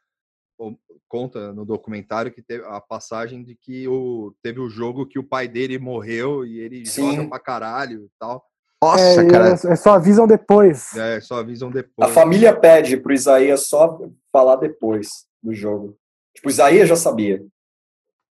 Conta 1.09 1.53
no 1.53 1.65
documentário 1.65 2.31
que 2.31 2.43
teve 2.43 2.65
a 2.67 2.81
passagem 2.81 3.43
de 3.43 3.57
que 3.57 3.89
o, 3.89 4.35
teve 4.43 4.61
o 4.61 4.69
jogo 4.69 5.07
que 5.07 5.19
o 5.19 5.25
pai 5.25 5.49
dele 5.49 5.79
morreu 5.79 6.45
e 6.45 6.61
ele 6.61 6.85
Sim. 6.85 7.17
joga 7.17 7.29
pra 7.31 7.41
caralho 7.41 8.05
e 8.05 8.11
tal. 8.19 8.45
Nossa, 8.83 9.23
é, 9.23 9.27
cara. 9.27 9.49
É, 9.49 9.73
é 9.73 9.77
só 9.77 9.95
avisam 9.95 10.27
depois. 10.27 10.95
É, 10.95 11.21
só 11.21 11.41
avisam 11.41 11.71
depois. 11.71 12.11
A 12.11 12.13
família 12.13 12.55
pede 12.55 12.97
pro 12.99 13.13
Isaías 13.13 13.69
só 13.69 13.99
falar 14.31 14.57
depois 14.57 15.27
do 15.43 15.53
jogo. 15.55 15.97
Tipo, 16.35 16.49
o 16.49 16.51
Isaías 16.51 16.89
já 16.89 16.97
sabia. 16.97 17.43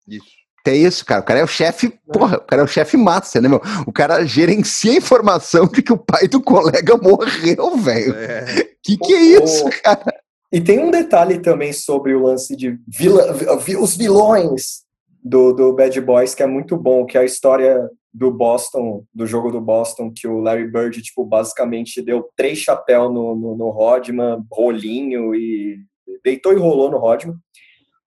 Isso 0.06 0.47
é 0.66 0.76
isso, 0.76 1.04
cara. 1.04 1.20
O 1.20 1.24
cara 1.24 1.40
é 1.40 1.44
o 1.44 1.48
chefe, 1.48 1.92
porra, 2.12 2.36
o 2.36 2.40
cara 2.40 2.62
é 2.62 2.64
o 2.64 2.68
chefe 2.68 2.96
massa, 2.96 3.40
né, 3.40 3.48
meu? 3.48 3.60
O 3.86 3.92
cara 3.92 4.24
gerencia 4.24 4.92
a 4.92 4.96
informação 4.96 5.66
de 5.66 5.82
que 5.82 5.92
o 5.92 5.98
pai 5.98 6.28
do 6.28 6.42
colega 6.42 6.96
morreu, 6.96 7.76
velho. 7.76 8.14
É. 8.14 8.68
Que 8.82 8.96
que 8.96 9.14
é 9.14 9.42
isso, 9.42 9.64
cara? 9.82 10.14
E 10.52 10.60
tem 10.60 10.78
um 10.78 10.90
detalhe 10.90 11.40
também 11.40 11.72
sobre 11.72 12.14
o 12.14 12.22
lance 12.22 12.56
de 12.56 12.78
vila, 12.86 13.36
os 13.80 13.96
vilões 13.96 14.82
do, 15.22 15.52
do 15.52 15.74
Bad 15.74 16.00
Boys 16.00 16.34
que 16.34 16.42
é 16.42 16.46
muito 16.46 16.76
bom, 16.76 17.04
que 17.04 17.18
é 17.18 17.20
a 17.20 17.24
história 17.24 17.88
do 18.12 18.30
Boston, 18.30 19.04
do 19.14 19.26
jogo 19.26 19.50
do 19.50 19.60
Boston, 19.60 20.10
que 20.14 20.26
o 20.26 20.40
Larry 20.40 20.66
Bird, 20.70 21.00
tipo, 21.02 21.24
basicamente 21.24 22.02
deu 22.02 22.28
três 22.34 22.58
chapéus 22.58 23.12
no, 23.12 23.36
no, 23.36 23.56
no 23.56 23.70
Rodman, 23.70 24.42
rolinho 24.50 25.34
e 25.34 25.78
deitou 26.24 26.52
e 26.52 26.56
rolou 26.56 26.90
no 26.90 26.98
Rodman. 26.98 27.36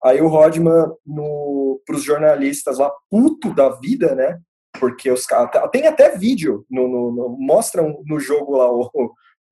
Aí 0.03 0.21
o 0.21 0.27
Rodman, 0.27 0.87
para 1.85 1.95
os 1.95 2.03
jornalistas 2.03 2.79
lá, 2.79 2.91
puto 3.09 3.53
da 3.53 3.69
vida, 3.69 4.15
né? 4.15 4.39
Porque 4.79 5.11
os 5.11 5.25
caras. 5.25 5.51
Tem 5.71 5.85
até 5.87 6.15
vídeo, 6.17 6.65
no, 6.69 6.87
no, 6.87 7.11
no, 7.11 7.37
mostram 7.39 8.01
no 8.05 8.19
jogo 8.19 8.57
lá 8.57 8.71
o, 8.71 8.89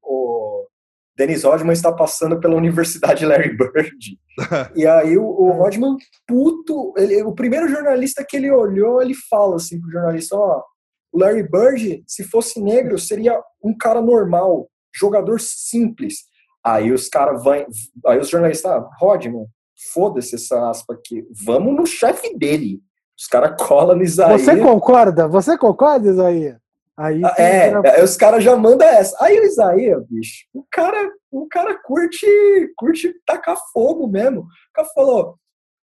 o 0.01 0.67
Dennis 1.15 1.43
Rodman 1.43 1.73
está 1.73 1.91
passando 1.91 2.39
pela 2.39 2.55
Universidade 2.55 3.26
Larry 3.26 3.55
Bird. 3.55 4.19
e 4.76 4.88
aí 4.88 5.17
o, 5.17 5.26
o 5.26 5.51
Rodman, 5.51 5.97
puto, 6.26 6.93
ele, 6.97 7.21
o 7.23 7.34
primeiro 7.34 7.67
jornalista 7.67 8.26
que 8.27 8.38
ele 8.38 8.49
olhou, 8.49 9.01
ele 9.01 9.13
fala 9.30 9.57
assim 9.57 9.80
pro 9.80 9.91
jornalista, 9.91 10.35
ó, 10.35 10.63
o 11.11 11.19
Larry 11.19 11.43
Bird, 11.43 12.03
se 12.07 12.23
fosse 12.23 12.61
negro, 12.61 12.97
seria 12.97 13.39
um 13.63 13.76
cara 13.77 14.01
normal, 14.01 14.69
jogador 14.95 15.39
simples. 15.41 16.19
Aí 16.63 16.91
os 16.91 17.09
caras 17.09 17.43
vão, 17.43 17.65
aí 18.07 18.17
os 18.19 18.30
jornalistas, 18.30 18.71
ah, 18.71 18.89
Rodman, 18.99 19.45
foda-se 19.93 20.35
essa 20.35 20.69
aspa 20.69 20.93
aqui, 20.93 21.26
vamos 21.31 21.76
no 21.76 21.85
chefe 21.85 22.38
dele. 22.38 22.81
Os 23.18 23.27
caras 23.27 23.56
colam 23.61 23.97
no 23.97 24.03
Isaías. 24.03 24.41
Você 24.41 24.57
concorda? 24.57 25.27
Você 25.27 25.57
concorda, 25.57 26.10
Isaías? 26.10 26.57
Aí 26.99 27.22
ah, 27.23 27.35
é, 27.38 27.69
é, 27.69 28.03
os 28.03 28.18
caras 28.18 28.43
já 28.43 28.57
mandam 28.57 28.85
essa. 28.85 29.15
Aí 29.22 29.39
o 29.39 29.45
Isaías, 29.45 30.06
bicho, 30.10 30.45
o 30.53 30.65
cara, 30.69 31.10
o 31.31 31.47
cara 31.47 31.77
curte, 31.81 32.27
curte 32.76 33.14
tacar 33.26 33.57
fogo 33.72 34.06
mesmo. 34.06 34.41
O 34.41 34.73
cara 34.73 34.88
falou, 34.93 35.35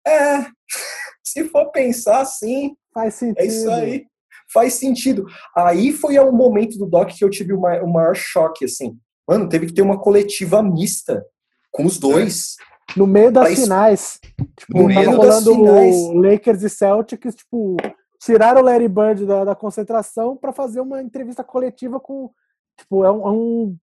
é, 0.07 0.45
se 1.25 1.43
for 1.45 1.71
pensar 1.71 2.21
assim, 2.21 2.75
faz 2.93 3.15
sentido. 3.15 3.39
É 3.39 3.45
isso 3.47 3.69
aí, 3.69 4.05
faz 4.53 4.73
sentido. 4.73 5.25
Aí 5.55 5.91
foi 5.91 6.19
o 6.19 6.31
momento 6.31 6.77
do 6.77 6.85
doc 6.85 7.09
que 7.09 7.23
eu 7.23 7.31
tive 7.31 7.51
o 7.51 7.59
maior, 7.59 7.83
o 7.83 7.91
maior 7.91 8.15
choque, 8.15 8.65
assim. 8.65 8.95
Mano, 9.27 9.49
teve 9.49 9.65
que 9.65 9.73
ter 9.73 9.81
uma 9.81 9.99
coletiva 9.99 10.61
mista 10.61 11.25
com 11.71 11.83
os 11.83 11.97
dois. 11.97 12.57
No 12.95 13.05
meio 13.05 13.31
das 13.31 13.53
finais. 13.53 14.19
Tipo, 14.55 14.77
no 14.77 14.85
meio 14.87 15.17
das 15.19 15.43
finais. 15.43 15.95
Lakers 16.13 16.63
e 16.63 16.69
Celtics, 16.69 17.35
tipo, 17.35 17.77
tiraram 18.19 18.61
o 18.61 18.63
Larry 18.63 18.87
Bird 18.87 19.25
da, 19.25 19.43
da 19.45 19.55
concentração 19.55 20.35
para 20.35 20.53
fazer 20.53 20.81
uma 20.81 21.01
entrevista 21.01 21.43
coletiva 21.43 21.99
com. 21.99 22.31
Tipo, 22.77 23.03
é 23.03 23.11
um. 23.11 23.21
É, 23.21 23.31
um, 23.31 23.77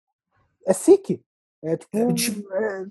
é 0.67 0.73
sick. 0.73 1.21
É 1.63 1.77
tipo. 1.77 1.97
É, 1.97 2.13
tipo 2.13 2.53
é, 2.53 2.87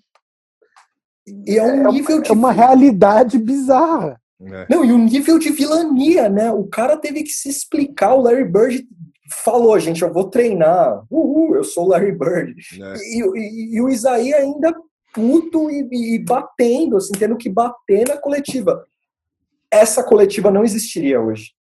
e 1.28 1.58
é 1.58 1.64
um 1.64 1.88
é 1.88 1.92
nível 1.92 2.16
uma, 2.18 2.24
de. 2.24 2.30
É 2.30 2.34
uma 2.34 2.52
realidade 2.52 3.38
bizarra. 3.38 4.20
É. 4.42 4.68
Não, 4.70 4.84
e 4.84 4.92
um 4.92 5.06
nível 5.06 5.38
de 5.38 5.52
vilania, 5.52 6.28
né? 6.28 6.52
O 6.52 6.66
cara 6.66 6.98
teve 6.98 7.24
que 7.24 7.30
se 7.30 7.48
explicar. 7.48 8.16
O 8.16 8.22
Larry 8.22 8.46
Bird 8.46 8.88
falou, 9.44 9.80
gente, 9.80 10.02
eu 10.02 10.12
vou 10.12 10.30
treinar. 10.30 11.04
Uhul, 11.10 11.56
eu 11.56 11.64
sou 11.64 11.86
o 11.86 11.90
Larry 11.90 12.12
Bird. 12.12 12.56
É. 12.82 12.96
E, 12.98 13.22
e, 13.22 13.76
e, 13.76 13.82
o 13.82 13.90
Isaías 13.90 14.40
ainda 14.40 14.76
puto 15.14 15.70
e, 15.70 16.16
e, 16.16 16.20
batendo, 16.20 16.98
assim, 16.98 17.14
tendo 17.14 17.38
que 17.38 17.50
bater 17.50 18.08
na 18.08 18.18
coletiva. 18.18 18.86
Essa 19.70 20.04
coletiva 20.04 20.52
não 20.52 20.64
existiria 20.64 21.20
hoje. 21.20 21.54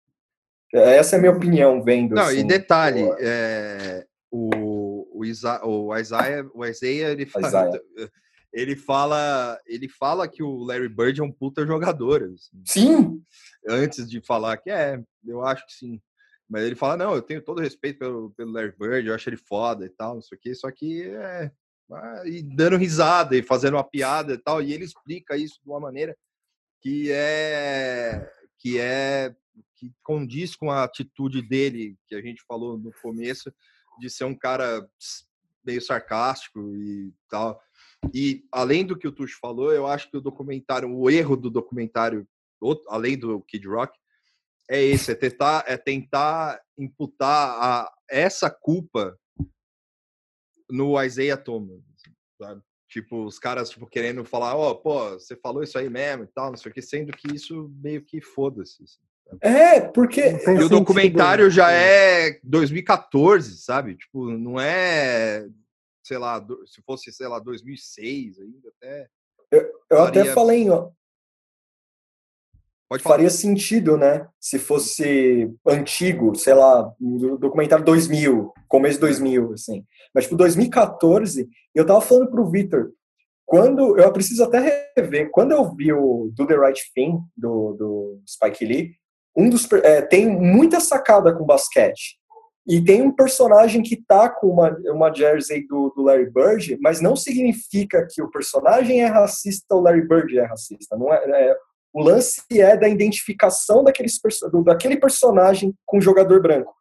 Essa 0.72 1.16
é 1.16 1.18
a 1.18 1.20
minha 1.20 1.32
opinião, 1.32 1.82
vendo. 1.82 2.14
Não, 2.14 2.24
assim, 2.24 2.40
e 2.40 2.44
detalhe, 2.44 3.02
o, 3.02 3.16
é, 3.18 4.06
o, 4.30 5.18
o, 5.18 5.24
Isa, 5.24 5.60
o 5.64 5.96
Isaiah, 5.96 6.48
o 6.54 6.64
Isaiah, 6.64 7.10
ele 7.10 7.26
fala, 7.26 7.48
Isaiah. 7.48 7.82
ele 8.52 8.76
fala, 8.76 9.60
ele 9.66 9.88
fala 9.88 10.28
que 10.28 10.42
o 10.42 10.62
Larry 10.64 10.88
Bird 10.88 11.20
é 11.20 11.24
um 11.24 11.32
puta 11.32 11.66
jogador. 11.66 12.22
Assim. 12.22 12.62
Sim. 12.64 13.22
Antes 13.68 14.08
de 14.08 14.20
falar 14.20 14.56
que 14.58 14.70
é, 14.70 15.00
eu 15.26 15.44
acho 15.44 15.66
que 15.66 15.72
sim. 15.72 16.00
Mas 16.48 16.64
ele 16.64 16.74
fala, 16.74 16.96
não, 16.96 17.14
eu 17.14 17.22
tenho 17.22 17.42
todo 17.42 17.60
respeito 17.60 17.98
pelo, 17.98 18.30
pelo 18.30 18.52
Larry 18.52 18.74
Bird, 18.76 19.08
eu 19.08 19.14
acho 19.14 19.28
ele 19.28 19.36
foda 19.36 19.86
e 19.86 19.88
tal, 19.88 20.14
não 20.14 20.22
sei 20.22 20.36
o 20.36 20.40
quê, 20.40 20.52
só 20.52 20.68
que 20.70 21.08
é, 21.08 21.50
e 22.24 22.42
dando 22.42 22.76
risada 22.76 23.36
e 23.36 23.42
fazendo 23.42 23.74
uma 23.74 23.84
piada 23.84 24.34
e 24.34 24.38
tal, 24.38 24.62
e 24.62 24.72
ele 24.72 24.84
explica 24.84 25.36
isso 25.36 25.60
de 25.62 25.68
uma 25.68 25.80
maneira 25.80 26.16
que 26.80 27.10
é 27.10 28.30
que 28.58 28.78
é 28.78 29.34
que 29.76 29.92
condiz 30.02 30.54
com 30.54 30.70
a 30.70 30.84
atitude 30.84 31.40
dele 31.42 31.96
que 32.06 32.14
a 32.14 32.20
gente 32.20 32.42
falou 32.46 32.78
no 32.78 32.92
começo 33.00 33.52
de 33.98 34.10
ser 34.10 34.24
um 34.24 34.34
cara 34.34 34.86
meio 35.64 35.80
sarcástico 35.80 36.60
e 36.76 37.12
tal. 37.28 37.60
E 38.14 38.44
além 38.50 38.84
do 38.84 38.96
que 38.96 39.08
o 39.08 39.12
Tuxo 39.12 39.38
falou, 39.40 39.72
eu 39.72 39.86
acho 39.86 40.10
que 40.10 40.16
o 40.16 40.20
documentário, 40.20 40.90
o 40.90 41.10
erro 41.10 41.36
do 41.36 41.50
documentário, 41.50 42.26
além 42.88 43.18
do 43.18 43.40
Kid 43.42 43.66
Rock, 43.66 43.98
é 44.70 44.82
esse, 44.82 45.10
é 45.10 45.14
tentar, 45.14 45.64
é 45.66 45.76
tentar 45.76 46.60
imputar 46.78 47.50
a, 47.58 47.92
essa 48.08 48.50
culpa 48.50 49.18
no 50.70 51.02
Isaiah 51.02 51.36
Thomas, 51.36 51.80
sabe? 52.38 52.62
Tipo, 52.88 53.24
os 53.24 53.38
caras, 53.38 53.70
tipo, 53.70 53.86
querendo 53.86 54.24
falar, 54.24 54.56
ó, 54.56 54.70
oh, 54.70 54.74
pô, 54.74 55.10
você 55.10 55.36
falou 55.36 55.62
isso 55.62 55.78
aí 55.78 55.88
mesmo 55.88 56.24
e 56.24 56.26
tal, 56.26 56.50
não 56.50 56.56
sei 56.56 56.70
o 56.70 56.74
que, 56.74 56.82
sendo 56.82 57.12
que 57.12 57.32
isso 57.32 57.70
meio 57.80 58.02
que 58.02 58.20
foda-se. 58.20 58.82
Assim, 58.82 58.98
é, 59.40 59.80
porque... 59.80 60.22
E 60.22 60.64
o 60.64 60.68
documentário 60.68 61.48
já 61.50 61.70
é 61.70 62.40
2014, 62.42 63.58
sabe? 63.58 63.94
Tipo, 63.94 64.30
não 64.30 64.60
é, 64.60 65.46
sei 66.04 66.18
lá, 66.18 66.44
se 66.66 66.82
fosse, 66.82 67.12
sei 67.12 67.28
lá, 67.28 67.38
2006 67.38 68.40
ainda, 68.40 68.68
até... 68.76 69.08
Eu, 69.52 69.72
eu 69.90 70.02
até 70.02 70.24
falei, 70.32 70.68
ó, 70.68 70.90
Pode 72.90 73.04
faria 73.04 73.30
sentido, 73.30 73.96
né? 73.96 74.26
Se 74.40 74.58
fosse 74.58 75.48
antigo, 75.64 76.34
sei 76.34 76.54
lá, 76.54 76.92
documentário 77.38 77.84
2000, 77.84 78.52
começo 78.66 78.94
de 78.94 79.02
2000, 79.02 79.52
assim. 79.52 79.84
Mas, 80.12 80.24
tipo, 80.24 80.34
2014, 80.36 81.48
eu 81.72 81.86
tava 81.86 82.00
falando 82.00 82.32
pro 82.32 82.50
Victor, 82.50 82.90
quando, 83.46 83.96
eu 83.96 84.12
preciso 84.12 84.42
até 84.42 84.92
rever, 84.96 85.30
quando 85.30 85.52
eu 85.52 85.72
vi 85.72 85.92
o 85.92 86.32
Do 86.34 86.44
The 86.44 86.56
Right 86.56 86.80
Thing, 86.92 87.20
do, 87.36 87.74
do 87.74 88.22
Spike 88.28 88.64
Lee, 88.64 88.90
um 89.36 89.48
dos, 89.48 89.70
é, 89.84 90.02
tem 90.02 90.28
muita 90.28 90.80
sacada 90.80 91.32
com 91.32 91.46
basquete. 91.46 92.18
E 92.66 92.82
tem 92.82 93.02
um 93.02 93.14
personagem 93.14 93.82
que 93.82 93.96
tá 94.04 94.28
com 94.28 94.48
uma, 94.48 94.76
uma 94.86 95.14
jersey 95.14 95.64
do, 95.64 95.92
do 95.94 96.02
Larry 96.02 96.28
Bird, 96.28 96.76
mas 96.80 97.00
não 97.00 97.14
significa 97.14 98.04
que 98.10 98.20
o 98.20 98.30
personagem 98.30 99.00
é 99.00 99.06
racista 99.06 99.76
ou 99.76 99.80
Larry 99.80 100.06
Bird 100.06 100.36
é 100.36 100.44
racista. 100.44 100.96
Não 100.96 101.12
é, 101.12 101.50
é 101.50 101.56
O 101.92 102.02
lance 102.02 102.42
é 102.52 102.76
da 102.76 102.88
identificação 102.88 103.82
daqueles, 103.82 104.18
daquele 104.64 104.96
personagem 104.96 105.74
com 105.84 105.98
o 105.98 106.02
jogador 106.02 106.40
branco. 106.40 106.74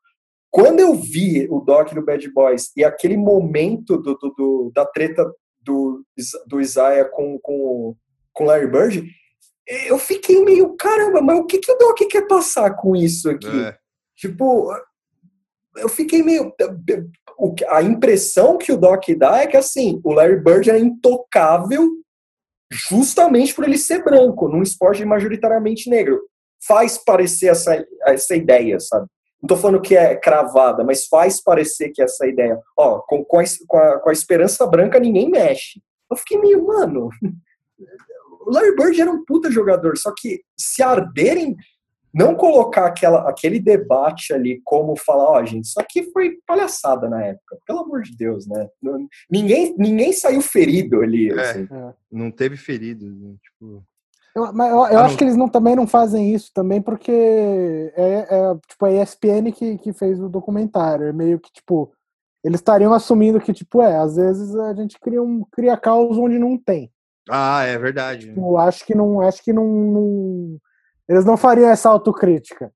Quando 0.52 0.80
eu 0.80 0.95
vi 0.95 1.48
o 1.49 1.60
Doc 1.60 1.94
do 1.94 2.03
Bad 2.03 2.27
Boys 2.31 2.72
e 2.76 2.84
aquele 2.84 3.18
momento 3.18 3.98
do, 3.98 4.15
do, 4.15 4.30
do 4.36 4.72
da 4.73 4.86
treta 4.86 5.23
do, 5.61 6.03
do 6.48 6.60
Isaiah 6.60 7.06
com, 7.06 7.40
com, 7.40 7.95
com 8.34 8.45
Larry 8.45 8.68
Bird, 8.68 9.07
eu 9.88 9.99
fiquei 9.99 10.44
meio, 10.44 10.76
caramba, 10.76 11.22
mas 11.22 11.40
o 11.40 11.45
que, 11.45 11.60
que 11.60 11.72
o 11.72 11.77
Doc 11.77 11.99
quer 12.10 12.27
passar 12.27 12.76
com 12.76 12.95
isso 12.95 13.30
aqui? 13.30 13.48
É. 13.48 13.77
Tipo, 14.15 14.72
eu 15.77 15.88
fiquei 15.88 16.23
meio. 16.23 16.53
A 17.69 17.84
impressão 17.84 18.57
que 18.57 18.72
o 18.72 18.77
Doc 18.77 19.03
dá 19.18 19.41
é 19.41 19.48
que 19.48 19.56
assim, 19.56 20.02
o 20.03 20.11
Larry 20.11 20.44
Bird 20.44 20.69
é 20.69 20.80
intocável 20.80 21.88
justamente 22.71 23.53
por 23.53 23.63
ele 23.63 23.77
ser 23.77 24.03
branco, 24.03 24.47
num 24.47 24.61
esporte 24.61 25.03
majoritariamente 25.03 25.89
negro. 25.89 26.21
Faz 26.67 26.97
parecer 26.97 27.47
essa, 27.47 27.85
essa 28.05 28.35
ideia, 28.35 28.79
sabe? 28.79 29.07
Não 29.41 29.47
tô 29.47 29.55
falando 29.55 29.81
que 29.81 29.95
é 29.95 30.15
cravada, 30.15 30.83
mas 30.83 31.07
faz 31.07 31.41
parecer 31.41 31.89
que 31.89 32.01
é 32.01 32.05
essa 32.05 32.27
ideia. 32.27 32.59
Ó, 32.77 32.99
com, 32.99 33.23
com, 33.23 33.39
a, 33.39 33.99
com 33.99 34.09
a 34.09 34.13
esperança 34.13 34.67
branca 34.67 34.99
ninguém 34.99 35.29
mexe. 35.29 35.81
Eu 36.11 36.17
fiquei 36.17 36.37
meio, 36.37 36.65
mano. 36.65 37.09
O 38.41 38.51
Larry 38.51 38.75
Bird 38.75 38.99
era 38.99 39.11
um 39.11 39.23
puta 39.23 39.51
jogador, 39.51 39.95
só 39.95 40.11
que 40.17 40.41
se 40.57 40.81
arderem, 40.81 41.55
não 42.14 42.36
colocar 42.36 42.86
aquela, 42.88 43.30
aquele 43.30 43.60
debate 43.60 44.34
ali 44.34 44.61
como 44.64 44.95
falar, 44.95 45.26
ó, 45.26 45.41
oh, 45.41 45.45
gente, 45.45 45.65
isso 45.65 45.80
aqui 45.80 46.03
foi 46.11 46.38
palhaçada 46.45 47.07
na 47.07 47.23
época, 47.23 47.57
pelo 47.65 47.80
amor 47.80 48.02
de 48.02 48.15
Deus, 48.15 48.48
né? 48.48 48.68
ninguém, 49.30 49.76
ninguém 49.77 50.11
saiu 50.11 50.41
ferido 50.41 51.02
ali. 51.02 51.30
É, 51.30 51.41
assim. 51.41 51.68
é. 51.72 51.94
Não 52.11 52.31
teve 52.31 52.57
ferido, 52.57 53.06
né? 53.06 53.36
tipo. 53.41 53.84
Eu, 54.36 54.53
mas 54.53 54.69
eu, 54.69 54.77
eu 54.77 54.99
ah, 54.99 55.06
acho 55.06 55.11
não. 55.11 55.18
que 55.18 55.23
eles 55.23 55.36
não, 55.36 55.49
também 55.49 55.76
não 55.76 55.88
fazem 55.88 56.34
isso 56.34 56.52
também 56.53 56.81
porque 56.81 57.11
é, 57.11 58.27
é 58.30 58.56
tipo 58.68 58.86
a 58.86 58.91
ESPN 58.91 59.52
que, 59.52 59.77
que 59.80 59.91
fez 59.91 60.19
o 60.19 60.30
documentário. 60.30 61.07
É 61.07 61.14
meio 61.14 61.40
que 61.40 61.52
tipo 61.52 61.91
eles 62.44 62.60
estariam 62.60 62.94
assumindo 62.94 63.41
que 63.41 63.52
tipo 63.52 63.81
é, 63.81 63.98
às 63.98 64.15
vezes 64.15 64.56
a 64.56 64.73
gente 64.76 64.99
cria 64.99 65.22
um 65.22 65.44
cria 65.52 65.76
caos 65.76 66.15
onde 66.18 66.38
não 66.38 66.57
tem. 66.57 66.91
Ah, 67.30 67.64
é 67.64 67.77
verdade. 67.77 68.27
Tipo, 68.27 68.57
acho 68.57 68.86
que 68.86 68.95
não, 68.95 69.22
acho 69.22 69.44
que 69.44 69.53
não, 69.53 69.65
não, 69.65 70.57
eles 71.10 71.26
não 71.26 71.36
fariam 71.36 71.69
essa 71.69 71.90
autocrítica. 71.90 72.72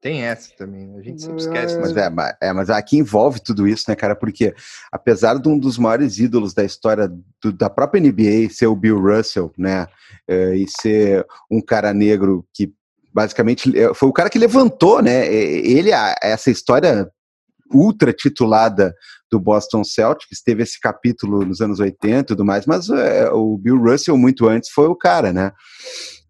Tem 0.00 0.22
essa 0.22 0.54
também, 0.56 0.96
a 0.96 1.02
gente 1.02 1.22
sempre 1.22 1.38
esquece. 1.38 1.76
Mas, 1.76 1.96
é, 1.96 2.08
é, 2.40 2.52
mas 2.52 2.70
aqui 2.70 2.98
envolve 2.98 3.40
tudo 3.40 3.66
isso, 3.66 3.86
né, 3.88 3.96
cara? 3.96 4.14
Porque 4.14 4.54
apesar 4.92 5.36
de 5.40 5.48
um 5.48 5.58
dos 5.58 5.76
maiores 5.76 6.20
ídolos 6.20 6.54
da 6.54 6.62
história 6.62 7.10
do, 7.42 7.52
da 7.52 7.68
própria 7.68 8.00
NBA 8.00 8.48
ser 8.50 8.68
o 8.68 8.76
Bill 8.76 9.00
Russell, 9.00 9.52
né, 9.58 9.88
é, 10.28 10.54
e 10.54 10.66
ser 10.68 11.26
um 11.50 11.60
cara 11.60 11.92
negro 11.92 12.46
que 12.54 12.72
basicamente 13.12 13.76
é, 13.76 13.92
foi 13.92 14.08
o 14.08 14.12
cara 14.12 14.30
que 14.30 14.38
levantou, 14.38 15.02
né? 15.02 15.26
Ele 15.26 15.90
essa 16.22 16.48
história 16.48 17.10
ultra 17.72 18.12
titulada 18.12 18.94
do 19.30 19.38
Boston 19.38 19.84
Celtics, 19.84 20.42
teve 20.42 20.62
esse 20.62 20.80
capítulo 20.80 21.44
nos 21.44 21.60
anos 21.60 21.80
80 21.80 22.20
e 22.20 22.24
tudo 22.24 22.44
mais, 22.44 22.66
mas 22.66 22.88
é, 22.88 23.30
o 23.30 23.58
Bill 23.58 23.76
Russell 23.76 24.16
muito 24.16 24.48
antes 24.48 24.70
foi 24.70 24.86
o 24.86 24.96
cara, 24.96 25.32
né? 25.32 25.52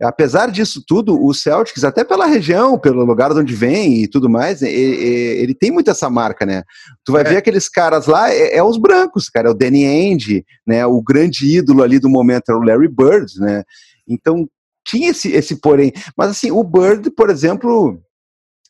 Apesar 0.00 0.50
disso 0.50 0.82
tudo, 0.86 1.20
o 1.20 1.34
Celtics, 1.34 1.82
até 1.82 2.04
pela 2.04 2.26
região, 2.26 2.78
pelo 2.78 3.04
lugar 3.04 3.32
de 3.32 3.40
onde 3.40 3.54
vem 3.54 4.02
e 4.02 4.08
tudo 4.08 4.28
mais, 4.28 4.62
ele, 4.62 4.72
ele 4.72 5.54
tem 5.54 5.70
muito 5.72 5.90
essa 5.90 6.08
marca, 6.08 6.46
né? 6.46 6.62
Tu 7.04 7.12
vai 7.12 7.22
é. 7.22 7.24
ver 7.24 7.36
aqueles 7.38 7.68
caras 7.68 8.06
lá, 8.06 8.32
é, 8.32 8.56
é, 8.56 8.62
os 8.62 8.78
brancos, 8.78 9.28
cara, 9.28 9.48
é 9.48 9.50
o 9.50 9.54
Danny 9.54 9.84
Ainge, 9.84 10.44
né? 10.66 10.86
O 10.86 11.02
grande 11.02 11.56
ídolo 11.56 11.82
ali 11.82 11.98
do 11.98 12.08
momento 12.08 12.50
era 12.50 12.58
o 12.58 12.62
Larry 12.62 12.88
Bird, 12.88 13.40
né? 13.40 13.64
Então 14.08 14.48
tinha 14.86 15.10
esse, 15.10 15.32
esse 15.32 15.56
porém. 15.56 15.92
Mas 16.16 16.30
assim, 16.30 16.50
o 16.50 16.62
Bird, 16.62 17.10
por 17.10 17.28
exemplo, 17.28 18.00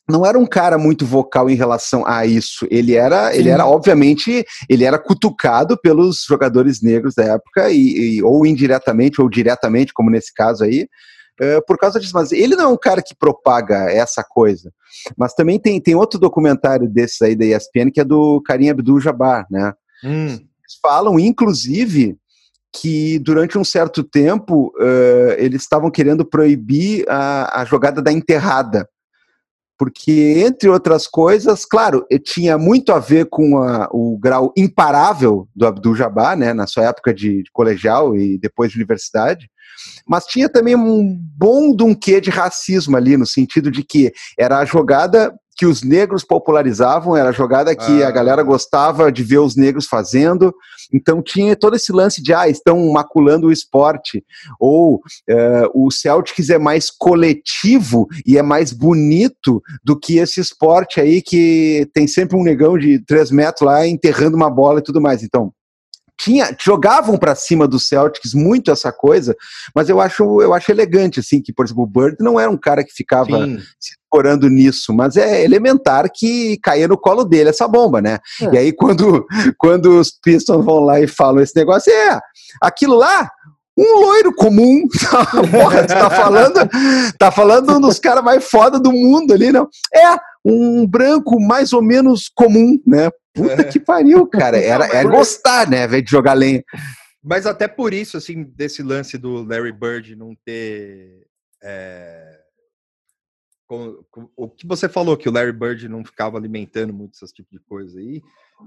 não 0.09 0.25
era 0.25 0.37
um 0.37 0.45
cara 0.45 0.77
muito 0.77 1.05
vocal 1.05 1.49
em 1.49 1.55
relação 1.55 2.05
a 2.05 2.25
isso. 2.25 2.67
Ele 2.69 2.95
era, 2.95 3.35
ele 3.35 3.49
era 3.49 3.65
obviamente, 3.65 4.43
ele 4.67 4.83
era 4.83 4.97
cutucado 4.97 5.79
pelos 5.79 6.25
jogadores 6.27 6.81
negros 6.81 7.13
da 7.13 7.23
época 7.23 7.69
e, 7.69 8.17
e 8.17 8.23
ou 8.23 8.45
indiretamente 8.45 9.21
ou 9.21 9.29
diretamente, 9.29 9.93
como 9.93 10.09
nesse 10.09 10.33
caso 10.33 10.63
aí, 10.63 10.87
uh, 11.39 11.63
por 11.67 11.77
causa 11.77 11.99
disso. 11.99 12.13
Mas 12.15 12.31
ele 12.31 12.55
não 12.55 12.65
é 12.65 12.67
um 12.67 12.77
cara 12.77 13.03
que 13.03 13.15
propaga 13.15 13.91
essa 13.91 14.23
coisa. 14.23 14.71
Mas 15.15 15.33
também 15.33 15.59
tem, 15.59 15.79
tem 15.79 15.95
outro 15.95 16.19
documentário 16.19 16.89
desses 16.89 17.21
aí 17.21 17.35
da 17.35 17.45
ESPN 17.45 17.91
que 17.93 18.01
é 18.01 18.05
do 18.05 18.41
Karim 18.41 18.69
Abdul-Jabbar, 18.69 19.45
né? 19.49 19.73
Hum. 20.03 20.27
Eles 20.27 20.79
falam, 20.81 21.19
inclusive, 21.19 22.17
que 22.73 23.19
durante 23.19 23.57
um 23.57 23.63
certo 23.63 24.03
tempo 24.03 24.73
uh, 24.79 25.33
eles 25.37 25.61
estavam 25.61 25.91
querendo 25.91 26.25
proibir 26.25 27.05
a, 27.07 27.61
a 27.61 27.65
jogada 27.65 28.01
da 28.01 28.11
enterrada 28.11 28.87
porque, 29.79 30.43
entre 30.45 30.67
outras 30.67 31.07
coisas, 31.07 31.63
claro, 31.63 32.05
tinha 32.25 32.57
muito 32.57 32.91
a 32.91 32.99
ver 32.99 33.27
com 33.29 33.57
a, 33.57 33.87
o 33.93 34.17
grau 34.19 34.51
imparável 34.57 35.47
do 35.55 35.65
Abdul-Jabbar, 35.65 36.37
né, 36.37 36.53
na 36.53 36.67
sua 36.67 36.83
época 36.83 37.13
de, 37.13 37.43
de, 37.43 37.51
colegial 37.53 38.13
e 38.13 38.37
depois 38.37 38.71
de 38.71 38.77
universidade, 38.77 39.49
mas 40.05 40.25
tinha 40.25 40.49
também 40.49 40.75
um 40.75 41.17
bom 41.17 41.73
de 41.73 41.81
um 41.81 41.95
quê 41.95 42.19
de 42.19 42.29
racismo 42.29 42.97
ali, 42.97 43.15
no 43.15 43.25
sentido 43.25 43.71
de 43.71 43.81
que 43.81 44.11
era 44.37 44.57
a 44.57 44.65
jogada 44.65 45.33
que 45.59 45.65
os 45.65 45.83
negros 45.83 46.23
popularizavam, 46.23 47.17
era 47.17 47.29
a 47.29 47.33
jogada 47.33 47.75
que 47.75 48.01
ah. 48.01 48.07
a 48.07 48.11
galera 48.11 48.41
gostava 48.41 49.11
de 49.11 49.23
ver 49.23 49.39
os 49.39 49.57
negros 49.57 49.87
fazendo. 49.87 50.55
Então 50.93 51.21
tinha 51.21 51.53
todo 51.53 51.75
esse 51.75 51.91
lance 51.91 52.23
de, 52.23 52.33
ah, 52.33 52.47
estão 52.47 52.89
maculando 52.93 53.47
o 53.47 53.51
esporte. 53.51 54.23
Ou 54.57 54.95
uh, 54.95 55.69
o 55.75 55.91
Celtics 55.91 56.49
é 56.49 56.57
mais 56.57 56.89
coletivo 56.89 58.07
e 58.25 58.37
é 58.37 58.41
mais 58.41 58.71
bonito 58.71 59.61
do 59.83 59.99
que 59.99 60.17
esse 60.17 60.39
esporte 60.39 61.01
aí 61.01 61.21
que 61.21 61.85
tem 61.93 62.07
sempre 62.07 62.37
um 62.37 62.43
negão 62.43 62.77
de 62.77 63.03
três 63.05 63.29
metros 63.29 63.67
lá 63.67 63.85
enterrando 63.85 64.37
uma 64.37 64.49
bola 64.49 64.79
e 64.79 64.83
tudo 64.83 65.01
mais. 65.01 65.23
Então, 65.23 65.51
tinha, 66.19 66.53
jogavam 66.59 67.17
para 67.17 67.33
cima 67.33 67.65
do 67.65 67.79
Celtics 67.79 68.33
muito 68.33 68.69
essa 68.69 68.91
coisa, 68.91 69.33
mas 69.73 69.87
eu 69.87 70.01
acho, 70.01 70.41
eu 70.41 70.53
acho 70.53 70.69
elegante, 70.69 71.21
assim, 71.21 71.41
que, 71.41 71.53
por 71.53 71.65
exemplo, 71.65 71.83
o 71.83 71.87
Bird 71.87 72.17
não 72.19 72.37
era 72.37 72.51
um 72.51 72.57
cara 72.57 72.83
que 72.83 72.93
ficava 72.93 73.45
Sim. 73.45 73.57
se 73.79 73.93
explorando 73.93 74.49
nisso, 74.49 74.93
mas 74.93 75.15
é 75.15 75.43
elementar 75.43 76.09
que 76.13 76.57
caía 76.61 76.89
no 76.89 76.97
colo 76.97 77.23
dele 77.23 77.49
essa 77.49 77.67
bomba, 77.67 78.01
né? 78.01 78.19
É. 78.41 78.53
E 78.53 78.57
aí, 78.57 78.73
quando, 78.73 79.25
quando 79.57 79.97
os 79.97 80.11
Pistons 80.11 80.65
vão 80.65 80.81
lá 80.81 80.99
e 80.99 81.07
falam 81.07 81.41
esse 81.41 81.55
negócio, 81.55 81.91
é, 81.91 82.19
aquilo 82.61 82.95
lá, 82.95 83.29
um 83.77 83.99
loiro 84.01 84.33
comum. 84.35 84.85
Porra, 85.51 85.87
tu 85.87 85.93
tá 85.93 86.09
falando, 86.09 86.69
tá 87.17 87.31
falando 87.31 87.77
um 87.77 87.79
dos 87.79 87.97
caras 87.97 88.23
mais 88.23 88.43
foda 88.43 88.77
do 88.77 88.91
mundo 88.91 89.33
ali, 89.33 89.53
não? 89.53 89.69
É, 89.93 90.17
um 90.43 90.85
branco 90.85 91.39
mais 91.39 91.71
ou 91.71 91.81
menos 91.81 92.29
comum, 92.35 92.77
né? 92.85 93.09
Puta 93.33 93.63
que 93.65 93.79
pariu, 93.79 94.27
cara. 94.27 94.57
Era, 94.57 94.85
era 94.87 95.09
gostar, 95.09 95.69
né, 95.69 95.87
velho, 95.87 96.03
de 96.03 96.11
jogar 96.11 96.33
lenha. 96.33 96.63
Mas 97.23 97.45
até 97.45 97.67
por 97.67 97.93
isso, 97.93 98.17
assim, 98.17 98.43
desse 98.43 98.81
lance 98.81 99.17
do 99.17 99.43
Larry 99.43 99.71
Bird 99.71 100.15
não 100.15 100.35
ter. 100.45 101.27
É, 101.61 102.39
com, 103.67 104.03
com, 104.09 104.29
o 104.35 104.49
que 104.49 104.65
você 104.65 104.89
falou, 104.89 105.17
que 105.17 105.29
o 105.29 105.31
Larry 105.31 105.51
Bird 105.51 105.87
não 105.87 106.03
ficava 106.03 106.37
alimentando 106.37 106.93
muito 106.93 107.13
esse 107.21 107.33
tipo 107.33 107.49
de 107.51 107.59
coisa 107.59 107.99
aí, 107.99 108.21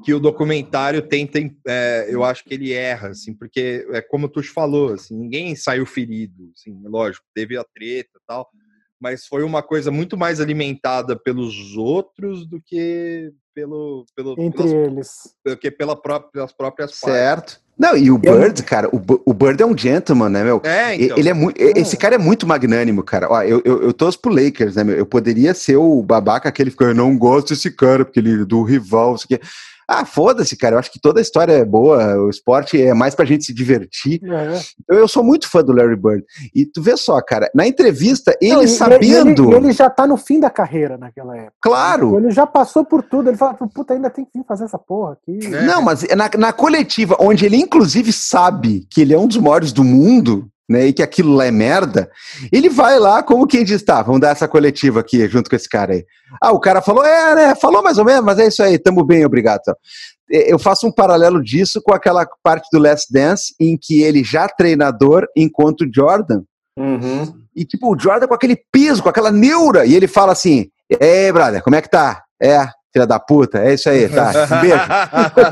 que 0.04 0.14
o 0.14 0.20
documentário 0.20 1.02
tenta. 1.02 1.38
É, 1.66 2.06
eu 2.08 2.22
acho 2.22 2.44
que 2.44 2.54
ele 2.54 2.72
erra, 2.72 3.08
assim, 3.08 3.34
porque 3.34 3.86
é 3.90 4.00
como 4.00 4.28
tu 4.28 4.42
falou, 4.42 4.92
assim, 4.92 5.16
ninguém 5.16 5.56
saiu 5.56 5.84
ferido, 5.86 6.52
assim, 6.54 6.78
lógico, 6.84 7.26
teve 7.34 7.56
a 7.56 7.64
treta 7.64 8.10
e 8.16 8.26
tal 8.26 8.48
mas 9.02 9.26
foi 9.26 9.42
uma 9.42 9.62
coisa 9.62 9.90
muito 9.90 10.16
mais 10.16 10.40
alimentada 10.40 11.16
pelos 11.16 11.76
outros 11.76 12.46
do 12.46 12.62
que 12.64 13.32
pelo, 13.52 14.06
pelo 14.14 14.34
entre 14.38 14.62
pelas, 14.62 14.72
eles. 14.72 15.08
do 15.44 15.56
que 15.56 15.70
pela 15.72 16.00
própria, 16.00 16.30
pelas 16.30 16.52
próprias 16.52 16.94
certo. 16.94 17.36
Partes. 17.36 17.60
não 17.76 17.96
e 17.96 18.10
o 18.12 18.16
Bird 18.16 18.62
cara 18.62 18.88
o, 18.88 19.02
o 19.26 19.34
Bird 19.34 19.60
é 19.60 19.66
um 19.66 19.76
gentleman 19.76 20.28
né 20.28 20.44
meu? 20.44 20.62
É, 20.64 20.94
então. 20.94 21.18
ele 21.18 21.28
é 21.28 21.34
muito 21.34 21.60
esse 21.60 21.96
cara 21.96 22.14
é 22.14 22.18
muito 22.18 22.46
magnânimo 22.46 23.02
cara. 23.02 23.28
Ó 23.28 23.42
eu, 23.42 23.60
eu, 23.64 23.82
eu 23.82 23.92
torço 23.92 24.20
pro 24.20 24.32
Lakers 24.32 24.76
né 24.76 24.84
meu? 24.84 24.96
Eu 24.96 25.04
poderia 25.04 25.52
ser 25.52 25.76
o 25.76 26.00
babaca 26.00 26.48
aquele 26.48 26.70
que 26.70 26.84
eu 26.84 26.94
não 26.94 27.18
gosto 27.18 27.48
desse 27.48 27.72
cara 27.72 28.04
porque 28.04 28.20
ele 28.20 28.42
é 28.42 28.44
do 28.44 28.62
rival 28.62 29.16
isso 29.16 29.26
aqui 29.28 29.40
ah, 29.92 30.04
foda-se, 30.04 30.56
cara. 30.56 30.74
Eu 30.74 30.78
acho 30.78 30.90
que 30.90 31.00
toda 31.00 31.20
a 31.20 31.22
história 31.22 31.52
é 31.52 31.64
boa. 31.64 32.16
O 32.24 32.30
esporte 32.30 32.80
é 32.80 32.94
mais 32.94 33.14
pra 33.14 33.24
gente 33.24 33.44
se 33.44 33.52
divertir. 33.52 34.20
É. 34.24 34.60
Então, 34.80 34.98
eu 34.98 35.06
sou 35.06 35.22
muito 35.22 35.48
fã 35.48 35.62
do 35.62 35.72
Larry 35.72 35.96
Bird. 35.96 36.24
E 36.54 36.64
tu 36.64 36.82
vê 36.82 36.96
só, 36.96 37.20
cara, 37.20 37.50
na 37.54 37.66
entrevista, 37.66 38.36
ele 38.40 38.54
Não, 38.54 38.68
sabendo. 38.68 39.50
Ele, 39.52 39.66
ele, 39.66 39.72
já 39.72 39.90
tá 39.90 40.06
no 40.06 40.16
fim 40.16 40.40
da 40.40 40.50
carreira 40.50 40.96
naquela 40.96 41.36
época. 41.36 41.56
Claro. 41.60 42.16
Ele 42.16 42.30
já 42.30 42.46
passou 42.46 42.84
por 42.84 43.02
tudo. 43.02 43.30
Ele 43.30 43.36
fala, 43.36 43.54
puta, 43.54 43.94
ainda 43.94 44.10
tem 44.10 44.24
que 44.24 44.30
vir 44.34 44.44
fazer 44.46 44.64
essa 44.64 44.78
porra 44.78 45.12
aqui. 45.12 45.46
É. 45.46 45.62
Não, 45.62 45.82
mas 45.82 46.02
na, 46.16 46.30
na 46.38 46.52
coletiva, 46.52 47.16
onde 47.20 47.44
ele 47.44 47.56
inclusive 47.56 48.12
sabe 48.12 48.86
que 48.90 49.00
ele 49.00 49.12
é 49.14 49.18
um 49.18 49.26
dos 49.26 49.38
maiores 49.38 49.72
do 49.72 49.84
mundo, 49.84 50.48
né, 50.72 50.86
e 50.86 50.92
que 50.92 51.02
aquilo 51.02 51.34
lá 51.34 51.46
é 51.46 51.50
merda, 51.50 52.10
ele 52.50 52.68
vai 52.68 52.98
lá 52.98 53.22
como 53.22 53.46
quem 53.46 53.64
diz, 53.64 53.82
tá, 53.82 54.02
vamos 54.02 54.20
dar 54.20 54.30
essa 54.30 54.48
coletiva 54.48 55.00
aqui 55.00 55.28
junto 55.28 55.48
com 55.48 55.54
esse 55.54 55.68
cara 55.68 55.92
aí. 55.92 56.04
Ah, 56.40 56.52
o 56.52 56.58
cara 56.58 56.82
falou, 56.82 57.04
é, 57.04 57.34
né, 57.34 57.54
falou 57.54 57.82
mais 57.82 57.98
ou 57.98 58.04
menos, 58.04 58.24
mas 58.24 58.38
é 58.38 58.48
isso 58.48 58.62
aí, 58.62 58.78
tamo 58.78 59.04
bem, 59.04 59.24
obrigado. 59.24 59.60
Eu 60.28 60.58
faço 60.58 60.86
um 60.86 60.92
paralelo 60.92 61.42
disso 61.42 61.80
com 61.84 61.94
aquela 61.94 62.26
parte 62.42 62.66
do 62.72 62.78
Last 62.78 63.12
Dance 63.12 63.54
em 63.60 63.78
que 63.80 64.02
ele 64.02 64.24
já 64.24 64.48
treinador 64.48 65.26
enquanto 65.36 65.86
Jordan 65.94 66.42
uhum. 66.76 67.42
E 67.54 67.64
tipo, 67.64 67.94
o 67.94 67.98
Jordan 67.98 68.26
com 68.26 68.34
aquele 68.34 68.56
piso, 68.72 69.02
com 69.02 69.08
aquela 69.08 69.30
neura, 69.30 69.84
e 69.84 69.94
ele 69.94 70.08
fala 70.08 70.32
assim: 70.32 70.68
Ei, 70.88 71.30
brother, 71.30 71.62
como 71.62 71.76
é 71.76 71.82
que 71.82 71.90
tá? 71.90 72.22
É, 72.42 72.66
filha 72.92 73.06
da 73.06 73.18
puta, 73.18 73.58
é 73.58 73.74
isso 73.74 73.88
aí, 73.88 74.08
tá. 74.08 74.30
Um 74.44 74.60
beijo. 74.60 74.82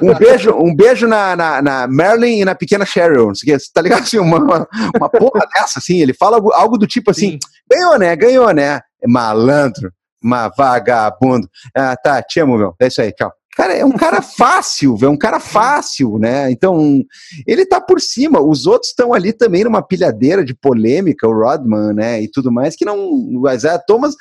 Um 0.02 0.14
beijo, 0.14 0.50
um 0.52 0.74
beijo 0.74 1.08
na, 1.08 1.34
na, 1.34 1.62
na 1.62 1.86
Marilyn 1.86 2.40
e 2.40 2.44
na 2.44 2.54
pequena 2.54 2.84
Cheryl. 2.84 3.28
Não 3.28 3.34
sei 3.34 3.54
o 3.54 3.58
que, 3.58 3.72
tá 3.72 3.80
ligado? 3.80 4.02
Assim, 4.02 4.18
uma, 4.18 4.38
uma, 4.38 5.08
porra 5.08 5.46
dessa, 5.54 5.78
assim. 5.78 6.00
Ele 6.00 6.12
fala 6.12 6.36
algo, 6.36 6.52
algo 6.52 6.78
do 6.78 6.86
tipo 6.86 7.10
assim: 7.10 7.32
Sim. 7.32 7.38
ganhou, 7.70 7.98
né? 7.98 8.14
Ganhou, 8.16 8.52
né? 8.52 8.80
É 9.02 9.08
malandro, 9.08 9.90
uma 10.22 10.48
vagabundo. 10.48 11.48
Ah, 11.76 11.96
tá, 11.96 12.22
te 12.22 12.40
amo, 12.40 12.58
meu. 12.58 12.74
É 12.80 12.88
isso 12.88 13.00
aí, 13.00 13.12
tchau. 13.12 13.32
Cara, 13.56 13.74
é 13.74 13.84
um 13.84 13.92
cara 13.92 14.22
fácil, 14.22 14.96
velho, 14.96 15.12
um 15.12 15.18
cara 15.18 15.40
fácil, 15.40 16.18
né? 16.18 16.50
Então, 16.50 17.02
ele 17.46 17.66
tá 17.66 17.80
por 17.80 18.00
cima. 18.00 18.40
Os 18.40 18.66
outros 18.66 18.90
estão 18.90 19.12
ali 19.12 19.32
também 19.32 19.64
numa 19.64 19.82
pilhadeira 19.82 20.44
de 20.44 20.54
polêmica, 20.54 21.28
o 21.28 21.32
Rodman, 21.32 21.92
né? 21.92 22.22
E 22.22 22.28
tudo 22.28 22.52
mais, 22.52 22.76
que 22.76 22.84
não. 22.84 22.98
O 22.98 23.50
Isaiah 23.50 23.78
Thomas, 23.78 24.14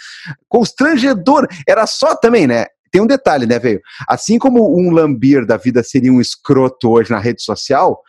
constrangedor. 0.47 1.47
Era 1.67 1.85
só 1.85 2.15
também, 2.15 2.47
né? 2.47 2.65
Tem 2.91 3.01
um 3.01 3.07
detalhe, 3.07 3.45
né, 3.45 3.59
velho? 3.59 3.81
Assim 4.07 4.37
como 4.37 4.77
um 4.77 4.91
lambir 4.91 5.45
da 5.45 5.57
vida 5.57 5.83
seria 5.83 6.11
um 6.11 6.21
escroto 6.21 6.89
hoje 6.89 7.11
na 7.11 7.19
rede 7.19 7.41
social, 7.41 8.01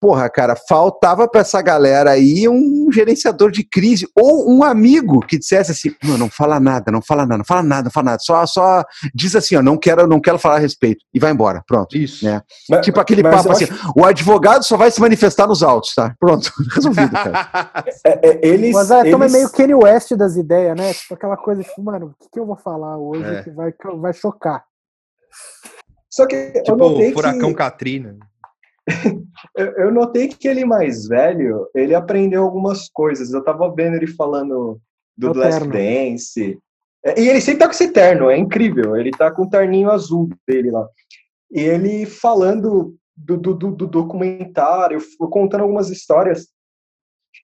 porra, 0.00 0.28
cara, 0.28 0.54
faltava 0.68 1.28
pra 1.28 1.40
essa 1.40 1.60
galera 1.62 2.10
aí 2.12 2.48
um 2.48 2.88
gerenciador 2.92 3.50
de 3.50 3.64
crise 3.64 4.06
ou 4.16 4.50
um 4.50 4.62
amigo 4.62 5.20
que 5.20 5.38
dissesse 5.38 5.72
assim: 5.72 5.94
não, 6.04 6.16
não 6.18 6.28
fala 6.30 6.60
nada, 6.60 6.92
não 6.92 7.00
fala 7.02 7.22
nada, 7.24 7.38
não 7.38 7.44
fala 7.44 7.62
nada, 7.62 7.84
não 7.84 7.90
fala 7.90 8.04
nada, 8.06 8.18
só, 8.20 8.46
só 8.46 8.84
diz 9.14 9.34
assim, 9.34 9.56
ó, 9.56 9.62
não 9.62 9.76
quero, 9.76 10.06
não 10.06 10.20
quero 10.20 10.38
falar 10.38 10.56
a 10.56 10.60
respeito 10.60 11.04
e 11.12 11.18
vai 11.18 11.32
embora, 11.32 11.62
pronto. 11.66 11.96
Isso. 11.96 12.24
Né? 12.24 12.40
Mas- 12.70 12.84
tipo 12.84 13.00
aquele 13.00 13.22
papo 13.22 13.48
eu 13.48 13.52
assim: 13.52 13.64
acho- 13.64 13.92
o 13.96 14.04
advogado 14.04 14.62
só 14.64 14.76
vai 14.76 14.90
se 14.90 15.00
manifestar 15.00 15.46
nos 15.46 15.62
autos, 15.62 15.94
tá? 15.94 16.14
Pronto, 16.20 16.50
resolvido, 16.74 17.10
cara. 17.12 17.84
é- 18.04 18.28
é- 18.28 18.46
eles, 18.46 18.72
Mas 18.74 18.90
é, 18.90 19.00
é 19.00 19.08
eles- 19.12 19.32
meio 19.32 19.50
Kanye 19.50 19.74
West 19.74 20.12
das 20.14 20.36
ideias, 20.36 20.76
né? 20.76 20.92
Tipo 20.94 21.14
aquela 21.14 21.36
coisa, 21.36 21.62
tipo, 21.62 21.82
mano, 21.82 22.06
o 22.18 22.24
que, 22.24 22.30
que 22.32 22.38
eu 22.40 22.46
vou 22.46 22.56
falar 22.56 22.98
hoje 22.98 23.24
É. 23.24 23.42
que 23.42 23.50
vai, 23.50 23.72
que 23.72 23.88
vai 23.96 24.12
chocar? 24.12 24.62
Só 26.10 26.26
que 26.26 26.34
eu 26.54 26.62
tipo, 26.62 26.76
notei 26.76 27.12
Furacão 27.12 27.50
que, 27.50 27.54
Katrina. 27.56 28.16
eu, 29.56 29.92
notei 29.92 30.28
que 30.28 30.46
ele 30.48 30.64
mais 30.64 31.06
velho, 31.06 31.68
ele 31.74 31.94
aprendeu 31.94 32.42
algumas 32.44 32.88
coisas. 32.88 33.32
Eu 33.32 33.42
tava 33.42 33.72
vendo 33.74 33.96
ele 33.96 34.06
falando 34.06 34.78
do 35.16 35.30
o 35.30 35.34
Last 35.34 35.60
terno. 35.60 35.72
Dance. 35.72 36.58
É, 37.04 37.20
E 37.20 37.28
ele 37.28 37.40
sempre 37.40 37.60
tá 37.60 37.66
com 37.66 37.72
esse 37.72 37.88
terno, 37.92 38.30
é 38.30 38.36
incrível. 38.38 38.96
Ele 38.96 39.10
tá 39.10 39.30
com 39.30 39.42
o 39.42 39.50
terninho 39.50 39.90
azul 39.90 40.28
dele 40.46 40.70
lá. 40.70 40.86
E 41.50 41.60
ele 41.60 42.06
falando 42.06 42.96
do, 43.16 43.36
do, 43.36 43.54
do- 43.54 43.72
do 43.72 43.86
documentário, 43.86 44.98
contando 45.30 45.62
algumas 45.62 45.90
histórias. 45.90 46.48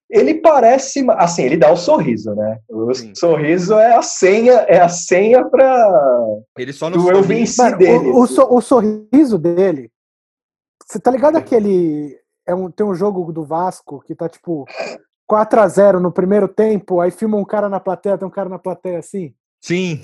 Ele 0.09 0.35
parece, 0.35 1.05
assim, 1.11 1.43
ele 1.43 1.57
dá 1.57 1.71
o 1.71 1.77
sorriso, 1.77 2.33
né? 2.35 2.59
O 2.69 2.93
Sim. 2.93 3.13
sorriso 3.15 3.73
é 3.75 3.95
a 3.95 4.01
senha, 4.01 4.53
é 4.67 4.79
a 4.79 4.89
senha 4.89 5.43
para 5.45 5.91
Ele 6.57 6.73
só 6.73 6.89
não 6.89 6.97
do 6.97 7.11
eu 7.11 7.21
venci 7.23 7.75
dele. 7.77 8.09
o, 8.09 8.21
o, 8.21 8.27
so- 8.27 8.47
o 8.53 8.61
sorriso 8.61 9.37
dele. 9.37 9.89
Você 10.93 10.99
tá 10.99 11.09
ligado 11.09 11.35
aquele. 11.37 12.15
É 12.45 12.53
um, 12.53 12.69
tem 12.69 12.85
um 12.85 12.93
jogo 12.93 13.31
do 13.33 13.43
Vasco 13.43 13.99
que 14.05 14.13
tá 14.13 14.29
tipo 14.29 14.65
4x0 15.29 15.93
no 15.99 16.11
primeiro 16.11 16.47
tempo, 16.47 16.99
aí 17.01 17.09
filma 17.09 17.35
um 17.37 17.43
cara 17.45 17.67
na 17.67 17.79
plateia, 17.79 18.15
tem 18.17 18.27
um 18.27 18.31
cara 18.31 18.47
na 18.47 18.59
plateia 18.59 18.99
assim. 18.99 19.33
Sim. 19.59 20.03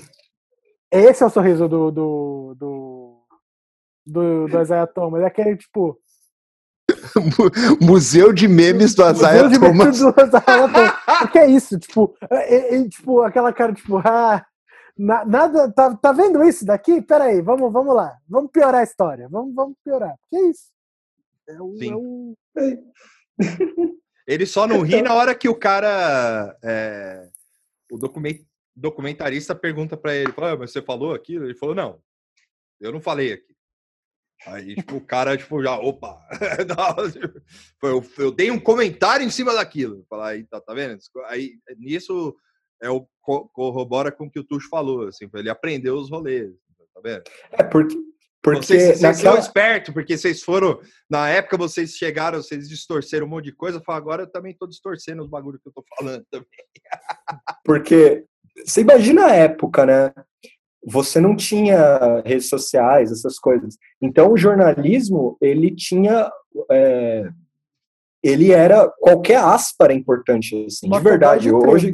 Esse 0.90 1.22
é 1.22 1.26
o 1.26 1.30
sorriso 1.30 1.68
do. 1.68 1.92
do. 1.92 2.56
do, 2.58 3.16
do, 4.04 4.48
do 4.48 4.60
Isaiah 4.60 4.86
Thomas. 4.88 5.22
É 5.22 5.26
aquele 5.26 5.56
tipo. 5.56 5.96
Museu 7.80 8.32
de 8.32 8.48
memes 8.48 8.94
do 8.96 9.08
Isaiah 9.08 9.44
Museu 9.44 9.48
de 9.48 9.60
Thomas. 9.60 10.00
medo 10.00 10.12
do 10.12 10.20
Isaiah 10.26 10.40
Thomas. 10.40 10.92
O 11.22 11.28
que 11.28 11.38
é 11.38 11.46
isso? 11.46 11.78
Tipo, 11.78 12.16
é- 12.28 12.54
é- 12.56 12.74
é, 12.80 12.88
tipo 12.88 13.22
aquela 13.22 13.52
cara, 13.52 13.72
tipo, 13.72 13.98
ah, 13.98 14.44
na- 14.98 15.24
nada. 15.24 15.70
Tá, 15.70 15.94
tá 15.94 16.10
vendo 16.10 16.42
isso 16.42 16.64
daqui? 16.64 17.00
Peraí, 17.00 17.40
vamos, 17.40 17.72
vamos 17.72 17.94
lá. 17.94 18.16
Vamos 18.28 18.50
piorar 18.50 18.80
a 18.80 18.84
história. 18.84 19.28
Vamos, 19.30 19.54
vamos 19.54 19.76
piorar. 19.84 20.16
Que 20.28 20.36
é 20.36 20.48
isso? 20.48 20.64
É 21.48 21.60
o, 21.60 21.76
Sim. 21.76 21.90
é 21.90 21.94
o- 21.96 22.36
Ele 24.26 24.46
só 24.46 24.66
não 24.68 24.82
ri 24.82 25.02
na 25.02 25.14
hora 25.14 25.34
que 25.34 25.48
o 25.48 25.54
cara. 25.54 26.56
é, 26.62 27.28
o 27.90 27.98
document- 27.98 28.44
documentarista 28.76 29.54
pergunta 29.54 29.96
pra 29.96 30.14
ele: 30.14 30.32
"Ah, 30.36 30.56
mas 30.56 30.72
você 30.72 30.80
falou 30.82 31.12
aquilo? 31.14 31.44
Ele 31.44 31.54
falou: 31.54 31.74
não, 31.74 32.00
eu 32.80 32.92
não 32.92 33.00
falei 33.00 33.32
aqui. 33.32 33.54
Aí, 34.46 34.74
tipo, 34.74 34.96
o 34.96 35.04
cara, 35.04 35.36
tipo, 35.36 35.62
já, 35.62 35.78
opa! 35.78 36.18
Eu, 37.82 38.02
eu 38.18 38.30
dei 38.32 38.50
um 38.50 38.58
comentário 38.58 39.24
em 39.26 39.30
cima 39.30 39.52
daquilo. 39.52 40.04
Falar, 40.08 40.28
aí, 40.28 40.44
tá, 40.44 40.58
tá 40.60 40.72
vendo? 40.72 40.98
Aí, 41.26 41.58
nisso, 41.76 42.34
é 42.82 42.88
o, 42.88 43.06
co- 43.20 43.48
corrobora 43.50 44.10
com 44.10 44.24
o 44.26 44.30
que 44.30 44.38
o 44.40 44.44
Tuxo 44.44 44.68
falou, 44.70 45.08
assim, 45.08 45.28
ele 45.34 45.50
aprendeu 45.50 45.96
os 45.96 46.08
rolês, 46.10 46.50
tá 46.94 47.00
vendo? 47.02 47.22
É, 47.52 47.62
porque, 47.64 47.94
porque 48.42 48.66
vocês, 48.66 48.82
vocês 48.82 49.00
naquela- 49.02 49.32
são 49.32 49.38
espertos, 49.38 49.92
porque 49.94 50.16
vocês 50.16 50.42
foram. 50.42 50.80
Na 51.10 51.28
época 51.28 51.56
vocês 51.56 51.92
chegaram, 51.94 52.42
vocês 52.42 52.68
distorceram 52.68 53.26
um 53.26 53.28
monte 53.28 53.46
de 53.46 53.52
coisa. 53.52 53.82
Fala, 53.84 53.98
agora 53.98 54.22
eu 54.22 54.30
também 54.30 54.56
tô 54.58 54.66
distorcendo 54.66 55.22
os 55.22 55.28
bagulhos 55.28 55.60
que 55.62 55.68
eu 55.68 55.72
tô 55.72 55.84
falando 55.98 56.24
também. 56.30 56.46
Porque 57.64 58.24
você 58.64 58.80
imagina 58.80 59.26
a 59.26 59.34
época, 59.34 59.84
né? 59.84 60.12
Você 60.86 61.20
não 61.20 61.36
tinha 61.36 62.22
redes 62.24 62.48
sociais, 62.48 63.12
essas 63.12 63.38
coisas. 63.38 63.76
Então 64.00 64.32
o 64.32 64.36
jornalismo 64.38 65.36
ele 65.40 65.74
tinha, 65.76 66.32
é, 66.70 67.28
ele 68.22 68.50
era 68.52 68.88
qualquer 68.98 69.36
aspa 69.36 69.84
era 69.84 69.92
importante 69.92 70.64
assim, 70.64 70.86
de 70.86 70.88
motoboy 70.88 71.10
verdade. 71.10 71.42
de 71.42 71.52
Hoje 71.52 71.92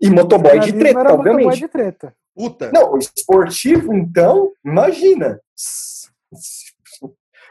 e 0.00 0.08
motoboy 0.10 0.58
de 0.60 0.72
treta, 0.72 1.00
era 1.00 1.10
motoboy 1.10 1.32
obviamente. 1.32 1.60
de 1.60 1.68
treta. 1.68 2.14
Puta! 2.38 2.70
Não, 2.72 2.96
esportivo, 2.96 3.92
então, 3.92 4.52
imagina. 4.64 5.40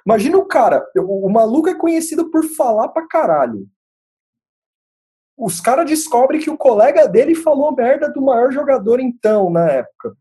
Imagina 0.06 0.38
o 0.38 0.46
cara, 0.46 0.90
o, 0.96 1.30
maluco 1.30 1.68
é 1.68 1.76
conhecido 1.76 2.32
por 2.32 2.46
falar 2.46 2.88
pra 2.88 3.06
caralho. 3.06 3.68
Os 5.38 5.60
caras 5.60 5.86
descobrem 5.86 6.40
que 6.40 6.50
o 6.50 6.58
colega 6.58 7.06
dele 7.06 7.36
falou 7.36 7.76
merda 7.76 8.10
do 8.10 8.22
maior 8.22 8.50
jogador 8.50 9.02
então, 9.02 9.50
na 9.50 9.70
época. 9.70 10.16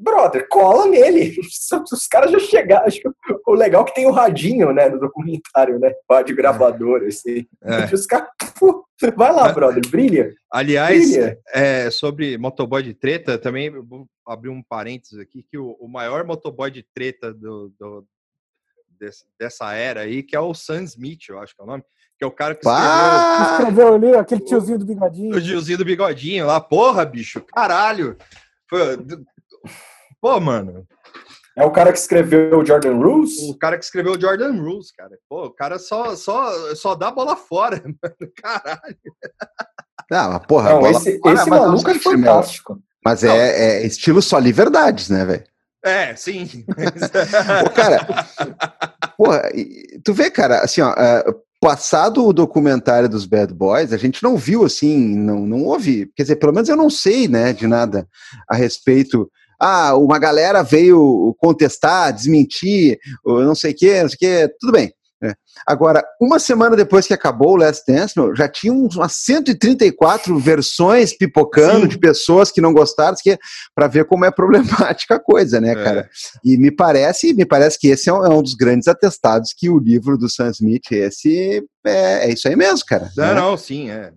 Brother, 0.00 0.46
cola 0.48 0.86
nele. 0.86 1.36
Os 1.92 2.06
caras 2.06 2.30
já 2.30 2.38
chegaram. 2.38 2.86
Acho 2.86 3.00
que 3.00 3.08
o 3.46 3.52
legal 3.54 3.82
é 3.82 3.86
que 3.86 3.94
tem 3.94 4.06
o 4.06 4.10
radinho, 4.12 4.72
né, 4.72 4.88
no 4.88 4.98
documentário, 5.00 5.78
né? 5.78 5.92
Rádio 6.10 6.36
gravador, 6.36 7.02
assim. 7.04 7.46
É. 7.62 7.92
Os 7.94 8.06
caras, 8.06 8.28
vai 9.16 9.32
lá, 9.32 9.52
brother, 9.52 9.82
brilha. 9.90 10.32
Aliás, 10.50 11.10
Brilha. 11.10 11.38
é, 11.52 11.90
sobre 11.90 12.36
motoboy 12.38 12.82
de 12.82 12.94
treta, 12.94 13.38
também 13.38 13.70
vou 13.70 14.06
abrir 14.26 14.48
um 14.50 14.62
parênteses 14.62 15.18
aqui, 15.18 15.42
que 15.50 15.58
o, 15.58 15.72
o 15.80 15.88
maior 15.88 16.24
motoboy 16.24 16.70
de 16.70 16.82
treta 16.94 17.32
do, 17.32 17.72
do- 17.78 18.04
desse- 18.98 19.24
dessa 19.38 19.72
era 19.74 20.00
aí, 20.02 20.22
que 20.22 20.36
é 20.36 20.40
o 20.40 20.52
Sam 20.54 20.82
Smith, 20.84 21.28
eu 21.28 21.38
acho 21.38 21.54
que 21.54 21.60
é 21.60 21.64
o 21.64 21.68
nome, 21.68 21.82
que 22.18 22.24
é 22.24 22.26
o 22.26 22.30
cara 22.32 22.54
que 22.54 22.66
escreveu! 22.68 23.52
Escreveu 23.52 23.94
ali, 23.94 24.14
aquele 24.16 24.40
tiozinho 24.42 24.78
do 24.78 24.84
bigodinho. 24.86 25.36
o 25.36 25.40
Gilzinho 25.40 25.78
do 25.78 25.84
Bigodinho 25.84 26.46
lá. 26.46 26.60
Porra, 26.60 27.04
bicho, 27.04 27.40
caralho! 27.42 28.16
Foi- 28.68 28.96
Pô, 30.20 30.38
mano, 30.40 30.86
É 31.56 31.64
o 31.64 31.70
cara 31.70 31.92
que 31.92 31.98
escreveu 31.98 32.58
o 32.58 32.64
Jordan 32.64 32.94
Rules? 32.94 33.38
o 33.48 33.58
cara 33.58 33.78
que 33.78 33.84
escreveu 33.84 34.12
o 34.12 34.20
Jordan 34.20 34.52
Rules, 34.52 34.90
cara. 34.92 35.16
Pô, 35.28 35.46
o 35.46 35.50
cara 35.50 35.78
só, 35.78 36.14
só, 36.16 36.74
só 36.74 36.94
dá 36.94 37.10
bola 37.10 37.36
fora, 37.36 37.82
mano. 37.84 38.32
Caralho. 38.42 38.96
Não, 40.10 40.32
mas 40.32 40.46
porra, 40.46 40.70
Não, 40.70 40.80
bola 40.80 40.90
esse, 40.92 41.18
fora, 41.18 41.34
esse 41.34 41.50
mas 41.50 41.60
maluco 41.60 41.90
é 41.90 41.98
fantástico. 41.98 42.78
Mas 43.04 43.22
Não. 43.22 43.32
é, 43.32 43.82
é 43.82 43.86
estilo 43.86 44.20
só 44.22 44.38
liberdades, 44.38 45.08
né, 45.08 45.24
velho? 45.24 45.44
É, 45.84 46.14
sim. 46.16 46.64
Ô, 47.64 47.70
cara, 47.70 48.06
porra, 49.16 49.42
tu 50.04 50.12
vê, 50.12 50.30
cara, 50.30 50.60
assim, 50.60 50.80
ó, 50.80 50.92
é, 50.92 51.24
passado 51.60 52.26
o 52.26 52.32
documentário 52.32 53.08
dos 53.08 53.26
Bad 53.26 53.52
Boys, 53.54 53.92
a 53.92 53.96
gente 53.96 54.22
não 54.22 54.36
viu, 54.36 54.64
assim, 54.64 55.16
não, 55.16 55.46
não 55.46 55.64
houve, 55.64 56.10
quer 56.16 56.22
dizer, 56.24 56.36
pelo 56.36 56.52
menos 56.52 56.68
eu 56.68 56.76
não 56.76 56.90
sei, 56.90 57.28
né, 57.28 57.52
de 57.52 57.66
nada 57.66 58.06
a 58.48 58.56
respeito. 58.56 59.30
Ah, 59.60 59.96
uma 59.96 60.18
galera 60.18 60.62
veio 60.62 61.34
contestar, 61.38 62.12
desmentir, 62.12 62.98
ou 63.24 63.42
não 63.42 63.54
sei 63.54 63.72
o 63.72 63.76
quê, 63.76 64.02
não 64.02 64.08
sei 64.08 64.16
o 64.16 64.18
quê, 64.18 64.54
tudo 64.60 64.72
bem. 64.72 64.92
né. 65.20 65.34
Agora, 65.66 66.04
uma 66.20 66.38
semana 66.38 66.76
depois 66.76 67.04
que 67.06 67.12
acabou 67.12 67.54
o 67.54 67.56
Last 67.56 67.82
Dance, 67.92 68.14
meu, 68.16 68.34
já 68.36 68.48
tinha 68.48 68.72
uns- 68.72 68.94
umas 68.94 69.14
134 69.14 70.38
versões 70.38 71.12
pipocando 71.16 71.82
Sim. 71.82 71.88
de 71.88 71.98
pessoas 71.98 72.50
que 72.52 72.60
não 72.60 72.72
gostaram, 72.72 73.16
para 73.74 73.88
ver 73.88 74.04
como 74.04 74.24
é 74.24 74.30
problemática 74.30 75.16
a 75.16 75.20
coisa, 75.20 75.60
né, 75.60 75.74
cara? 75.74 76.08
E 76.44 76.56
me 76.56 76.70
parece, 76.70 77.34
me 77.34 77.44
parece 77.44 77.78
que 77.78 77.88
esse 77.88 78.08
é 78.08 78.12
um, 78.12 78.24
é 78.24 78.28
um 78.28 78.42
dos 78.42 78.54
grandes 78.54 78.86
atestados 78.86 79.52
que 79.56 79.68
o 79.68 79.78
livro 79.80 80.16
do 80.16 80.30
Sam 80.30 80.50
Smith, 80.50 80.92
esse 80.92 81.64
é, 81.84 82.28
é 82.28 82.32
isso 82.32 82.46
aí 82.48 82.54
mesmo, 82.54 82.84
cara. 82.86 83.10
Não, 83.16 83.24
né? 83.26 83.34
não, 83.34 83.56
sim, 83.56 83.90
é. 83.90 84.12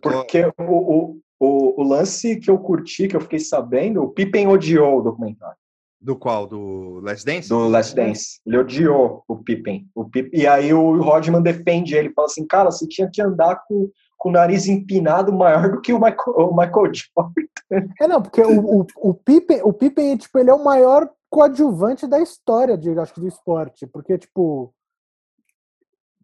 Tô- 0.00 0.10
Porque 0.10 0.42
o, 0.58 0.62
o, 0.64 1.16
o, 1.40 1.80
o 1.80 1.82
lance 1.82 2.36
que 2.36 2.50
eu 2.50 2.58
curti, 2.58 3.08
que 3.08 3.16
eu 3.16 3.20
fiquei 3.20 3.38
sabendo, 3.38 4.02
o 4.02 4.10
Pippen 4.10 4.46
odiou 4.46 4.98
o 4.98 5.02
documentário 5.02 5.56
Do 5.98 6.14
qual? 6.14 6.46
Do 6.46 7.00
Last 7.00 7.24
Dance? 7.24 7.48
do 7.48 7.66
Last 7.66 7.96
Dance. 7.96 8.40
Ele 8.46 8.58
odiou 8.58 9.24
o 9.26 9.36
Pippen. 9.38 9.88
O 9.94 10.04
Pippen. 10.04 10.38
E 10.38 10.46
aí 10.46 10.74
o 10.74 11.00
Rodman 11.00 11.40
defende 11.40 11.96
ele, 11.96 12.12
fala 12.12 12.26
assim, 12.26 12.46
cara, 12.46 12.70
você 12.70 12.86
tinha 12.86 13.08
que 13.10 13.22
andar 13.22 13.62
com, 13.66 13.90
com 14.18 14.28
o 14.28 14.32
nariz 14.32 14.68
empinado 14.68 15.32
maior 15.32 15.70
do 15.70 15.80
que 15.80 15.94
o 15.94 15.98
Michael, 15.98 16.36
o 16.36 16.54
Michael 16.54 16.92
Jordan. 16.94 17.88
É, 17.98 18.06
não, 18.06 18.20
porque 18.20 18.42
o, 18.42 18.80
o, 18.80 18.86
o 18.96 19.14
Pippen, 19.14 19.62
o 19.62 19.72
Pippen, 19.72 20.16
tipo, 20.18 20.38
ele 20.38 20.50
é 20.50 20.54
o 20.54 20.62
maior 20.62 21.08
coadjuvante 21.30 22.06
da 22.06 22.20
história, 22.20 22.76
de, 22.76 22.90
acho 22.98 23.14
que, 23.14 23.20
do 23.20 23.28
esporte. 23.28 23.86
Porque, 23.86 24.18
tipo, 24.18 24.74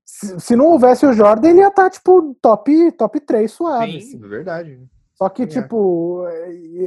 se, 0.04 0.38
se 0.40 0.56
não 0.56 0.66
houvesse 0.66 1.06
o 1.06 1.12
Jordan, 1.14 1.48
ele 1.48 1.60
ia 1.60 1.68
estar, 1.68 1.84
tá, 1.84 1.90
tipo, 1.90 2.36
top, 2.42 2.92
top 2.92 3.20
3 3.20 3.50
suave. 3.50 3.92
Sim, 3.92 3.98
assim. 3.98 4.24
É 4.24 4.28
verdade. 4.28 4.95
Só 5.16 5.28
que, 5.30 5.42
é. 5.42 5.46
tipo, 5.46 6.26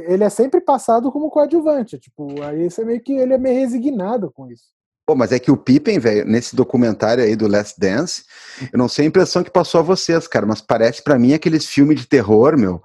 ele 0.06 0.22
é 0.22 0.30
sempre 0.30 0.60
passado 0.60 1.10
como 1.10 1.30
coadjuvante. 1.30 1.98
Tipo, 1.98 2.40
aí 2.42 2.70
você 2.70 2.84
meio 2.84 3.00
que 3.00 3.12
ele 3.12 3.34
é 3.34 3.38
meio 3.38 3.58
resignado 3.58 4.30
com 4.30 4.48
isso. 4.50 4.70
Pô, 5.04 5.16
mas 5.16 5.32
é 5.32 5.40
que 5.40 5.50
o 5.50 5.56
Pippen, 5.56 5.98
velho, 5.98 6.24
nesse 6.24 6.54
documentário 6.54 7.24
aí 7.24 7.34
do 7.34 7.48
Last 7.48 7.80
Dance, 7.80 8.22
eu 8.72 8.78
não 8.78 8.88
sei 8.88 9.04
a 9.04 9.08
impressão 9.08 9.42
que 9.42 9.50
passou 9.50 9.80
a 9.80 9.82
vocês, 9.82 10.28
cara, 10.28 10.46
mas 10.46 10.60
parece 10.60 11.02
para 11.02 11.18
mim 11.18 11.32
aqueles 11.32 11.66
filmes 11.66 11.98
de 11.98 12.06
terror, 12.06 12.56
meu. 12.56 12.80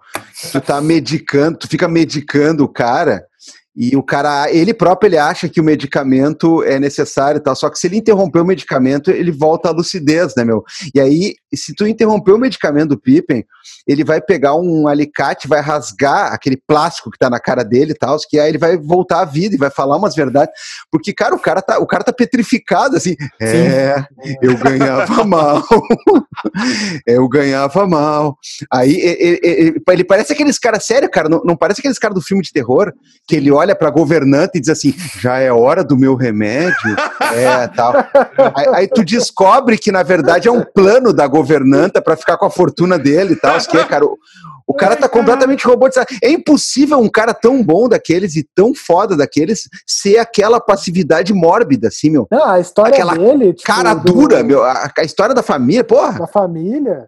Tu 0.51 0.59
tá 0.59 0.81
medicando, 0.81 1.59
tu 1.59 1.67
fica 1.67 1.87
medicando 1.87 2.63
o 2.63 2.67
cara 2.67 3.27
e 3.75 3.95
o 3.97 4.01
cara, 4.01 4.49
ele 4.49 4.73
próprio, 4.73 5.09
ele 5.09 5.17
acha 5.17 5.49
que 5.49 5.59
o 5.59 5.63
medicamento 5.63 6.63
é 6.63 6.79
necessário 6.79 7.39
e 7.39 7.41
tal. 7.41 7.55
Só 7.55 7.69
que 7.69 7.77
se 7.77 7.87
ele 7.87 7.97
interromper 7.97 8.39
o 8.39 8.45
medicamento, 8.45 9.11
ele 9.11 9.31
volta 9.31 9.67
à 9.67 9.71
lucidez, 9.71 10.33
né, 10.35 10.45
meu? 10.45 10.63
E 10.93 10.99
aí, 10.99 11.35
se 11.53 11.73
tu 11.75 11.85
interromper 11.85 12.31
o 12.31 12.37
medicamento 12.37 12.89
do 12.89 12.97
Pippen, 12.97 13.45
ele 13.85 14.03
vai 14.03 14.21
pegar 14.21 14.55
um 14.55 14.87
alicate, 14.87 15.47
vai 15.47 15.59
rasgar 15.59 16.31
aquele 16.33 16.55
plástico 16.55 17.11
que 17.11 17.17
tá 17.17 17.29
na 17.29 17.39
cara 17.39 17.63
dele 17.63 17.91
e 17.91 17.95
tal, 17.95 18.17
que 18.29 18.39
aí 18.39 18.49
ele 18.49 18.57
vai 18.57 18.77
voltar 18.77 19.21
à 19.21 19.25
vida 19.25 19.55
e 19.55 19.59
vai 19.59 19.69
falar 19.69 19.97
umas 19.97 20.15
verdades. 20.15 20.53
Porque, 20.89 21.13
cara, 21.13 21.35
o 21.35 21.39
cara 21.39 21.61
tá, 21.61 21.77
o 21.77 21.85
cara 21.85 22.03
tá 22.03 22.13
petrificado, 22.13 22.95
assim. 22.95 23.15
É, 23.41 24.05
eu 24.41 24.57
ganhava 24.57 25.23
mal. 25.25 25.61
eu 27.05 27.27
ganhava 27.27 27.85
mal. 27.85 28.37
Aí, 28.71 28.95
ele, 28.95 29.39
ele, 29.43 29.83
ele 29.89 30.03
parece 30.03 30.31
aqueles 30.31 30.57
caras, 30.57 30.85
sério, 30.85 31.09
cara, 31.09 31.27
não, 31.27 31.41
não 31.43 31.57
parece 31.57 31.81
aqueles 31.81 31.99
caras 31.99 32.15
do 32.15 32.21
filme 32.21 32.41
de 32.41 32.53
terror, 32.53 32.93
que 33.27 33.35
ele 33.35 33.51
olha 33.51 33.64
olha 33.65 33.75
para 33.75 33.87
a 33.87 33.91
governanta 33.91 34.57
e 34.57 34.61
diz 34.61 34.69
assim: 34.69 34.93
já 35.19 35.39
é 35.39 35.51
hora 35.51 35.83
do 35.83 35.97
meu 35.97 36.15
remédio? 36.15 36.95
é, 37.33 37.67
tal. 37.67 37.93
Aí, 38.55 38.67
aí, 38.73 38.87
tu 38.87 39.03
descobre 39.03 39.77
que, 39.77 39.91
na 39.91 40.03
verdade, 40.03 40.47
é 40.47 40.51
um 40.51 40.63
plano 40.63 41.11
da 41.11 41.27
governanta 41.27 42.01
para 42.01 42.15
ficar 42.15 42.37
com 42.37 42.45
a 42.45 42.49
fortuna 42.49 42.97
dele 42.97 43.33
e 43.33 43.35
tal. 43.35 43.57
Que, 43.59 43.83
cara, 43.85 44.05
o, 44.05 44.17
o 44.67 44.73
cara 44.73 44.95
tá 44.95 45.09
completamente 45.09 45.65
robotizado. 45.65 46.07
É 46.23 46.29
impossível 46.29 46.99
um 46.99 47.09
cara 47.09 47.33
tão 47.33 47.63
bom 47.63 47.89
daqueles 47.89 48.35
e 48.35 48.47
tão 48.55 48.73
foda 48.75 49.17
daqueles 49.17 49.67
ser 49.85 50.19
aquela 50.19 50.59
passividade 50.59 51.33
mórbida, 51.33 51.87
assim, 51.87 52.11
meu. 52.11 52.27
Não, 52.31 52.45
a 52.45 52.59
história 52.59 52.93
aquela 52.93 53.15
dele. 53.15 53.53
Tipo, 53.53 53.67
cara 53.67 53.93
dura, 53.93 54.43
do... 54.43 54.45
meu. 54.45 54.63
A, 54.63 54.91
a 54.97 55.03
história 55.03 55.33
da 55.33 55.43
família, 55.43 55.83
porra. 55.83 56.19
Da 56.19 56.27
família. 56.27 57.07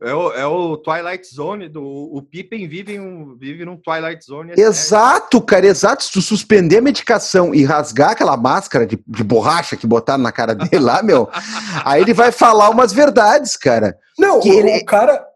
É 0.00 0.14
o, 0.14 0.32
é 0.32 0.46
o 0.46 0.76
Twilight 0.76 1.26
Zone 1.34 1.68
do. 1.68 1.82
O 1.82 2.22
Pippen 2.22 2.68
vive, 2.68 3.00
um, 3.00 3.36
vive 3.36 3.64
num 3.64 3.76
Twilight 3.76 4.24
Zone. 4.24 4.52
Exato, 4.56 5.40
cara, 5.40 5.66
exato. 5.66 6.04
Se 6.04 6.12
tu 6.12 6.22
suspender 6.22 6.78
a 6.78 6.82
medicação 6.82 7.52
e 7.52 7.64
rasgar 7.64 8.12
aquela 8.12 8.36
máscara 8.36 8.86
de, 8.86 8.96
de 9.04 9.24
borracha 9.24 9.76
que 9.76 9.88
botaram 9.88 10.22
na 10.22 10.30
cara 10.30 10.54
dele 10.54 10.84
lá, 10.84 11.02
meu, 11.02 11.28
aí 11.84 12.00
ele 12.00 12.14
vai 12.14 12.30
falar 12.30 12.70
umas 12.70 12.92
verdades, 12.92 13.56
cara. 13.56 13.96
Não, 14.16 14.38
que 14.38 14.50
o, 14.50 14.52
ele, 14.52 14.78
o 14.78 14.84
cara. 14.84 15.26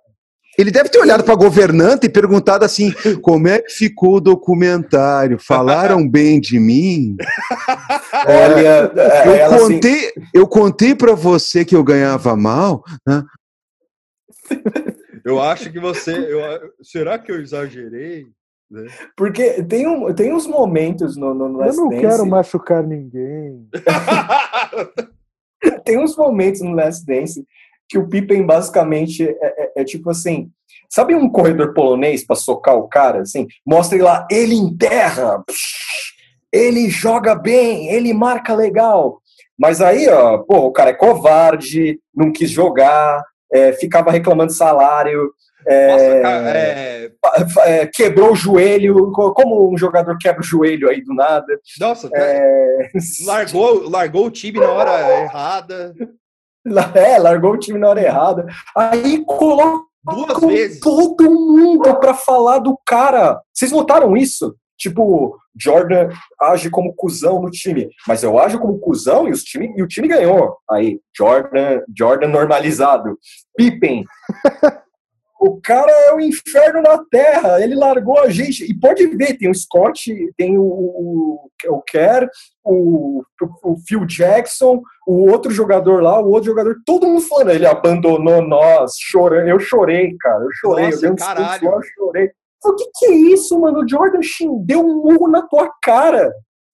Ele 0.57 0.71
deve 0.71 0.91
ter 0.91 0.99
olhado 0.99 1.25
para 1.25 1.33
a 1.33 1.37
governanta 1.37 2.07
e 2.07 2.11
perguntado 2.11 2.65
assim: 2.65 2.95
como 3.21 3.49
é 3.49 3.59
que 3.59 3.73
ficou 3.73 4.17
o 4.17 4.21
documentário? 4.21 5.41
Falaram 5.41 6.09
bem 6.09 6.41
de 6.41 6.61
mim? 6.61 7.17
Olha, 8.25 8.93
eu 9.27 9.59
contei, 9.59 9.97
assim... 9.97 10.29
eu 10.33 10.47
contei 10.47 10.95
para 10.95 11.15
você 11.15 11.65
que 11.65 11.75
eu 11.75 11.83
ganhava 11.83 12.37
mal, 12.37 12.85
né? 13.05 13.25
eu 15.25 15.41
acho 15.41 15.71
que 15.71 15.81
você. 15.81 16.13
Eu, 16.13 16.41
será 16.83 17.19
que 17.19 17.31
eu 17.31 17.41
exagerei? 17.41 18.27
Né? 18.71 18.87
Porque 19.17 19.63
tem, 19.65 19.87
um, 19.87 20.13
tem 20.15 20.33
uns 20.33 20.47
momentos 20.47 21.17
no, 21.17 21.35
no 21.35 21.59
Last 21.59 21.77
Eu 21.77 21.85
não 21.85 21.91
Dance... 21.91 22.03
quero 22.03 22.27
machucar 22.27 22.83
ninguém. 22.83 23.69
tem 25.85 25.99
uns 25.99 26.17
momentos 26.17 26.63
no 26.63 26.73
Last 26.73 27.05
Dance 27.05 27.45
que 27.89 27.99
o 27.99 28.09
Pippen 28.09 28.47
basicamente 28.47 29.29
é, 29.29 29.37
é, 29.43 29.83
é 29.83 29.85
tipo 29.85 30.11
assim. 30.11 30.51
Sabe 30.89 31.15
um 31.15 31.29
corredor 31.29 31.75
polonês 31.75 32.25
para 32.25 32.37
socar 32.37 32.77
o 32.77 32.89
cara? 32.89 33.23
Assim, 33.23 33.47
mostra 33.67 33.97
ele 33.97 34.05
lá, 34.05 34.27
ele 34.31 34.55
enterra, 34.55 35.43
ele 36.51 36.89
joga 36.89 37.35
bem, 37.35 37.89
ele 37.89 38.13
marca 38.13 38.55
legal. 38.55 39.23
Mas 39.59 39.81
aí, 39.81 40.09
ó, 40.09 40.39
pô, 40.39 40.67
o 40.67 40.73
cara 40.73 40.91
é 40.91 40.95
covarde, 40.95 42.01
não 42.15 42.33
quis 42.33 42.51
jogar, 42.51 43.23
é, 43.53 43.73
ficava 43.73 44.11
reclamando 44.11 44.51
de 44.51 44.57
salário, 44.57 45.33
é, 45.67 46.23
Nossa, 46.23 46.59
é... 46.59 47.13
É, 47.65 47.87
quebrou 47.87 48.33
o 48.33 48.37
joelho, 48.37 49.13
como 49.13 49.73
um 49.73 49.79
jogador 49.79 50.17
quebra 50.19 50.41
o 50.41 50.45
joelho 50.45 50.89
aí 50.89 51.03
do 51.03 51.15
nada. 51.15 51.47
Nossa, 51.79 52.11
é, 52.13 52.91
largou, 53.25 53.89
largou 53.89 54.27
o 54.27 54.31
time 54.31 54.59
na 54.59 54.71
hora 54.71 55.23
errada. 55.23 55.95
É, 56.95 57.19
largou 57.19 57.53
o 57.53 57.59
time 57.59 57.79
na 57.79 57.89
hora 57.89 58.03
errada. 58.03 58.47
Aí 58.77 59.25
colocou 59.25 59.87
Duas 60.05 60.41
vezes. 60.41 60.81
todo 60.81 61.31
mundo 61.31 61.95
para 61.99 62.15
falar 62.15 62.59
do 62.59 62.77
cara. 62.85 63.41
Vocês 63.53 63.71
notaram 63.71 64.17
isso? 64.17 64.55
Tipo, 64.77 65.39
Jordan 65.59 66.09
age 66.41 66.71
como 66.71 66.95
cuzão 66.95 67.41
no 67.41 67.51
time, 67.51 67.89
mas 68.07 68.23
eu 68.23 68.39
ajo 68.39 68.59
como 68.59 68.79
cuzão 68.79 69.29
e, 69.29 69.33
os 69.33 69.43
time, 69.43 69.73
e 69.77 69.83
o 69.83 69.89
time 69.89 70.09
ganhou. 70.09 70.57
Aí, 70.71 71.01
Jordan, 71.17 71.81
Jordan 71.97 72.29
normalizado. 72.29 73.19
Pippen. 73.57 74.05
o 75.43 75.61
cara 75.61 75.91
é 75.91 76.15
o 76.15 76.21
inferno 76.21 76.81
na 76.81 77.05
terra, 77.11 77.61
ele 77.61 77.75
largou 77.75 78.21
a 78.21 78.31
gente. 78.31 78.65
E 78.65 78.73
pode 78.73 79.05
ver, 79.09 79.37
tem 79.37 79.51
o 79.51 79.55
Scott, 79.55 80.15
tem 80.37 80.57
o, 80.57 80.63
o, 80.63 81.51
o 81.69 81.83
Kerr, 81.83 82.29
o, 82.65 83.25
o, 83.65 83.77
Phil 83.87 84.07
Jackson, 84.07 84.81
o 85.05 85.29
outro 85.29 85.51
jogador 85.51 86.01
lá, 86.01 86.21
o 86.21 86.31
outro 86.31 86.45
jogador, 86.45 86.77
todo 86.87 87.09
mundo 87.09 87.23
falando, 87.23 87.51
ele 87.51 87.67
abandonou 87.67 88.41
nós, 88.41 88.93
chorando. 89.01 89.49
Eu 89.49 89.59
chorei, 89.59 90.17
cara, 90.21 90.45
eu 90.45 90.53
chorei, 90.53 90.87
Nossa, 90.87 91.07
eu, 91.07 91.17
caralho. 91.17 91.69
eu 91.69 91.81
chorei. 91.83 92.31
O 92.65 92.75
que, 92.75 92.91
que 92.95 93.07
é 93.07 93.15
isso, 93.15 93.59
mano? 93.59 93.81
O 93.81 93.89
Jordan 93.89 94.23
Shin 94.23 94.63
deu 94.65 94.81
um 94.81 95.03
murro 95.03 95.29
na 95.29 95.43
tua 95.43 95.71
cara. 95.83 96.33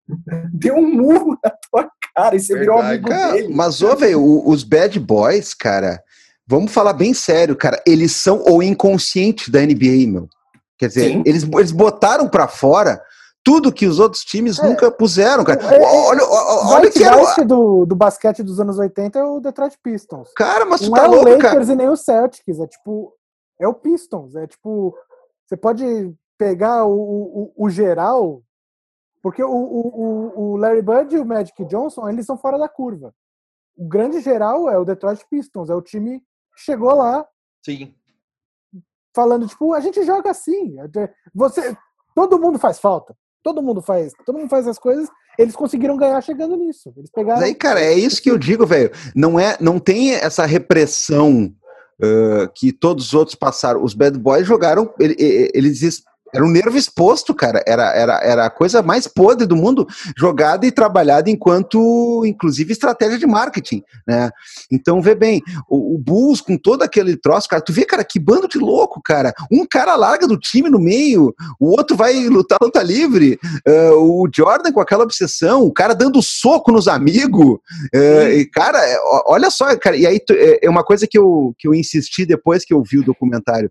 Deu 0.54 0.74
um 0.74 0.94
murro 0.94 1.38
na 1.44 1.50
tua 1.50 1.90
cara 2.14 2.34
e 2.34 2.40
você 2.40 2.54
Verdade. 2.54 2.60
virou 2.60 2.78
amigo 2.78 3.08
cara, 3.08 3.32
dele. 3.32 3.54
Mas, 3.54 3.82
ô, 3.82 3.94
velho, 3.94 4.48
os 4.48 4.64
bad 4.64 4.98
boys, 4.98 5.52
cara, 5.52 6.02
vamos 6.46 6.72
falar 6.72 6.94
bem 6.94 7.12
sério, 7.12 7.54
cara, 7.54 7.82
eles 7.86 8.12
são 8.12 8.42
o 8.48 8.62
inconsciente 8.62 9.50
da 9.50 9.60
NBA, 9.60 10.06
meu. 10.06 10.26
Quer 10.78 10.88
dizer, 10.88 11.22
eles, 11.26 11.42
eles 11.42 11.72
botaram 11.72 12.26
para 12.26 12.48
fora 12.48 13.02
tudo 13.44 13.72
que 13.72 13.86
os 13.86 13.98
outros 13.98 14.22
times 14.24 14.58
é, 14.58 14.62
nunca 14.62 14.90
puseram, 14.90 15.42
cara. 15.42 15.60
É, 15.60 15.80
olha, 15.82 16.22
olha, 16.22 16.74
olha 16.74 16.90
que 16.90 17.02
era... 17.02 17.44
do, 17.44 17.84
do 17.84 17.96
basquete 17.96 18.42
dos 18.42 18.60
anos 18.60 18.78
80 18.78 19.18
é 19.18 19.24
o 19.24 19.40
Detroit 19.40 19.76
Pistons. 19.82 20.28
Cara, 20.36 20.64
mas 20.64 20.80
tu 20.80 20.90
Não 20.90 20.98
tá 20.98 21.04
é 21.04 21.08
louco, 21.08 21.26
o 21.26 21.30
Lakers 21.30 21.52
cara. 21.52 21.72
e 21.72 21.76
nem 21.76 21.88
o 21.88 21.96
Celtics, 21.96 22.60
é 22.60 22.66
tipo 22.66 23.12
é 23.60 23.66
o 23.66 23.74
Pistons, 23.74 24.36
é 24.36 24.46
tipo 24.46 24.94
você 25.48 25.56
pode 25.56 25.84
pegar 26.36 26.84
o, 26.84 26.92
o, 26.92 27.52
o 27.56 27.70
geral, 27.70 28.42
porque 29.22 29.42
o, 29.42 29.50
o, 29.50 30.52
o 30.52 30.56
Larry 30.56 30.82
Bird 30.82 31.16
e 31.16 31.18
o 31.18 31.24
Magic 31.24 31.64
Johnson, 31.64 32.06
eles 32.08 32.26
são 32.26 32.36
fora 32.36 32.58
da 32.58 32.68
curva. 32.68 33.14
O 33.74 33.88
grande 33.88 34.20
geral 34.20 34.68
é 34.68 34.76
o 34.78 34.84
Detroit 34.84 35.24
Pistons, 35.30 35.70
é 35.70 35.74
o 35.74 35.80
time 35.80 36.20
que 36.20 36.62
chegou 36.62 36.94
lá. 36.94 37.26
Sim. 37.64 37.94
Falando, 39.14 39.46
tipo, 39.48 39.72
a 39.72 39.80
gente 39.80 40.04
joga 40.04 40.30
assim. 40.30 40.76
Você, 41.34 41.76
todo 42.14 42.38
mundo 42.38 42.58
faz 42.58 42.78
falta. 42.78 43.16
Todo 43.42 43.62
mundo 43.62 43.80
faz, 43.80 44.12
todo 44.26 44.36
mundo 44.38 44.50
faz 44.50 44.68
as 44.68 44.78
coisas. 44.78 45.08
Eles 45.38 45.56
conseguiram 45.56 45.96
ganhar 45.96 46.20
chegando 46.20 46.56
nisso. 46.56 46.92
Eles 46.96 47.10
pegaram. 47.10 47.40
Mas 47.40 47.48
aí, 47.48 47.54
cara, 47.54 47.80
é 47.80 47.94
isso 47.94 48.20
que 48.20 48.30
eu 48.30 48.36
digo, 48.36 48.66
velho. 48.66 48.90
Não 49.14 49.40
é, 49.40 49.56
não 49.60 49.78
tem 49.78 50.12
essa 50.12 50.44
repressão 50.44 51.54
que 52.54 52.72
todos 52.72 53.06
os 53.06 53.14
outros 53.14 53.34
passaram. 53.34 53.82
Os 53.82 53.94
Bad 53.94 54.18
Boys 54.18 54.46
jogaram, 54.46 54.92
eles 54.98 55.82
era 56.34 56.44
um 56.44 56.50
nervo 56.50 56.76
exposto, 56.76 57.34
cara. 57.34 57.62
Era, 57.66 57.94
era, 57.94 58.20
era 58.22 58.46
a 58.46 58.50
coisa 58.50 58.82
mais 58.82 59.06
podre 59.06 59.46
do 59.46 59.56
mundo, 59.56 59.86
jogada 60.16 60.66
e 60.66 60.72
trabalhada 60.72 61.30
enquanto, 61.30 62.24
inclusive, 62.26 62.72
estratégia 62.72 63.18
de 63.18 63.26
marketing, 63.26 63.82
né? 64.06 64.30
Então, 64.70 65.00
vê 65.00 65.14
bem, 65.14 65.42
o, 65.68 65.94
o, 65.94 65.98
Bulls 65.98 66.40
com 66.40 66.56
todo 66.56 66.82
aquele 66.82 67.16
troço, 67.16 67.48
cara, 67.48 67.62
tu 67.62 67.72
vê, 67.72 67.84
cara, 67.84 68.04
que 68.04 68.18
bando 68.18 68.48
de 68.48 68.58
louco, 68.58 69.00
cara. 69.02 69.32
Um 69.50 69.66
cara 69.66 69.96
larga 69.96 70.26
do 70.26 70.38
time 70.38 70.68
no 70.68 70.78
meio, 70.78 71.34
o 71.58 71.70
outro 71.70 71.96
vai 71.96 72.28
lutar 72.28 72.58
luta 72.60 72.82
livre, 72.82 73.38
uh, 73.66 73.94
o 73.94 74.28
Jordan 74.34 74.72
com 74.72 74.80
aquela 74.80 75.04
obsessão, 75.04 75.62
o 75.62 75.72
cara 75.72 75.94
dando 75.94 76.22
soco 76.22 76.72
nos 76.72 76.88
amigos, 76.88 77.58
uh, 77.94 78.28
e, 78.32 78.46
cara, 78.46 78.78
olha 79.26 79.50
só, 79.50 79.76
cara, 79.76 79.96
e 79.96 80.06
aí 80.06 80.20
é, 80.30 80.66
é 80.66 80.70
uma 80.70 80.84
coisa 80.84 81.06
que 81.06 81.18
eu, 81.18 81.54
que 81.58 81.66
eu 81.66 81.74
insisti 81.74 82.24
depois 82.24 82.64
que 82.64 82.74
eu 82.74 82.82
vi 82.82 82.98
o 82.98 83.04
documentário 83.04 83.70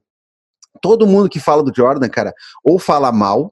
todo 0.82 1.08
mundo 1.08 1.30
que 1.30 1.40
fala 1.40 1.64
do 1.64 1.74
Jordan, 1.76 2.10
cara, 2.10 2.34
ou 2.64 2.80
fala 2.80 3.12
mal, 3.12 3.52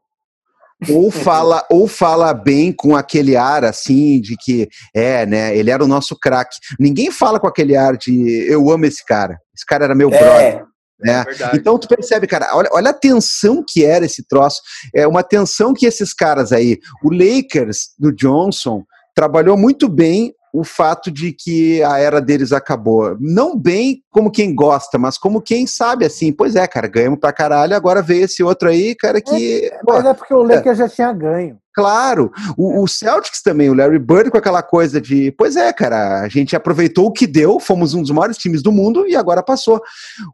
ou 0.90 1.10
fala 1.12 1.66
ou 1.70 1.88
fala 1.88 2.34
bem 2.34 2.72
com 2.72 2.96
aquele 2.96 3.36
ar 3.36 3.64
assim 3.64 4.20
de 4.20 4.36
que 4.38 4.68
é, 4.94 5.26
né, 5.26 5.56
ele 5.58 5.72
era 5.72 5.84
o 5.84 5.88
nosso 5.88 6.18
craque. 6.18 6.58
Ninguém 6.80 7.12
fala 7.12 7.40
com 7.40 7.48
aquele 7.48 7.76
ar 7.76 7.98
de 7.98 8.46
eu 8.50 8.70
amo 8.70 8.86
esse 8.86 9.04
cara. 9.06 9.40
Esse 9.56 9.66
cara 9.66 9.86
era 9.86 9.96
meu 9.96 10.10
é. 10.14 10.18
brother. 10.18 10.66
Né? 11.00 11.26
É 11.28 11.56
então 11.56 11.78
tu 11.78 11.88
percebe, 11.88 12.26
cara, 12.26 12.56
olha, 12.56 12.70
olha 12.72 12.90
a 12.92 12.94
tensão 12.94 13.64
que 13.68 13.84
era 13.84 14.06
esse 14.06 14.26
troço. 14.28 14.62
É 14.94 15.08
uma 15.08 15.24
tensão 15.24 15.74
que 15.74 15.86
esses 15.86 16.14
caras 16.14 16.52
aí, 16.52 16.80
o 17.04 17.10
Lakers 17.12 17.90
do 18.00 18.14
Johnson, 18.14 18.84
trabalhou 19.14 19.58
muito 19.58 19.90
bem 19.90 20.34
o 20.60 20.64
fato 20.64 21.12
de 21.12 21.32
que 21.32 21.84
a 21.84 21.98
era 21.98 22.22
deles 22.22 22.52
acabou. 22.52 23.18
Não 23.20 23.58
bem 23.58 24.02
como 24.10 24.32
quem 24.32 24.56
gosta, 24.56 24.98
mas 24.98 25.18
como 25.18 25.42
quem 25.42 25.68
sabe, 25.68 26.06
assim, 26.06 26.32
pois 26.32 26.56
é, 26.56 26.66
cara, 26.68 26.88
ganhamos 26.88 27.20
pra 27.20 27.34
caralho, 27.34 27.76
agora 27.76 28.02
veio 28.02 28.26
esse 28.26 28.42
outro 28.42 28.70
aí, 28.70 28.96
cara, 28.96 29.22
que... 29.22 29.66
É, 29.66 29.80
mas 29.86 30.06
é 30.06 30.14
porque 30.14 30.34
o 30.34 30.42
Lakers 30.42 30.80
é. 30.80 30.84
já 30.84 30.90
tinha 30.90 31.12
ganho. 31.12 31.58
Claro, 31.76 32.32
o, 32.58 32.82
o, 32.82 32.88
Celtics 32.88 33.42
também, 33.42 33.70
o 33.70 33.74
Larry 33.74 34.00
Bird 34.00 34.32
com 34.32 34.38
aquela 34.38 34.64
coisa 34.64 35.02
de, 35.02 35.30
pois 35.34 35.58
é, 35.58 35.74
cara, 35.74 36.22
a 36.22 36.30
gente 36.30 36.56
aproveitou 36.56 37.08
o 37.08 37.12
que 37.12 37.28
deu, 37.28 37.60
fomos 37.60 37.94
um 37.94 38.02
dos 38.02 38.12
maiores 38.12 38.38
times 38.38 38.64
do 38.64 38.72
mundo 38.72 39.06
e 39.06 39.14
agora 39.14 39.44
passou. 39.44 39.82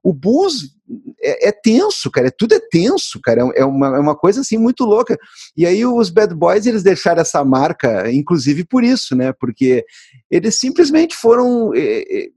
O 0.03 0.13
Bulls 0.13 0.76
é, 1.19 1.49
é 1.49 1.51
tenso, 1.51 2.11
cara, 2.11 2.27
é, 2.27 2.31
tudo 2.31 2.53
é 2.53 2.59
tenso, 2.59 3.19
cara, 3.19 3.41
é, 3.41 3.61
é 3.61 3.65
uma, 3.65 3.88
é 3.88 3.99
uma 3.99 4.15
coisa 4.15 4.41
assim 4.41 4.55
muito 4.55 4.85
louca. 4.85 5.18
E 5.57 5.65
aí 5.65 5.84
os 5.84 6.11
Bad 6.11 6.35
Boys, 6.35 6.68
eles 6.68 6.84
deixaram 6.84 7.22
essa 7.22 7.43
marca, 7.43 8.11
inclusive 8.11 8.63
por 8.63 8.84
isso, 8.84 9.15
né, 9.15 9.34
porque 9.34 9.84
eles 10.30 10.59
simplesmente 10.59 11.15
foram 11.15 11.72
é, 11.76 12.27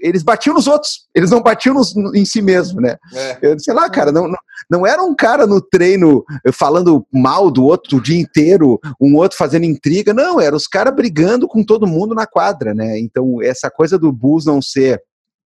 eles 0.00 0.22
batiam 0.22 0.54
nos 0.54 0.66
outros, 0.66 1.06
eles 1.14 1.30
não 1.30 1.42
batiam 1.42 1.74
nos, 1.74 1.94
em 2.14 2.24
si 2.24 2.40
mesmo, 2.40 2.80
né? 2.80 2.96
É. 3.14 3.38
Eu, 3.42 3.58
sei 3.58 3.74
lá, 3.74 3.88
cara, 3.90 4.10
não, 4.10 4.26
não, 4.26 4.38
não, 4.70 4.86
era 4.86 5.02
um 5.02 5.14
cara 5.14 5.46
no 5.46 5.60
treino 5.60 6.24
falando 6.52 7.06
mal 7.12 7.50
do 7.50 7.64
outro 7.64 7.98
o 7.98 8.02
dia 8.02 8.18
inteiro, 8.18 8.80
um 9.00 9.16
outro 9.16 9.36
fazendo 9.36 9.64
intriga, 9.64 10.14
não, 10.14 10.40
era 10.40 10.56
os 10.56 10.66
caras 10.66 10.94
brigando 10.94 11.46
com 11.46 11.62
todo 11.62 11.86
mundo 11.86 12.14
na 12.14 12.26
quadra, 12.26 12.72
né? 12.72 12.98
Então, 12.98 13.42
essa 13.42 13.70
coisa 13.70 13.98
do 13.98 14.10
Bulls 14.10 14.46
não 14.46 14.62
ser 14.62 15.02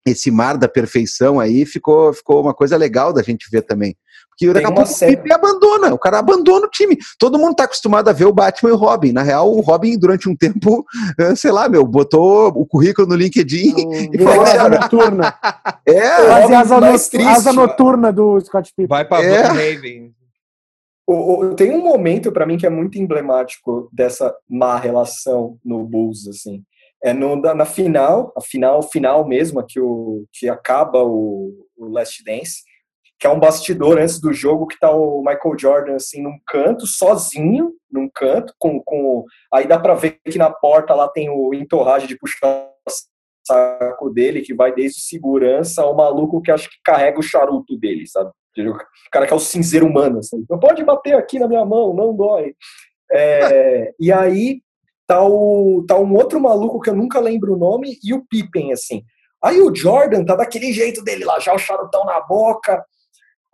esse 0.05 0.31
mar 0.31 0.57
da 0.57 0.67
perfeição 0.67 1.39
aí 1.39 1.65
ficou, 1.65 2.13
ficou 2.13 2.41
uma 2.41 2.53
coisa 2.53 2.75
legal 2.75 3.13
da 3.13 3.21
gente 3.21 3.49
ver 3.51 3.61
também. 3.61 3.95
Porque 4.29 4.51
daqui 4.53 4.65
a 4.65 4.71
pouco 4.71 4.91
o 4.91 4.97
Pipe 4.97 5.33
abandona, 5.33 5.93
o 5.93 5.99
cara 5.99 6.19
abandona 6.19 6.65
o 6.65 6.69
time. 6.69 6.97
Todo 7.19 7.37
mundo 7.37 7.55
tá 7.55 7.65
acostumado 7.65 8.09
a 8.09 8.13
ver 8.13 8.25
o 8.25 8.33
Batman 8.33 8.71
e 8.71 8.73
o 8.73 8.77
Robin. 8.77 9.11
Na 9.11 9.21
real, 9.21 9.51
o 9.51 9.61
Robin, 9.61 9.97
durante 9.97 10.27
um 10.27 10.35
tempo, 10.35 10.83
eh, 11.19 11.35
sei 11.35 11.51
lá, 11.51 11.69
meu, 11.69 11.85
botou 11.85 12.47
o 12.47 12.65
currículo 12.65 13.07
no 13.07 13.15
LinkedIn 13.15 13.75
e 14.11 14.17
falou 14.17 14.41
asa 14.41 14.69
noturna. 14.69 15.35
É, 15.85 16.27
Fazia 16.27 16.59
asa, 16.59 16.79
no, 16.79 16.87
triste, 16.87 17.21
asa 17.21 17.53
noturna 17.53 18.13
do 18.13 18.39
Scott 18.41 18.69
Pippen. 18.69 18.87
Vai 18.87 19.05
pra 19.05 19.21
é. 19.21 19.41
Raven. 19.41 20.13
O, 21.07 21.45
o, 21.45 21.55
tem 21.55 21.71
um 21.71 21.83
momento 21.83 22.31
para 22.31 22.45
mim 22.45 22.57
que 22.57 22.65
é 22.65 22.69
muito 22.69 22.97
emblemático 22.97 23.89
dessa 23.91 24.33
má 24.47 24.77
relação 24.77 25.57
no 25.65 25.83
Bulls, 25.83 26.27
assim. 26.27 26.63
É 27.03 27.13
no, 27.13 27.35
na 27.35 27.65
final, 27.65 28.31
a 28.37 28.41
final 28.41 28.83
final 28.83 29.27
mesmo, 29.27 29.65
que, 29.65 29.79
o, 29.79 30.25
que 30.31 30.47
acaba 30.47 31.03
o, 31.03 31.67
o 31.75 31.87
Last 31.87 32.23
Dance, 32.23 32.61
que 33.21 33.27
é 33.27 33.29
um 33.29 33.39
bastidor 33.39 33.99
antes 33.99 34.19
do 34.19 34.33
jogo 34.33 34.65
que 34.65 34.79
tá 34.79 34.89
o 34.89 35.19
Michael 35.19 35.57
Jordan 35.57 35.95
assim 35.95 36.23
num 36.23 36.39
canto 36.47 36.87
sozinho 36.87 37.71
num 37.89 38.09
canto 38.09 38.51
com, 38.57 38.81
com 38.81 39.23
aí 39.53 39.67
dá 39.67 39.79
para 39.79 39.93
ver 39.93 40.19
que 40.25 40.39
na 40.39 40.49
porta 40.49 40.95
lá 40.95 41.07
tem 41.07 41.29
o 41.29 41.53
entorragem 41.53 42.07
de 42.07 42.17
puxar 42.17 42.67
saco 43.45 44.09
dele 44.09 44.41
que 44.41 44.55
vai 44.55 44.73
desde 44.73 45.01
segurança 45.01 45.83
ao 45.83 45.95
maluco 45.95 46.41
que 46.41 46.49
acho 46.49 46.67
que 46.67 46.77
carrega 46.83 47.19
o 47.19 47.23
charuto 47.23 47.77
dele 47.77 48.07
sabe 48.07 48.31
o 48.57 48.75
cara 49.11 49.27
que 49.27 49.33
é 49.33 49.35
o 49.35 49.39
cinzeiro 49.39 49.85
humano 49.85 50.17
assim. 50.17 50.43
não 50.49 50.57
pode 50.57 50.83
bater 50.83 51.13
aqui 51.13 51.37
na 51.37 51.47
minha 51.47 51.63
mão 51.63 51.93
não 51.93 52.15
dói 52.15 52.55
é, 53.11 53.93
e 54.01 54.11
aí 54.11 54.61
tá 55.15 55.23
o 55.23 55.83
tá 55.87 55.97
um 55.97 56.15
outro 56.15 56.39
maluco 56.39 56.79
que 56.79 56.89
eu 56.89 56.95
nunca 56.95 57.19
lembro 57.19 57.53
o 57.53 57.57
nome 57.57 57.97
e 58.03 58.13
o 58.13 58.25
Pippen 58.25 58.71
assim 58.71 59.03
aí 59.43 59.59
o 59.61 59.73
Jordan 59.73 60.23
tá 60.23 60.35
daquele 60.35 60.71
jeito 60.71 61.03
dele 61.03 61.25
lá 61.25 61.39
já 61.39 61.53
o 61.53 61.59
charutão 61.59 62.05
na 62.05 62.19
boca 62.21 62.83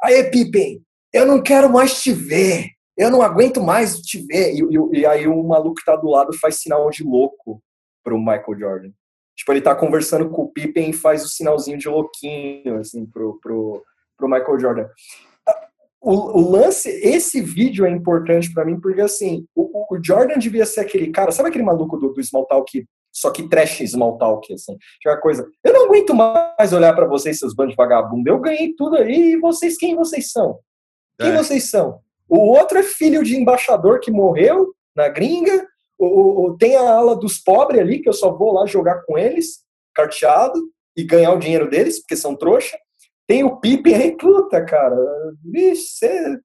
Aí, 0.02 0.30
Pippen, 0.30 0.84
eu 1.12 1.26
não 1.26 1.42
quero 1.42 1.70
mais 1.70 2.02
te 2.02 2.12
ver. 2.12 2.70
Eu 2.96 3.10
não 3.10 3.22
aguento 3.22 3.62
mais 3.62 4.00
te 4.00 4.20
ver. 4.26 4.54
E, 4.54 4.60
e, 4.60 5.00
e 5.00 5.06
aí 5.06 5.28
o 5.28 5.44
maluco 5.44 5.76
que 5.76 5.86
tá 5.86 5.96
do 5.96 6.10
lado 6.10 6.34
faz 6.38 6.62
sinal 6.62 6.90
de 6.90 7.04
louco 7.04 7.62
pro 8.04 8.18
Michael 8.18 8.60
Jordan. 8.60 8.92
Tipo, 9.36 9.54
ele 9.54 9.62
tá 9.62 9.76
conversando 9.76 10.30
com 10.30 10.44
o 10.44 10.52
Pippen 10.52 10.90
e 10.90 10.94
faz 10.94 11.24
o 11.24 11.30
sinalzinho 11.30 11.78
de 11.78 11.88
louquinho, 11.88 12.80
assim, 12.80 13.06
pro, 13.06 13.40
pro, 13.40 13.84
pro 14.18 14.30
Michael 14.30 14.60
Jordan. 14.60 14.88
O, 16.02 16.40
o 16.40 16.52
lance, 16.52 16.90
esse 16.90 17.42
vídeo 17.42 17.86
é 17.86 17.90
importante 17.90 18.54
para 18.54 18.64
mim, 18.64 18.80
porque 18.80 19.02
assim, 19.02 19.46
o, 19.56 19.96
o, 19.96 20.00
Jordan 20.04 20.38
devia 20.38 20.66
ser 20.66 20.82
aquele 20.82 21.12
cara, 21.12 21.32
sabe 21.32 21.50
aquele 21.50 21.64
maluco 21.64 21.98
do, 21.98 22.14
do 22.14 22.24
Small 22.24 22.46
Talk 22.46 22.86
só 23.18 23.32
que 23.32 23.50
trash 23.50 23.80
small 23.90 24.18
talk, 24.20 24.54
assim. 24.54 24.78
Aquela 25.00 25.18
coisa. 25.18 25.48
Eu 25.64 25.74
não 25.74 25.86
aguento 25.86 26.14
mais 26.14 26.72
olhar 26.72 26.94
para 26.94 27.08
vocês, 27.08 27.40
seus 27.40 27.56
bandos 27.56 27.72
de 27.72 27.76
vagabundo. 27.76 28.30
Eu 28.30 28.40
ganhei 28.40 28.76
tudo 28.76 28.96
aí 28.96 29.32
e 29.34 29.40
vocês, 29.40 29.76
quem 29.76 29.96
vocês 29.96 30.32
são? 30.32 30.60
Quem 31.20 31.32
é. 31.32 31.36
vocês 31.36 31.68
são? 31.68 32.00
O 32.30 32.38
outro 32.38 32.78
é 32.78 32.84
filho 32.84 33.24
de 33.24 33.36
embaixador 33.36 34.00
que 34.00 34.12
morreu 34.12 34.72
na 34.96 35.10
gringa. 35.10 35.68
O, 35.98 36.56
tem 36.60 36.76
a 36.76 36.92
ala 36.92 37.16
dos 37.16 37.40
pobres 37.40 37.82
ali, 37.82 38.00
que 38.00 38.08
eu 38.08 38.14
só 38.14 38.32
vou 38.32 38.54
lá 38.54 38.68
jogar 38.68 39.04
com 39.04 39.18
eles, 39.18 39.64
carteado, 39.96 40.62
e 40.96 41.04
ganhar 41.04 41.32
o 41.32 41.40
dinheiro 41.40 41.68
deles, 41.68 42.00
porque 42.00 42.16
são 42.16 42.36
trouxa. 42.36 42.78
Tem 43.28 43.44
o 43.44 43.58
Pippen 43.58 44.16
puta, 44.18 44.64
cara. 44.64 44.96
Vixe, 45.44 45.98
cê... 45.98 46.40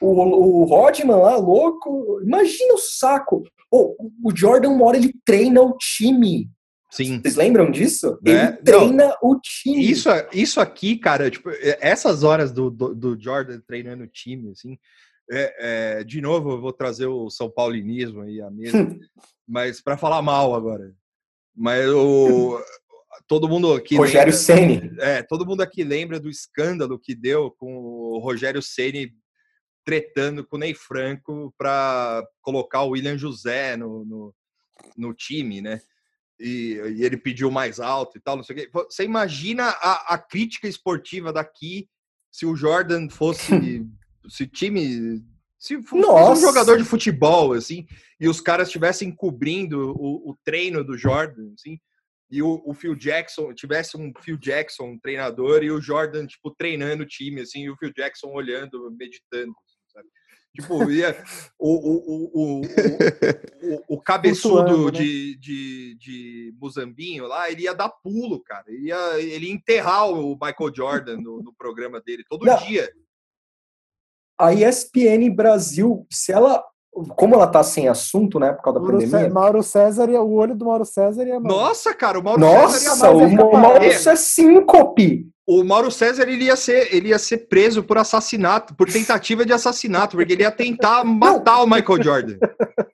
o, 0.00 0.10
o 0.10 0.64
Rodman 0.64 1.16
lá, 1.16 1.36
louco. 1.36 2.20
Imagina 2.22 2.74
o 2.74 2.78
saco. 2.78 3.42
Oh, 3.70 3.96
o 4.24 4.34
Jordan, 4.34 4.70
uma 4.70 4.86
hora, 4.86 4.96
ele 4.96 5.12
treina 5.24 5.60
o 5.60 5.76
time. 5.76 6.48
Sim. 6.90 7.20
Vocês 7.20 7.36
lembram 7.36 7.70
disso? 7.70 8.18
É, 8.24 8.30
ele 8.30 8.52
treina 8.58 9.08
não, 9.08 9.16
o 9.22 9.38
time. 9.40 9.90
Isso, 9.90 10.08
isso 10.32 10.60
aqui, 10.60 10.96
cara, 10.96 11.30
tipo, 11.30 11.50
é, 11.50 11.76
essas 11.80 12.22
horas 12.22 12.50
do, 12.50 12.70
do, 12.70 12.94
do 12.94 13.20
Jordan 13.20 13.60
treinando 13.66 14.04
o 14.04 14.08
time, 14.08 14.52
assim, 14.52 14.78
é, 15.30 15.98
é, 15.98 16.04
de 16.04 16.20
novo, 16.22 16.52
eu 16.52 16.60
vou 16.60 16.72
trazer 16.72 17.06
o 17.06 17.28
São 17.28 17.50
Paulinismo 17.50 18.22
aí 18.22 18.40
à 18.40 18.50
mesa, 18.50 18.72
mas 19.46 19.82
para 19.82 19.98
falar 19.98 20.22
mal 20.22 20.54
agora. 20.54 20.94
Mas 21.54 21.86
o, 21.90 22.58
todo 23.26 23.48
mundo 23.48 23.72
aqui. 23.72 23.96
Rogério 23.96 24.32
Ceni. 24.32 24.92
É, 24.98 25.22
todo 25.22 25.46
mundo 25.46 25.60
aqui 25.60 25.82
lembra 25.84 26.20
do 26.20 26.28
escândalo 26.28 26.98
que 26.98 27.14
deu 27.14 27.50
com 27.50 27.76
o 27.76 28.18
Rogério 28.18 28.62
Ceni 28.62 29.12
tretando 29.84 30.46
com 30.46 30.56
o 30.56 30.58
Ney 30.58 30.74
Franco 30.74 31.54
para 31.56 32.22
colocar 32.42 32.82
o 32.82 32.90
William 32.90 33.16
José 33.16 33.76
no, 33.76 34.04
no, 34.04 34.34
no 34.96 35.14
time, 35.14 35.62
né? 35.62 35.80
E, 36.38 36.74
e, 36.94 37.04
ele 37.04 37.16
pediu 37.16 37.50
mais 37.50 37.80
alto 37.80 38.16
e 38.16 38.20
tal, 38.20 38.36
não 38.36 38.44
sei 38.44 38.54
o 38.54 38.58
quê. 38.58 38.70
Você 38.72 39.04
imagina 39.04 39.64
a, 39.64 40.14
a 40.14 40.18
crítica 40.18 40.68
esportiva 40.68 41.32
daqui 41.32 41.88
se 42.30 42.46
o 42.46 42.54
Jordan 42.54 43.08
fosse. 43.08 43.50
se 44.28 44.46
time. 44.46 45.24
Se 45.58 45.82
fosse 45.82 46.44
um 46.44 46.46
jogador 46.46 46.78
de 46.78 46.84
futebol, 46.84 47.52
assim, 47.52 47.84
e 48.20 48.28
os 48.28 48.40
caras 48.40 48.68
estivessem 48.68 49.10
cobrindo 49.10 49.90
o, 49.98 50.30
o, 50.30 50.38
treino 50.44 50.84
do 50.84 50.96
Jordan, 50.96 51.52
assim, 51.58 51.80
e 52.30 52.42
o, 52.42 52.62
o, 52.64 52.74
Phil 52.74 52.94
Jackson 52.94 53.54
tivesse 53.54 53.96
um 53.96 54.12
Phil 54.20 54.36
Jackson 54.36 54.84
um 54.84 54.98
treinador 54.98 55.62
e 55.62 55.70
o 55.70 55.80
Jordan 55.80 56.26
tipo 56.26 56.54
treinando 56.54 57.02
o 57.02 57.06
time 57.06 57.40
assim 57.40 57.64
e 57.64 57.70
o 57.70 57.76
Phil 57.76 57.92
Jackson 57.92 58.28
olhando 58.28 58.90
meditando 58.90 59.54
Tipo, 60.54 60.90
ia, 60.90 61.16
o, 61.58 61.70
o, 61.70 62.30
o, 62.34 62.62
o, 63.62 63.94
o 63.96 64.00
cabeçudo 64.00 64.90
de, 64.90 65.36
de, 65.38 65.96
de 65.96 66.54
Muzambinho 66.60 67.26
lá, 67.26 67.48
ele 67.48 67.62
ia 67.62 67.74
dar 67.74 67.88
pulo, 67.88 68.42
cara. 68.42 68.64
Ele 68.66 68.88
ia, 68.88 69.20
ele 69.20 69.46
ia 69.46 69.52
enterrar 69.52 70.10
o 70.10 70.32
Michael 70.32 70.74
Jordan 70.74 71.16
no, 71.18 71.42
no 71.42 71.54
programa 71.54 72.00
dele 72.00 72.24
todo 72.28 72.44
Não. 72.44 72.56
dia. 72.66 72.92
A 74.36 74.52
ESPN 74.52 75.30
Brasil, 75.32 76.06
se 76.10 76.32
ela 76.32 76.64
como 77.16 77.34
ela 77.34 77.46
tá 77.46 77.62
sem 77.62 77.88
assunto, 77.88 78.38
né, 78.38 78.52
por 78.52 78.62
causa 78.62 78.78
da 78.78 78.84
Mauro 78.84 78.98
pandemia. 78.98 79.18
César, 79.20 79.34
Mauro 79.34 79.62
César, 79.62 80.10
o 80.10 80.34
olho 80.34 80.54
do 80.54 80.64
Mauro 80.64 80.84
César 80.84 81.26
ia. 81.26 81.40
Nossa, 81.40 81.94
cara, 81.94 82.18
o 82.18 82.22
Mauro 82.22 82.40
Nossa, 82.40 82.78
César 82.78 83.06
ia 83.06 83.12
Nossa, 83.12 83.44
o 83.44 83.60
Mauro 83.60 83.84
é 83.84 84.16
síncope 84.16 85.28
o 85.48 85.64
Mauro 85.64 85.90
César 85.90 86.28
ele 86.28 86.44
ia, 86.44 86.56
ser, 86.56 86.94
ele 86.94 87.08
ia 87.08 87.18
ser 87.18 87.48
preso 87.48 87.82
por 87.82 87.96
assassinato, 87.96 88.74
por 88.74 88.86
tentativa 88.86 89.46
de 89.46 89.52
assassinato, 89.54 90.14
porque 90.14 90.34
ele 90.34 90.42
ia 90.42 90.50
tentar 90.50 91.02
matar 91.04 91.56
não. 91.56 91.64
o 91.64 91.66
Michael 91.66 92.02
Jordan. 92.02 92.36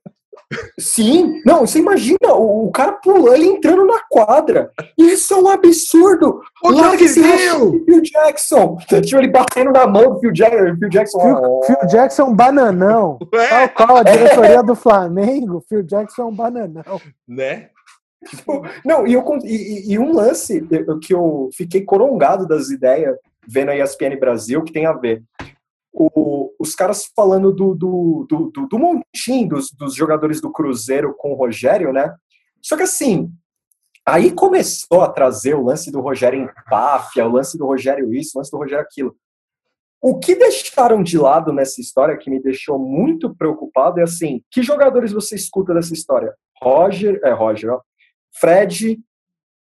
Sim, 0.79 1.41
não, 1.45 1.67
você 1.67 1.79
imagina 1.79 2.33
o, 2.35 2.67
o 2.67 2.73
cara 2.73 2.93
pulando, 2.93 3.35
ele 3.35 3.47
entrando 3.47 3.87
na 3.87 4.01
quadra. 4.09 4.71
Isso 4.97 5.35
é 5.35 5.37
um 5.37 5.49
absurdo. 5.49 6.41
O 6.63 6.71
Larga 6.71 7.05
esse 7.05 7.23
Phil 7.23 8.03
Jackson. 8.03 8.77
Tipo, 9.03 9.19
ele 9.19 9.29
batendo 9.29 9.73
na 9.73 9.87
mão 9.87 10.15
do 10.15 10.21
Phil 10.21 10.33
Jackson. 10.33 10.77
Phil 10.79 10.89
Jackson, 10.89 11.21
Phil, 11.21 11.37
oh. 11.37 11.63
Phil 11.65 11.87
Jackson 11.89 12.35
bananão. 12.35 13.19
É. 13.35 13.69
Tal 13.69 13.87
qual 13.87 13.99
a 13.99 14.03
diretoria 14.03 14.63
do 14.63 14.75
Flamengo, 14.75 15.65
Phil 15.69 15.83
Jackson 15.83 16.23
é 16.23 16.25
um 16.25 16.35
bananão. 16.35 17.01
Né? 17.27 17.69
Não, 18.85 19.07
e, 19.07 19.13
eu, 19.13 19.25
e, 19.45 19.93
e, 19.93 19.99
um 19.99 20.15
lance 20.15 20.67
que 21.03 21.13
eu 21.13 21.51
fiquei 21.55 21.83
corongado 21.83 22.47
das 22.47 22.71
ideias 22.71 23.17
vendo 23.47 23.71
a 23.71 23.77
ESPN 23.77 24.19
Brasil, 24.19 24.63
que 24.63 24.73
tem 24.73 24.87
a 24.87 24.93
ver. 24.93 25.23
O, 25.97 26.53
os 26.59 26.75
caras 26.75 27.09
falando 27.15 27.53
do, 27.53 27.75
do, 27.75 28.27
do, 28.29 28.51
do, 28.51 28.67
do 28.67 28.79
montinho 28.79 29.49
dos, 29.49 29.71
dos 29.71 29.95
jogadores 29.95 30.41
do 30.41 30.51
Cruzeiro 30.51 31.15
com 31.17 31.33
o 31.33 31.37
Rogério, 31.37 31.93
né? 31.93 32.13
Só 32.61 32.77
que 32.77 32.83
assim, 32.83 33.33
Aí 34.07 34.31
começou 34.31 35.01
a 35.01 35.11
trazer 35.11 35.55
o 35.55 35.63
lance 35.63 35.91
do 35.91 36.01
Rogério 36.01 36.43
Empáfia, 36.43 37.25
o 37.25 37.33
lance 37.33 37.57
do 37.57 37.65
Rogério 37.65 38.13
isso, 38.13 38.33
o 38.35 38.39
lance 38.39 38.51
do 38.51 38.59
Rogério 38.59 38.85
aquilo. 38.85 39.17
O 39.99 40.19
que 40.19 40.37
deixaram 40.37 41.03
de 41.03 41.17
lado 41.17 41.51
nessa 41.51 41.81
história 41.81 42.17
que 42.19 42.29
me 42.29 42.39
deixou 42.39 42.79
muito 42.79 43.35
preocupado 43.35 44.01
é 44.01 44.03
assim, 44.03 44.43
que 44.51 44.63
jogadores 44.63 45.13
você 45.13 45.35
escuta 45.35 45.73
dessa 45.73 45.95
história? 45.95 46.35
Roger, 46.63 47.19
é 47.25 47.33
Roger, 47.33 47.73
ó, 47.73 47.81
Fred, 48.39 49.01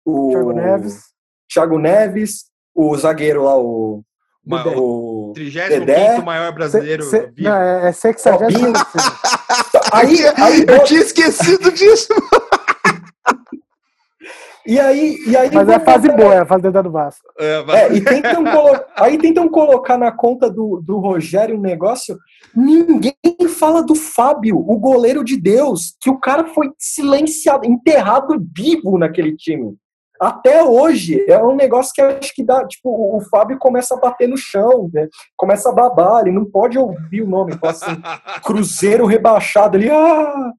o 0.06 0.32
Thiago 0.32 0.52
Neves. 0.52 1.04
Thiago 1.50 1.80
Neves, 1.80 2.52
o 2.76 2.98
zagueiro 2.98 3.44
lá, 3.44 3.58
o, 3.58 4.04
Ma- 4.46 4.64
o 4.68 5.32
35 5.36 5.86
Dedé. 5.86 6.22
maior 6.22 6.52
brasileiro 6.54 7.04
Se- 7.04 7.10
se- 7.10 7.32
vivo. 7.34 7.50
não, 7.50 7.56
é, 7.56 7.88
é 7.90 7.92
60 7.92 8.36
Robinho. 8.38 8.74
Aí, 9.94 10.18
Aí, 10.38 10.66
Eu 10.68 10.84
tinha 10.84 11.02
esquecido 11.02 11.72
disso. 11.72 12.08
e 14.66 14.80
aí, 14.80 15.18
e 15.28 15.36
aí 15.36 15.50
mas 15.54 15.68
é 15.68 15.76
a 15.76 15.80
fase 15.80 16.08
botar- 16.08 16.18
boa, 16.22 16.34
é 16.34 16.40
a 16.40 16.46
fase 16.46 16.70
do 16.72 16.92
Vasco. 16.92 17.22
É, 17.38 17.62
vai- 17.64 17.78
É, 17.84 17.94
e 17.94 18.02
tentam 18.02 18.44
colo- 18.46 18.80
aí 18.96 19.18
tentam 19.18 19.50
colocar 19.50 19.98
na 19.98 20.12
conta 20.12 20.50
do, 20.50 20.82
do 20.84 21.00
Rogério 21.00 21.58
um 21.58 21.62
negócio. 21.62 22.18
Ninguém 22.56 23.14
fala 23.60 23.84
do 23.84 23.94
Fábio, 23.94 24.58
o 24.58 24.78
goleiro 24.80 25.24
de 25.24 25.38
Deus, 25.38 25.96
que 26.02 26.10
o 26.10 26.18
cara 26.20 26.46
foi 26.48 26.70
silenciado, 26.78 27.66
enterrado 27.66 28.42
vivo 28.56 28.98
naquele 28.98 29.36
time. 29.36 29.76
Até 30.20 30.64
hoje 30.64 31.26
é 31.30 31.42
um 31.44 31.56
negócio 31.56 31.92
que 31.94 32.02
acho 32.02 32.34
que 32.34 32.44
dá, 32.44 32.66
tipo, 32.68 32.90
o, 32.90 33.22
Fábio 33.30 33.58
começa 33.58 33.96
a 33.96 34.00
bater 34.00 34.28
no 34.28 34.38
chão, 34.38 34.90
né? 34.94 35.08
começa 35.36 35.70
a 35.70 35.74
babar, 35.74 36.22
ele 36.22 36.36
não 36.36 36.46
pode 36.46 36.78
ouvir 36.78 37.22
o 37.22 37.28
nome, 37.28 37.58
fala 37.58 37.74
assim, 37.74 38.02
Cruzeiro 38.44 39.06
rebaixado 39.06 39.78
ali, 39.78 39.90
ah! 39.90 40.52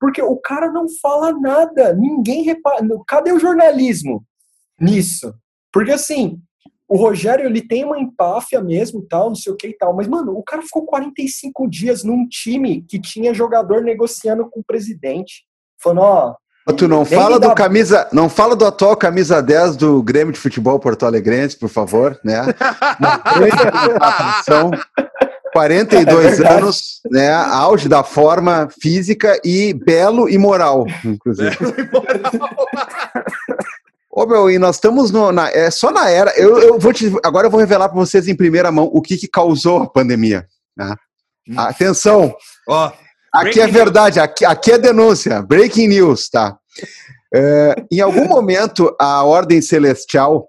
Porque 0.00 0.20
o 0.20 0.36
cara 0.36 0.70
não 0.72 0.86
fala 1.00 1.32
nada, 1.32 1.94
ninguém 1.94 2.42
repara. 2.42 2.84
Cadê 3.06 3.30
o 3.30 3.38
jornalismo 3.38 4.24
nisso? 4.80 5.32
Porque 5.72 5.92
assim, 5.92 6.40
o 6.88 6.96
Rogério 6.96 7.46
ele 7.46 7.66
tem 7.66 7.84
uma 7.84 7.98
empáfia 7.98 8.60
mesmo, 8.60 9.06
tal, 9.08 9.28
não 9.28 9.34
sei 9.36 9.52
o 9.52 9.56
que 9.56 9.68
e 9.68 9.76
tal, 9.76 9.94
mas 9.94 10.08
mano, 10.08 10.36
o 10.36 10.42
cara 10.42 10.60
ficou 10.60 10.84
45 10.84 11.66
dias 11.70 12.02
num 12.02 12.26
time 12.28 12.82
que 12.82 13.00
tinha 13.00 13.32
jogador 13.32 13.80
negociando 13.80 14.50
com 14.50 14.60
o 14.60 14.64
presidente, 14.64 15.44
falando, 15.80 16.02
ó, 16.02 16.36
Tu 16.76 16.86
não 16.86 17.04
fala 17.04 17.40
do 17.40 17.52
camisa, 17.54 18.06
não 18.12 18.28
fala 18.28 18.54
do 18.54 18.64
atual 18.64 18.96
camisa 18.96 19.42
10 19.42 19.76
do 19.76 20.02
Grêmio 20.02 20.32
de 20.32 20.38
Futebol 20.38 20.78
Porto 20.78 21.04
Alegrense, 21.04 21.58
por 21.58 21.68
favor, 21.68 22.18
né? 22.24 22.40
Uma 23.00 23.16
grande 23.16 23.62
atenção. 24.00 24.70
42 25.52 26.40
É 26.40 26.48
anos, 26.48 27.00
né? 27.10 27.32
Auge 27.32 27.88
da 27.88 28.04
forma 28.04 28.68
física 28.80 29.38
e 29.44 29.74
belo 29.74 30.28
e 30.28 30.38
moral, 30.38 30.86
inclusive. 31.04 31.56
Ô 34.10 34.26
meu, 34.26 34.50
e 34.50 34.58
nós 34.58 34.76
estamos 34.76 35.10
no, 35.10 35.32
na, 35.32 35.48
é 35.50 35.70
só 35.70 35.90
na 35.90 36.10
era. 36.10 36.32
Eu, 36.36 36.58
eu 36.58 36.78
vou 36.78 36.92
te, 36.92 37.10
agora 37.24 37.46
eu 37.46 37.50
vou 37.50 37.58
revelar 37.58 37.88
para 37.88 37.98
vocês 37.98 38.28
em 38.28 38.36
primeira 38.36 38.70
mão 38.70 38.84
o 38.92 39.00
que, 39.00 39.16
que 39.16 39.26
causou 39.26 39.82
a 39.82 39.88
pandemia. 39.88 40.46
né? 40.76 40.94
Atenção, 41.56 42.34
Ó, 42.68 42.92
Aqui 43.32 43.60
é 43.60 43.66
verdade, 43.66 44.20
aqui, 44.20 44.44
aqui 44.44 44.72
é 44.72 44.78
denúncia, 44.78 45.40
breaking 45.40 45.88
news, 45.88 46.28
tá? 46.28 46.56
É, 47.34 47.74
em 47.90 48.00
algum 48.00 48.26
momento, 48.26 48.94
a 49.00 49.24
Ordem 49.24 49.62
Celestial 49.62 50.46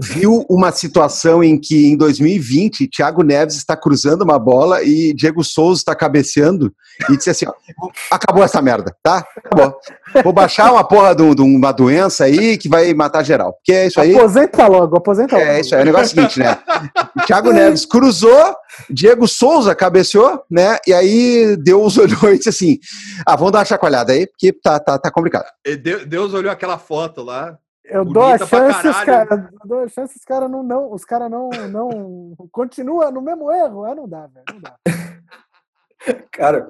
viu 0.00 0.44
uma 0.48 0.70
situação 0.72 1.42
em 1.42 1.58
que, 1.58 1.86
em 1.86 1.96
2020, 1.96 2.88
Thiago 2.88 3.22
Neves 3.22 3.56
está 3.56 3.76
cruzando 3.76 4.22
uma 4.22 4.38
bola 4.38 4.82
e 4.82 5.12
Diego 5.14 5.42
Souza 5.44 5.80
está 5.80 5.94
cabeceando 5.94 6.72
e 7.10 7.16
disse 7.16 7.30
assim: 7.30 7.46
ó, 7.46 7.52
acabou 8.10 8.42
essa 8.44 8.60
merda, 8.62 8.94
tá? 9.02 9.26
Acabou. 9.36 9.74
Vou 10.22 10.32
baixar 10.32 10.72
uma 10.72 10.84
porra 10.84 11.14
de, 11.14 11.22
um- 11.22 11.34
uma 11.56 11.72
doença 11.72 12.24
aí 12.24 12.56
que 12.56 12.68
vai 12.68 12.92
matar 12.94 13.22
geral. 13.24 13.52
Porque 13.54 13.72
é 13.72 13.86
isso 13.86 14.00
aí. 14.00 14.14
Aposenta 14.16 14.66
logo, 14.66 14.96
aposenta 14.96 15.36
logo. 15.36 15.46
É 15.48 15.60
isso 15.60 15.74
aí, 15.74 15.82
o 15.82 15.84
negócio 15.84 16.04
é 16.04 16.06
o 16.06 16.08
seguinte, 16.30 16.38
né? 16.38 16.58
O 17.20 17.26
Thiago 17.26 17.52
Neves 17.52 17.84
cruzou, 17.84 18.54
Diego 18.88 19.26
Souza 19.26 19.74
cabeceou, 19.74 20.42
né? 20.50 20.78
E 20.86 20.92
aí 20.92 21.56
Deus 21.56 21.96
olhou 21.98 22.32
e 22.32 22.36
disse 22.38 22.48
assim: 22.50 22.78
ah, 23.26 23.34
vamos 23.36 23.52
dar 23.52 23.58
uma 23.60 23.64
chacoalhada 23.64 24.12
aí, 24.12 24.26
porque 24.26 24.52
tá, 24.52 24.78
tá, 24.78 24.98
tá 24.98 25.10
complicado. 25.10 25.46
De- 25.64 26.04
Deus 26.06 26.32
olhou 26.34 26.50
aquela 26.52 26.78
foto 26.78 27.22
lá. 27.22 27.56
Eu 27.84 28.04
dou 28.04 28.22
a 28.24 28.38
chance, 28.38 28.88
os. 28.88 29.08
Eu 29.08 29.48
dou 29.64 29.78
a 29.80 29.88
chance, 29.88 30.16
os 30.16 30.24
caras 30.24 30.50
não, 30.50 30.62
não. 30.62 30.92
Os 30.92 31.04
caras 31.04 31.30
não, 31.30 31.50
não. 31.70 32.34
Continua 32.50 33.10
no 33.10 33.20
mesmo 33.20 33.52
erro. 33.52 33.84
Ah, 33.84 33.94
não 33.94 34.08
dá, 34.08 34.26
velho. 34.26 34.44
Não 34.52 34.60
dá. 34.60 34.74
cara, 36.32 36.68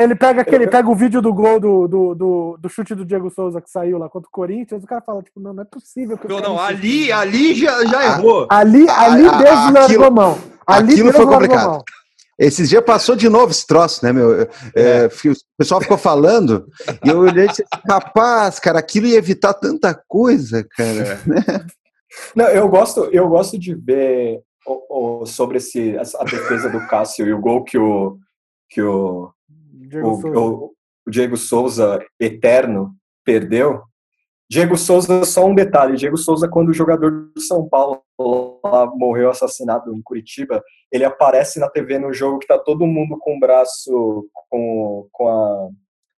Ele 0.00 0.14
pega 0.14 0.42
aquele, 0.42 0.66
pega 0.66 0.90
o 0.90 0.94
vídeo 0.94 1.22
do 1.22 1.32
gol 1.32 1.58
do, 1.60 1.86
do, 1.88 2.14
do, 2.14 2.58
do 2.60 2.68
chute 2.68 2.94
do 2.94 3.04
Diego 3.04 3.30
Souza 3.30 3.60
que 3.60 3.70
saiu 3.70 3.96
lá 3.96 4.08
contra 4.08 4.28
o 4.28 4.32
Corinthians, 4.32 4.82
o 4.82 4.86
cara 4.86 5.00
fala, 5.00 5.22
tipo, 5.22 5.38
não, 5.40 5.52
não 5.54 5.62
é 5.62 5.66
possível 5.66 6.18
Não, 6.28 6.40
não, 6.40 6.58
ali, 6.58 7.10
ali 7.12 7.54
já, 7.54 7.84
já 7.86 8.04
errou. 8.04 8.46
Ali, 8.50 8.88
ali 8.90 9.26
A- 9.28 9.32
a- 9.32 9.38
Deus 9.38 9.72
largou 9.72 10.04
a 10.06 10.10
mão. 10.10 10.38
Ali 10.66 10.92
aquilo 10.92 11.12
Deus 11.12 11.16
foi 11.16 11.24
largou 11.24 11.34
a 11.34 11.38
complicado. 11.48 11.70
mão. 11.70 11.84
Esses 12.44 12.68
dias 12.68 12.84
passou 12.84 13.14
de 13.14 13.28
novo 13.28 13.50
esse 13.52 13.66
troço, 13.66 14.04
né, 14.04 14.12
meu? 14.12 14.48
É, 14.74 15.08
fi- 15.08 15.30
o 15.30 15.34
pessoal 15.56 15.80
ficou 15.80 15.96
falando 15.96 16.66
e 17.04 17.08
eu 17.08 17.18
olhei 17.20 17.44
e 17.44 17.48
disse: 17.48 17.62
assim, 17.72 17.82
rapaz, 17.88 18.58
cara, 18.58 18.78
aquilo 18.80 19.06
ia 19.06 19.16
evitar 19.18 19.54
tanta 19.54 19.94
coisa, 20.08 20.66
cara. 20.76 21.20
Não, 22.34 22.46
eu 22.48 22.68
gosto, 22.68 23.04
eu 23.12 23.28
gosto 23.28 23.58
de 23.58 23.74
ver 23.74 24.40
o- 24.66 25.22
o- 25.22 25.26
sobre 25.26 25.58
esse, 25.58 25.96
essa- 25.96 26.20
a 26.20 26.24
defesa 26.24 26.68
do 26.68 26.86
Cássio 26.88 27.26
e 27.26 27.32
o 27.32 27.40
gol 27.40 27.62
que 27.64 27.78
o, 27.78 28.18
que 28.68 28.82
o, 28.82 29.30
Diego 29.48 30.10
o, 30.10 30.20
Souza. 30.20 30.38
o- 30.38 30.72
o 31.06 31.10
Diego 31.10 31.36
Souza, 31.36 32.04
eterno, 32.20 32.94
perdeu. 33.24 33.82
Diego 34.52 34.76
Souza, 34.76 35.24
só 35.24 35.46
um 35.46 35.54
detalhe: 35.54 35.96
Diego 35.96 36.18
Souza, 36.18 36.46
quando 36.46 36.68
o 36.68 36.74
jogador 36.74 37.10
do 37.34 37.40
São 37.40 37.66
Paulo 37.66 38.02
lá 38.62 38.84
morreu 38.94 39.30
assassinado 39.30 39.94
em 39.94 40.02
Curitiba, 40.02 40.62
ele 40.92 41.06
aparece 41.06 41.58
na 41.58 41.70
TV 41.70 41.98
no 41.98 42.12
jogo 42.12 42.38
que 42.38 42.46
tá 42.46 42.58
todo 42.58 42.86
mundo 42.86 43.16
com 43.18 43.34
o 43.34 43.40
braço 43.40 44.26
com, 44.50 45.08
com 45.10 45.26
a 45.28 45.68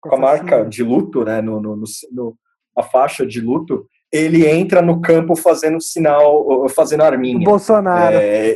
com 0.00 0.14
a 0.16 0.18
marca 0.18 0.64
de 0.64 0.82
luto, 0.82 1.24
né, 1.24 1.42
no, 1.42 1.60
no, 1.60 1.76
no- 2.10 2.34
a 2.76 2.82
faixa 2.82 3.24
de 3.26 3.38
luto, 3.40 3.86
ele 4.10 4.48
entra 4.48 4.80
no 4.80 5.00
campo 5.02 5.36
fazendo 5.36 5.78
sinal, 5.80 6.66
fazendo 6.70 7.02
O 7.02 7.04
arminha. 7.04 7.44
Bolsonaro. 7.44 8.16
É, 8.16 8.50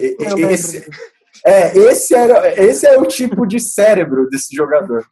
esse, 0.50 0.88
é, 1.44 1.76
esse, 1.78 2.14
era, 2.14 2.60
esse 2.60 2.86
é 2.86 2.98
o 2.98 3.04
tipo 3.04 3.46
de 3.46 3.60
cérebro 3.60 4.26
desse 4.30 4.56
jogador. 4.56 5.04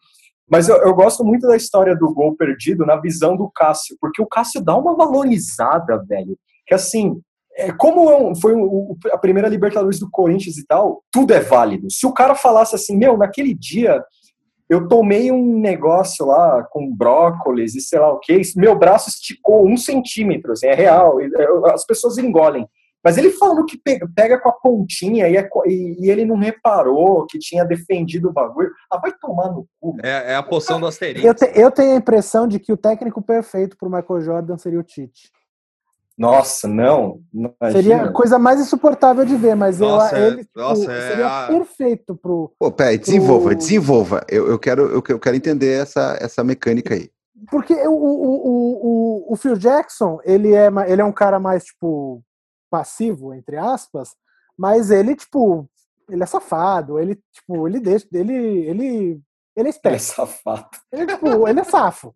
Mas 0.51 0.69
eu, 0.69 0.77
eu 0.79 0.95
gosto 0.95 1.25
muito 1.25 1.47
da 1.47 1.57
história 1.57 1.97
do 1.97 2.12
gol 2.12 2.37
perdido 2.37 2.85
na 2.85 2.97
visão 2.97 3.37
do 3.37 3.51
Cássio, 3.55 3.97
porque 4.01 4.21
o 4.23 4.27
Cássio 4.27 4.62
dá 4.62 4.77
uma 4.77 4.95
valorizada, 4.95 6.03
velho. 6.07 6.37
Que 6.66 6.75
assim, 6.75 7.21
é, 7.57 7.73
como 7.73 8.11
é 8.11 8.16
um- 8.16 8.35
foi 8.35 8.55
o- 8.55 8.97
a 9.12 9.19
primeira 9.19 9.49
Libertadores 9.49 9.99
do 9.99 10.11
Corinthians 10.11 10.57
e 10.59 10.66
tal, 10.66 11.03
tudo 11.11 11.33
é 11.33 11.41
válido. 11.41 11.91
Se 11.91 12.07
o 12.07 12.12
cara 12.12 12.35
falasse 12.35 12.75
assim, 12.75 12.97
meu, 12.97 13.16
naquele 13.16 13.55
dia 13.55 14.03
eu 14.69 14.89
tomei 14.89 15.31
um 15.31 15.59
negócio 15.61 16.27
lá 16.27 16.62
com 16.71 16.91
brócolis 16.95 17.75
e 17.75 17.81
sei 17.81 17.99
lá 17.99 18.11
o 18.12 18.19
que, 18.19 18.41
meu 18.57 18.77
braço 18.79 19.11
esticou 19.11 19.66
um 19.69 19.77
centímetro, 19.77 20.53
assim, 20.53 20.66
é 20.66 20.75
real, 20.75 21.21
é, 21.21 21.27
as 21.73 21.85
pessoas 21.87 22.16
engolem. 22.19 22.66
Mas 23.05 23.18
ele 23.18 23.31
falando 23.32 23.66
que 23.66 23.76
pega, 23.76 24.09
pega 24.16 24.40
com 24.40 24.48
a 24.48 24.52
pontinha 24.52 25.28
e, 25.28 25.36
é 25.36 25.47
e- 25.66 25.97
e 26.06 26.10
ele 26.10 26.24
não 26.24 26.36
reparou 26.36 27.26
que 27.26 27.39
tinha 27.39 27.62
defendido 27.64 28.31
o 28.31 28.32
bagulho. 28.32 28.70
Ah, 28.90 28.97
vai 28.98 29.12
tomar 29.12 29.51
no 29.52 29.68
cu. 29.78 29.97
É, 30.02 30.32
é 30.32 30.36
a 30.36 30.43
poção 30.43 30.81
do 30.81 30.86
asterisco. 30.86 31.26
Eu, 31.26 31.35
te- 31.35 31.52
eu 31.55 31.70
tenho 31.70 31.93
a 31.93 31.97
impressão 31.98 32.48
de 32.48 32.59
que 32.59 32.72
o 32.72 32.76
técnico 32.78 33.20
perfeito 33.20 33.76
pro 33.76 33.90
Michael 33.90 34.22
Jordan 34.22 34.56
seria 34.56 34.81
o 34.81 34.82
Tite. 34.82 35.31
Nossa, 36.16 36.66
não. 36.68 37.20
Imagina. 37.35 37.72
Seria 37.72 38.02
a 38.05 38.12
coisa 38.12 38.39
mais 38.39 38.60
insuportável 38.60 39.24
de 39.24 39.35
ver, 39.36 39.55
mas 39.56 39.81
Nossa, 39.81 40.16
eu, 40.16 40.24
é- 40.24 40.26
ele 40.28 40.44
tipo, 40.44 40.59
nossa, 40.60 40.93
é 40.93 41.09
seria 41.10 41.26
a- 41.26 41.47
perfeito 41.48 42.14
pro. 42.16 42.52
Pô, 42.59 42.70
peraí, 42.70 42.97
desenvolva, 42.97 43.48
Pro- 43.51 43.59
desenvolva. 43.59 44.24
Eu, 44.31 44.47
eu, 44.48 44.59
quero, 44.59 44.82
eu, 44.82 45.02
eu 45.06 45.18
quero 45.18 45.36
entender 45.36 45.72
essa, 45.82 46.16
essa 46.20 46.43
mecânica 46.44 46.94
aí. 46.94 47.10
Porque 47.51 47.74
o, 47.74 47.90
o, 47.90 48.47
o, 48.47 49.26
o, 49.28 49.32
o 49.32 49.36
Phil 49.36 49.56
Jackson, 49.56 50.18
ele 50.24 50.55
é, 50.55 50.68
ele 50.86 51.02
é 51.02 51.05
um 51.05 51.12
cara 51.12 51.39
mais, 51.39 51.64
tipo, 51.64 52.22
passivo, 52.74 53.32
entre 53.32 53.56
aspas, 53.56 54.16
mas 54.59 54.90
ele, 54.90 55.14
tipo, 55.14 55.68
ele 56.10 56.22
é 56.22 56.26
safado, 56.26 56.98
ele, 56.98 57.14
tipo, 57.32 57.68
ele 57.68 57.78
deixa, 57.78 58.06
ele, 58.12 58.32
ele, 58.34 58.76
ele 58.76 59.18
é 59.56 59.60
Ele 59.60 59.68
é 59.68 59.70
esperto. 59.70 60.01
safado. 60.02 60.68
Ele, 60.92 61.06
tipo, 61.06 61.46
ele 61.48 61.60
é 61.60 61.64
safo. 61.64 62.12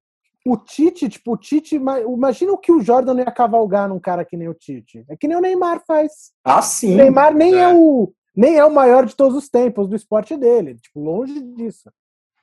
O 0.47 0.57
Tite, 0.57 1.09
tipo, 1.09 1.33
o 1.33 1.37
Tite, 1.37 1.77
ima- 1.77 2.01
imagina 2.01 2.53
o 2.53 2.59
que 2.59 2.73
o 2.73 2.81
Jordan 2.81 3.17
ia 3.21 3.31
cavalgar 3.31 3.89
num 3.89 4.01
cara 4.01 4.25
que 4.25 4.37
nem 4.37 4.49
o 4.49 4.55
Tite. 4.55 5.05
É 5.09 5.17
que 5.17 5.29
nem 5.29 5.37
o 5.37 5.41
Neymar 5.41 5.83
faz. 5.87 6.33
Ah, 6.45 6.59
O 6.59 6.63
sim. 6.63 6.97
Neymar 6.97 7.33
nem 7.35 7.55
é. 7.55 7.61
É. 7.71 7.75
o 7.75 8.13
nem 8.35 8.57
é 8.57 8.65
o 8.65 8.73
maior 8.73 9.05
de 9.05 9.15
todos 9.17 9.37
os 9.37 9.49
tempos 9.49 9.89
do 9.89 9.95
esporte 9.97 10.37
dele, 10.37 10.75
tipo, 10.77 11.01
longe 11.01 11.41
disso. 11.55 11.91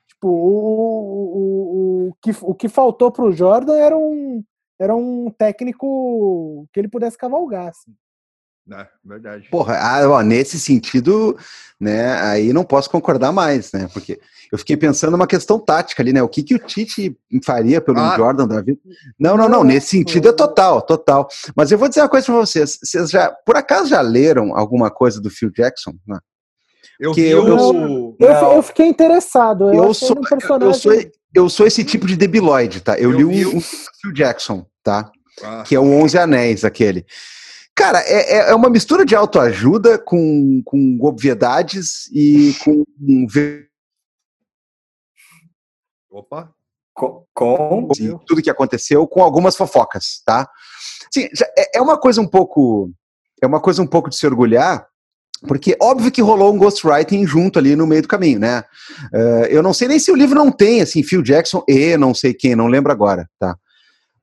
Tipo, 0.08 0.28
o, 0.28 0.56
o, 1.18 1.36
o, 1.36 2.08
o, 2.08 2.14
que, 2.22 2.30
o 2.42 2.54
que 2.54 2.68
faltou 2.68 3.10
pro 3.10 3.32
Jordan 3.32 3.76
era 3.76 3.96
um 3.96 4.42
era 4.78 4.94
um 4.94 5.30
técnico 5.30 6.66
que 6.70 6.78
ele 6.80 6.88
pudesse 6.88 7.16
cavalgar, 7.16 7.68
assim. 7.68 7.94
É, 8.72 8.86
verdade. 9.04 9.48
Porra, 9.48 9.76
ah, 9.76 10.08
ó, 10.08 10.22
nesse 10.22 10.58
sentido, 10.58 11.38
né, 11.80 12.14
aí 12.20 12.52
não 12.52 12.64
posso 12.64 12.90
concordar 12.90 13.30
mais, 13.30 13.70
né, 13.72 13.88
porque 13.92 14.20
eu 14.50 14.58
fiquei 14.58 14.76
pensando 14.76 15.12
numa 15.12 15.26
questão 15.26 15.58
tática 15.58 16.02
ali, 16.02 16.12
né, 16.12 16.22
o 16.22 16.28
que 16.28 16.42
que 16.42 16.54
o 16.54 16.58
Tite 16.58 17.16
faria 17.44 17.80
pelo 17.80 18.00
ah, 18.00 18.16
Jordan 18.16 18.46
da 18.48 18.60
vida? 18.60 18.80
Não, 19.18 19.36
não, 19.36 19.48
não, 19.48 19.62
nesse 19.62 19.88
sentido 19.88 20.28
é 20.28 20.32
total, 20.32 20.82
total. 20.82 21.28
Mas 21.54 21.70
eu 21.70 21.78
vou 21.78 21.88
dizer 21.88 22.00
uma 22.00 22.08
coisa 22.08 22.26
para 22.26 22.34
vocês, 22.34 22.78
vocês 22.82 23.10
já, 23.10 23.30
por 23.30 23.56
acaso 23.56 23.88
já 23.88 24.00
leram 24.00 24.56
alguma 24.56 24.90
coisa 24.90 25.20
do 25.20 25.30
Phil 25.30 25.50
Jackson? 25.50 25.94
Né? 26.06 26.18
Eu, 26.98 27.12
eu, 27.16 27.46
eu, 27.46 28.16
eu, 28.18 28.28
eu, 28.28 28.62
fiquei 28.62 28.86
interessado. 28.86 29.72
Eu, 29.72 29.84
eu 29.84 29.94
sou, 29.94 30.16
personagem... 30.16 30.66
eu, 30.68 30.74
sou, 30.74 30.92
eu 31.34 31.48
sou 31.48 31.66
esse 31.66 31.84
tipo 31.84 32.06
de 32.06 32.16
debiloide, 32.16 32.80
tá? 32.80 32.98
Eu, 32.98 33.12
li 33.12 33.24
um, 33.24 33.58
um 33.58 33.60
Phil 33.60 34.12
Jackson, 34.14 34.64
tá? 34.82 35.10
Ah. 35.42 35.62
Que 35.66 35.74
é 35.74 35.78
o 35.78 35.84
Onze 35.84 36.18
Anéis, 36.18 36.64
aquele. 36.64 37.04
Cara, 37.76 38.00
é, 38.06 38.38
é, 38.38 38.50
é 38.50 38.54
uma 38.54 38.70
mistura 38.70 39.04
de 39.04 39.14
autoajuda 39.14 39.98
com, 39.98 40.62
com 40.64 40.98
obviedades 41.02 42.10
e 42.10 42.54
com. 42.64 42.82
Opa! 46.10 46.50
Com, 46.94 47.26
com 47.34 47.88
tudo 48.26 48.40
que 48.40 48.48
aconteceu, 48.48 49.06
com 49.06 49.22
algumas 49.22 49.54
fofocas, 49.54 50.22
tá? 50.24 50.48
Sim, 51.12 51.28
é, 51.58 51.76
é 51.76 51.82
uma 51.82 51.98
coisa 51.98 52.22
um 52.22 52.26
pouco. 52.26 52.90
É 53.42 53.46
uma 53.46 53.60
coisa 53.60 53.82
um 53.82 53.86
pouco 53.86 54.08
de 54.08 54.16
se 54.16 54.26
orgulhar, 54.26 54.88
porque 55.46 55.76
óbvio 55.78 56.10
que 56.10 56.22
rolou 56.22 56.54
um 56.54 56.58
ghostwriting 56.58 57.26
junto 57.26 57.58
ali 57.58 57.76
no 57.76 57.86
meio 57.86 58.00
do 58.00 58.08
caminho, 58.08 58.40
né? 58.40 58.64
Uh, 59.12 59.44
eu 59.50 59.62
não 59.62 59.74
sei 59.74 59.88
nem 59.88 59.98
se 59.98 60.10
o 60.10 60.16
livro 60.16 60.34
não 60.34 60.50
tem, 60.50 60.80
assim, 60.80 61.02
Phil 61.02 61.20
Jackson 61.20 61.62
e 61.68 61.94
não 61.98 62.14
sei 62.14 62.32
quem, 62.32 62.56
não 62.56 62.68
lembro 62.68 62.90
agora, 62.90 63.28
tá? 63.38 63.54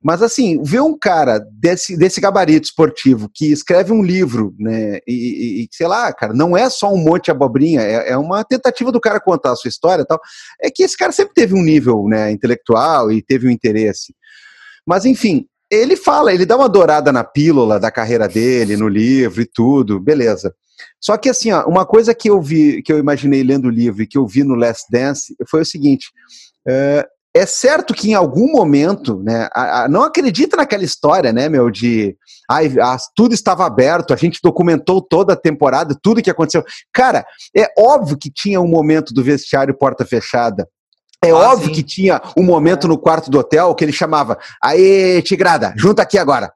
Mas, 0.04 0.22
assim, 0.22 0.62
ver 0.62 0.82
um 0.82 0.96
cara 0.98 1.38
desse, 1.50 1.96
desse 1.96 2.20
gabarito 2.20 2.66
esportivo 2.66 3.30
que 3.32 3.50
escreve 3.50 3.90
um 3.90 4.02
livro, 4.02 4.54
né, 4.58 4.98
e, 5.08 5.62
e, 5.62 5.68
sei 5.72 5.86
lá, 5.86 6.12
cara, 6.12 6.34
não 6.34 6.54
é 6.54 6.68
só 6.68 6.92
um 6.92 7.02
monte 7.02 7.24
de 7.24 7.30
abobrinha, 7.30 7.80
é, 7.80 8.10
é, 8.10 8.16
uma 8.18 8.44
tentativa 8.44 8.92
do 8.92 9.00
cara 9.00 9.18
contar 9.18 9.52
a 9.52 9.56
sua 9.56 9.70
história 9.70 10.02
e 10.02 10.06
tal, 10.06 10.20
é 10.60 10.70
que 10.70 10.82
esse 10.82 10.94
cara 10.94 11.10
sempre 11.10 11.32
teve 11.32 11.54
um 11.54 11.62
nível, 11.62 12.04
né, 12.06 12.30
intelectual 12.30 13.10
e 13.10 13.22
teve 13.22 13.48
um 13.48 13.50
interesse. 13.50 14.14
Mas, 14.86 15.06
enfim, 15.06 15.46
ele 15.70 15.96
fala, 15.96 16.34
ele 16.34 16.44
dá 16.44 16.56
uma 16.58 16.68
dourada 16.68 17.10
na 17.10 17.24
pílula 17.24 17.80
da 17.80 17.90
carreira 17.90 18.28
dele, 18.28 18.76
no 18.76 18.88
livro 18.88 19.40
e 19.40 19.46
tudo, 19.46 19.98
beleza. 19.98 20.54
Só 21.00 21.16
que, 21.16 21.30
assim, 21.30 21.50
ó, 21.50 21.64
uma 21.64 21.86
coisa 21.86 22.14
que 22.14 22.28
eu 22.28 22.42
vi, 22.42 22.82
que 22.82 22.92
eu 22.92 22.98
imaginei 22.98 23.42
lendo 23.42 23.68
o 23.68 23.70
livro 23.70 24.02
e 24.02 24.06
que 24.06 24.18
eu 24.18 24.26
vi 24.26 24.44
no 24.44 24.54
Last 24.54 24.84
Dance 24.90 25.34
foi 25.48 25.62
o 25.62 25.66
seguinte, 25.66 26.10
uh, 26.68 27.13
é 27.34 27.44
certo 27.44 27.92
que 27.92 28.10
em 28.10 28.14
algum 28.14 28.52
momento, 28.52 29.20
né, 29.24 29.48
a, 29.52 29.82
a, 29.82 29.88
não 29.88 30.02
acredita 30.02 30.56
naquela 30.56 30.84
história, 30.84 31.32
né, 31.32 31.48
meu, 31.48 31.68
de 31.68 32.16
ai, 32.48 32.72
a, 32.80 32.96
tudo 33.16 33.34
estava 33.34 33.66
aberto, 33.66 34.14
a 34.14 34.16
gente 34.16 34.38
documentou 34.42 35.02
toda 35.02 35.32
a 35.32 35.36
temporada, 35.36 35.98
tudo 36.00 36.22
que 36.22 36.30
aconteceu. 36.30 36.64
Cara, 36.92 37.26
é 37.56 37.66
óbvio 37.76 38.16
que 38.16 38.30
tinha 38.30 38.60
um 38.60 38.68
momento 38.68 39.12
do 39.12 39.24
vestiário 39.24 39.76
porta 39.76 40.06
fechada. 40.06 40.68
É 41.24 41.30
ah, 41.30 41.36
óbvio 41.36 41.68
sim. 41.68 41.74
que 41.74 41.82
tinha 41.82 42.22
um 42.36 42.44
momento 42.44 42.86
no 42.86 42.98
quarto 42.98 43.30
do 43.30 43.38
hotel 43.38 43.74
que 43.74 43.84
ele 43.84 43.92
chamava, 43.92 44.38
aí, 44.62 45.20
Tigrada, 45.22 45.74
junta 45.76 46.02
aqui 46.02 46.18
agora. 46.18 46.52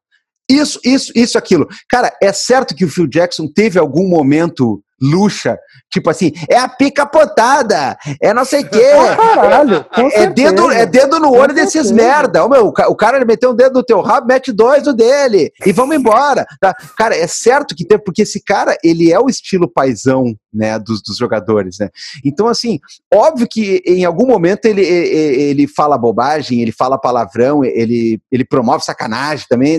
Isso, 0.49 0.79
isso, 0.85 1.13
isso, 1.15 1.37
aquilo. 1.37 1.67
Cara, 1.91 2.17
é 2.23 2.33
certo 2.33 2.75
que 2.75 2.85
o 2.85 2.89
Phil 2.89 3.07
Jackson 3.07 3.47
teve 3.53 3.79
algum 3.79 4.09
momento 4.09 4.83
luxa. 5.01 5.59
Tipo 5.91 6.11
assim, 6.11 6.33
é 6.49 6.59
a 6.59 6.69
pica 6.69 7.07
potada, 7.07 7.97
é 8.21 8.35
não 8.35 8.45
sei 8.45 8.63
o 8.63 8.69
quê. 8.69 8.91
Caralho, 9.35 9.87
é, 10.13 10.27
dedo, 10.27 10.71
é 10.71 10.85
dedo 10.85 11.19
no 11.19 11.33
olho 11.33 11.55
desses 11.55 11.91
merda. 11.91 12.45
O, 12.45 12.49
meu, 12.49 12.67
o 12.67 12.97
cara 12.97 13.17
ele 13.17 13.25
meteu 13.25 13.51
um 13.51 13.55
dedo 13.55 13.75
no 13.75 13.85
teu 13.85 14.01
rabo, 14.01 14.27
mete 14.27 14.53
dois 14.53 14.85
no 14.85 14.93
dele 14.93 15.53
e 15.65 15.73
vamos 15.73 15.97
embora. 15.97 16.47
Tá? 16.61 16.75
Cara, 16.97 17.17
é 17.17 17.27
certo 17.27 17.75
que 17.75 17.87
tem, 17.87 17.99
porque 17.99 18.23
esse 18.23 18.43
cara, 18.43 18.77
ele 18.83 19.13
é 19.13 19.19
o 19.19 19.29
estilo 19.29 19.71
paisão, 19.71 20.35
né, 20.53 20.79
dos, 20.79 21.03
dos 21.03 21.17
jogadores, 21.17 21.79
né? 21.79 21.89
Então, 22.25 22.47
assim, 22.47 22.79
óbvio 23.13 23.47
que 23.51 23.83
em 23.87 24.05
algum 24.05 24.27
momento 24.27 24.67
ele, 24.67 24.83
ele 24.83 25.67
fala 25.67 25.99
bobagem, 25.99 26.63
ele 26.63 26.73
fala 26.73 26.99
palavrão, 26.99 27.65
ele, 27.65 28.21
ele 28.31 28.45
promove 28.45 28.85
sacanagem 28.85 29.47
também, 29.49 29.79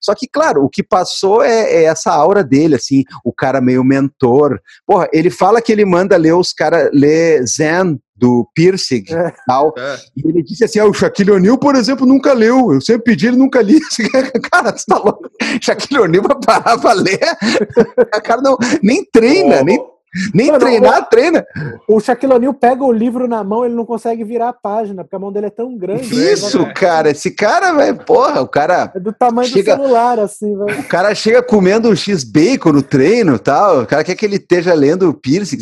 só 0.00 0.14
que, 0.14 0.26
claro, 0.26 0.64
o 0.64 0.68
que 0.68 0.82
passou 0.82 1.42
é, 1.42 1.72
é 1.72 1.84
essa 1.84 2.12
aura 2.12 2.42
dele, 2.42 2.74
assim, 2.74 3.04
o 3.24 3.32
cara 3.32 3.60
meio 3.60 3.84
mentor, 3.84 4.58
Porra, 4.86 5.08
ele 5.12 5.30
fala 5.30 5.60
que 5.60 5.72
ele 5.72 5.84
manda 5.84 6.16
ler 6.16 6.34
os 6.34 6.52
caras 6.52 6.88
ler 6.92 7.44
Zen 7.46 8.00
do 8.16 8.48
Piercing 8.54 9.04
é. 9.10 9.32
tal. 9.46 9.72
É. 9.78 9.96
E 10.16 10.28
ele 10.28 10.42
disse 10.42 10.64
assim: 10.64 10.78
ah, 10.78 10.86
o 10.86 10.94
Shaquille 10.94 11.30
O'Neal, 11.30 11.58
por 11.58 11.76
exemplo, 11.76 12.06
nunca 12.06 12.32
leu. 12.32 12.72
Eu 12.72 12.80
sempre 12.80 13.12
pedi, 13.12 13.28
ele 13.28 13.36
nunca 13.36 13.60
li. 13.62 13.78
Cara, 14.50 14.76
você 14.76 14.84
tá 14.86 14.98
louco? 14.98 15.30
Shaquille 15.60 16.00
O'Neal 16.00 16.24
vai 16.24 16.40
parar 16.40 16.78
pra 16.78 16.92
ler. 16.92 17.18
O 18.18 18.22
cara 18.22 18.40
não, 18.40 18.56
nem 18.82 19.04
treina, 19.04 19.60
oh. 19.60 19.64
nem 19.64 19.78
nem 20.34 20.48
Mano, 20.48 20.58
treinar, 20.58 21.02
o, 21.02 21.06
treina. 21.06 21.46
O 21.88 22.00
Shaquille 22.00 22.32
O'Neal 22.32 22.54
pega 22.54 22.84
o 22.84 22.92
livro 22.92 23.28
na 23.28 23.42
mão, 23.44 23.64
ele 23.64 23.74
não 23.74 23.84
consegue 23.84 24.24
virar 24.24 24.48
a 24.48 24.52
página, 24.52 25.04
porque 25.04 25.16
a 25.16 25.18
mão 25.18 25.32
dele 25.32 25.46
é 25.46 25.50
tão 25.50 25.76
grande. 25.76 26.14
Né? 26.14 26.32
Isso, 26.32 26.60
né? 26.60 26.72
cara. 26.74 27.10
Esse 27.10 27.30
cara, 27.30 27.72
velho, 27.72 28.04
porra, 28.04 28.40
o 28.40 28.48
cara. 28.48 28.92
É 28.94 29.00
do 29.00 29.12
tamanho 29.12 29.48
chega, 29.48 29.76
do 29.76 29.82
celular, 29.82 30.18
assim, 30.18 30.56
velho. 30.56 30.80
O 30.80 30.84
cara 30.84 31.14
chega 31.14 31.42
comendo 31.42 31.88
um 31.88 31.96
X-Bacon 31.96 32.72
no 32.72 32.82
treino 32.82 33.34
e 33.34 33.38
tal. 33.38 33.82
O 33.82 33.86
cara 33.86 34.04
quer 34.04 34.14
que 34.14 34.24
ele 34.24 34.36
esteja 34.36 34.74
lendo 34.74 35.08
o 35.08 35.14
piercing. 35.14 35.58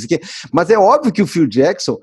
Mas 0.52 0.70
é 0.70 0.78
óbvio 0.78 1.12
que 1.12 1.22
o 1.22 1.26
Phil 1.26 1.46
Jackson. 1.46 1.98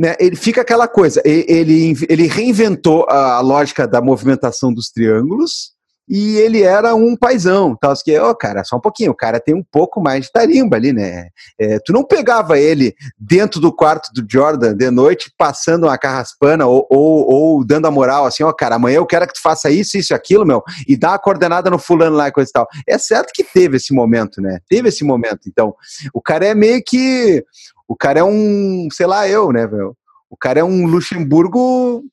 Né, 0.00 0.14
ele 0.20 0.36
fica 0.36 0.60
aquela 0.60 0.86
coisa, 0.86 1.20
ele, 1.24 1.92
ele 2.08 2.28
reinventou 2.28 3.04
a 3.10 3.40
lógica 3.40 3.84
da 3.84 4.00
movimentação 4.00 4.72
dos 4.72 4.90
triângulos, 4.92 5.72
e 6.08 6.36
ele 6.36 6.62
era 6.62 6.94
um 6.94 7.16
paizão, 7.16 7.76
tal, 7.76 7.94
que, 8.02 8.18
ó, 8.18 8.34
cara, 8.34 8.64
só 8.64 8.76
um 8.76 8.80
pouquinho, 8.80 9.10
o 9.10 9.16
cara 9.16 9.38
tem 9.38 9.54
um 9.54 9.62
pouco 9.62 10.00
mais 10.00 10.26
de 10.26 10.32
tarimba 10.32 10.76
ali, 10.76 10.92
né? 10.92 11.28
É, 11.58 11.78
tu 11.80 11.92
não 11.92 12.04
pegava 12.04 12.58
ele 12.58 12.94
dentro 13.18 13.60
do 13.60 13.72
quarto 13.72 14.10
do 14.12 14.26
Jordan 14.28 14.74
de 14.74 14.90
noite, 14.90 15.32
passando 15.36 15.84
uma 15.84 15.98
carraspana 15.98 16.66
ou, 16.66 16.86
ou, 16.88 17.30
ou 17.30 17.64
dando 17.64 17.86
a 17.86 17.90
moral 17.90 18.24
assim, 18.24 18.42
ó, 18.42 18.52
cara, 18.52 18.76
amanhã 18.76 18.96
eu 18.96 19.06
quero 19.06 19.26
que 19.26 19.34
tu 19.34 19.42
faça 19.42 19.70
isso, 19.70 19.98
isso, 19.98 20.14
aquilo, 20.14 20.46
meu, 20.46 20.62
e 20.86 20.96
dá 20.96 21.14
a 21.14 21.18
coordenada 21.18 21.70
no 21.70 21.78
fulano 21.78 22.16
lá 22.16 22.28
e 22.28 22.32
coisa 22.32 22.50
e 22.50 22.52
tal. 22.52 22.66
É 22.86 22.96
certo 22.98 23.32
que 23.32 23.44
teve 23.44 23.76
esse 23.76 23.92
momento, 23.92 24.40
né? 24.40 24.58
Teve 24.68 24.88
esse 24.88 25.04
momento. 25.04 25.40
Então, 25.46 25.74
o 26.12 26.20
cara 26.20 26.46
é 26.46 26.54
meio 26.54 26.82
que. 26.84 27.44
O 27.86 27.96
cara 27.96 28.20
é 28.20 28.24
um, 28.24 28.88
sei 28.92 29.06
lá, 29.06 29.28
eu, 29.28 29.50
né, 29.50 29.66
velho? 29.66 29.96
O 30.30 30.36
cara 30.36 30.60
é 30.60 30.64
um 30.64 30.86
Luxemburgo 30.86 32.04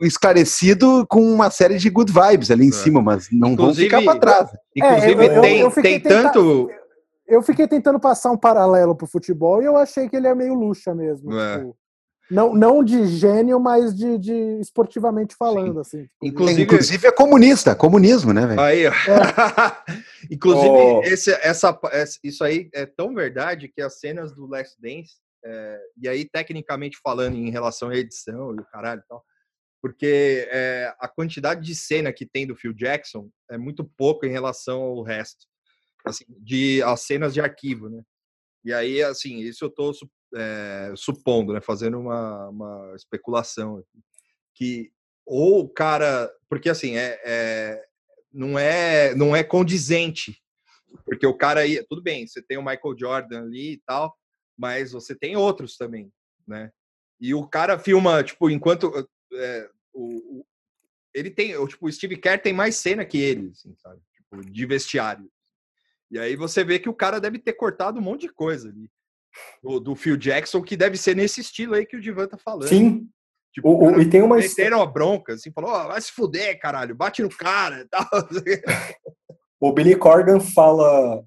esclarecido 0.00 1.06
com 1.08 1.20
uma 1.20 1.50
série 1.50 1.76
de 1.76 1.90
good 1.90 2.12
vibes 2.12 2.50
ali 2.50 2.66
em 2.66 2.70
é. 2.70 2.72
cima, 2.72 3.02
mas 3.02 3.28
não 3.30 3.52
inclusive, 3.52 3.88
vão 3.88 4.00
ficar 4.00 4.12
para 4.12 4.20
trás. 4.20 4.50
Inclusive, 4.76 5.26
é, 5.26 5.36
eu, 5.36 5.40
tem, 5.40 5.60
eu, 5.60 5.66
eu 5.66 5.82
tem 5.82 6.00
tanto. 6.00 6.70
Eu 7.26 7.42
fiquei 7.42 7.66
tentando 7.66 7.98
passar 7.98 8.30
um 8.30 8.36
paralelo 8.36 8.94
pro 8.94 9.06
futebol 9.06 9.62
e 9.62 9.64
eu 9.64 9.76
achei 9.76 10.08
que 10.08 10.16
ele 10.16 10.26
é 10.26 10.34
meio 10.34 10.54
luxa 10.54 10.94
mesmo. 10.94 11.32
É. 11.32 11.58
Tipo, 11.58 11.76
não, 12.30 12.54
não 12.54 12.82
de 12.82 13.06
gênio, 13.06 13.60
mas 13.60 13.94
de, 13.94 14.18
de 14.18 14.58
esportivamente 14.60 15.34
falando, 15.36 15.74
Sim. 15.74 15.80
assim. 15.80 16.02
Tipo, 16.02 16.26
inclusive, 16.26 16.62
inclusive 16.62 17.06
é 17.06 17.12
comunista, 17.12 17.74
comunismo, 17.74 18.32
né, 18.32 18.46
velho? 18.46 18.60
Aí, 18.60 18.86
é. 18.86 18.90
inclusive, 20.30 20.68
oh. 20.68 21.02
esse, 21.04 21.30
essa, 21.42 21.78
isso 22.22 22.42
aí 22.42 22.70
é 22.72 22.86
tão 22.86 23.14
verdade 23.14 23.68
que 23.68 23.82
as 23.82 23.98
cenas 23.98 24.34
do 24.34 24.46
Last 24.46 24.80
Dance, 24.80 25.16
é, 25.44 25.80
e 26.02 26.08
aí, 26.08 26.24
tecnicamente 26.24 26.98
falando, 27.02 27.36
em 27.36 27.50
relação 27.50 27.90
à 27.90 27.96
edição 27.96 28.54
e 28.54 28.60
o 28.60 28.66
caralho 28.72 29.02
e 29.04 29.08
tal, 29.08 29.22
porque 29.84 30.48
é, 30.50 30.94
a 30.98 31.06
quantidade 31.06 31.60
de 31.60 31.74
cena 31.74 32.10
que 32.10 32.24
tem 32.24 32.46
do 32.46 32.56
Phil 32.56 32.72
Jackson 32.72 33.28
é 33.50 33.58
muito 33.58 33.84
pouco 33.84 34.24
em 34.24 34.30
relação 34.30 34.80
ao 34.80 35.02
resto, 35.02 35.44
assim, 36.06 36.24
de 36.26 36.82
as 36.84 37.02
cenas 37.02 37.34
de 37.34 37.40
arquivo, 37.42 37.90
né? 37.90 38.02
E 38.64 38.72
aí, 38.72 39.02
assim, 39.02 39.40
isso 39.40 39.62
eu 39.62 39.68
estou 39.68 39.92
é, 40.34 40.90
supondo, 40.96 41.52
né, 41.52 41.60
fazendo 41.60 42.00
uma, 42.00 42.48
uma 42.48 42.94
especulação 42.96 43.84
que 44.54 44.90
ou 45.26 45.60
o 45.60 45.68
cara, 45.68 46.34
porque 46.48 46.70
assim 46.70 46.96
é, 46.96 47.20
é, 47.22 47.84
não 48.32 48.58
é 48.58 49.14
não 49.14 49.36
é 49.36 49.44
condizente, 49.44 50.42
porque 51.04 51.26
o 51.26 51.36
cara 51.36 51.60
aí, 51.60 51.84
tudo 51.90 52.02
bem, 52.02 52.26
você 52.26 52.40
tem 52.40 52.56
o 52.56 52.64
Michael 52.64 52.98
Jordan 52.98 53.42
ali 53.42 53.72
e 53.72 53.82
tal, 53.84 54.16
mas 54.56 54.92
você 54.92 55.14
tem 55.14 55.36
outros 55.36 55.76
também, 55.76 56.10
né? 56.48 56.70
E 57.20 57.34
o 57.34 57.46
cara 57.46 57.78
filma, 57.78 58.24
tipo, 58.24 58.48
enquanto 58.48 58.90
é, 59.34 59.70
o, 59.94 60.40
o, 60.40 60.46
ele 61.14 61.30
tem, 61.30 61.56
o, 61.56 61.66
tipo, 61.66 61.86
o 61.86 61.92
Steve 61.92 62.16
Kerr 62.16 62.42
tem 62.42 62.52
mais 62.52 62.76
cena 62.76 63.04
que 63.04 63.18
ele, 63.18 63.50
assim, 63.50 63.74
sabe? 63.76 64.00
Tipo, 64.14 64.50
de 64.50 64.66
vestiário. 64.66 65.30
E 66.10 66.18
aí 66.18 66.36
você 66.36 66.64
vê 66.64 66.78
que 66.78 66.88
o 66.88 66.94
cara 66.94 67.20
deve 67.20 67.38
ter 67.38 67.54
cortado 67.54 67.98
um 67.98 68.02
monte 68.02 68.22
de 68.22 68.32
coisa 68.32 68.68
ali. 68.68 68.90
Do, 69.62 69.80
do 69.80 69.96
Phil 69.96 70.16
Jackson, 70.16 70.62
que 70.62 70.76
deve 70.76 70.96
ser 70.96 71.16
nesse 71.16 71.40
estilo 71.40 71.74
aí 71.74 71.84
que 71.84 71.96
o 71.96 72.00
Divan 72.00 72.28
tá 72.28 72.38
falando. 72.38 72.68
Sim. 72.68 73.08
Tipo, 73.52 73.68
o, 73.68 73.96
o, 73.96 74.00
e 74.00 74.08
tem 74.08 74.22
uma 74.22 74.36
meteram 74.36 74.82
a 74.82 74.86
bronca, 74.86 75.34
assim, 75.34 75.52
falou, 75.52 75.70
oh, 75.70 75.88
vai 75.88 76.00
se 76.00 76.10
fuder, 76.10 76.58
caralho, 76.58 76.94
bate 76.94 77.22
no 77.22 77.28
cara 77.28 77.80
e 77.80 77.84
tal. 77.88 78.06
o 79.60 79.72
Billy 79.72 79.96
Corgan 79.96 80.40
fala. 80.40 81.24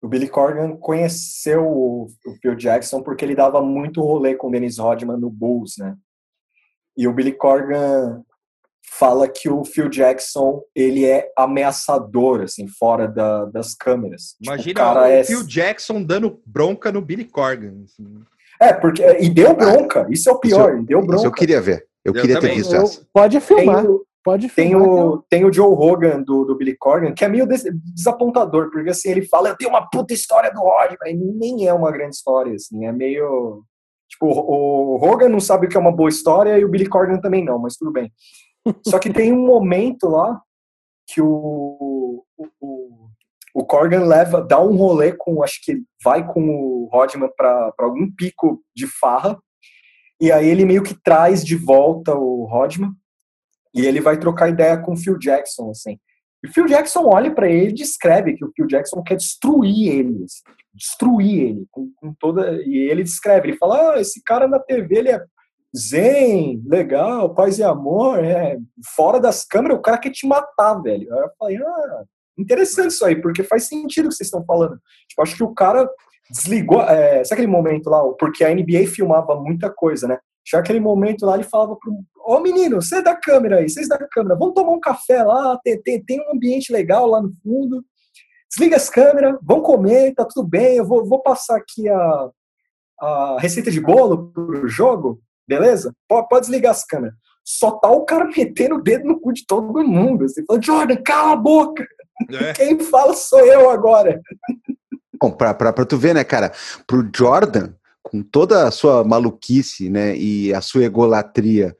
O 0.00 0.08
Billy 0.08 0.28
Corgan 0.28 0.76
conheceu 0.76 1.64
o, 1.66 2.04
o 2.26 2.34
Phil 2.40 2.54
Jackson 2.54 3.02
porque 3.02 3.24
ele 3.24 3.34
dava 3.34 3.62
muito 3.62 4.02
rolê 4.02 4.34
com 4.34 4.48
o 4.48 4.50
Dennis 4.50 4.78
Rodman 4.78 5.16
no 5.16 5.30
Bulls, 5.30 5.76
né? 5.78 5.96
E 6.96 7.08
o 7.08 7.12
Billy 7.12 7.32
Corgan 7.32 8.22
fala 8.98 9.26
que 9.28 9.48
o 9.48 9.64
Phil 9.64 9.88
Jackson 9.88 10.62
ele 10.74 11.04
é 11.04 11.30
ameaçador 11.36 12.42
assim 12.42 12.68
fora 12.68 13.08
da, 13.08 13.46
das 13.46 13.74
câmeras. 13.74 14.36
Imagina 14.40 14.68
tipo, 14.68 14.80
o, 14.80 14.84
cara 14.84 15.00
o 15.00 15.04
é... 15.04 15.24
Phil 15.24 15.42
Jackson 15.44 16.02
dando 16.02 16.40
bronca 16.46 16.92
no 16.92 17.00
Billy 17.00 17.24
Corgan. 17.24 17.82
Assim. 17.84 18.22
É, 18.60 18.72
porque 18.72 19.02
e 19.20 19.28
deu 19.28 19.54
bronca. 19.54 20.06
Isso 20.10 20.28
é 20.28 20.32
o 20.32 20.38
pior. 20.38 20.76
Isso, 20.76 20.86
deu 20.86 21.00
bronca. 21.00 21.16
Isso 21.16 21.26
eu 21.26 21.32
queria 21.32 21.60
ver. 21.60 21.86
Eu, 22.04 22.14
eu 22.14 22.20
queria 22.20 22.36
também. 22.36 22.50
ter 22.50 22.56
visto 22.56 22.76
essa. 22.76 23.06
Pode 23.12 23.40
filmar. 23.40 23.84
Tem 23.84 24.00
Pode 24.24 24.48
filmar, 24.48 24.82
tem 24.82 24.90
o, 24.90 25.24
tem 25.28 25.44
o 25.44 25.52
Joe 25.52 25.74
Rogan 25.74 26.22
do, 26.22 26.46
do 26.46 26.56
Billy 26.56 26.74
Corgan, 26.74 27.12
que 27.12 27.26
é 27.26 27.28
meio 27.28 27.46
des, 27.46 27.62
desapontador, 27.94 28.70
porque 28.70 28.88
assim, 28.88 29.10
ele 29.10 29.26
fala, 29.26 29.50
eu 29.50 29.56
tenho 29.56 29.68
uma 29.68 29.86
puta 29.86 30.14
história 30.14 30.50
do 30.50 30.62
ódio, 30.62 30.96
mas 30.98 31.14
nem 31.14 31.68
é 31.68 31.74
uma 31.74 31.92
grande 31.92 32.16
história, 32.16 32.54
assim, 32.54 32.86
é 32.86 32.90
meio. 32.90 33.62
Tipo, 34.08 34.26
o, 34.26 34.96
Rogan 34.96 35.28
não 35.28 35.40
sabe 35.40 35.66
o 35.66 35.68
que 35.68 35.76
é 35.76 35.80
uma 35.80 35.92
boa 35.92 36.08
história 36.08 36.58
e 36.58 36.64
o 36.64 36.68
Billy 36.68 36.88
Corgan 36.88 37.18
também 37.20 37.44
não, 37.44 37.58
mas 37.58 37.76
tudo 37.76 37.92
bem. 37.92 38.12
Só 38.86 38.98
que 38.98 39.12
tem 39.12 39.32
um 39.32 39.46
momento 39.46 40.08
lá 40.08 40.40
que 41.06 41.20
o, 41.20 42.24
o, 42.36 43.08
o 43.54 43.64
Corgan 43.64 44.04
leva, 44.04 44.40
dá 44.40 44.60
um 44.60 44.76
rolê 44.76 45.12
com, 45.12 45.42
acho 45.42 45.60
que 45.62 45.82
vai 46.02 46.26
com 46.26 46.48
o 46.48 46.88
Rodman 46.92 47.30
para 47.36 47.72
algum 47.78 48.10
pico 48.10 48.62
de 48.74 48.86
farra, 48.86 49.38
e 50.20 50.32
aí 50.32 50.48
ele 50.48 50.64
meio 50.64 50.82
que 50.82 50.94
traz 50.94 51.44
de 51.44 51.56
volta 51.56 52.14
o 52.14 52.44
Rodman, 52.44 52.92
e 53.74 53.84
ele 53.84 54.00
vai 54.00 54.18
trocar 54.18 54.48
ideia 54.48 54.78
com 54.78 54.92
o 54.92 54.96
Phil 54.96 55.18
Jackson, 55.18 55.70
assim. 55.70 55.98
E 56.44 56.48
Phil 56.48 56.66
Jackson 56.66 57.06
olha 57.06 57.34
para 57.34 57.48
ele 57.48 57.70
e 57.70 57.74
descreve 57.74 58.34
que 58.34 58.44
o 58.44 58.52
Phil 58.54 58.66
Jackson 58.66 59.02
quer 59.02 59.16
destruir 59.16 59.88
ele, 59.88 60.24
assim, 60.24 60.42
destruir 60.74 61.40
ele 61.40 61.66
com, 61.70 61.90
com, 61.96 62.12
toda 62.20 62.62
e 62.62 62.76
ele 62.90 63.02
descreve, 63.02 63.48
ele 63.48 63.56
fala: 63.56 63.94
"Ah, 63.94 64.00
esse 64.00 64.22
cara 64.22 64.46
na 64.46 64.58
TV 64.58 64.98
ele 64.98 65.08
é 65.08 65.24
zen, 65.74 66.62
legal, 66.66 67.34
paz 67.34 67.58
e 67.58 67.62
amor, 67.62 68.22
é 68.22 68.58
fora 68.94 69.18
das 69.18 69.44
câmeras, 69.44 69.78
o 69.78 69.82
cara 69.82 69.96
quer 69.96 70.10
te 70.10 70.26
matar, 70.26 70.74
velho". 70.82 71.10
Aí 71.14 71.20
eu 71.22 71.30
falei: 71.38 71.56
"Ah, 71.56 72.04
interessante 72.38 72.90
isso 72.90 73.06
aí, 73.06 73.16
porque 73.16 73.42
faz 73.42 73.64
sentido 73.64 74.06
o 74.06 74.08
que 74.10 74.16
vocês 74.16 74.26
estão 74.26 74.44
falando". 74.44 74.78
Tipo, 75.08 75.22
acho 75.22 75.36
que 75.36 75.44
o 75.44 75.54
cara 75.54 75.88
desligou, 76.30 76.82
é, 76.82 77.24
sabe 77.24 77.40
aquele 77.40 77.46
momento 77.46 77.88
lá, 77.88 78.02
porque 78.18 78.44
a 78.44 78.54
NBA 78.54 78.86
filmava 78.86 79.34
muita 79.40 79.70
coisa, 79.70 80.06
né? 80.06 80.18
Já 80.46 80.58
aquele 80.58 80.80
momento 80.80 81.24
lá, 81.24 81.34
ele 81.36 81.44
falava 81.44 81.74
pro. 81.76 81.92
Ô 82.24 82.40
menino, 82.40 82.80
você 82.80 82.96
é 82.96 83.02
da 83.02 83.14
câmera 83.14 83.58
aí, 83.58 83.68
vocês 83.68 83.86
da 83.86 83.98
câmera, 83.98 84.34
vamos 84.34 84.54
tomar 84.54 84.72
um 84.72 84.80
café 84.80 85.22
lá, 85.22 85.58
tem, 85.62 85.80
tem, 85.82 86.02
tem 86.02 86.20
um 86.20 86.34
ambiente 86.34 86.72
legal 86.72 87.06
lá 87.06 87.20
no 87.20 87.30
fundo. 87.42 87.84
Desliga 88.48 88.76
as 88.76 88.88
câmeras, 88.88 89.36
vão 89.42 89.60
comer, 89.60 90.14
tá 90.14 90.24
tudo 90.24 90.46
bem. 90.46 90.76
Eu 90.76 90.86
vou, 90.86 91.04
vou 91.04 91.20
passar 91.20 91.56
aqui 91.56 91.88
a, 91.88 92.30
a 93.00 93.36
receita 93.40 93.70
de 93.70 93.80
bolo 93.80 94.30
pro 94.32 94.66
jogo, 94.68 95.20
beleza? 95.46 95.92
Pode, 96.08 96.28
pode 96.28 96.46
desligar 96.46 96.70
as 96.70 96.84
câmeras. 96.84 97.14
Só 97.44 97.72
tá 97.72 97.90
o 97.90 98.06
cara 98.06 98.24
metendo 98.24 98.76
o 98.76 98.82
dedo 98.82 99.06
no 99.06 99.20
cu 99.20 99.32
de 99.32 99.44
todo 99.46 99.84
mundo. 99.84 100.24
Assim, 100.24 100.44
falando, 100.46 100.64
Jordan, 100.64 100.96
cala 101.02 101.32
a 101.32 101.36
boca! 101.36 101.86
É. 102.30 102.52
Quem 102.54 102.78
fala 102.78 103.12
sou 103.14 103.40
eu 103.40 103.68
agora. 103.68 104.18
Bom, 105.20 105.30
pra, 105.30 105.52
pra, 105.52 105.72
pra 105.72 105.84
tu 105.84 105.98
ver, 105.98 106.14
né, 106.14 106.24
cara? 106.24 106.52
Pro 106.86 107.06
Jordan, 107.14 107.74
com 108.02 108.22
toda 108.22 108.66
a 108.66 108.70
sua 108.70 109.04
maluquice, 109.04 109.90
né, 109.90 110.16
e 110.16 110.54
a 110.54 110.60
sua 110.60 110.84
egolatria, 110.84 111.76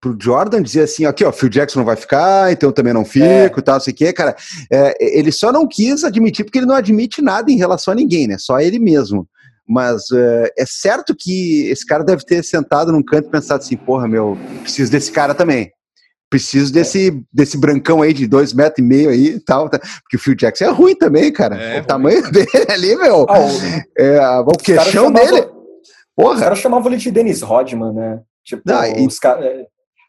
pro 0.00 0.16
Jordan 0.20 0.62
dizer 0.62 0.82
assim, 0.82 1.04
aqui 1.04 1.24
ó, 1.24 1.32
Phil 1.32 1.48
Jackson 1.48 1.80
não 1.80 1.86
vai 1.86 1.96
ficar, 1.96 2.52
então 2.52 2.68
eu 2.68 2.72
também 2.72 2.92
não 2.92 3.04
fico, 3.04 3.26
é. 3.26 3.58
e 3.58 3.62
tal, 3.62 3.80
sei 3.80 3.92
que, 3.92 4.12
cara, 4.12 4.36
é, 4.72 5.18
ele 5.18 5.32
só 5.32 5.52
não 5.52 5.66
quis 5.66 6.04
admitir 6.04 6.44
porque 6.44 6.58
ele 6.58 6.66
não 6.66 6.74
admite 6.74 7.20
nada 7.20 7.50
em 7.50 7.56
relação 7.56 7.92
a 7.92 7.96
ninguém, 7.96 8.26
né, 8.28 8.36
só 8.38 8.60
ele 8.60 8.78
mesmo. 8.78 9.28
Mas 9.68 10.10
é, 10.10 10.52
é 10.58 10.64
certo 10.66 11.14
que 11.14 11.68
esse 11.68 11.84
cara 11.84 12.02
deve 12.02 12.24
ter 12.24 12.42
sentado 12.42 12.90
num 12.90 13.02
canto 13.02 13.28
e 13.28 13.30
pensado 13.30 13.62
assim, 13.62 13.76
porra, 13.76 14.08
meu, 14.08 14.38
preciso 14.62 14.90
desse 14.90 15.12
cara 15.12 15.34
também. 15.34 15.70
Preciso 16.30 16.72
desse, 16.72 17.08
é. 17.08 17.12
desse 17.30 17.58
brancão 17.58 18.00
aí 18.00 18.14
de 18.14 18.26
dois 18.26 18.54
metros 18.54 18.78
e 18.78 18.88
meio 18.88 19.10
aí 19.10 19.26
e 19.26 19.40
tal. 19.40 19.68
Tá? 19.68 19.78
Porque 19.78 20.16
o 20.16 20.18
Phil 20.18 20.34
Jackson 20.34 20.64
é 20.64 20.68
ruim 20.68 20.94
também, 20.94 21.30
cara. 21.30 21.56
É, 21.56 21.70
o 21.70 21.74
ruim. 21.74 21.86
tamanho 21.86 22.22
dele 22.32 22.66
ali, 22.70 22.96
meu. 22.96 23.26
Ah, 23.28 23.40
o, 23.40 24.02
é, 24.02 24.40
o 24.40 24.52
queixão 24.52 25.12
dele. 25.12 25.48
Porra. 26.16 26.34
Os 26.34 26.40
caras 26.40 26.58
chamavam 26.58 26.88
ele 26.90 26.96
de 26.96 27.10
Dennis 27.10 27.42
Rodman, 27.42 27.92
né? 27.92 28.20
Tipo, 28.44 28.62
não, 28.64 29.06
os 29.06 29.18
caras. 29.18 29.44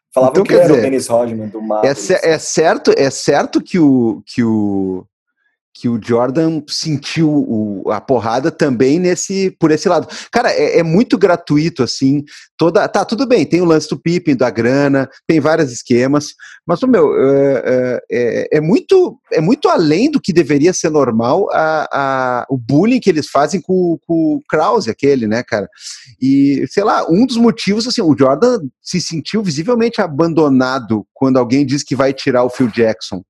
É, 0.09 0.13
falavam 0.13 0.31
então, 0.31 0.43
que 0.43 0.53
era 0.53 0.67
dizer, 0.67 0.79
o 0.79 0.81
Dennis 0.81 1.07
Rodman 1.07 1.47
do 1.47 1.61
mar. 1.61 1.85
É, 1.85 1.89
é, 1.89 2.39
certo, 2.39 2.93
é 2.97 3.09
certo 3.09 3.61
que 3.61 3.79
o, 3.79 4.21
que 4.25 4.43
o 4.43 5.05
que 5.79 5.87
o 5.87 5.99
Jordan 6.01 6.61
sentiu 6.67 7.29
o, 7.29 7.89
a 7.89 8.01
porrada 8.01 8.51
também 8.51 8.99
nesse 8.99 9.55
por 9.57 9.71
esse 9.71 9.87
lado. 9.87 10.07
Cara, 10.29 10.51
é, 10.51 10.79
é, 10.79 10.83
muito 10.83 11.17
gratuito 11.17 11.81
assim. 11.83 12.25
Toda 12.57 12.85
tá 12.89 13.05
tudo 13.05 13.25
bem. 13.25 13.45
Tem 13.45 13.61
o 13.61 13.65
lance 13.65 13.87
do 13.87 13.97
Pippen, 13.97 14.35
da 14.35 14.49
grana, 14.49 15.09
tem 15.25 15.39
vários 15.39 15.71
esquemas, 15.71 16.33
mas 16.67 16.81
meu 16.81 17.13
é, 17.15 17.63
é, 17.65 18.01
é, 18.11 18.57
é, 18.57 18.61
muito 18.61 19.17
é 19.31 19.39
muito 19.39 19.69
além 19.69 20.11
do 20.11 20.19
que 20.19 20.33
deveria 20.33 20.73
ser 20.73 20.89
normal 20.89 21.47
a, 21.53 21.87
a 21.93 22.45
o 22.49 22.57
bullying 22.57 22.99
que 22.99 23.09
eles 23.09 23.29
fazem 23.29 23.61
com, 23.61 23.97
com 24.05 24.35
o 24.35 24.41
Krause, 24.49 24.89
aquele, 24.89 25.27
né, 25.27 25.43
cara? 25.43 25.69
E 26.21 26.65
sei 26.69 26.83
lá, 26.83 27.09
um 27.09 27.25
dos 27.25 27.37
motivos 27.37 27.87
assim, 27.87 28.01
o 28.01 28.15
Jordan 28.17 28.59
se 28.81 28.99
sentiu 28.99 29.41
visivelmente 29.41 30.01
abandonado 30.01 31.05
quando 31.13 31.37
alguém 31.37 31.65
diz 31.65 31.83
que 31.83 31.95
vai 31.95 32.11
tirar 32.11 32.43
o 32.43 32.49
Phil 32.49 32.67
Jackson. 32.67 33.23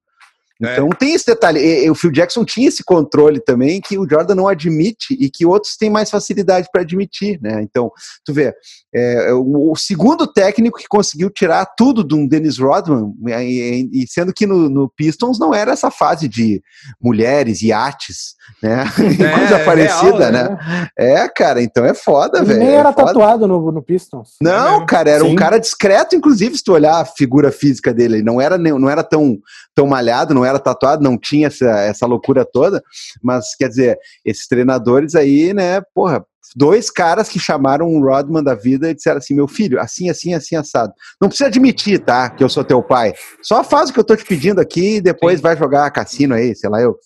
É. 0.61 0.73
Então 0.73 0.89
é. 0.91 0.95
tem 0.95 1.13
esse 1.13 1.25
detalhe. 1.25 1.59
E, 1.59 1.89
o 1.89 1.95
Phil 1.95 2.11
Jackson 2.11 2.43
tinha 2.43 2.67
esse 2.67 2.83
controle 2.83 3.39
também 3.39 3.79
que 3.79 3.97
o 3.97 4.07
Jordan 4.09 4.35
não 4.35 4.47
admite 4.47 5.15
e 5.19 5.29
que 5.29 5.45
outros 5.45 5.77
têm 5.77 5.89
mais 5.89 6.09
facilidade 6.09 6.67
para 6.71 6.81
admitir, 6.81 7.39
né? 7.41 7.61
Então, 7.61 7.91
tu 8.25 8.33
vê, 8.33 8.53
é, 8.93 9.31
o, 9.33 9.71
o, 9.71 9.75
segundo 9.75 10.27
técnico 10.27 10.77
que 10.77 10.87
conseguiu 10.87 11.29
tirar 11.29 11.65
tudo 11.77 12.03
de 12.03 12.13
um 12.13 12.27
Dennis 12.27 12.57
Rodman, 12.57 13.13
e, 13.41 13.89
e 13.93 14.07
sendo 14.07 14.33
que 14.33 14.45
no, 14.45 14.69
no, 14.69 14.89
Pistons 14.89 15.39
não 15.39 15.53
era 15.53 15.71
essa 15.71 15.89
fase 15.89 16.27
de 16.27 16.61
mulheres, 17.01 17.61
iates, 17.61 18.35
né? 18.61 18.83
É, 19.19 19.37
Coisa 19.37 19.55
é 19.55 19.65
parecida, 19.65 20.29
real, 20.29 20.31
né? 20.31 20.43
né? 20.49 20.87
É, 20.97 21.29
cara, 21.29 21.61
então 21.61 21.85
é 21.85 21.93
foda, 21.93 22.43
velho. 22.43 22.59
Nem 22.59 22.69
era 22.69 22.89
é 22.89 22.93
tatuado 22.93 23.47
no, 23.47 23.71
no 23.71 23.81
Pistons. 23.81 24.35
Não, 24.41 24.85
cara, 24.85 25.09
era 25.09 25.23
Sim. 25.23 25.31
um 25.31 25.35
cara 25.35 25.59
discreto, 25.59 26.15
inclusive, 26.15 26.57
se 26.57 26.63
tu 26.63 26.73
olhar 26.73 26.99
a 26.99 27.05
figura 27.05 27.51
física 27.51 27.93
dele, 27.93 28.23
não 28.23 28.39
era, 28.39 28.57
não 28.57 28.89
era 28.89 29.03
tão, 29.03 29.37
tão 29.75 29.85
malhado, 29.87 30.33
não 30.33 30.45
era 30.45 30.48
tatuado, 30.57 31.03
não 31.03 31.17
tinha 31.17 31.47
essa, 31.47 31.69
essa 31.81 32.07
loucura 32.07 32.43
toda, 32.43 32.81
mas 33.21 33.53
quer 33.55 33.67
dizer, 33.67 33.99
esses 34.25 34.47
treinadores 34.47 35.13
aí, 35.13 35.53
né, 35.53 35.81
porra, 35.93 36.25
dois 36.55 36.89
caras 36.89 37.29
que 37.29 37.39
chamaram 37.39 37.87
um 37.87 38.01
Rodman 38.01 38.43
da 38.43 38.55
vida 38.55 38.89
e 38.89 38.95
disseram 38.95 39.17
assim: 39.17 39.33
meu 39.33 39.47
filho, 39.47 39.79
assim, 39.79 40.09
assim, 40.09 40.33
assim, 40.33 40.55
assado. 40.55 40.93
Não 41.21 41.27
precisa 41.27 41.47
admitir, 41.47 41.99
tá? 41.99 42.29
Que 42.29 42.43
eu 42.43 42.49
sou 42.49 42.63
teu 42.63 42.81
pai. 42.81 43.13
Só 43.41 43.63
faz 43.63 43.89
o 43.89 43.93
que 43.93 43.99
eu 43.99 44.03
tô 44.03 44.15
te 44.15 44.25
pedindo 44.25 44.59
aqui 44.59 44.95
e 44.95 45.01
depois 45.01 45.37
Sim. 45.37 45.43
vai 45.43 45.57
jogar 45.57 45.91
cassino 45.91 46.33
aí, 46.33 46.55
sei 46.55 46.69
lá 46.69 46.81
eu. 46.81 46.97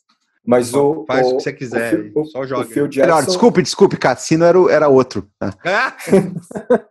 Mas 0.46 0.74
o. 0.74 1.06
Faz 1.08 1.26
o, 1.26 1.30
o 1.32 1.38
que 1.38 1.44
você 1.44 1.54
quiser, 1.54 2.12
o, 2.16 2.22
o, 2.22 2.26
só 2.26 2.46
joga. 2.46 2.64
O 2.64 2.88
Jackson... 2.88 3.00
Melhor, 3.02 3.26
desculpe, 3.26 3.62
desculpe, 3.62 3.98
cassino 3.98 4.44
era, 4.44 4.58
era 4.72 4.88
outro. 4.90 5.28
Tá? 5.40 5.96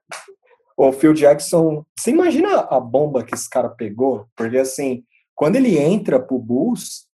o 0.77 0.93
Phil 0.93 1.13
Jackson. 1.13 1.85
Você 1.99 2.11
imagina 2.11 2.61
a 2.71 2.81
bomba 2.81 3.23
que 3.23 3.35
esse 3.35 3.49
cara 3.49 3.69
pegou? 3.69 4.27
Porque 4.35 4.57
assim, 4.57 5.05
quando 5.35 5.57
ele 5.57 5.79
entra 5.79 6.21
pro 6.21 6.39
Bulls, 6.39 7.07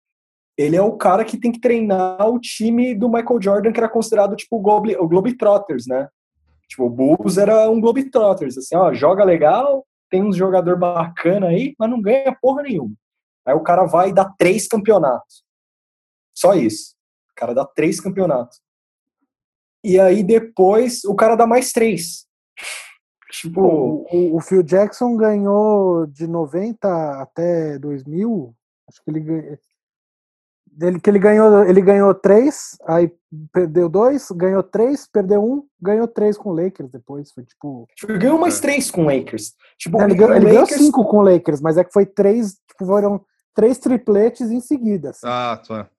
ele 0.57 0.75
é 0.75 0.81
o 0.81 0.97
cara 0.97 1.23
que 1.23 1.37
tem 1.37 1.51
que 1.51 1.59
treinar 1.59 2.27
o 2.27 2.39
time 2.39 2.95
do 2.95 3.09
Michael 3.09 3.41
Jordan, 3.41 3.71
que 3.71 3.79
era 3.79 3.89
considerado 3.89 4.35
tipo 4.35 4.57
o, 4.57 5.03
o 5.03 5.07
Globetrotters, 5.07 5.85
né? 5.87 6.07
Tipo, 6.67 6.85
o 6.85 6.89
Bulls 6.89 7.37
era 7.37 7.69
um 7.69 7.79
Globetrotters, 7.79 8.57
assim, 8.57 8.75
ó, 8.75 8.93
joga 8.93 9.23
legal, 9.23 9.85
tem 10.09 10.23
uns 10.23 10.35
jogador 10.35 10.77
bacana 10.77 11.47
aí, 11.47 11.75
mas 11.77 11.89
não 11.89 12.01
ganha 12.01 12.35
porra 12.41 12.63
nenhuma. 12.63 12.93
Aí 13.45 13.53
o 13.53 13.63
cara 13.63 13.85
vai 13.85 14.11
dá 14.11 14.25
três 14.25 14.67
campeonatos. 14.67 15.43
Só 16.35 16.53
isso. 16.53 16.95
O 17.31 17.35
cara 17.35 17.53
dá 17.53 17.65
três 17.65 18.01
campeonatos. 18.01 18.59
E 19.83 19.99
aí 19.99 20.23
depois 20.23 21.03
o 21.05 21.15
cara 21.15 21.35
dá 21.35 21.47
mais 21.47 21.71
três. 21.71 22.27
Tipo, 23.29 23.61
o, 23.61 24.35
o 24.35 24.39
Phil 24.39 24.63
Jackson 24.63 25.17
ganhou 25.17 26.05
de 26.07 26.27
90 26.27 27.21
até 27.21 27.77
2000, 27.77 28.55
acho 28.87 29.03
que 29.03 29.11
ele 29.11 29.19
ganhou 29.19 29.57
ele, 30.79 30.99
que 30.99 31.09
ele 31.09 31.19
ganhou, 31.19 31.63
ele 31.63 31.81
ganhou 31.81 32.13
três, 32.13 32.77
aí 32.85 33.11
perdeu 33.51 33.89
dois, 33.89 34.29
ganhou 34.31 34.61
três, 34.61 35.07
perdeu 35.07 35.43
um, 35.43 35.63
ganhou 35.81 36.07
três 36.07 36.37
com 36.37 36.49
o 36.49 36.53
Lakers 36.53 36.91
depois. 36.91 37.31
Foi 37.31 37.43
tipo. 37.43 37.87
Ele 38.07 38.17
ganhou 38.19 38.39
mais 38.39 38.59
três 38.59 38.91
com 38.91 39.01
o 39.01 39.05
Lakers. 39.05 39.53
Tipo, 39.77 40.01
ele, 40.01 40.13
ganhou, 40.13 40.35
ele 40.35 40.45
Lakers... 40.45 40.69
ganhou 40.69 40.85
cinco 40.85 41.05
com 41.05 41.17
o 41.17 41.21
Lakers, 41.21 41.61
mas 41.61 41.77
é 41.77 41.83
que 41.83 41.91
foi 41.91 42.05
três, 42.05 42.53
tipo, 42.69 42.85
foram 42.85 43.25
três 43.55 43.79
tripletes 43.79 44.51
em 44.51 44.61
seguida. 44.61 45.09
Assim. 45.09 45.25
Ah, 45.25 45.61
tá. 45.67 45.89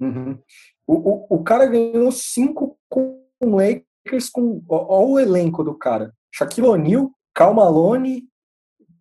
Uhum. 0.00 0.38
O, 0.86 0.94
o, 0.94 1.26
o 1.36 1.42
cara 1.42 1.66
ganhou 1.66 2.12
cinco 2.12 2.78
com 2.88 3.20
o 3.40 3.56
Lakers 3.56 4.30
com. 4.30 4.62
Olha 4.68 5.06
o 5.06 5.18
elenco 5.18 5.64
do 5.64 5.74
cara. 5.74 6.14
Shaquille 6.32 6.68
O'Neal, 6.68 7.10
Cal 7.34 7.54
Malone, 7.54 8.24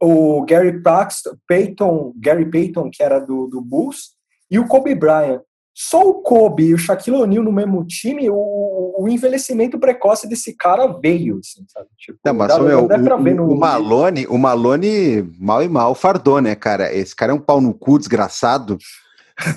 o 0.02 0.44
Gary 0.46 0.82
Paxton, 0.82 1.32
Payton, 1.48 2.14
Gary 2.18 2.50
Payton, 2.50 2.90
que 2.92 3.02
era 3.02 3.20
do, 3.20 3.48
do 3.48 3.62
Bulls, 3.62 4.12
e 4.50 4.60
o 4.60 4.68
Kobe 4.68 4.96
Bryant. 4.96 5.42
só 5.74 6.02
o 6.02 6.16
Kobe 6.22 6.66
e 6.66 6.74
o 6.74 6.78
Shaquille 6.78 7.18
O'Neal 7.18 7.44
no 7.44 7.52
mesmo 7.52 7.86
time, 7.86 8.30
o, 8.30 8.96
o 8.98 9.08
envelhecimento 9.08 9.80
precoce 9.80 10.28
desse 10.28 10.56
cara 10.56 10.88
veio, 10.88 11.40
assim, 11.40 11.66
sabe? 11.68 11.88
Tipo, 11.98 12.20
não, 12.26 12.34
mas 12.34 12.48
dá, 12.48 12.60
meu, 12.60 12.88
dá 12.88 12.96
o, 12.96 13.20
no... 13.20 13.52
o, 13.52 13.58
Malone, 13.58 14.28
o 14.28 14.38
Malone 14.38 15.24
mal 15.40 15.64
e 15.64 15.70
mal 15.70 15.94
fardou, 15.94 16.42
né, 16.42 16.56
cara? 16.56 16.94
Esse 16.94 17.16
cara 17.16 17.32
é 17.32 17.36
um 17.36 17.40
pau 17.40 17.60
no 17.60 17.74
cu 17.74 18.00
desgraçado. 18.00 18.78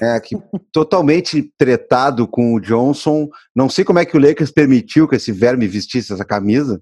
É, 0.00 0.20
que 0.20 0.36
totalmente 0.70 1.50
tretado 1.56 2.28
com 2.28 2.54
o 2.54 2.60
Johnson. 2.60 3.28
Não 3.56 3.68
sei 3.68 3.82
como 3.82 3.98
é 3.98 4.04
que 4.04 4.14
o 4.14 4.20
Lakers 4.20 4.50
permitiu 4.50 5.08
que 5.08 5.16
esse 5.16 5.32
verme 5.32 5.66
vestisse 5.66 6.12
essa 6.12 6.24
camisa, 6.24 6.80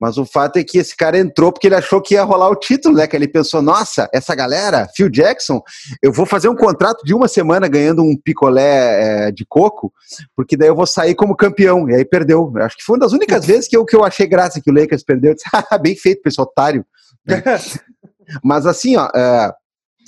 mas 0.00 0.18
o 0.18 0.24
fato 0.24 0.56
é 0.56 0.64
que 0.64 0.78
esse 0.78 0.96
cara 0.96 1.16
entrou 1.16 1.52
porque 1.52 1.68
ele 1.68 1.76
achou 1.76 2.02
que 2.02 2.14
ia 2.14 2.24
rolar 2.24 2.50
o 2.50 2.56
título, 2.56 2.96
né? 2.96 3.06
Que 3.06 3.14
ele 3.14 3.28
pensou, 3.28 3.62
nossa, 3.62 4.08
essa 4.12 4.34
galera, 4.34 4.88
Phil 4.96 5.08
Jackson, 5.08 5.62
eu 6.02 6.12
vou 6.12 6.26
fazer 6.26 6.48
um 6.48 6.56
contrato 6.56 7.04
de 7.04 7.14
uma 7.14 7.28
semana 7.28 7.68
ganhando 7.68 8.02
um 8.02 8.16
picolé 8.16 9.28
é, 9.28 9.30
de 9.30 9.46
coco, 9.46 9.92
porque 10.34 10.56
daí 10.56 10.68
eu 10.68 10.76
vou 10.76 10.86
sair 10.86 11.14
como 11.14 11.36
campeão. 11.36 11.88
E 11.88 11.94
aí 11.94 12.04
perdeu. 12.04 12.52
Acho 12.56 12.76
que 12.76 12.82
foi 12.82 12.94
uma 12.96 13.04
das 13.06 13.12
únicas 13.12 13.46
vezes 13.46 13.68
que 13.68 13.76
eu, 13.76 13.84
que 13.84 13.94
eu 13.94 14.04
achei 14.04 14.26
graça 14.26 14.60
que 14.60 14.70
o 14.70 14.74
Lakers 14.74 15.04
perdeu. 15.04 15.34
disse, 15.34 15.48
bem 15.80 15.94
feito, 15.94 16.22
pessoal 16.22 16.48
otário. 16.48 16.84
mas 18.42 18.66
assim, 18.66 18.96
ó. 18.96 19.06
Uh, 19.06 19.59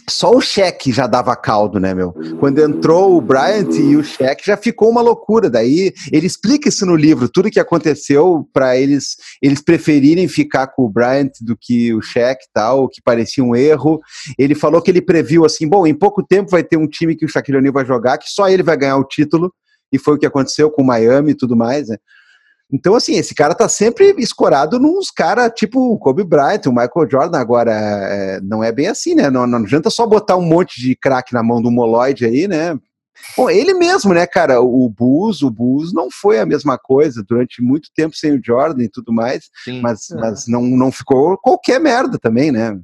só 0.08 0.30
o 0.34 0.40
cheque 0.40 0.92
já 0.92 1.06
dava 1.06 1.34
caldo, 1.36 1.78
né, 1.78 1.94
meu? 1.94 2.12
Quando 2.38 2.58
entrou 2.60 3.16
o 3.16 3.20
Bryant 3.20 3.70
e 3.74 3.96
o 3.96 4.04
cheque 4.04 4.44
já 4.46 4.56
ficou 4.56 4.90
uma 4.90 5.00
loucura. 5.00 5.48
Daí 5.48 5.92
ele 6.12 6.26
explica 6.26 6.68
isso 6.68 6.84
no 6.84 6.96
livro, 6.96 7.28
tudo 7.28 7.50
que 7.50 7.60
aconteceu 7.60 8.48
para 8.52 8.76
eles 8.76 9.16
eles 9.40 9.62
preferirem 9.62 10.28
ficar 10.28 10.68
com 10.68 10.84
o 10.84 10.88
Bryant 10.88 11.30
do 11.40 11.56
que 11.58 11.92
o 11.94 12.02
cheque 12.02 12.44
tal, 12.52 12.88
que 12.88 13.00
parecia 13.02 13.44
um 13.44 13.54
erro. 13.54 14.00
Ele 14.38 14.54
falou 14.54 14.82
que 14.82 14.90
ele 14.90 15.02
previu 15.02 15.44
assim, 15.44 15.68
bom, 15.68 15.86
em 15.86 15.94
pouco 15.94 16.22
tempo 16.22 16.50
vai 16.50 16.62
ter 16.62 16.76
um 16.76 16.86
time 16.86 17.16
que 17.16 17.24
o 17.24 17.28
Shaquille 17.28 17.58
O'Neal 17.58 17.72
vai 17.72 17.84
jogar, 17.84 18.18
que 18.18 18.28
só 18.28 18.48
ele 18.48 18.62
vai 18.62 18.76
ganhar 18.76 18.96
o 18.96 19.04
título. 19.04 19.52
E 19.92 19.98
foi 19.98 20.14
o 20.14 20.18
que 20.18 20.26
aconteceu 20.26 20.70
com 20.70 20.82
o 20.82 20.86
Miami 20.86 21.32
e 21.32 21.34
tudo 21.34 21.54
mais, 21.54 21.88
né? 21.88 21.98
Então, 22.72 22.94
assim, 22.94 23.16
esse 23.16 23.34
cara 23.34 23.54
tá 23.54 23.68
sempre 23.68 24.14
escorado 24.16 24.78
nos 24.78 25.10
caras 25.10 25.52
tipo 25.54 25.92
o 25.92 25.98
Kobe 25.98 26.24
Bryant, 26.24 26.62
o 26.66 26.70
Michael 26.70 27.10
Jordan. 27.10 27.38
Agora, 27.38 27.72
é, 27.72 28.40
não 28.40 28.64
é 28.64 28.72
bem 28.72 28.86
assim, 28.86 29.14
né? 29.14 29.28
Não, 29.28 29.46
não 29.46 29.58
adianta 29.58 29.90
só 29.90 30.06
botar 30.06 30.36
um 30.36 30.46
monte 30.46 30.80
de 30.80 30.96
craque 30.96 31.34
na 31.34 31.42
mão 31.42 31.60
do 31.60 31.70
moloide 31.70 32.24
aí, 32.24 32.48
né? 32.48 32.78
Bom, 33.36 33.50
ele 33.50 33.74
mesmo, 33.74 34.14
né, 34.14 34.26
cara? 34.26 34.62
O 34.62 34.88
Bulls, 34.88 35.42
o 35.42 35.50
Bulls 35.50 35.92
não 35.92 36.10
foi 36.10 36.40
a 36.40 36.46
mesma 36.46 36.78
coisa 36.78 37.22
durante 37.22 37.62
muito 37.62 37.90
tempo 37.94 38.16
sem 38.16 38.32
o 38.32 38.40
Jordan 38.42 38.84
e 38.84 38.88
tudo 38.88 39.12
mais, 39.12 39.50
Sim. 39.64 39.80
mas, 39.82 40.10
é. 40.10 40.16
mas 40.16 40.46
não, 40.48 40.62
não 40.62 40.90
ficou 40.90 41.36
qualquer 41.38 41.78
merda 41.78 42.18
também, 42.18 42.50
né? 42.50 42.80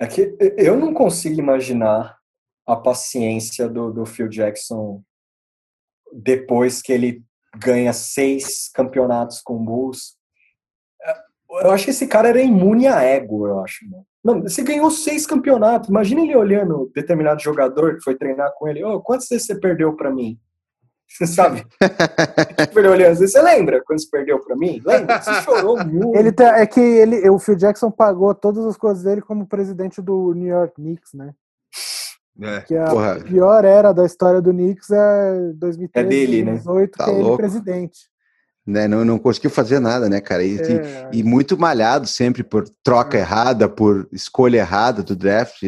É 0.00 0.06
que 0.06 0.36
eu 0.56 0.76
não 0.76 0.92
consigo 0.92 1.40
imaginar 1.40 2.18
a 2.66 2.76
paciência 2.76 3.68
do, 3.68 3.92
do 3.92 4.04
Phil 4.04 4.28
Jackson 4.28 5.02
depois 6.12 6.82
que 6.82 6.92
ele 6.92 7.24
ganha 7.56 7.92
seis 7.92 8.70
campeonatos 8.74 9.40
com 9.40 9.54
o 9.54 9.64
Bulls. 9.64 10.16
É, 11.02 11.14
eu 11.66 11.70
acho 11.70 11.84
que 11.84 11.90
esse 11.90 12.06
cara 12.06 12.28
era 12.28 12.42
imune 12.42 12.86
a 12.86 13.02
ego, 13.02 13.46
eu 13.46 13.60
acho. 13.60 13.88
Mano. 13.88 14.06
Não, 14.24 14.42
você 14.42 14.62
ganhou 14.62 14.90
seis 14.90 15.26
campeonatos. 15.26 15.88
Imagina 15.88 16.22
ele 16.22 16.36
olhando 16.36 16.90
determinado 16.94 17.40
jogador 17.40 17.96
que 17.96 18.02
foi 18.02 18.16
treinar 18.16 18.52
com 18.56 18.68
ele. 18.68 18.84
Oh, 18.84 19.00
quantos 19.00 19.28
vezes 19.28 19.46
você 19.46 19.58
perdeu 19.58 19.94
para 19.94 20.10
mim? 20.10 20.38
Você 21.08 21.26
sabe? 21.26 21.64
tipo, 22.60 22.78
ele 22.78 22.88
olhando, 22.88 23.16
você 23.16 23.40
lembra 23.40 23.82
quando 23.84 23.98
você 23.98 24.10
perdeu 24.10 24.38
para 24.40 24.54
mim? 24.54 24.82
Lembra? 24.84 25.22
Você 25.22 25.32
chorou 25.42 25.82
muito. 25.82 26.18
Ele 26.18 26.30
tá, 26.30 26.58
é 26.58 26.66
que 26.66 26.80
ele, 26.80 27.30
o 27.30 27.38
Phil 27.38 27.56
Jackson 27.56 27.90
pagou 27.90 28.34
todas 28.34 28.66
as 28.66 28.76
coisas 28.76 29.02
dele 29.02 29.22
como 29.22 29.46
presidente 29.46 30.02
do 30.02 30.34
New 30.34 30.48
York 30.48 30.74
Knicks, 30.74 31.14
né? 31.14 31.32
É. 32.40 32.60
Que 32.60 32.76
a 32.76 32.86
Porra. 32.86 33.20
pior 33.20 33.64
era 33.64 33.92
da 33.92 34.04
história 34.04 34.40
do 34.40 34.52
Knicks 34.52 34.90
é 34.90 35.52
2013, 35.54 35.88
é 35.94 36.08
dele, 36.08 36.44
2018, 36.44 36.80
né? 36.80 36.88
tá 36.96 37.04
que 37.04 37.10
é 37.10 37.20
ele 37.20 37.36
presidente. 37.36 37.98
Né, 38.66 38.86
não, 38.86 39.02
não 39.02 39.18
conseguiu 39.18 39.48
fazer 39.48 39.80
nada, 39.80 40.10
né, 40.10 40.20
cara? 40.20 40.44
E, 40.44 40.60
é. 40.60 41.08
e, 41.10 41.20
e 41.20 41.22
muito 41.24 41.58
malhado 41.58 42.06
sempre 42.06 42.44
por 42.44 42.68
troca 42.84 43.16
é. 43.16 43.20
errada, 43.20 43.66
por 43.66 44.06
escolha 44.12 44.58
errada 44.58 45.02
do 45.02 45.16
draft. 45.16 45.60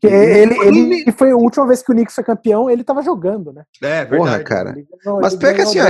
Que 0.00 0.06
ele, 0.06 0.58
ele, 0.62 1.00
ele, 1.00 1.12
foi 1.12 1.30
a 1.30 1.36
última 1.36 1.66
vez 1.66 1.82
que 1.82 1.92
o 1.92 1.94
Knicks 1.94 2.14
foi 2.14 2.24
campeão, 2.24 2.70
ele 2.70 2.82
tava 2.82 3.02
jogando, 3.02 3.52
né? 3.52 3.64
É, 3.82 4.04
verdade. 4.04 4.16
Porra, 4.16 4.40
cara. 4.40 4.74
Mas 5.20 5.36
pega 5.36 5.62
assim, 5.64 5.78
ó, 5.78 5.84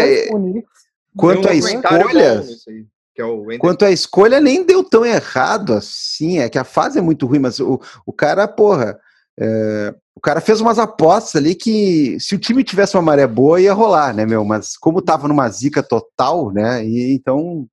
quanto 1.16 1.48
a 1.48 1.54
escolhas, 1.54 2.66
é 2.66 3.58
quanto 3.58 3.84
a 3.84 3.90
escolha 3.90 4.40
nem 4.40 4.64
deu 4.64 4.82
tão 4.82 5.04
errado 5.04 5.74
assim, 5.74 6.38
é 6.38 6.48
que 6.48 6.58
a 6.58 6.64
fase 6.64 6.98
é 6.98 7.02
muito 7.02 7.26
ruim, 7.26 7.38
mas 7.38 7.60
o, 7.60 7.80
o 8.04 8.12
cara, 8.12 8.48
porra, 8.48 8.98
é, 9.38 9.94
o 10.18 10.20
cara 10.20 10.40
fez 10.40 10.60
umas 10.60 10.80
apostas 10.80 11.36
ali 11.36 11.54
que 11.54 12.18
se 12.18 12.34
o 12.34 12.38
time 12.40 12.64
tivesse 12.64 12.96
uma 12.96 13.02
maré 13.02 13.24
boa 13.24 13.60
ia 13.60 13.72
rolar, 13.72 14.12
né, 14.12 14.26
meu? 14.26 14.44
Mas 14.44 14.76
como 14.76 15.00
tava 15.00 15.28
numa 15.28 15.48
zica 15.48 15.80
total, 15.80 16.50
né? 16.50 16.84
E 16.84 17.14
então 17.14 17.68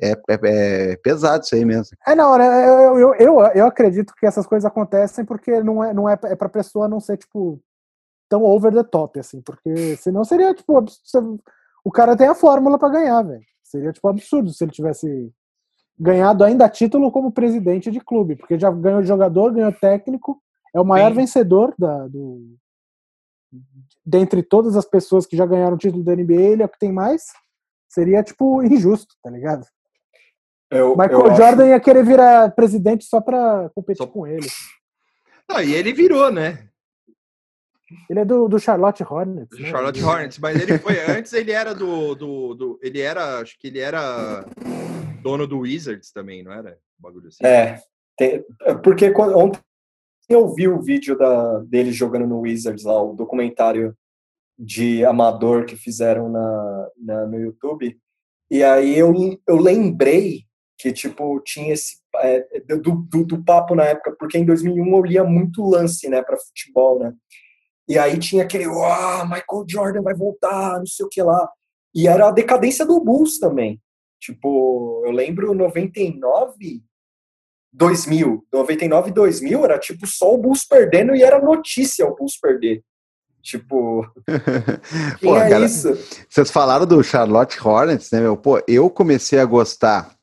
é, 0.00 0.12
é, 0.12 0.92
é 0.92 0.96
pesado 0.96 1.44
isso 1.44 1.54
aí 1.54 1.66
mesmo. 1.66 1.94
É, 2.06 2.14
não, 2.14 2.38
né, 2.38 2.66
eu, 2.66 2.98
eu, 2.98 3.14
eu, 3.16 3.40
eu, 3.54 3.66
acredito 3.66 4.14
que 4.18 4.24
essas 4.24 4.46
coisas 4.46 4.64
acontecem 4.64 5.22
porque 5.22 5.62
não 5.62 5.84
é, 5.84 5.92
não 5.92 6.08
é, 6.08 6.18
é 6.24 6.34
pra 6.34 6.48
pessoa 6.48 6.88
não 6.88 6.98
ser, 6.98 7.18
tipo, 7.18 7.60
tão 8.26 8.42
over 8.42 8.72
the 8.72 8.82
top, 8.82 9.20
assim, 9.20 9.42
porque 9.42 9.96
senão 9.98 10.24
seria, 10.24 10.54
tipo, 10.54 10.82
o 11.84 11.92
cara 11.92 12.16
tem 12.16 12.26
a 12.26 12.34
fórmula 12.34 12.78
para 12.78 12.88
ganhar, 12.88 13.22
velho. 13.22 13.44
Seria, 13.62 13.92
tipo, 13.92 14.08
absurdo 14.08 14.50
se 14.50 14.64
ele 14.64 14.72
tivesse 14.72 15.30
ganhado 15.98 16.42
ainda 16.42 16.70
título 16.70 17.12
como 17.12 17.32
presidente 17.32 17.90
de 17.90 18.00
clube, 18.00 18.36
porque 18.36 18.58
já 18.58 18.70
ganhou 18.70 19.02
jogador, 19.02 19.52
ganhou 19.52 19.72
técnico, 19.72 20.40
é 20.74 20.80
o 20.80 20.84
maior 20.84 21.10
Sim. 21.10 21.16
vencedor 21.16 21.74
da, 21.78 22.06
do, 22.08 22.56
dentre 24.04 24.42
todas 24.42 24.76
as 24.76 24.84
pessoas 24.84 25.26
que 25.26 25.36
já 25.36 25.46
ganharam 25.46 25.74
o 25.74 25.78
título 25.78 26.04
da 26.04 26.14
NBA, 26.14 26.34
ele 26.34 26.62
é 26.62 26.66
o 26.66 26.68
que 26.68 26.78
tem 26.78 26.92
mais. 26.92 27.24
Seria, 27.88 28.22
tipo, 28.22 28.62
injusto, 28.62 29.14
tá 29.22 29.30
ligado? 29.30 29.66
Eu, 30.70 30.96
Michael 30.96 31.26
eu 31.26 31.36
Jordan 31.36 31.64
acho... 31.64 31.70
ia 31.70 31.80
querer 31.80 32.04
virar 32.04 32.50
presidente 32.50 33.04
só 33.04 33.20
pra 33.20 33.70
competir 33.74 34.04
só... 34.04 34.06
com 34.06 34.26
ele. 34.26 34.48
Não, 35.48 35.62
e 35.62 35.74
ele 35.74 35.92
virou, 35.92 36.30
né? 36.30 36.68
Ele 38.10 38.18
é 38.18 38.24
do, 38.24 38.48
do 38.48 38.58
Charlotte 38.58 39.04
Hornets. 39.04 39.58
Né? 39.58 39.70
Charlotte 39.70 40.02
Hornets, 40.02 40.38
mas 40.38 40.60
ele 40.60 40.76
foi 40.78 40.98
antes, 41.08 41.32
ele 41.32 41.52
era 41.52 41.72
do, 41.72 42.16
do, 42.16 42.54
do, 42.54 42.80
Ele 42.82 43.00
era. 43.00 43.38
Acho 43.38 43.56
que 43.58 43.68
ele 43.68 43.78
era 43.78 44.44
dono 45.22 45.46
do 45.46 45.60
Wizards 45.60 46.10
também, 46.10 46.42
não 46.42 46.52
era? 46.52 46.78
Um 46.98 47.02
bagulho 47.02 47.28
assim. 47.28 47.46
É. 47.46 47.80
Tem, 48.18 48.44
porque 48.82 49.12
ontem 49.14 49.60
eu 50.28 50.52
vi 50.54 50.68
o 50.68 50.80
vídeo 50.80 51.16
da, 51.16 51.58
dele 51.60 51.92
jogando 51.92 52.26
no 52.26 52.40
Wizards 52.40 52.84
lá, 52.84 53.00
o 53.02 53.14
documentário 53.14 53.96
de 54.58 55.04
amador 55.04 55.66
que 55.66 55.76
fizeram 55.76 56.28
na, 56.28 56.90
na 56.96 57.26
no 57.26 57.38
YouTube. 57.38 57.98
E 58.50 58.62
aí 58.62 58.96
eu, 58.96 59.12
eu 59.46 59.56
lembrei 59.56 60.44
que, 60.78 60.92
tipo, 60.92 61.40
tinha 61.40 61.72
esse... 61.72 61.98
É, 62.18 62.60
do, 62.60 63.06
do, 63.10 63.24
do, 63.24 63.44
papo 63.44 63.74
na 63.74 63.84
época, 63.84 64.16
porque 64.18 64.38
em 64.38 64.44
2001 64.44 64.96
eu 64.96 65.02
lia 65.02 65.24
muito 65.24 65.68
lance, 65.68 66.08
né, 66.08 66.22
para 66.22 66.38
futebol, 66.38 66.98
né? 66.98 67.12
E 67.86 67.98
aí 67.98 68.18
tinha 68.18 68.42
aquele, 68.42 68.64
ah, 68.64 69.24
Michael 69.24 69.66
Jordan 69.68 70.02
vai 70.02 70.14
voltar, 70.14 70.78
não 70.78 70.86
sei 70.86 71.04
o 71.04 71.08
que 71.08 71.22
lá. 71.22 71.48
E 71.94 72.08
era 72.08 72.28
a 72.28 72.32
decadência 72.32 72.86
do 72.86 73.00
Bulls 73.00 73.38
também. 73.38 73.80
Tipo, 74.18 75.02
eu 75.04 75.12
lembro 75.12 75.54
99, 75.54 76.82
2000, 77.76 78.42
99 78.52 79.10
e 79.10 79.12
2000 79.12 79.64
era 79.64 79.78
tipo 79.78 80.06
só 80.06 80.34
o 80.34 80.38
Bulls 80.38 80.64
perdendo 80.66 81.14
e 81.14 81.22
era 81.22 81.40
notícia 81.40 82.06
o 82.06 82.16
Bulls 82.16 82.38
perder. 82.40 82.82
Tipo, 83.42 84.04
Pô, 85.22 85.36
é 85.36 85.48
cara, 85.48 85.64
isso? 85.64 85.96
Vocês 86.28 86.50
falaram 86.50 86.86
do 86.86 87.02
Charlotte 87.04 87.56
Hornets, 87.62 88.10
né, 88.10 88.20
meu? 88.20 88.36
Pô, 88.36 88.60
eu 88.66 88.90
comecei 88.90 89.38
a 89.38 89.44
gostar 89.44 90.16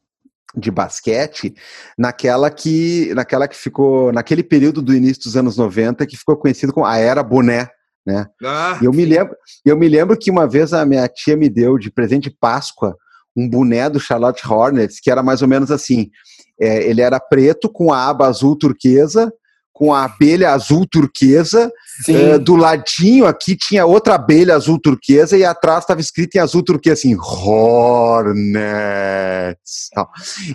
de 0.56 0.70
basquete 0.70 1.56
naquela 1.98 2.50
que 2.50 3.14
naquela 3.16 3.48
que 3.48 3.56
ficou 3.56 4.12
naquele 4.12 4.44
período 4.44 4.82
do 4.82 4.94
início 4.94 5.24
dos 5.24 5.36
anos 5.36 5.58
90 5.58 6.06
que 6.06 6.16
ficou 6.16 6.38
conhecido 6.38 6.72
como 6.72 6.86
a 6.86 6.98
era 6.98 7.24
boné 7.24 7.70
né? 8.06 8.28
Ah, 8.44 8.78
eu 8.80 8.92
me 8.92 9.04
lembro 9.04 9.36
eu 9.66 9.76
me 9.76 9.88
lembro 9.88 10.16
que 10.16 10.30
uma 10.30 10.48
vez 10.48 10.72
a 10.72 10.86
minha 10.86 11.08
tia 11.08 11.36
me 11.36 11.50
deu 11.50 11.80
de 11.80 11.90
presente 11.90 12.30
de 12.30 12.38
Páscoa 12.40 12.96
um 13.36 13.50
boné 13.50 13.90
do 13.90 14.00
Charlotte 14.00 14.48
Hornets 14.48 15.00
que 15.00 15.10
era 15.10 15.24
mais 15.24 15.42
ou 15.42 15.48
menos 15.48 15.72
assim 15.72 16.12
é, 16.64 16.88
ele 16.90 17.02
era 17.02 17.20
preto 17.20 17.70
com 17.70 17.92
a 17.92 18.08
aba 18.08 18.28
azul 18.28 18.58
turquesa, 18.58 19.32
com 19.72 19.94
a 19.94 20.06
abelha 20.06 20.52
azul 20.52 20.86
turquesa. 20.90 21.72
É, 22.08 22.38
do 22.40 22.56
ladinho 22.56 23.26
aqui 23.26 23.56
tinha 23.56 23.86
outra 23.86 24.16
abelha 24.16 24.56
azul 24.56 24.80
turquesa 24.80 25.38
e 25.38 25.46
atrás 25.46 25.84
estava 25.84 26.02
escrito 26.02 26.36
em 26.36 26.40
azul 26.40 26.64
turquesa 26.64 26.94
assim, 26.94 27.16
Hornets. 27.16 28.34
Tal. 29.94 30.10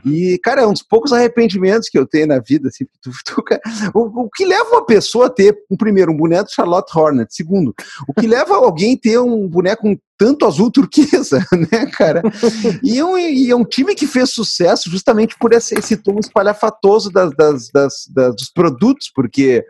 E, 0.04 0.38
cara, 0.42 0.62
é 0.62 0.66
um 0.66 0.72
dos 0.72 0.82
poucos 0.82 1.12
arrependimentos 1.12 1.88
que 1.88 1.98
eu 1.98 2.06
tenho 2.06 2.26
na 2.26 2.38
vida. 2.40 2.68
Assim, 2.68 2.84
tu, 3.00 3.10
tu, 3.24 3.42
o, 3.94 4.24
o, 4.24 4.30
que 4.30 4.44
leva 4.44 4.68
uma 4.70 4.84
pessoa 4.84 5.26
a 5.26 5.30
ter, 5.30 5.56
um, 5.70 5.76
primeiro, 5.76 6.12
um 6.12 6.16
boneco 6.16 6.50
Charlotte 6.50 6.90
Hornets. 6.96 7.36
Segundo, 7.36 7.74
o 8.06 8.14
que 8.14 8.26
leva 8.26 8.56
alguém 8.56 8.94
a 8.94 8.98
ter 9.00 9.18
um 9.18 9.46
boneco 9.48 9.82
com 9.82 9.96
tanto 10.18 10.44
azul 10.44 10.70
turquesa, 10.70 11.46
né, 11.70 11.86
cara? 11.92 12.22
E, 12.82 13.00
um, 13.02 13.16
e 13.16 13.50
é 13.50 13.56
um 13.56 13.64
time 13.64 13.94
que 13.94 14.06
fez 14.06 14.30
sucesso 14.30 14.90
justamente 14.90 15.36
por 15.38 15.52
esse, 15.52 15.78
esse 15.78 15.96
tom 15.96 16.18
espalhafatoso 16.18 17.10
das, 17.10 17.30
das, 17.36 17.68
das, 17.72 17.92
das, 18.12 18.34
dos 18.34 18.50
produtos, 18.52 19.10
porque 19.14 19.64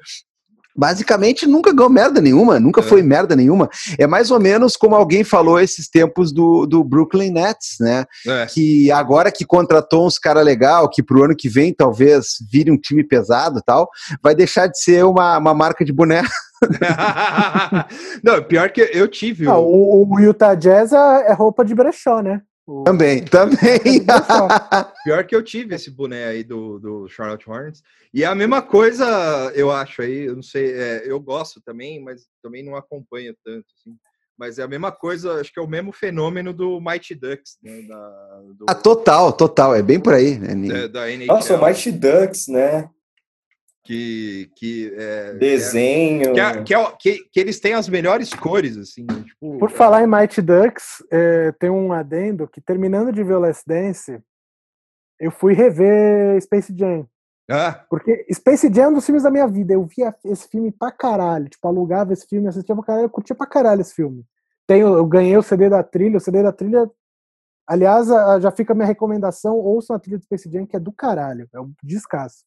basicamente 0.78 1.44
nunca 1.44 1.72
ganhou 1.72 1.90
merda 1.90 2.20
nenhuma, 2.20 2.60
nunca 2.60 2.80
é. 2.80 2.84
foi 2.84 3.02
merda 3.02 3.34
nenhuma. 3.34 3.68
É 3.98 4.06
mais 4.06 4.30
ou 4.30 4.38
menos 4.38 4.76
como 4.76 4.94
alguém 4.94 5.24
falou 5.24 5.58
esses 5.58 5.88
tempos 5.88 6.32
do, 6.32 6.66
do 6.66 6.84
Brooklyn 6.84 7.32
Nets, 7.32 7.78
né? 7.80 8.04
É. 8.24 8.46
Que 8.46 8.88
agora 8.92 9.32
que 9.32 9.44
contratou 9.44 10.06
uns 10.06 10.20
cara 10.20 10.40
legal, 10.40 10.88
que 10.88 11.02
pro 11.02 11.24
ano 11.24 11.34
que 11.36 11.48
vem 11.48 11.74
talvez 11.74 12.36
vire 12.48 12.70
um 12.70 12.78
time 12.78 13.02
pesado 13.02 13.60
tal, 13.66 13.90
vai 14.22 14.36
deixar 14.36 14.68
de 14.68 14.80
ser 14.80 15.04
uma, 15.04 15.36
uma 15.38 15.52
marca 15.52 15.84
de 15.84 15.92
boneco. 15.92 16.30
Não, 18.22 18.42
pior 18.42 18.70
que 18.70 18.80
eu 18.92 19.08
tive. 19.08 19.44
Não, 19.44 19.62
o... 19.64 20.08
o 20.08 20.20
Utah 20.20 20.54
Jazz 20.54 20.92
é, 20.92 21.30
é 21.30 21.32
roupa 21.32 21.64
de 21.64 21.74
brechó, 21.74 22.20
né? 22.20 22.40
O... 22.68 22.84
Também, 22.84 23.24
também. 23.24 24.04
Pior 25.02 25.24
que 25.26 25.34
eu 25.34 25.42
tive 25.42 25.74
esse 25.74 25.90
boné 25.90 26.26
aí 26.26 26.44
do, 26.44 26.78
do 26.78 27.08
Charlotte 27.08 27.48
Hornets. 27.48 27.82
E 28.12 28.22
é 28.22 28.26
a 28.26 28.34
mesma 28.34 28.60
coisa, 28.60 29.06
eu 29.54 29.72
acho 29.72 30.02
aí, 30.02 30.26
eu 30.26 30.36
não 30.36 30.42
sei, 30.42 30.74
é, 30.74 31.02
eu 31.06 31.18
gosto 31.18 31.62
também, 31.62 31.98
mas 31.98 32.26
também 32.42 32.62
não 32.62 32.76
acompanho 32.76 33.34
tanto, 33.42 33.64
assim. 33.74 33.96
Mas 34.38 34.58
é 34.58 34.64
a 34.64 34.68
mesma 34.68 34.92
coisa, 34.92 35.40
acho 35.40 35.50
que 35.50 35.58
é 35.58 35.62
o 35.62 35.66
mesmo 35.66 35.92
fenômeno 35.92 36.52
do 36.52 36.78
Mighty 36.78 37.14
Ducks, 37.14 37.56
né? 37.62 37.80
Da, 37.88 38.40
do... 38.54 38.66
Ah, 38.68 38.74
total, 38.74 39.32
total, 39.32 39.74
é 39.74 39.82
bem 39.82 39.98
por 39.98 40.12
aí. 40.12 40.38
Né? 40.38 40.86
Da, 40.88 41.08
da 41.08 41.26
Nossa, 41.26 41.56
o 41.56 41.64
Mighty 41.64 41.90
Ducks, 41.90 42.48
né? 42.48 42.90
Que, 43.88 44.50
que 44.54 44.94
é, 44.98 45.32
desenho. 45.32 46.34
que, 46.34 46.40
é, 46.40 46.62
que, 46.62 46.74
é, 46.74 46.92
que, 46.98 47.24
que, 47.32 47.40
eles 47.40 47.58
têm 47.58 47.72
as 47.72 47.88
melhores 47.88 48.34
cores 48.34 48.76
assim 48.76 49.06
né, 49.10 49.24
tipo, 49.24 49.58
por 49.58 49.70
falar 49.70 50.02
em 50.02 50.06
Mighty 50.06 50.42
Ducks 50.42 51.02
é, 51.10 51.52
tem 51.52 51.70
um 51.70 51.90
adendo 51.90 52.46
que 52.46 52.60
terminando 52.60 53.10
de 53.10 53.24
ver 53.24 53.36
o 53.36 53.38
Last 53.38 53.64
Dance 53.66 54.22
eu 55.18 55.30
fui 55.30 55.54
rever 55.54 56.38
Space 56.42 56.76
Jam. 56.76 57.08
Ah. 57.50 57.82
porque 57.88 58.26
Space 58.30 58.70
Jam 58.70 58.84
é 58.84 58.88
um 58.88 58.94
dos 58.94 59.06
filmes 59.06 59.22
da 59.22 59.30
minha 59.30 59.48
vida. 59.48 59.72
Eu 59.72 59.84
via 59.86 60.14
esse 60.26 60.46
filme 60.48 60.70
pra 60.70 60.92
caralho. 60.92 61.48
Tipo 61.48 61.66
alugava 61.66 62.12
esse 62.12 62.26
filme 62.26 62.46
assistia 62.46 62.74
pra 62.74 62.84
caralho. 62.84 63.06
Eu 63.06 63.10
curtia 63.10 63.34
pra 63.34 63.46
caralho 63.46 63.80
esse 63.80 63.94
filme. 63.94 64.22
Tenho, 64.66 64.94
eu 64.94 65.06
ganhei 65.06 65.36
o 65.36 65.42
CD 65.42 65.68
da 65.68 65.82
trilha. 65.82 66.18
O 66.18 66.20
CD 66.20 66.42
da 66.42 66.52
trilha 66.52 66.88
aliás 67.66 68.06
já 68.40 68.52
fica 68.52 68.74
a 68.74 68.76
minha 68.76 68.86
recomendação. 68.86 69.56
Ouçam 69.56 69.96
a 69.96 69.98
trilha 69.98 70.18
do 70.18 70.24
Space 70.24 70.48
Jam 70.48 70.66
que 70.66 70.76
é 70.76 70.78
do 70.78 70.92
caralho. 70.92 71.48
É 71.52 71.60
um 71.60 71.72
descasso 71.82 72.44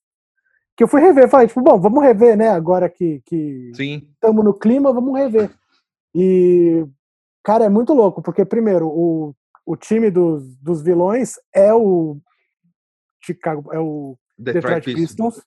que 0.75 0.83
eu 0.83 0.87
fui 0.87 1.01
rever, 1.01 1.29
falei, 1.29 1.47
tipo, 1.47 1.61
bom, 1.61 1.79
vamos 1.79 2.03
rever, 2.03 2.37
né? 2.37 2.49
Agora 2.49 2.89
que 2.89 3.21
estamos 3.77 4.43
no 4.43 4.53
clima, 4.53 4.93
vamos 4.93 5.17
rever. 5.17 5.51
E, 6.13 6.85
cara, 7.43 7.65
é 7.65 7.69
muito 7.69 7.93
louco, 7.93 8.21
porque, 8.21 8.43
primeiro, 8.45 8.87
o, 8.87 9.35
o 9.65 9.75
time 9.75 10.09
dos, 10.09 10.55
dos 10.57 10.81
vilões 10.81 11.35
é 11.53 11.73
o 11.73 12.17
Chicago, 13.23 13.71
é 13.73 13.79
o 13.79 14.17
Detroit, 14.37 14.85
Detroit 14.85 14.95
Pistons. 14.95 15.41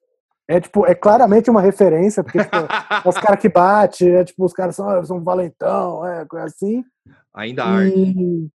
É, 0.46 0.60
tipo, 0.60 0.86
é 0.86 0.94
claramente 0.94 1.48
uma 1.50 1.62
referência, 1.62 2.22
porque 2.22 2.38
tipo, 2.38 2.56
é 2.56 3.08
os 3.08 3.16
caras 3.16 3.40
que 3.40 3.48
bate, 3.48 4.08
é 4.08 4.24
tipo, 4.24 4.44
os 4.44 4.52
caras 4.52 4.76
são, 4.76 5.04
são 5.04 5.24
valentão, 5.24 6.06
é 6.06 6.26
assim. 6.42 6.84
Ainda 7.32 7.64
e... 7.86 8.48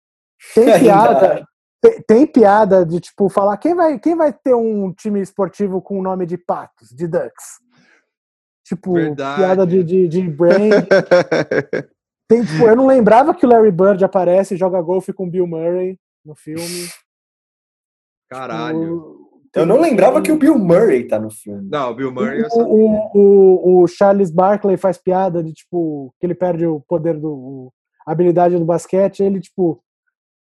Tem 0.54 0.80
piada, 0.80 1.44
tem, 1.82 2.02
tem, 2.02 2.28
piada 2.28 2.86
de 2.86 3.00
tipo 3.00 3.30
falar 3.30 3.58
quem 3.58 3.74
vai, 3.74 3.98
quem 4.00 4.16
vai 4.16 4.34
ter 4.34 4.54
um 4.54 4.92
time 4.94 5.22
esportivo 5.22 5.82
com 5.82 6.00
o 6.00 6.04
nome 6.04 6.26
de 6.26 6.38
patos, 6.38 6.90
de 6.90 7.08
ducks. 7.08 7.60
Tipo, 8.66 8.94
Verdade. 8.94 9.42
piada 9.42 9.66
de, 9.66 9.84
de, 9.84 10.08
de 10.08 10.22
brand. 10.30 10.72
tem, 12.30 12.46
tipo, 12.46 12.68
eu 12.68 12.76
não 12.76 12.86
lembrava 12.86 13.34
que 13.34 13.46
o 13.46 13.50
Larry 13.50 13.72
Bird 13.72 14.04
aparece 14.04 14.54
e 14.54 14.58
joga 14.58 14.82
golfe 14.82 15.12
com 15.12 15.30
Bill 15.30 15.48
Murray 15.48 15.98
no 16.24 16.36
filme. 16.36 16.90
Caralho. 18.30 19.18
Tipo, 19.46 19.60
eu 19.60 19.66
não 19.66 19.80
lembrava 19.80 20.22
que 20.22 20.32
o 20.32 20.38
Bill 20.38 20.60
Murray 20.60 21.08
tá 21.08 21.18
no 21.18 21.32
filme. 21.32 21.68
Não, 21.68 21.90
o 21.90 21.96
Bill 21.96 22.12
Murray 22.12 22.44
o, 22.52 22.62
o, 22.62 23.12
o, 23.16 23.84
o, 23.84 23.88
Charles 23.88 24.30
Barkley 24.30 24.78
faz 24.78 25.00
piada 25.00 25.42
de 25.42 25.52
tipo 25.52 26.14
que 26.20 26.28
ele 26.28 26.36
perde 26.36 26.68
o 26.68 26.80
poder 26.82 27.20
do 27.20 27.74
a 28.06 28.12
habilidade 28.12 28.58
do 28.58 28.66
basquete, 28.66 29.22
ele 29.22 29.40
tipo 29.40 29.82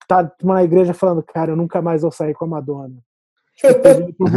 tá 0.07 0.31
na 0.43 0.63
igreja 0.63 0.95
falando, 0.95 1.23
cara, 1.23 1.53
eu 1.53 1.57
nunca 1.57 1.81
mais 1.83 2.03
vou 2.03 2.11
sair 2.11 2.35
com 2.35 2.45
a 2.45 2.49
Madonna. 2.49 2.97
Tipo, 3.57 4.29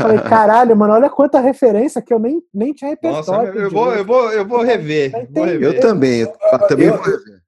falei, 0.00 0.18
caralho, 0.28 0.76
mano, 0.76 0.94
olha 0.94 1.10
quanta 1.10 1.40
referência 1.40 2.00
que 2.00 2.14
eu 2.14 2.20
nem, 2.20 2.40
nem 2.52 2.72
tinha 2.72 2.90
repertório. 2.90 3.48
Nossa, 3.48 3.58
eu 3.58 3.70
vou, 3.70 3.92
eu 3.92 4.04
vou, 4.04 4.32
eu 4.32 4.46
vou 4.46 4.62
rever. 4.62 5.10
Vou 5.30 5.44
rever. 5.44 5.74
Eu 5.74 5.80
também, 5.80 6.20
eu, 6.20 6.68
também 6.68 6.86
eu, 6.86 6.96
vou 6.96 7.02
rever. 7.02 7.42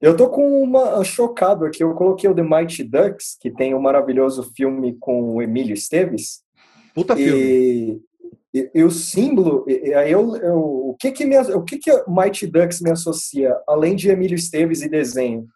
Eu 0.00 0.16
tô 0.16 0.28
com 0.28 0.62
uma 0.62 1.02
chocado 1.02 1.64
aqui. 1.64 1.82
Eu 1.82 1.92
coloquei 1.94 2.30
o 2.30 2.34
The 2.34 2.42
Mighty 2.42 2.84
Ducks, 2.84 3.36
que 3.40 3.50
tem 3.50 3.74
um 3.74 3.80
maravilhoso 3.80 4.52
filme 4.54 4.96
com 5.00 5.34
o 5.34 5.42
Emílio 5.42 5.74
Esteves. 5.74 6.42
Puta 6.94 7.14
e, 7.14 7.24
filme. 7.24 8.02
E, 8.54 8.70
e, 8.72 8.84
o 8.84 8.90
símbolo, 8.90 9.64
aí 9.96 10.12
eu, 10.12 10.36
eu, 10.36 10.58
o 10.58 10.96
que 11.00 11.10
que 11.10 11.24
me, 11.24 11.36
o 11.36 11.62
que 11.62 11.78
que 11.78 11.90
Mighty 12.06 12.46
Ducks 12.46 12.80
me 12.80 12.90
associa 12.90 13.52
além 13.66 13.96
de 13.96 14.08
Emílio 14.08 14.36
Esteves 14.36 14.82
e 14.82 14.88
desenho? 14.88 15.48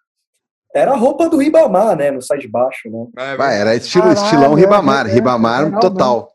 Era 0.75 0.93
a 0.93 0.97
roupa 0.97 1.29
do 1.29 1.39
Ribamar, 1.39 1.97
né? 1.97 2.11
No 2.11 2.21
sai 2.21 2.39
de 2.39 2.49
baixo, 2.49 2.91
né? 2.91 3.07
Ah, 3.17 3.53
era 3.53 3.75
estilo, 3.75 4.05
Caralho, 4.05 4.25
estilão 4.25 4.55
Ribamar, 4.55 5.09
é, 5.09 5.13
Ribamar 5.13 5.67
é, 5.67 5.81
total. 5.81 6.33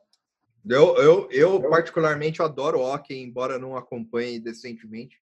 Eu, 0.68 0.96
eu, 0.98 1.30
eu, 1.32 1.70
particularmente, 1.70 2.42
adoro 2.42 2.80
hockey, 2.80 3.22
embora 3.22 3.60
não 3.60 3.76
acompanhe 3.76 4.40
decentemente, 4.40 5.18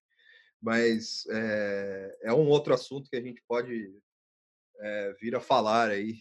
mas 0.60 1.24
é, 1.30 2.18
é 2.24 2.32
um 2.32 2.48
outro 2.48 2.72
assunto 2.72 3.10
que 3.10 3.16
a 3.16 3.20
gente 3.20 3.42
pode 3.46 3.90
é, 4.80 5.14
vir 5.20 5.34
a 5.34 5.40
falar 5.40 5.90
aí 5.90 6.14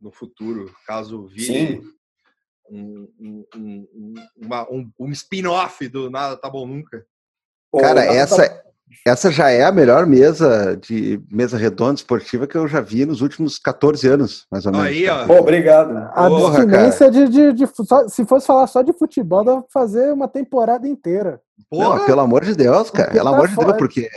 no 0.00 0.10
futuro, 0.10 0.74
caso 0.86 1.26
vire 1.28 1.80
um, 2.68 3.08
um, 3.18 3.46
um, 3.54 4.14
um, 4.70 4.92
um 4.98 5.10
spin-off 5.12 5.86
do 5.88 6.10
Nada 6.10 6.36
Tá 6.36 6.50
Bom 6.50 6.66
Nunca. 6.66 7.06
Cara, 7.80 8.04
essa, 8.04 8.48
tá 8.48 8.64
essa 9.06 9.30
já 9.30 9.50
é 9.50 9.64
a 9.64 9.72
melhor 9.72 10.06
mesa 10.06 10.76
de 10.76 11.20
mesa 11.30 11.56
redonda 11.58 11.94
esportiva 11.94 12.46
que 12.46 12.56
eu 12.56 12.66
já 12.66 12.80
vi 12.80 13.04
nos 13.04 13.20
últimos 13.20 13.58
14 13.58 14.08
anos, 14.08 14.46
mais 14.50 14.64
ou 14.66 14.72
menos. 14.72 14.86
Aí, 14.86 15.08
ó. 15.08 15.26
Pô, 15.26 15.38
obrigado. 15.38 15.96
A 16.14 16.26
abstinência 16.26 17.10
de, 17.10 17.28
de, 17.28 17.52
de, 17.52 17.66
só, 17.66 18.08
se 18.08 18.24
fosse 18.24 18.46
falar 18.46 18.66
só 18.66 18.82
de 18.82 18.92
futebol, 18.92 19.44
dá 19.44 19.56
pra 19.56 19.64
fazer 19.72 20.12
uma 20.12 20.28
temporada 20.28 20.88
inteira. 20.88 21.40
Porra. 21.70 21.98
Não, 21.98 22.06
pelo 22.06 22.20
amor 22.20 22.44
de 22.44 22.54
Deus, 22.54 22.90
cara. 22.90 23.10
Pelo 23.10 23.30
tá 23.30 23.36
amor 23.36 23.48
de 23.48 23.56
Deus, 23.56 23.76
porque. 23.76 24.08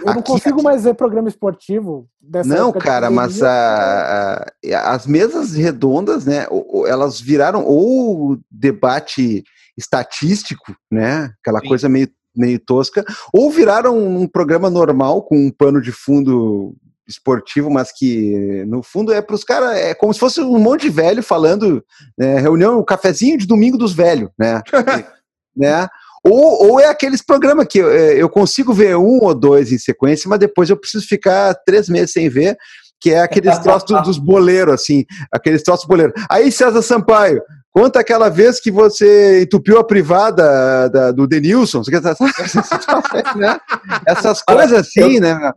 Eu 0.00 0.06
não 0.06 0.12
aqui, 0.14 0.32
consigo 0.32 0.56
aqui... 0.56 0.64
mais 0.64 0.84
ver 0.84 0.94
programa 0.94 1.28
esportivo 1.28 2.08
dessa 2.20 2.48
Não, 2.48 2.72
cara, 2.72 3.10
mas 3.10 3.40
a, 3.42 4.44
a, 4.72 4.92
as 4.92 5.06
mesas 5.06 5.54
redondas, 5.54 6.24
né, 6.24 6.46
elas 6.88 7.20
viraram 7.20 7.64
ou 7.64 8.36
debate 8.50 9.44
estatístico, 9.78 10.74
né, 10.90 11.30
aquela 11.40 11.60
Sim. 11.60 11.68
coisa 11.68 11.88
meio 11.88 12.08
meio 12.36 12.58
tosca, 12.58 13.04
ou 13.32 13.50
viraram 13.50 13.98
um 13.98 14.26
programa 14.26 14.68
normal 14.70 15.22
com 15.22 15.36
um 15.36 15.50
pano 15.50 15.80
de 15.80 15.92
fundo 15.92 16.74
esportivo, 17.06 17.70
mas 17.70 17.92
que 17.92 18.64
no 18.66 18.82
fundo 18.82 19.12
é 19.12 19.20
para 19.20 19.34
os 19.34 19.44
caras, 19.44 19.76
é 19.76 19.94
como 19.94 20.12
se 20.12 20.20
fosse 20.20 20.40
um 20.40 20.58
monte 20.58 20.82
de 20.82 20.90
velho 20.90 21.22
falando, 21.22 21.84
né, 22.18 22.38
reunião, 22.38 22.78
o 22.78 22.84
cafezinho 22.84 23.36
de 23.36 23.46
domingo 23.46 23.76
dos 23.76 23.92
velhos, 23.92 24.30
né? 24.38 24.62
né? 25.56 25.86
Ou, 26.26 26.70
ou 26.70 26.80
é 26.80 26.86
aqueles 26.86 27.20
programas 27.20 27.66
que 27.68 27.78
eu, 27.78 27.90
é, 27.90 28.14
eu 28.14 28.30
consigo 28.30 28.72
ver 28.72 28.96
um 28.96 29.22
ou 29.22 29.34
dois 29.34 29.70
em 29.70 29.78
sequência, 29.78 30.28
mas 30.28 30.38
depois 30.38 30.70
eu 30.70 30.76
preciso 30.76 31.06
ficar 31.06 31.54
três 31.66 31.86
meses 31.88 32.12
sem 32.12 32.30
ver, 32.30 32.56
que 33.04 33.10
é 33.10 33.20
aqueles 33.20 33.58
troços 33.58 34.02
dos 34.02 34.16
boleiros, 34.16 34.72
assim, 34.72 35.04
aqueles 35.30 35.62
troços 35.62 35.86
boleiros. 35.86 36.14
Aí, 36.26 36.50
César 36.50 36.80
Sampaio, 36.80 37.42
Conta 37.70 37.98
aquela 37.98 38.28
vez 38.28 38.60
que 38.60 38.70
você 38.70 39.42
entupiu 39.42 39.80
a 39.80 39.84
privada 39.84 40.88
da, 40.88 41.10
do 41.10 41.26
Denilson. 41.26 41.82
né? 43.36 43.58
Essas 44.06 44.40
coisas 44.42 44.78
assim, 44.78 45.18
né? 45.18 45.52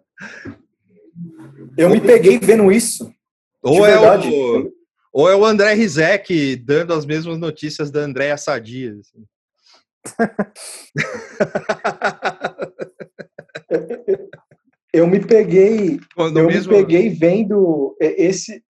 Eu 1.78 1.92
me 1.92 2.02
peguei 2.02 2.40
vendo 2.40 2.72
isso. 2.72 3.14
Ou 3.62 3.86
é, 3.86 4.00
o, 4.00 4.74
ou 5.14 5.30
é 5.30 5.36
o 5.36 5.46
André 5.46 5.76
Rizek 5.76 6.56
dando 6.56 6.92
as 6.92 7.06
mesmas 7.06 7.38
notícias 7.38 7.92
da 7.92 8.00
Andréa 8.00 8.36
Sadia. 8.36 8.96
Assim. 9.00 9.24
eu 14.98 15.08
me 15.08 15.26
peguei, 15.26 16.00
Quando 16.16 16.40
eu 16.40 16.48
mesmo... 16.48 16.72
me 16.72 16.80
peguei 16.80 17.10
vendo 17.10 17.96
esse 18.00 18.64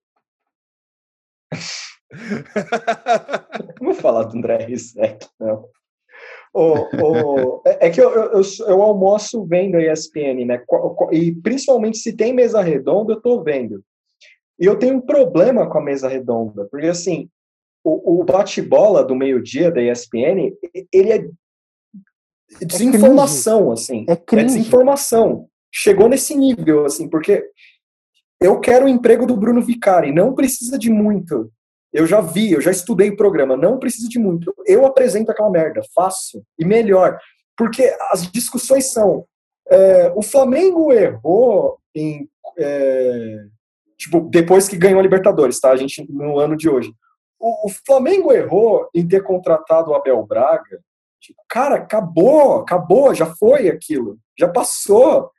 não 3.82 3.92
vou 3.92 3.94
falar 3.94 4.24
do 4.24 4.38
André 4.38 4.66
Rizek, 4.66 5.28
não. 5.40 5.68
O, 6.54 6.74
o, 6.74 7.62
é, 7.66 7.88
é 7.88 7.90
que 7.90 8.02
eu, 8.02 8.10
eu, 8.10 8.42
eu, 8.68 8.82
almoço 8.82 9.46
vendo 9.46 9.76
a 9.76 9.94
ESPN, 9.94 10.46
né? 10.46 10.64
E 11.12 11.36
principalmente 11.36 11.98
se 11.98 12.14
tem 12.16 12.34
mesa 12.34 12.62
redonda, 12.62 13.14
eu 13.14 13.22
tô 13.22 13.44
vendo. 13.44 13.84
E 14.60 14.66
eu 14.66 14.78
tenho 14.80 14.96
um 14.96 15.02
problema 15.02 15.70
com 15.70 15.78
a 15.78 15.84
mesa 15.84 16.08
redonda, 16.08 16.68
porque 16.72 16.88
assim, 16.88 17.30
o, 17.84 18.22
o 18.22 18.24
bate-bola 18.24 19.04
do 19.04 19.16
meio-dia 19.16 19.70
da 19.70 19.82
ESPN, 19.82 20.54
ele 20.92 21.12
é, 21.12 21.30
é 22.60 22.66
desinformação, 22.66 23.70
é 23.70 23.74
assim. 23.74 24.06
É, 24.10 24.14
é 24.14 24.44
desinformação. 24.44 25.48
Chegou 25.80 26.10
nesse 26.10 26.36
nível, 26.36 26.86
assim, 26.86 27.08
porque 27.08 27.52
eu 28.42 28.60
quero 28.60 28.86
o 28.86 28.90
emprego 28.90 29.28
do 29.28 29.38
Bruno 29.38 29.62
Vicari, 29.62 30.12
não 30.12 30.34
precisa 30.34 30.76
de 30.78 30.90
muito 30.90 31.52
Eu 31.94 32.08
já 32.08 32.20
vi, 32.20 32.52
eu 32.52 32.62
já 32.62 32.72
estudei 32.72 33.12
o 33.12 33.16
programa, 33.16 33.56
não 33.56 33.78
precisa 33.78 34.10
de 34.10 34.18
muito. 34.18 34.52
Eu 34.66 34.88
apresento 34.88 35.30
aquela 35.30 35.52
merda, 35.52 35.82
faço 35.94 36.44
e 36.58 36.66
melhor. 36.66 37.20
Porque 37.56 37.96
as 38.10 38.32
discussões 38.32 38.92
são: 38.92 39.26
é, 39.70 40.12
o 40.16 40.24
Flamengo 40.24 40.92
errou 40.92 41.78
em. 41.94 42.28
É, 42.58 43.46
tipo, 44.00 44.22
depois 44.32 44.68
que 44.68 44.78
ganhou 44.78 45.00
a 45.00 45.04
Libertadores, 45.04 45.60
tá? 45.60 45.70
A 45.72 45.78
gente 45.78 46.04
no 46.12 46.40
ano 46.40 46.58
de 46.58 46.68
hoje. 46.68 46.92
O, 47.40 47.68
o 47.68 47.70
Flamengo 47.86 48.34
errou 48.34 48.90
em 48.96 49.08
ter 49.08 49.22
contratado 49.22 49.92
o 49.92 49.96
Abel 49.96 50.26
Braga. 50.26 50.82
Tipo, 51.22 51.40
cara, 51.48 51.76
acabou, 51.76 52.62
acabou, 52.62 53.14
já 53.14 53.28
foi 53.28 53.70
aquilo, 53.70 54.18
já 54.38 54.48
passou. 54.48 55.32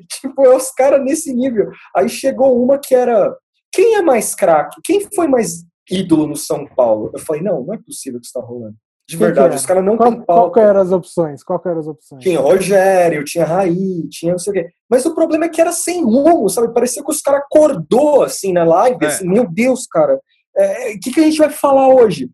tipo, 0.20 0.44
é 0.44 0.54
os 0.56 0.70
caras 0.72 1.02
nesse 1.04 1.32
nível. 1.34 1.70
Aí 1.94 2.08
chegou 2.08 2.62
uma 2.62 2.78
que 2.78 2.94
era. 2.94 3.34
Quem 3.72 3.94
é 3.96 4.02
mais 4.02 4.34
craque? 4.34 4.80
Quem 4.84 5.00
foi 5.14 5.26
mais 5.28 5.64
ídolo 5.90 6.26
no 6.26 6.36
São 6.36 6.66
Paulo? 6.66 7.10
Eu 7.14 7.20
falei, 7.20 7.42
não, 7.42 7.62
não 7.64 7.74
é 7.74 7.78
possível 7.78 8.18
que 8.20 8.26
isso 8.26 8.32
tá 8.32 8.40
rolando. 8.40 8.74
De 9.08 9.16
Quem 9.16 9.26
verdade, 9.26 9.50
que 9.50 9.56
os 9.56 9.66
caras 9.66 9.84
não 9.84 9.96
Qual, 9.96 10.10
têm 10.10 10.20
qual 10.22 10.38
pauta. 10.38 10.54
que 10.54 10.66
eram 10.66 10.80
as 10.80 10.90
opções? 10.90 11.44
Qual 11.44 11.62
eram 11.64 11.78
as 11.78 11.86
opções? 11.86 12.22
Tinha 12.24 12.40
Rogério, 12.40 13.24
tinha 13.24 13.44
Raí, 13.44 14.08
tinha 14.08 14.32
não 14.32 14.38
sei 14.38 14.50
o 14.50 14.54
quê. 14.54 14.68
Mas 14.90 15.06
o 15.06 15.14
problema 15.14 15.44
é 15.44 15.48
que 15.48 15.60
era 15.60 15.70
sem 15.70 16.02
rumo, 16.02 16.48
sabe? 16.48 16.74
Parecia 16.74 17.04
que 17.04 17.10
os 17.10 17.20
caras 17.20 17.42
acordou 17.42 18.24
assim 18.24 18.52
na 18.52 18.64
live, 18.64 18.98
É. 19.04 19.06
assim, 19.06 19.28
meu 19.28 19.46
Deus, 19.48 19.86
cara, 19.86 20.14
o 20.16 20.98
que, 21.00 21.12
que 21.12 21.20
a 21.20 21.22
gente 21.22 21.38
vai 21.38 21.50
falar 21.50 21.88
hoje? 21.88 22.28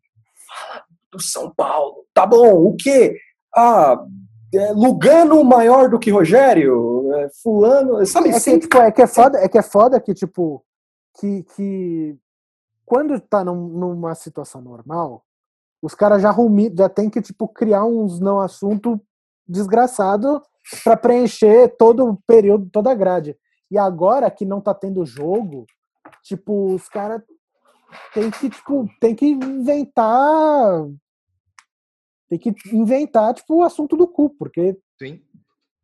Fala 0.49 0.85
do 1.13 1.21
São 1.21 1.53
Paulo. 1.55 2.07
Tá 2.15 2.25
bom, 2.25 2.55
o 2.65 2.75
quê? 2.75 3.17
Ah, 3.55 3.99
é, 3.99 3.99
Lugano 4.75 5.43
maior 5.45 5.89
do 5.89 5.99
que 5.99 6.11
Rogério? 6.11 7.13
É, 7.15 7.29
fulano, 7.43 8.05
sabe? 8.07 8.29
É 8.29 8.33
que, 8.33 8.41
Sempre 8.41 8.61
tipo, 8.69 8.77
é 8.79 8.93
que 8.93 9.03
é 9.03 9.07
foda, 9.07 9.39
é 9.39 9.49
que 9.49 9.59
é 9.59 9.63
foda 9.63 10.01
que, 10.01 10.13
tipo, 10.15 10.65
que, 11.19 11.43
que 11.55 12.17
quando 12.85 13.19
tá 13.21 13.45
num- 13.45 13.69
numa 13.69 14.15
situação 14.15 14.61
normal, 14.61 15.25
os 15.81 15.95
caras 15.95 16.23
já 16.23 16.31
rumi, 16.31 16.73
já 16.77 16.89
tem 16.89 17.09
que, 17.11 17.21
tipo, 17.23 17.49
criar 17.49 17.85
uns 17.85 18.21
não 18.21 18.41
assunto 18.41 19.01
desgraçado 19.49 20.43
para 20.85 20.97
preencher 20.97 21.77
todo 21.77 22.07
o 22.07 22.19
período, 22.27 22.69
toda 22.71 22.91
a 22.91 22.95
grade. 22.95 23.37
E 23.71 23.79
agora 23.79 24.31
que 24.31 24.45
não 24.45 24.61
tá 24.61 24.73
tendo 24.75 25.05
jogo, 25.05 25.67
tipo, 26.23 26.75
os 26.75 26.89
caras 26.89 27.23
tem 28.15 28.31
que, 28.31 28.49
tipo, 28.51 28.87
tem 29.01 29.15
que 29.15 29.27
inventar 29.27 30.87
tem 32.39 32.39
que 32.39 32.75
inventar, 32.75 33.35
tipo, 33.35 33.57
o 33.57 33.63
assunto 33.63 33.97
do 33.97 34.07
cu, 34.09 34.31
porque 34.31 34.77
Sim. 34.99 35.21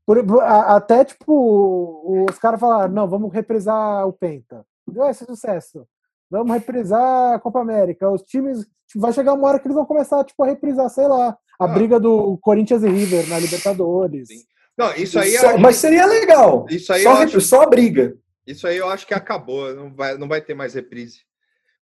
por- 0.06 0.40
até, 0.42 1.04
tipo, 1.04 2.26
os 2.30 2.38
caras 2.38 2.58
falaram, 2.60 2.92
não, 2.92 3.08
vamos 3.08 3.32
reprisar 3.32 4.06
o 4.06 4.12
Penta. 4.12 4.64
Deu 4.86 5.04
esse 5.08 5.24
sucesso. 5.26 5.86
Vamos 6.30 6.52
reprisar 6.52 7.34
a 7.34 7.38
Copa 7.38 7.60
América. 7.60 8.10
Os 8.10 8.22
times. 8.22 8.66
tipo, 8.86 9.00
vai 9.00 9.12
chegar 9.12 9.34
uma 9.34 9.46
hora 9.46 9.58
que 9.58 9.66
eles 9.66 9.74
vão 9.74 9.84
começar, 9.84 10.24
tipo, 10.24 10.42
a 10.42 10.46
reprisar, 10.46 10.88
sei 10.88 11.06
lá, 11.06 11.36
a 11.60 11.64
Ah. 11.64 11.68
briga 11.68 12.00
do 12.00 12.38
Corinthians 12.38 12.82
e 12.82 12.88
River 12.88 13.28
na 13.28 13.38
Libertadores. 13.38 14.28
Sim. 14.28 14.42
Não, 14.78 14.94
isso 14.94 15.18
aí, 15.18 15.32
Só- 15.36 15.50
eu- 15.52 15.58
mas 15.58 15.76
seria 15.76 16.06
legal. 16.06 16.64
Isso 16.70 16.90
aí 16.92 17.02
só, 17.02 17.10
eu 17.10 17.16
acho- 17.18 17.40
só 17.42 17.62
a 17.62 17.66
briga. 17.66 18.16
isso 18.46 18.66
aí 18.66 18.78
eu 18.78 18.88
acho 18.88 19.06
que 19.06 19.12
acabou. 19.12 19.74
Não 19.74 19.94
vai, 19.94 20.16
não 20.16 20.26
vai 20.28 20.40
ter 20.40 20.54
mais 20.54 20.72
reprise. 20.72 21.18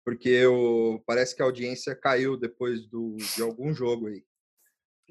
Porque 0.03 0.45
o, 0.47 0.99
parece 1.05 1.35
que 1.35 1.41
a 1.43 1.45
audiência 1.45 1.95
caiu 1.95 2.35
depois 2.37 2.87
do, 2.87 3.17
de 3.35 3.41
algum 3.43 3.71
jogo 3.73 4.07
aí. 4.07 4.23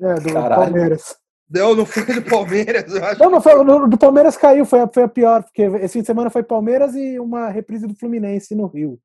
É, 0.01 0.15
do 0.15 0.33
Caralho. 0.33 0.62
Palmeiras. 0.62 1.16
Não, 1.51 1.75
não 1.77 1.87
foi 1.87 2.05
do 2.05 2.23
Palmeiras, 2.23 2.93
eu 2.95 3.05
acho. 3.05 3.21
Não, 3.21 3.31
não 3.31 3.41
foi, 3.41 3.62
no- 3.62 3.87
do 3.89 3.99
Palmeiras 3.99 4.37
caiu, 4.37 4.65
foi 4.65 4.81
a, 4.81 4.89
foi 4.93 5.03
a 5.05 5.09
pior, 5.09 5.43
porque 5.43 5.62
esse 5.62 5.93
fim 5.93 6.01
de 6.01 6.07
semana 6.07 6.31
foi 6.31 6.43
Palmeiras 6.43 6.95
e 6.95 7.19
uma 7.21 7.49
reprise 7.49 7.87
do 7.87 7.95
Fluminense 7.95 8.55
no 8.55 8.66
Rio. 8.66 8.99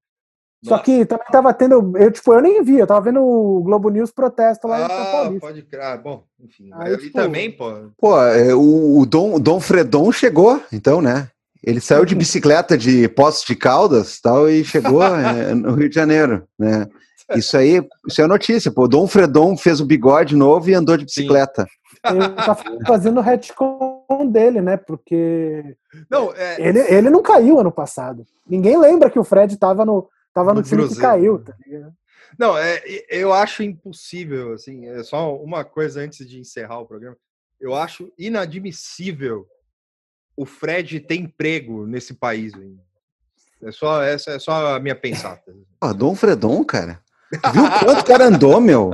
Só 0.63 0.71
Nossa. 0.71 0.83
que 0.83 1.05
também 1.05 1.25
tava 1.31 1.53
tendo. 1.53 1.97
Eu, 1.97 2.11
tipo, 2.11 2.33
eu 2.33 2.41
nem 2.41 2.61
vi, 2.63 2.79
eu 2.79 2.87
tava 2.87 2.99
vendo 3.01 3.21
o 3.21 3.61
Globo 3.63 3.89
News 3.89 4.11
protesto 4.11 4.67
lá 4.67 4.77
em 4.83 4.87
São 4.87 4.97
Ah, 4.97 5.11
Paulista. 5.11 5.47
pode 5.47 5.61
crer. 5.63 5.81
Ah, 5.81 5.97
bom, 5.97 6.23
enfim. 6.39 6.69
Aí, 6.73 6.93
e 6.93 6.97
tipo, 6.97 7.13
também, 7.13 7.49
pô. 7.51 7.71
Pô, 7.97 8.21
é, 8.21 8.53
o, 8.53 8.99
o 8.99 9.05
Dom, 9.05 9.39
Dom 9.39 9.59
Fredon 9.61 10.11
chegou, 10.11 10.61
então, 10.73 11.01
né? 11.01 11.29
Ele 11.63 11.79
saiu 11.79 12.03
de 12.03 12.13
bicicleta 12.15 12.77
de 12.77 13.07
Poços 13.07 13.45
de 13.45 13.55
Caldas 13.55 14.19
tal, 14.19 14.49
e 14.49 14.63
chegou 14.65 15.01
é, 15.03 15.53
no 15.53 15.75
Rio 15.75 15.87
de 15.87 15.95
Janeiro, 15.95 16.43
né? 16.57 16.87
Isso 17.35 17.57
aí, 17.57 17.81
isso 18.07 18.21
é 18.21 18.27
notícia, 18.27 18.71
pô. 18.71 18.83
O 18.83 18.87
Dom 18.87 19.07
Fredon 19.07 19.55
fez 19.57 19.79
o 19.79 19.85
bigode 19.85 20.35
novo 20.35 20.69
e 20.69 20.73
andou 20.73 20.97
de 20.97 21.05
bicicleta. 21.05 21.67
Ele 22.05 22.29
tá 22.29 22.55
fazendo 22.87 23.17
o 23.17 23.21
retcon 23.23 24.05
dele, 24.31 24.61
né? 24.61 24.77
Porque 24.77 25.75
Não, 26.09 26.33
é, 26.33 26.59
ele, 26.61 26.79
ele 26.79 27.09
não 27.09 27.21
caiu 27.21 27.59
ano 27.59 27.71
passado. 27.71 28.25
Ninguém 28.47 28.77
lembra 28.79 29.09
que 29.09 29.19
o 29.19 29.23
Fred 29.23 29.55
tava 29.57 29.85
no, 29.85 30.09
tava 30.33 30.53
no, 30.53 30.61
No 30.61 30.63
time 30.63 30.83
que 30.83 30.87
Cruzeiro. 30.87 31.01
caiu, 31.01 31.43
tá 31.43 31.53
ligado? 31.65 31.93
Não, 32.37 32.57
é, 32.57 32.81
eu 33.09 33.33
acho 33.33 33.63
impossível, 33.63 34.53
assim, 34.53 34.87
é 34.87 35.03
só 35.03 35.35
uma 35.35 35.63
coisa 35.65 35.99
antes 36.01 36.27
de 36.27 36.39
encerrar 36.39 36.79
o 36.79 36.85
programa. 36.85 37.17
Eu 37.59 37.75
acho 37.75 38.11
inadmissível 38.17 39.45
o 40.37 40.45
Fred 40.45 40.99
ter 41.01 41.15
emprego 41.15 41.85
nesse 41.85 42.13
país 42.13 42.53
ainda. 42.53 42.81
É 43.61 43.71
só, 43.71 44.01
essa 44.01 44.31
é 44.31 44.39
só 44.39 44.75
a 44.75 44.79
minha 44.79 44.95
pensata. 44.95 45.53
Pô, 45.79 45.93
Dom 45.93 46.15
Fredon, 46.15 46.63
cara. 46.63 47.01
Viu 47.53 47.63
quanto 47.83 48.01
o 48.01 48.05
cara 48.05 48.25
andou, 48.25 48.59
meu? 48.59 48.91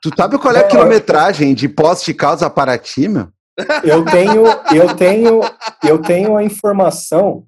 Tu 0.00 0.10
sabe 0.16 0.38
qual 0.38 0.54
é 0.54 0.60
a 0.60 0.62
É, 0.62 0.68
quilometragem 0.68 1.54
de 1.54 1.68
Poços 1.68 2.04
de 2.04 2.14
Caldas 2.14 2.42
a 2.42 2.50
Paraty, 2.50 3.08
meu? 3.08 3.28
Eu 3.84 4.04
tenho, 4.04 4.44
eu 4.74 4.96
tenho, 4.96 5.40
eu 5.86 6.00
tenho 6.00 6.36
a 6.36 6.42
informação 6.42 7.46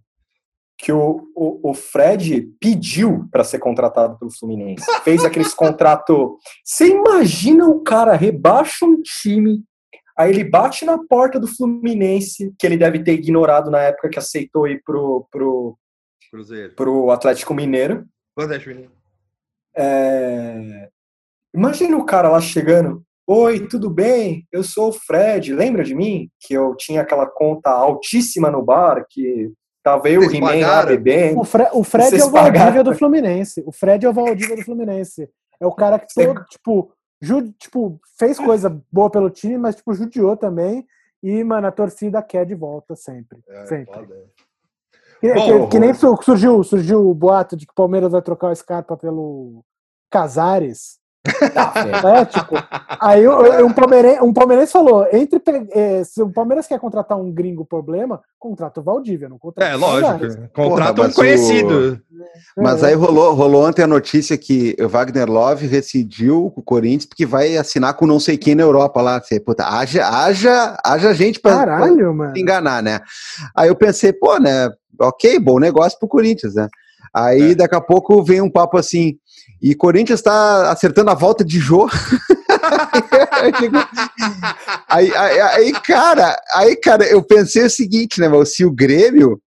que 0.76 0.92
o, 0.92 1.22
o, 1.34 1.70
o 1.70 1.74
Fred 1.74 2.42
pediu 2.60 3.26
para 3.32 3.42
ser 3.44 3.58
contratado 3.58 4.18
pelo 4.18 4.30
Fluminense. 4.30 4.84
Fez 5.02 5.24
aqueles 5.24 5.54
contrato. 5.54 6.38
Você 6.62 6.88
imagina 6.88 7.66
o 7.66 7.80
cara 7.80 8.14
rebaixa 8.14 8.84
um 8.84 9.00
time, 9.00 9.64
aí 10.18 10.30
ele 10.30 10.44
bate 10.44 10.84
na 10.84 10.98
porta 10.98 11.40
do 11.40 11.46
Fluminense, 11.46 12.52
que 12.58 12.66
ele 12.66 12.76
deve 12.76 13.02
ter 13.02 13.14
ignorado 13.14 13.70
na 13.70 13.80
época 13.80 14.10
que 14.10 14.18
aceitou 14.18 14.68
ir 14.68 14.82
pro, 14.84 15.26
pro, 15.30 15.78
Cruzeiro. 16.30 16.74
pro 16.74 17.10
Atlético 17.10 17.54
Mineiro. 17.54 18.04
Quanto 18.34 18.52
é, 18.52 18.58
menino? 18.58 18.90
É, 19.76 20.88
Imagina 21.54 21.96
o 21.96 22.04
cara 22.04 22.28
lá 22.28 22.40
chegando. 22.40 23.02
Oi, 23.26 23.66
tudo 23.68 23.88
bem? 23.88 24.46
Eu 24.52 24.62
sou 24.64 24.88
o 24.88 24.92
Fred. 24.92 25.54
Lembra 25.54 25.82
de 25.84 25.94
mim? 25.94 26.28
Que 26.40 26.54
eu 26.54 26.74
tinha 26.76 27.00
aquela 27.00 27.26
conta 27.26 27.70
altíssima 27.70 28.50
no 28.50 28.62
bar, 28.62 29.06
que 29.08 29.50
tava 29.82 30.08
eu 30.08 30.22
e 30.22 30.26
o 30.26 30.30
Vocês 30.30 30.34
He-Man 30.42 30.66
lá 30.66 30.84
bebendo. 30.84 31.40
O, 31.40 31.44
Fre- 31.44 31.70
o 31.72 31.84
Fred 31.84 32.10
Vocês 32.10 32.22
é 32.22 32.24
o 32.26 32.30
Valdívia 32.30 32.60
pagaram. 32.66 32.82
do 32.84 32.94
Fluminense. 32.98 33.62
O 33.66 33.72
Fred 33.72 34.04
é 34.04 34.08
o 34.08 34.12
Valdívia 34.12 34.56
do 34.56 34.62
Fluminense. 34.62 35.28
É 35.60 35.66
o 35.66 35.72
cara 35.72 35.98
que 35.98 36.12
Você- 36.12 36.26
todo, 36.26 36.44
tipo, 36.46 36.92
ju- 37.22 37.52
tipo, 37.58 38.00
fez 38.18 38.38
coisa 38.38 38.82
boa 38.92 39.08
pelo 39.08 39.30
time, 39.30 39.56
mas 39.56 39.76
tipo, 39.76 39.94
judiou 39.94 40.36
também. 40.36 40.84
E, 41.22 41.42
mano, 41.44 41.66
a 41.68 41.72
torcida 41.72 42.20
quer 42.20 42.44
de 42.44 42.54
volta 42.54 42.94
sempre. 42.96 43.38
É, 43.48 43.64
sempre. 43.66 43.94
foda. 43.94 44.14
Que, 45.24 45.32
Bom, 45.32 45.62
que- 45.62 45.66
que 45.68 45.78
nem 45.78 45.94
su- 45.94 46.18
surgiu, 46.22 46.62
surgiu 46.62 47.08
o 47.08 47.14
boato 47.14 47.56
de 47.56 47.64
que 47.64 47.72
o 47.72 47.74
Palmeiras 47.74 48.12
vai 48.12 48.20
trocar 48.20 48.50
o 48.50 48.54
Scarpa 48.54 48.94
pelo 48.94 49.64
Casares. 50.10 51.02
Tá. 51.54 51.72
É, 52.18 52.24
tipo, 52.26 52.54
aí 53.00 53.26
o- 53.26 53.64
um, 53.66 53.72
palmeirense, 53.72 54.22
um 54.22 54.30
palmeirense 54.34 54.70
falou: 54.72 55.06
entre, 55.10 55.40
eh, 55.72 56.04
se 56.04 56.20
o 56.22 56.28
Palmeiras 56.30 56.66
quer 56.66 56.78
contratar 56.78 57.18
um 57.18 57.32
gringo 57.32 57.64
problema, 57.64 58.20
contrata 58.38 58.78
o 58.80 58.82
Valdívia, 58.84 59.26
não 59.30 59.38
contrata 59.38 59.70
É, 59.72 59.74
o 59.74 59.78
lógico. 59.80 60.18
Contrata 60.52 60.52
Porra, 60.52 60.90
um 60.92 60.96
mas 61.06 61.14
conhecido. 61.14 61.98
Mas 62.54 62.82
É. 62.82 62.88
aí 62.88 62.94
rolou, 62.94 63.32
rolou 63.32 63.66
ontem 63.66 63.82
a 63.82 63.86
notícia 63.86 64.36
que 64.36 64.76
o 64.78 64.86
Wagner 64.86 65.26
Love 65.30 65.66
rescindiu 65.66 66.50
com 66.54 66.60
o 66.60 66.64
Corinthians 66.64 67.06
porque 67.06 67.24
vai 67.24 67.56
assinar 67.56 67.94
com 67.94 68.06
não 68.06 68.20
sei 68.20 68.36
quem 68.36 68.54
na 68.54 68.62
Europa 68.62 69.00
lá. 69.00 69.18
Você, 69.18 69.40
puta, 69.40 69.64
haja, 69.66 70.06
haja, 70.06 70.76
haja 70.84 71.14
gente 71.14 71.40
pra, 71.40 71.52
pra 71.56 71.78
Caralho, 71.78 72.14
enganar, 72.36 72.82
né? 72.82 73.00
Aí 73.56 73.68
eu 73.68 73.74
pensei, 73.74 74.12
pô, 74.12 74.38
né? 74.38 74.70
Ok, 75.00 75.38
bom 75.38 75.58
negócio 75.58 75.98
pro 75.98 76.08
Corinthians, 76.08 76.54
né? 76.54 76.68
Aí 77.14 77.52
É. 77.52 77.54
daqui 77.54 77.74
a 77.74 77.80
pouco 77.80 78.22
vem 78.22 78.40
um 78.40 78.50
papo 78.50 78.76
assim, 78.76 79.16
e 79.62 79.74
Corinthians 79.74 80.20
tá 80.20 80.70
acertando 80.70 81.10
a 81.10 81.14
volta 81.14 81.44
de 81.44 81.58
Jô. 81.58 81.88
Aí, 84.88 85.14
aí, 85.14 85.40
aí, 85.40 85.72
cara, 85.72 86.36
aí, 86.54 86.76
cara, 86.76 87.04
eu 87.04 87.22
pensei 87.22 87.64
o 87.64 87.70
seguinte, 87.70 88.20
né, 88.20 88.28
meu, 88.28 88.44
se 88.46 88.64
o 88.64 88.70
Grêmio 88.70 89.40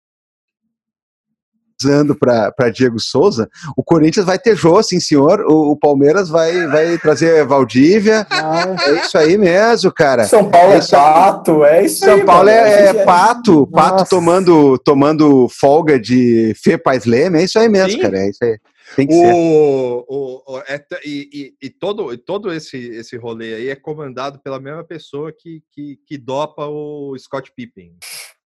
usando 1.81 2.15
para 2.15 2.69
Diego 2.69 2.99
Souza, 2.99 3.49
o 3.75 3.83
Corinthians 3.83 4.25
vai 4.25 4.39
ter 4.39 4.55
Jô, 4.55 4.81
sim 4.81 4.99
senhor, 4.99 5.41
o, 5.41 5.71
o 5.71 5.77
Palmeiras 5.77 6.29
vai, 6.29 6.67
vai 6.67 6.97
trazer 6.97 7.45
Valdívia, 7.45 8.25
Ah, 8.29 8.75
é 8.87 8.91
isso 9.05 9.17
aí 9.17 9.37
mesmo, 9.37 9.91
cara. 9.91 10.23
São 10.25 10.49
Paulo 10.49 10.73
é 10.73 10.75
aí. 10.79 10.87
pato, 10.89 11.65
é 11.65 11.85
isso 11.85 12.05
aí. 12.05 12.17
São 12.17 12.25
Paulo 12.25 12.45
mano. 12.45 12.57
é, 12.57 12.85
é 12.87 12.93
pato, 13.05 13.67
pato 13.67 13.91
Nossa. 13.99 14.09
tomando, 14.09 14.77
tomando 14.79 15.47
folga 15.49 15.99
de 15.99 16.53
Fê 16.63 16.77
Paz 16.77 17.05
Leme, 17.05 17.39
é 17.39 17.43
isso 17.43 17.59
aí 17.59 17.67
mesmo, 17.69 17.91
Sim. 17.91 17.99
cara, 17.99 18.17
é 18.19 18.29
isso 18.29 18.43
aí. 18.43 18.57
Tem 18.95 19.07
que 19.07 19.13
ser. 19.13 19.33
O, 19.33 20.05
o, 20.07 20.53
o- 20.55 20.59
é 20.67 20.79
e, 21.03 21.29
e- 21.33 21.53
e 21.67 21.69
todo, 21.69 22.13
e 22.13 22.17
todo 22.17 22.53
esse, 22.53 22.77
esse 22.77 23.17
rolê 23.17 23.55
aí 23.55 23.69
é 23.69 23.75
comandado 23.75 24.39
pela 24.39 24.59
mesma 24.59 24.83
pessoa 24.83 25.33
que, 25.37 25.61
que, 25.73 25.99
que 26.07 26.17
dopa 26.17 26.65
o 26.67 27.13
Scott 27.17 27.51
Pippen. 27.55 27.93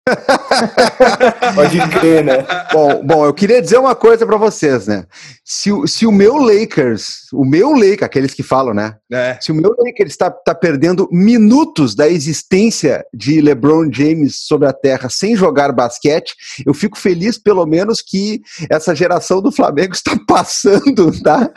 Pode 1.55 1.79
crer, 1.89 2.25
né? 2.25 2.47
Bom, 2.73 3.03
bom, 3.03 3.25
eu 3.25 3.33
queria 3.33 3.63
dizer 3.63 3.79
uma 3.79 3.95
coisa 3.95 4.27
para 4.27 4.37
vocês, 4.37 4.87
né? 4.87 5.07
Se, 5.47 5.71
o- 5.71 5.87
se 5.87 6.07
o 6.07 6.11
meu 6.13 6.37
Lakers, 6.37 7.27
o 7.33 7.45
meu 7.45 7.73
Lakers, 7.73 8.03
aqueles 8.03 8.33
que 8.33 8.43
falam, 8.43 8.73
né? 8.73 8.95
É. 9.13 9.37
Se 9.41 9.53
o 9.53 9.55
meu 9.55 9.75
Lakers 9.79 10.13
está 10.13 10.31
tá 10.31 10.55
perdendo 10.55 11.07
minutos 11.13 11.95
da 11.95 12.09
existência 12.09 13.05
de 13.13 13.43
LeBron 13.43 13.91
James 13.93 14.41
sobre 14.47 14.67
a 14.67 14.73
Terra 14.73 15.11
sem 15.11 15.37
jogar 15.37 15.71
basquete, 15.71 16.35
eu 16.67 16.73
fico 16.73 16.99
feliz, 16.99 17.37
pelo 17.39 17.67
menos, 17.67 18.01
que 18.01 18.41
essa 18.71 18.95
geração 18.95 19.43
do 19.43 19.53
Flamengo 19.53 19.93
está 19.95 20.19
passando, 20.27 21.13
tá? 21.23 21.51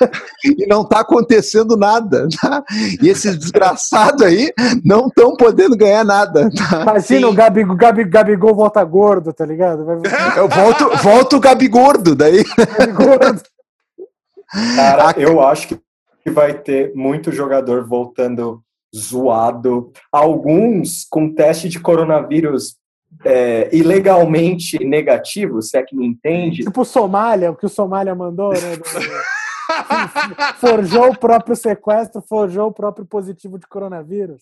E 0.43 0.67
não 0.67 0.81
está 0.81 0.99
acontecendo 0.99 1.77
nada, 1.77 2.27
tá? 2.41 2.63
E 3.01 3.07
esses 3.07 3.37
desgraçados 3.37 4.21
aí 4.21 4.51
não 4.83 5.07
estão 5.07 5.35
podendo 5.37 5.77
ganhar 5.77 6.03
nada, 6.03 6.49
tá? 6.49 6.81
Imagina 6.81 7.27
o 7.29 7.33
Gabi, 7.33 7.63
Gabi, 7.75 8.03
Gabigol 8.03 8.53
volta 8.53 8.83
gordo, 8.83 9.31
tá 9.31 9.45
ligado? 9.45 9.85
Eu 10.35 10.49
volto, 10.49 10.89
volto 11.01 11.37
o 11.37 11.39
Gabigordo 11.39 12.13
daí. 12.15 12.43
Gabi 12.77 12.91
gordo. 12.91 13.41
Cara, 14.75 15.09
A- 15.09 15.13
eu 15.19 15.41
acho 15.41 15.67
que 15.67 16.29
vai 16.31 16.53
ter 16.53 16.93
muito 16.95 17.31
jogador 17.31 17.85
voltando 17.87 18.61
zoado. 18.95 19.91
Alguns 20.11 21.05
com 21.09 21.33
teste 21.33 21.67
de 21.69 21.79
coronavírus 21.79 22.75
é, 23.23 23.69
ilegalmente 23.73 24.83
negativo, 24.83 25.61
se 25.61 25.77
é 25.77 25.83
que 25.83 25.95
me 25.95 26.05
entende. 26.05 26.63
Tipo 26.63 26.81
o 26.81 26.85
Somália, 26.85 27.51
o 27.51 27.55
que 27.55 27.65
o 27.65 27.69
Somália 27.69 28.13
mandou, 28.13 28.51
né? 28.51 28.59
Forjou 30.59 31.09
o 31.11 31.17
próprio 31.17 31.55
sequestro, 31.55 32.21
forjou 32.27 32.67
o 32.67 32.71
próprio 32.73 33.05
positivo 33.05 33.57
de 33.59 33.67
coronavírus. 33.67 34.41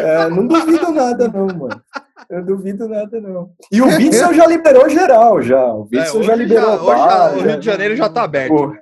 É, 0.00 0.28
não 0.28 0.46
duvido 0.46 0.90
nada, 0.92 1.28
não, 1.28 1.46
mano. 1.46 1.82
Eu 2.28 2.44
duvido 2.44 2.88
nada, 2.88 3.20
não. 3.20 3.50
E 3.70 3.80
o 3.80 3.86
Witzel 3.86 4.32
já 4.34 4.46
liberou 4.46 4.88
geral, 4.88 5.40
já. 5.42 5.64
O 5.72 5.88
É, 5.92 5.98
Witzel 6.00 6.16
hoje 6.20 6.26
já 6.28 6.34
liberou 6.34 6.70
já- 6.70 6.82
hoje 6.82 6.86
bar, 6.86 7.08
já- 7.08 7.32
o 7.36 7.38
já- 7.40 7.46
Rio 7.46 7.58
de 7.60 7.66
Janeiro 7.66 7.96
já 7.96 8.08
tá 8.08 8.22
aberto. 8.24 8.52
O, 8.54 8.76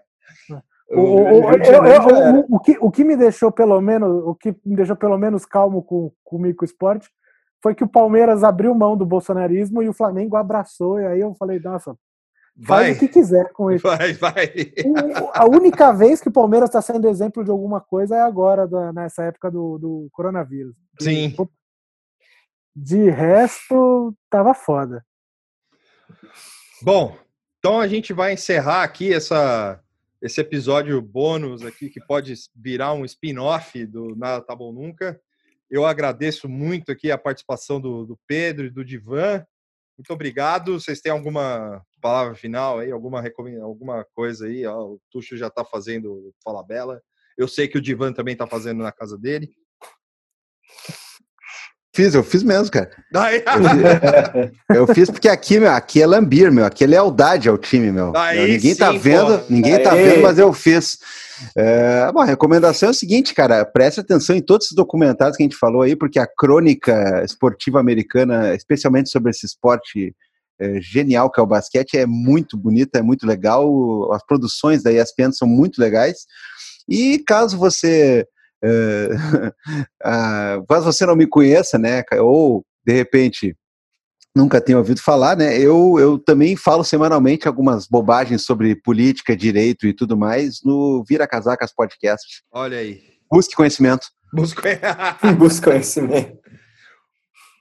o- 0.90 1.00
o- 1.00 1.50
eu- 1.52 2.46
o- 2.50 2.60
que, 2.60 2.76
o 2.80 2.90
que 2.90 3.04
me 3.04 3.16
deixou 3.16 3.50
pelo 3.50 3.80
menos, 3.80 4.22
o 4.24 4.34
que 4.34 4.54
me 4.64 4.76
deixou 4.76 4.96
pelo 4.96 5.16
menos 5.18 5.44
calmo 5.46 5.82
com, 5.82 6.12
com 6.22 6.36
o 6.36 6.40
Mico 6.40 6.64
Esporte 6.64 7.08
foi 7.62 7.74
que 7.74 7.82
o 7.84 7.88
Palmeiras 7.88 8.44
abriu 8.44 8.74
mão 8.74 8.96
do 8.96 9.06
bolsonarismo 9.06 9.82
e 9.82 9.88
o 9.88 9.94
Flamengo 9.94 10.36
abraçou. 10.36 11.00
E 11.00 11.06
aí 11.06 11.20
eu 11.20 11.34
falei, 11.34 11.58
nossa, 11.60 11.96
faz 12.66 12.86
Vai, 12.88 12.92
o 12.92 12.98
que 12.98 13.08
quiser 13.08 13.50
com 13.52 13.70
isso. 13.70 13.86
vai, 13.86 14.12
vai. 14.12 14.46
A 15.32 15.46
única 15.46 15.90
vez 15.92 16.20
que 16.20 16.28
o 16.28 16.32
Palmeiras 16.32 16.68
está 16.68 16.82
sendo 16.82 17.08
exemplo 17.08 17.42
de 17.42 17.50
alguma 17.50 17.80
coisa 17.80 18.16
é 18.16 18.20
agora, 18.20 18.68
da- 18.68 18.92
nessa 18.92 19.24
época 19.24 19.50
do, 19.50 19.78
do 19.78 20.08
coronavírus. 20.12 20.74
Sim. 21.00 21.34
De 22.76 23.08
resto, 23.08 24.14
tava 24.28 24.52
foda. 24.52 25.02
Bom, 26.82 27.16
então 27.58 27.80
a 27.80 27.86
gente 27.88 28.12
vai 28.12 28.34
encerrar 28.34 28.82
aqui 28.82 29.12
essa, 29.12 29.80
esse 30.24 30.40
episódio 30.40 31.02
bônus 31.02 31.62
aqui, 31.66 31.90
que 31.90 32.00
pode 32.00 32.32
virar 32.56 32.94
um 32.94 33.04
spin-off 33.04 33.84
do 33.84 34.16
Nada 34.16 34.42
Tá 34.42 34.56
Bom 34.56 34.72
Nunca. 34.72 35.20
Eu 35.70 35.84
agradeço 35.84 36.48
muito 36.48 36.90
aqui 36.90 37.10
a 37.10 37.18
participação 37.18 37.78
do, 37.78 38.06
do 38.06 38.18
Pedro 38.26 38.64
e 38.64 38.70
do 38.70 38.82
Divan. 38.82 39.44
Muito 39.98 40.10
obrigado. 40.10 40.80
Vocês 40.80 41.02
têm 41.02 41.12
alguma 41.12 41.84
palavra 42.00 42.34
final 42.34 42.78
aí, 42.78 42.90
alguma, 42.90 43.22
alguma 43.62 44.02
coisa 44.14 44.46
aí? 44.46 44.64
Ó, 44.64 44.92
o 44.92 45.00
Tuxo 45.10 45.36
já 45.36 45.48
está 45.48 45.62
fazendo 45.62 46.34
Fala 46.42 46.64
Bela. 46.64 47.02
Eu 47.36 47.46
sei 47.46 47.68
que 47.68 47.76
o 47.76 47.82
Divan 47.82 48.14
também 48.14 48.32
está 48.32 48.46
fazendo 48.46 48.82
na 48.82 48.92
casa 48.92 49.18
dele. 49.18 49.54
Fiz, 51.94 52.12
eu 52.12 52.24
fiz 52.24 52.42
mesmo, 52.42 52.72
cara. 52.72 52.90
Aí, 53.14 53.40
Eu 54.68 54.84
fiz 54.92 55.08
porque 55.08 55.28
aqui, 55.28 55.60
meu, 55.60 55.70
aqui 55.70 56.02
é 56.02 56.06
lambir, 56.06 56.50
meu, 56.50 56.64
aqui 56.64 56.82
é 56.82 56.88
lealdade 56.88 57.48
ao 57.48 57.56
time, 57.56 57.92
meu. 57.92 58.12
Aí 58.16 58.52
ninguém 58.52 58.74
tá 58.74 58.90
sim, 58.90 58.98
vendo, 58.98 59.26
porra. 59.26 59.44
ninguém 59.48 59.80
tá 59.80 59.92
Aê. 59.92 60.02
vendo, 60.02 60.22
mas 60.22 60.36
eu 60.36 60.52
fiz. 60.52 60.98
É, 61.56 62.10
bom, 62.12 62.20
a 62.20 62.24
recomendação 62.24 62.88
é 62.88 62.90
o 62.90 62.94
seguinte, 62.94 63.32
cara, 63.32 63.64
preste 63.64 64.00
atenção 64.00 64.34
em 64.34 64.42
todos 64.42 64.66
esses 64.66 64.76
documentários 64.76 65.36
que 65.36 65.44
a 65.44 65.46
gente 65.46 65.56
falou 65.56 65.82
aí, 65.82 65.94
porque 65.94 66.18
a 66.18 66.26
crônica 66.26 67.22
esportiva 67.24 67.78
americana, 67.78 68.54
especialmente 68.56 69.08
sobre 69.08 69.30
esse 69.30 69.46
esporte 69.46 70.12
é, 70.60 70.80
genial 70.80 71.30
que 71.30 71.38
é 71.38 71.44
o 71.44 71.46
basquete, 71.46 71.96
é 71.96 72.06
muito 72.06 72.56
bonita, 72.56 72.98
é 72.98 73.02
muito 73.02 73.24
legal. 73.24 74.12
As 74.12 74.26
produções 74.26 74.82
da 74.82 74.90
ESPN 74.92 75.30
são 75.32 75.46
muito 75.46 75.80
legais. 75.80 76.26
E 76.88 77.20
caso 77.20 77.56
você 77.56 78.26
caso 80.68 80.84
você 80.84 81.06
não 81.06 81.16
me 81.16 81.26
conheça, 81.26 81.78
né, 81.78 82.02
ou 82.20 82.64
de 82.84 82.92
repente 82.92 83.56
nunca 84.34 84.60
tenha 84.60 84.78
ouvido 84.78 85.00
falar, 85.00 85.36
né? 85.36 85.56
Eu, 85.56 85.96
eu 85.98 86.18
também 86.18 86.56
falo 86.56 86.82
semanalmente 86.82 87.46
algumas 87.46 87.86
bobagens 87.86 88.44
sobre 88.44 88.74
política, 88.74 89.36
direito 89.36 89.86
e 89.86 89.94
tudo 89.94 90.16
mais 90.16 90.60
no 90.64 91.04
Vira 91.08 91.26
Casacas 91.26 91.72
Podcast. 91.72 92.42
Olha 92.50 92.78
aí. 92.78 93.00
Busque 93.30 93.54
conhecimento. 93.54 94.08
Busca... 94.32 94.62
Busca 95.38 95.70
conhecimento. 95.70 96.36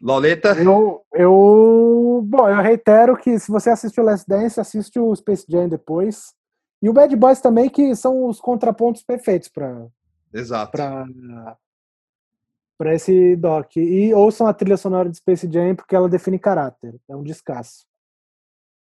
Loleta. 0.02 0.50
Eu, 0.62 1.02
eu, 1.14 2.22
bom, 2.26 2.50
eu 2.50 2.62
reitero 2.62 3.16
que 3.16 3.40
se 3.40 3.50
você 3.50 3.70
assistiu 3.70 4.04
o 4.04 4.06
Last 4.06 4.28
Dance, 4.28 4.60
assiste 4.60 5.00
o 5.00 5.16
Space 5.16 5.46
Jam 5.48 5.70
depois. 5.70 6.34
E 6.82 6.90
o 6.90 6.94
Bad 6.94 7.16
Boys 7.16 7.40
também, 7.40 7.70
que 7.70 7.96
são 7.96 8.28
os 8.28 8.42
contrapontos 8.42 9.04
perfeitos 9.04 9.48
para 9.48 9.88
Exato. 10.34 10.72
para 10.72 11.06
para 12.78 12.96
esse 12.96 13.36
doc. 13.36 13.78
E 13.78 14.14
ouçam 14.14 14.48
a 14.48 14.54
trilha 14.54 14.76
sonora 14.76 15.10
de 15.10 15.16
Space 15.18 15.50
Jam 15.50 15.76
porque 15.76 15.96
ela 15.96 16.10
define 16.10 16.38
caráter. 16.40 16.96
É 17.08 17.16
um 17.16 17.24
descasso. 17.24 17.86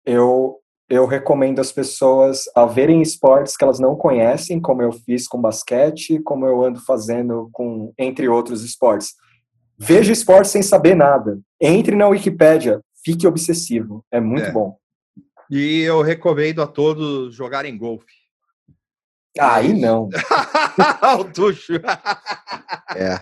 Eu, 0.05 0.59
eu 0.87 1.05
recomendo 1.05 1.59
as 1.59 1.71
pessoas 1.71 2.45
a 2.55 2.65
verem 2.65 3.01
esportes 3.01 3.57
que 3.57 3.63
elas 3.63 3.79
não 3.79 3.95
conhecem, 3.95 4.61
como 4.61 4.81
eu 4.81 4.91
fiz 4.91 5.27
com 5.27 5.41
basquete, 5.41 6.19
como 6.21 6.45
eu 6.45 6.63
ando 6.63 6.79
fazendo 6.79 7.49
com, 7.51 7.91
entre 7.97 8.29
outros 8.29 8.63
esportes. 8.63 9.13
Veja 9.77 10.13
esporte 10.13 10.47
sem 10.49 10.61
saber 10.61 10.95
nada. 10.95 11.39
Entre 11.59 11.95
na 11.95 12.07
Wikipédia, 12.07 12.79
fique 13.03 13.25
obsessivo. 13.27 14.05
É 14.11 14.19
muito 14.21 14.45
É. 14.45 14.51
bom. 14.51 14.77
E 15.49 15.81
eu 15.81 16.01
recomendo 16.01 16.61
a 16.61 16.67
todos 16.67 17.35
jogarem 17.35 17.77
golfe. 17.77 18.20
Aí 19.39 19.73
não. 19.79 20.09
o 21.19 21.23
Tuxo. 21.25 21.73
É. 22.95 23.21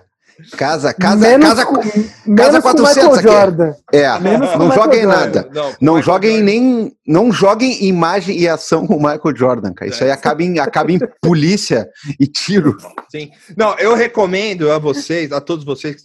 Casa, 0.55 0.93
casa, 0.93 1.17
menos 1.17 1.49
casa, 1.49 1.65
com, 1.65 1.75
casa 1.75 1.91
menos 2.25 2.55
com 2.63 2.71
400 2.71 2.87
Michael 2.95 3.13
aqui. 3.13 3.23
Jordan. 3.23 3.73
é. 3.91 4.19
Menos 4.19 4.49
Não 4.57 4.71
joguem 4.71 5.05
nada. 5.05 5.49
Não, 5.53 5.75
Não 5.81 6.01
joguem 6.01 6.41
nem, 6.41 6.95
não 7.05 7.29
joguem 7.31 7.83
imagem 7.85 8.37
e 8.39 8.47
ação 8.47 8.87
com 8.87 8.95
o 8.95 9.03
Michael 9.03 9.35
Jordan, 9.35 9.73
cara. 9.73 9.91
Isso 9.91 10.01
aí 10.01 10.09
É. 10.09 10.13
acaba 10.13 10.41
em, 10.41 10.57
acaba 10.57 10.91
em 10.93 10.99
polícia 11.21 11.89
e 12.17 12.25
tiro. 12.25 12.77
Sim. 13.11 13.29
Não, 13.57 13.77
eu 13.79 13.93
recomendo 13.95 14.71
a 14.71 14.77
vocês, 14.79 15.31
a 15.33 15.41
todos 15.41 15.65
vocês 15.65 15.97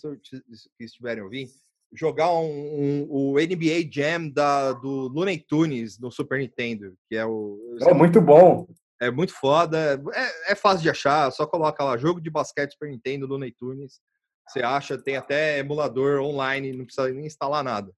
que 0.78 0.84
estiverem 0.84 1.22
ouvindo, 1.22 1.50
jogar 1.94 2.32
um, 2.32 2.42
um- 2.44 3.06
o 3.08 3.34
NBA 3.38 3.88
Jam 3.88 4.28
da, 4.30 4.72
do 4.72 5.06
Looney 5.14 5.38
Tunes 5.38 5.96
no 6.00 6.10
Super 6.10 6.40
Nintendo, 6.40 6.92
que 7.08 7.14
é 7.16 7.24
o. 7.24 7.56
É 7.82 7.94
muito 7.94 8.20
bom. 8.20 8.66
É 9.00 9.10
muito 9.10 9.32
foda. 9.32 10.00
É, 10.12 10.52
é 10.52 10.54
fácil 10.54 10.82
de 10.82 10.90
achar. 10.90 11.30
Só 11.30 11.46
coloca 11.46 11.82
lá 11.82 11.96
jogo 11.96 12.20
de 12.20 12.30
basquete 12.30 12.72
Super 12.72 12.90
Nintendo 12.90 13.26
Looney 13.26 13.52
Tunes. 13.52 14.00
Você 14.48 14.62
acha, 14.62 14.98
tem 14.98 15.16
até 15.16 15.58
emulador 15.58 16.20
online, 16.20 16.72
não 16.72 16.84
precisa 16.84 17.08
nem 17.08 17.26
instalar 17.26 17.64
nada. 17.64 17.90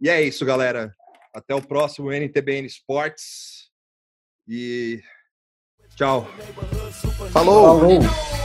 E 0.00 0.08
é 0.08 0.20
isso, 0.20 0.44
galera. 0.44 0.94
Até 1.34 1.54
o 1.54 1.62
próximo 1.62 2.12
NTBN 2.12 2.66
Sports. 2.66 3.70
E 4.48 5.02
tchau. 5.96 6.26
Falou! 7.32 7.80
Falou. 7.80 8.35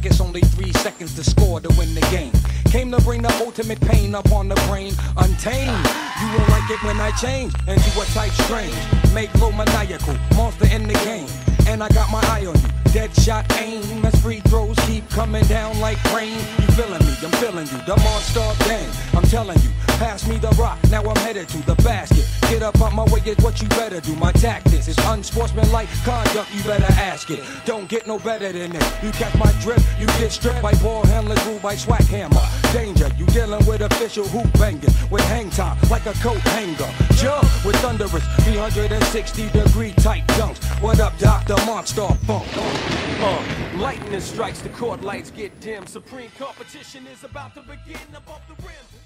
Like 0.00 0.10
it's 0.10 0.20
only 0.20 0.40
three 0.40 0.72
seconds 0.72 1.14
to 1.14 1.22
score 1.22 1.60
to 1.60 1.68
win 1.76 1.94
the 1.94 2.00
game. 2.10 2.32
Came 2.72 2.90
to 2.90 3.00
bring 3.02 3.20
the 3.20 3.32
ultimate 3.44 3.80
pain 3.80 4.14
up 4.14 4.32
on 4.32 4.48
the 4.48 4.54
brain, 4.68 4.94
untamed. 5.18 5.86
You 6.20 6.26
won't 6.38 6.48
like 6.48 6.70
it 6.70 6.82
when 6.84 6.98
I 7.00 7.10
change 7.20 7.52
and 7.68 7.76
into 7.76 8.00
a 8.00 8.04
type 8.06 8.32
strange. 8.32 8.74
Make 9.12 9.34
low 9.34 9.52
maniacal, 9.52 10.16
monster 10.36 10.68
in 10.68 10.84
the 10.84 10.94
game. 11.04 11.28
And 11.66 11.82
I 11.82 11.88
got 11.88 12.10
my 12.10 12.20
eye 12.32 12.46
on 12.46 12.54
you, 12.54 12.79
dead 12.92 13.14
shot 13.16 13.44
aim. 13.58 14.04
As 14.04 14.14
free 14.22 14.40
throws 14.40 14.76
keep 14.86 15.08
coming 15.10 15.44
down 15.44 15.78
like 15.80 16.02
rain. 16.12 16.38
You 16.60 16.66
feeling 16.74 17.04
me, 17.06 17.14
I'm 17.22 17.32
feeling 17.42 17.66
you, 17.66 17.78
the 17.86 17.96
monster 17.96 18.64
gang. 18.64 18.90
I'm 19.14 19.22
telling 19.24 19.58
you, 19.60 19.70
Pass 20.00 20.26
me 20.26 20.38
the 20.38 20.48
rock, 20.58 20.78
now 20.90 21.02
I'm 21.02 21.16
headed 21.16 21.46
to 21.50 21.58
the 21.66 21.74
basket. 21.82 22.26
Get 22.48 22.62
up 22.62 22.80
on 22.80 22.96
my 22.96 23.04
way 23.12 23.20
is 23.26 23.36
what 23.44 23.60
you 23.60 23.68
better 23.68 24.00
do. 24.00 24.16
My 24.16 24.32
tactics 24.32 24.88
is 24.88 24.96
unsportsmanlike 24.96 25.90
conduct, 26.06 26.54
you 26.54 26.62
better 26.62 26.90
ask 26.94 27.28
it. 27.28 27.44
Don't 27.66 27.86
get 27.86 28.06
no 28.06 28.18
better 28.18 28.50
than 28.50 28.70
this. 28.70 29.02
You 29.02 29.10
catch 29.10 29.34
my 29.36 29.52
drip, 29.60 29.78
you 29.98 30.06
get 30.06 30.32
stripped 30.32 30.62
by 30.62 30.72
ball 30.76 31.04
handlers, 31.04 31.44
ruled 31.44 31.60
by 31.60 31.76
swag 31.76 32.00
hammer. 32.04 32.40
Danger, 32.72 33.10
you 33.18 33.26
dealing 33.26 33.62
with 33.66 33.82
official 33.82 34.26
hoop 34.26 34.50
bangers 34.58 34.96
with 35.10 35.22
hang 35.24 35.50
time 35.50 35.76
like 35.90 36.06
a 36.06 36.14
coat 36.14 36.40
hanger. 36.56 36.90
Jump 37.16 37.44
with 37.62 37.76
thunderous 37.76 38.24
360 38.44 39.50
degree 39.50 39.92
tight 39.98 40.26
dunks. 40.28 40.64
What 40.80 40.98
up, 40.98 41.18
Dr. 41.18 41.56
Monster 41.66 42.08
Funk? 42.24 42.46
Uh, 43.22 43.78
lightning 43.78 44.20
strikes, 44.20 44.60
the 44.60 44.68
court 44.70 45.02
lights 45.02 45.30
get 45.30 45.58
dim. 45.60 45.86
Supreme 45.86 46.30
competition 46.38 47.06
is 47.06 47.24
about 47.24 47.54
to 47.54 47.60
begin 47.62 48.00
above 48.16 48.40
the 48.48 48.54
rim. 48.64 48.99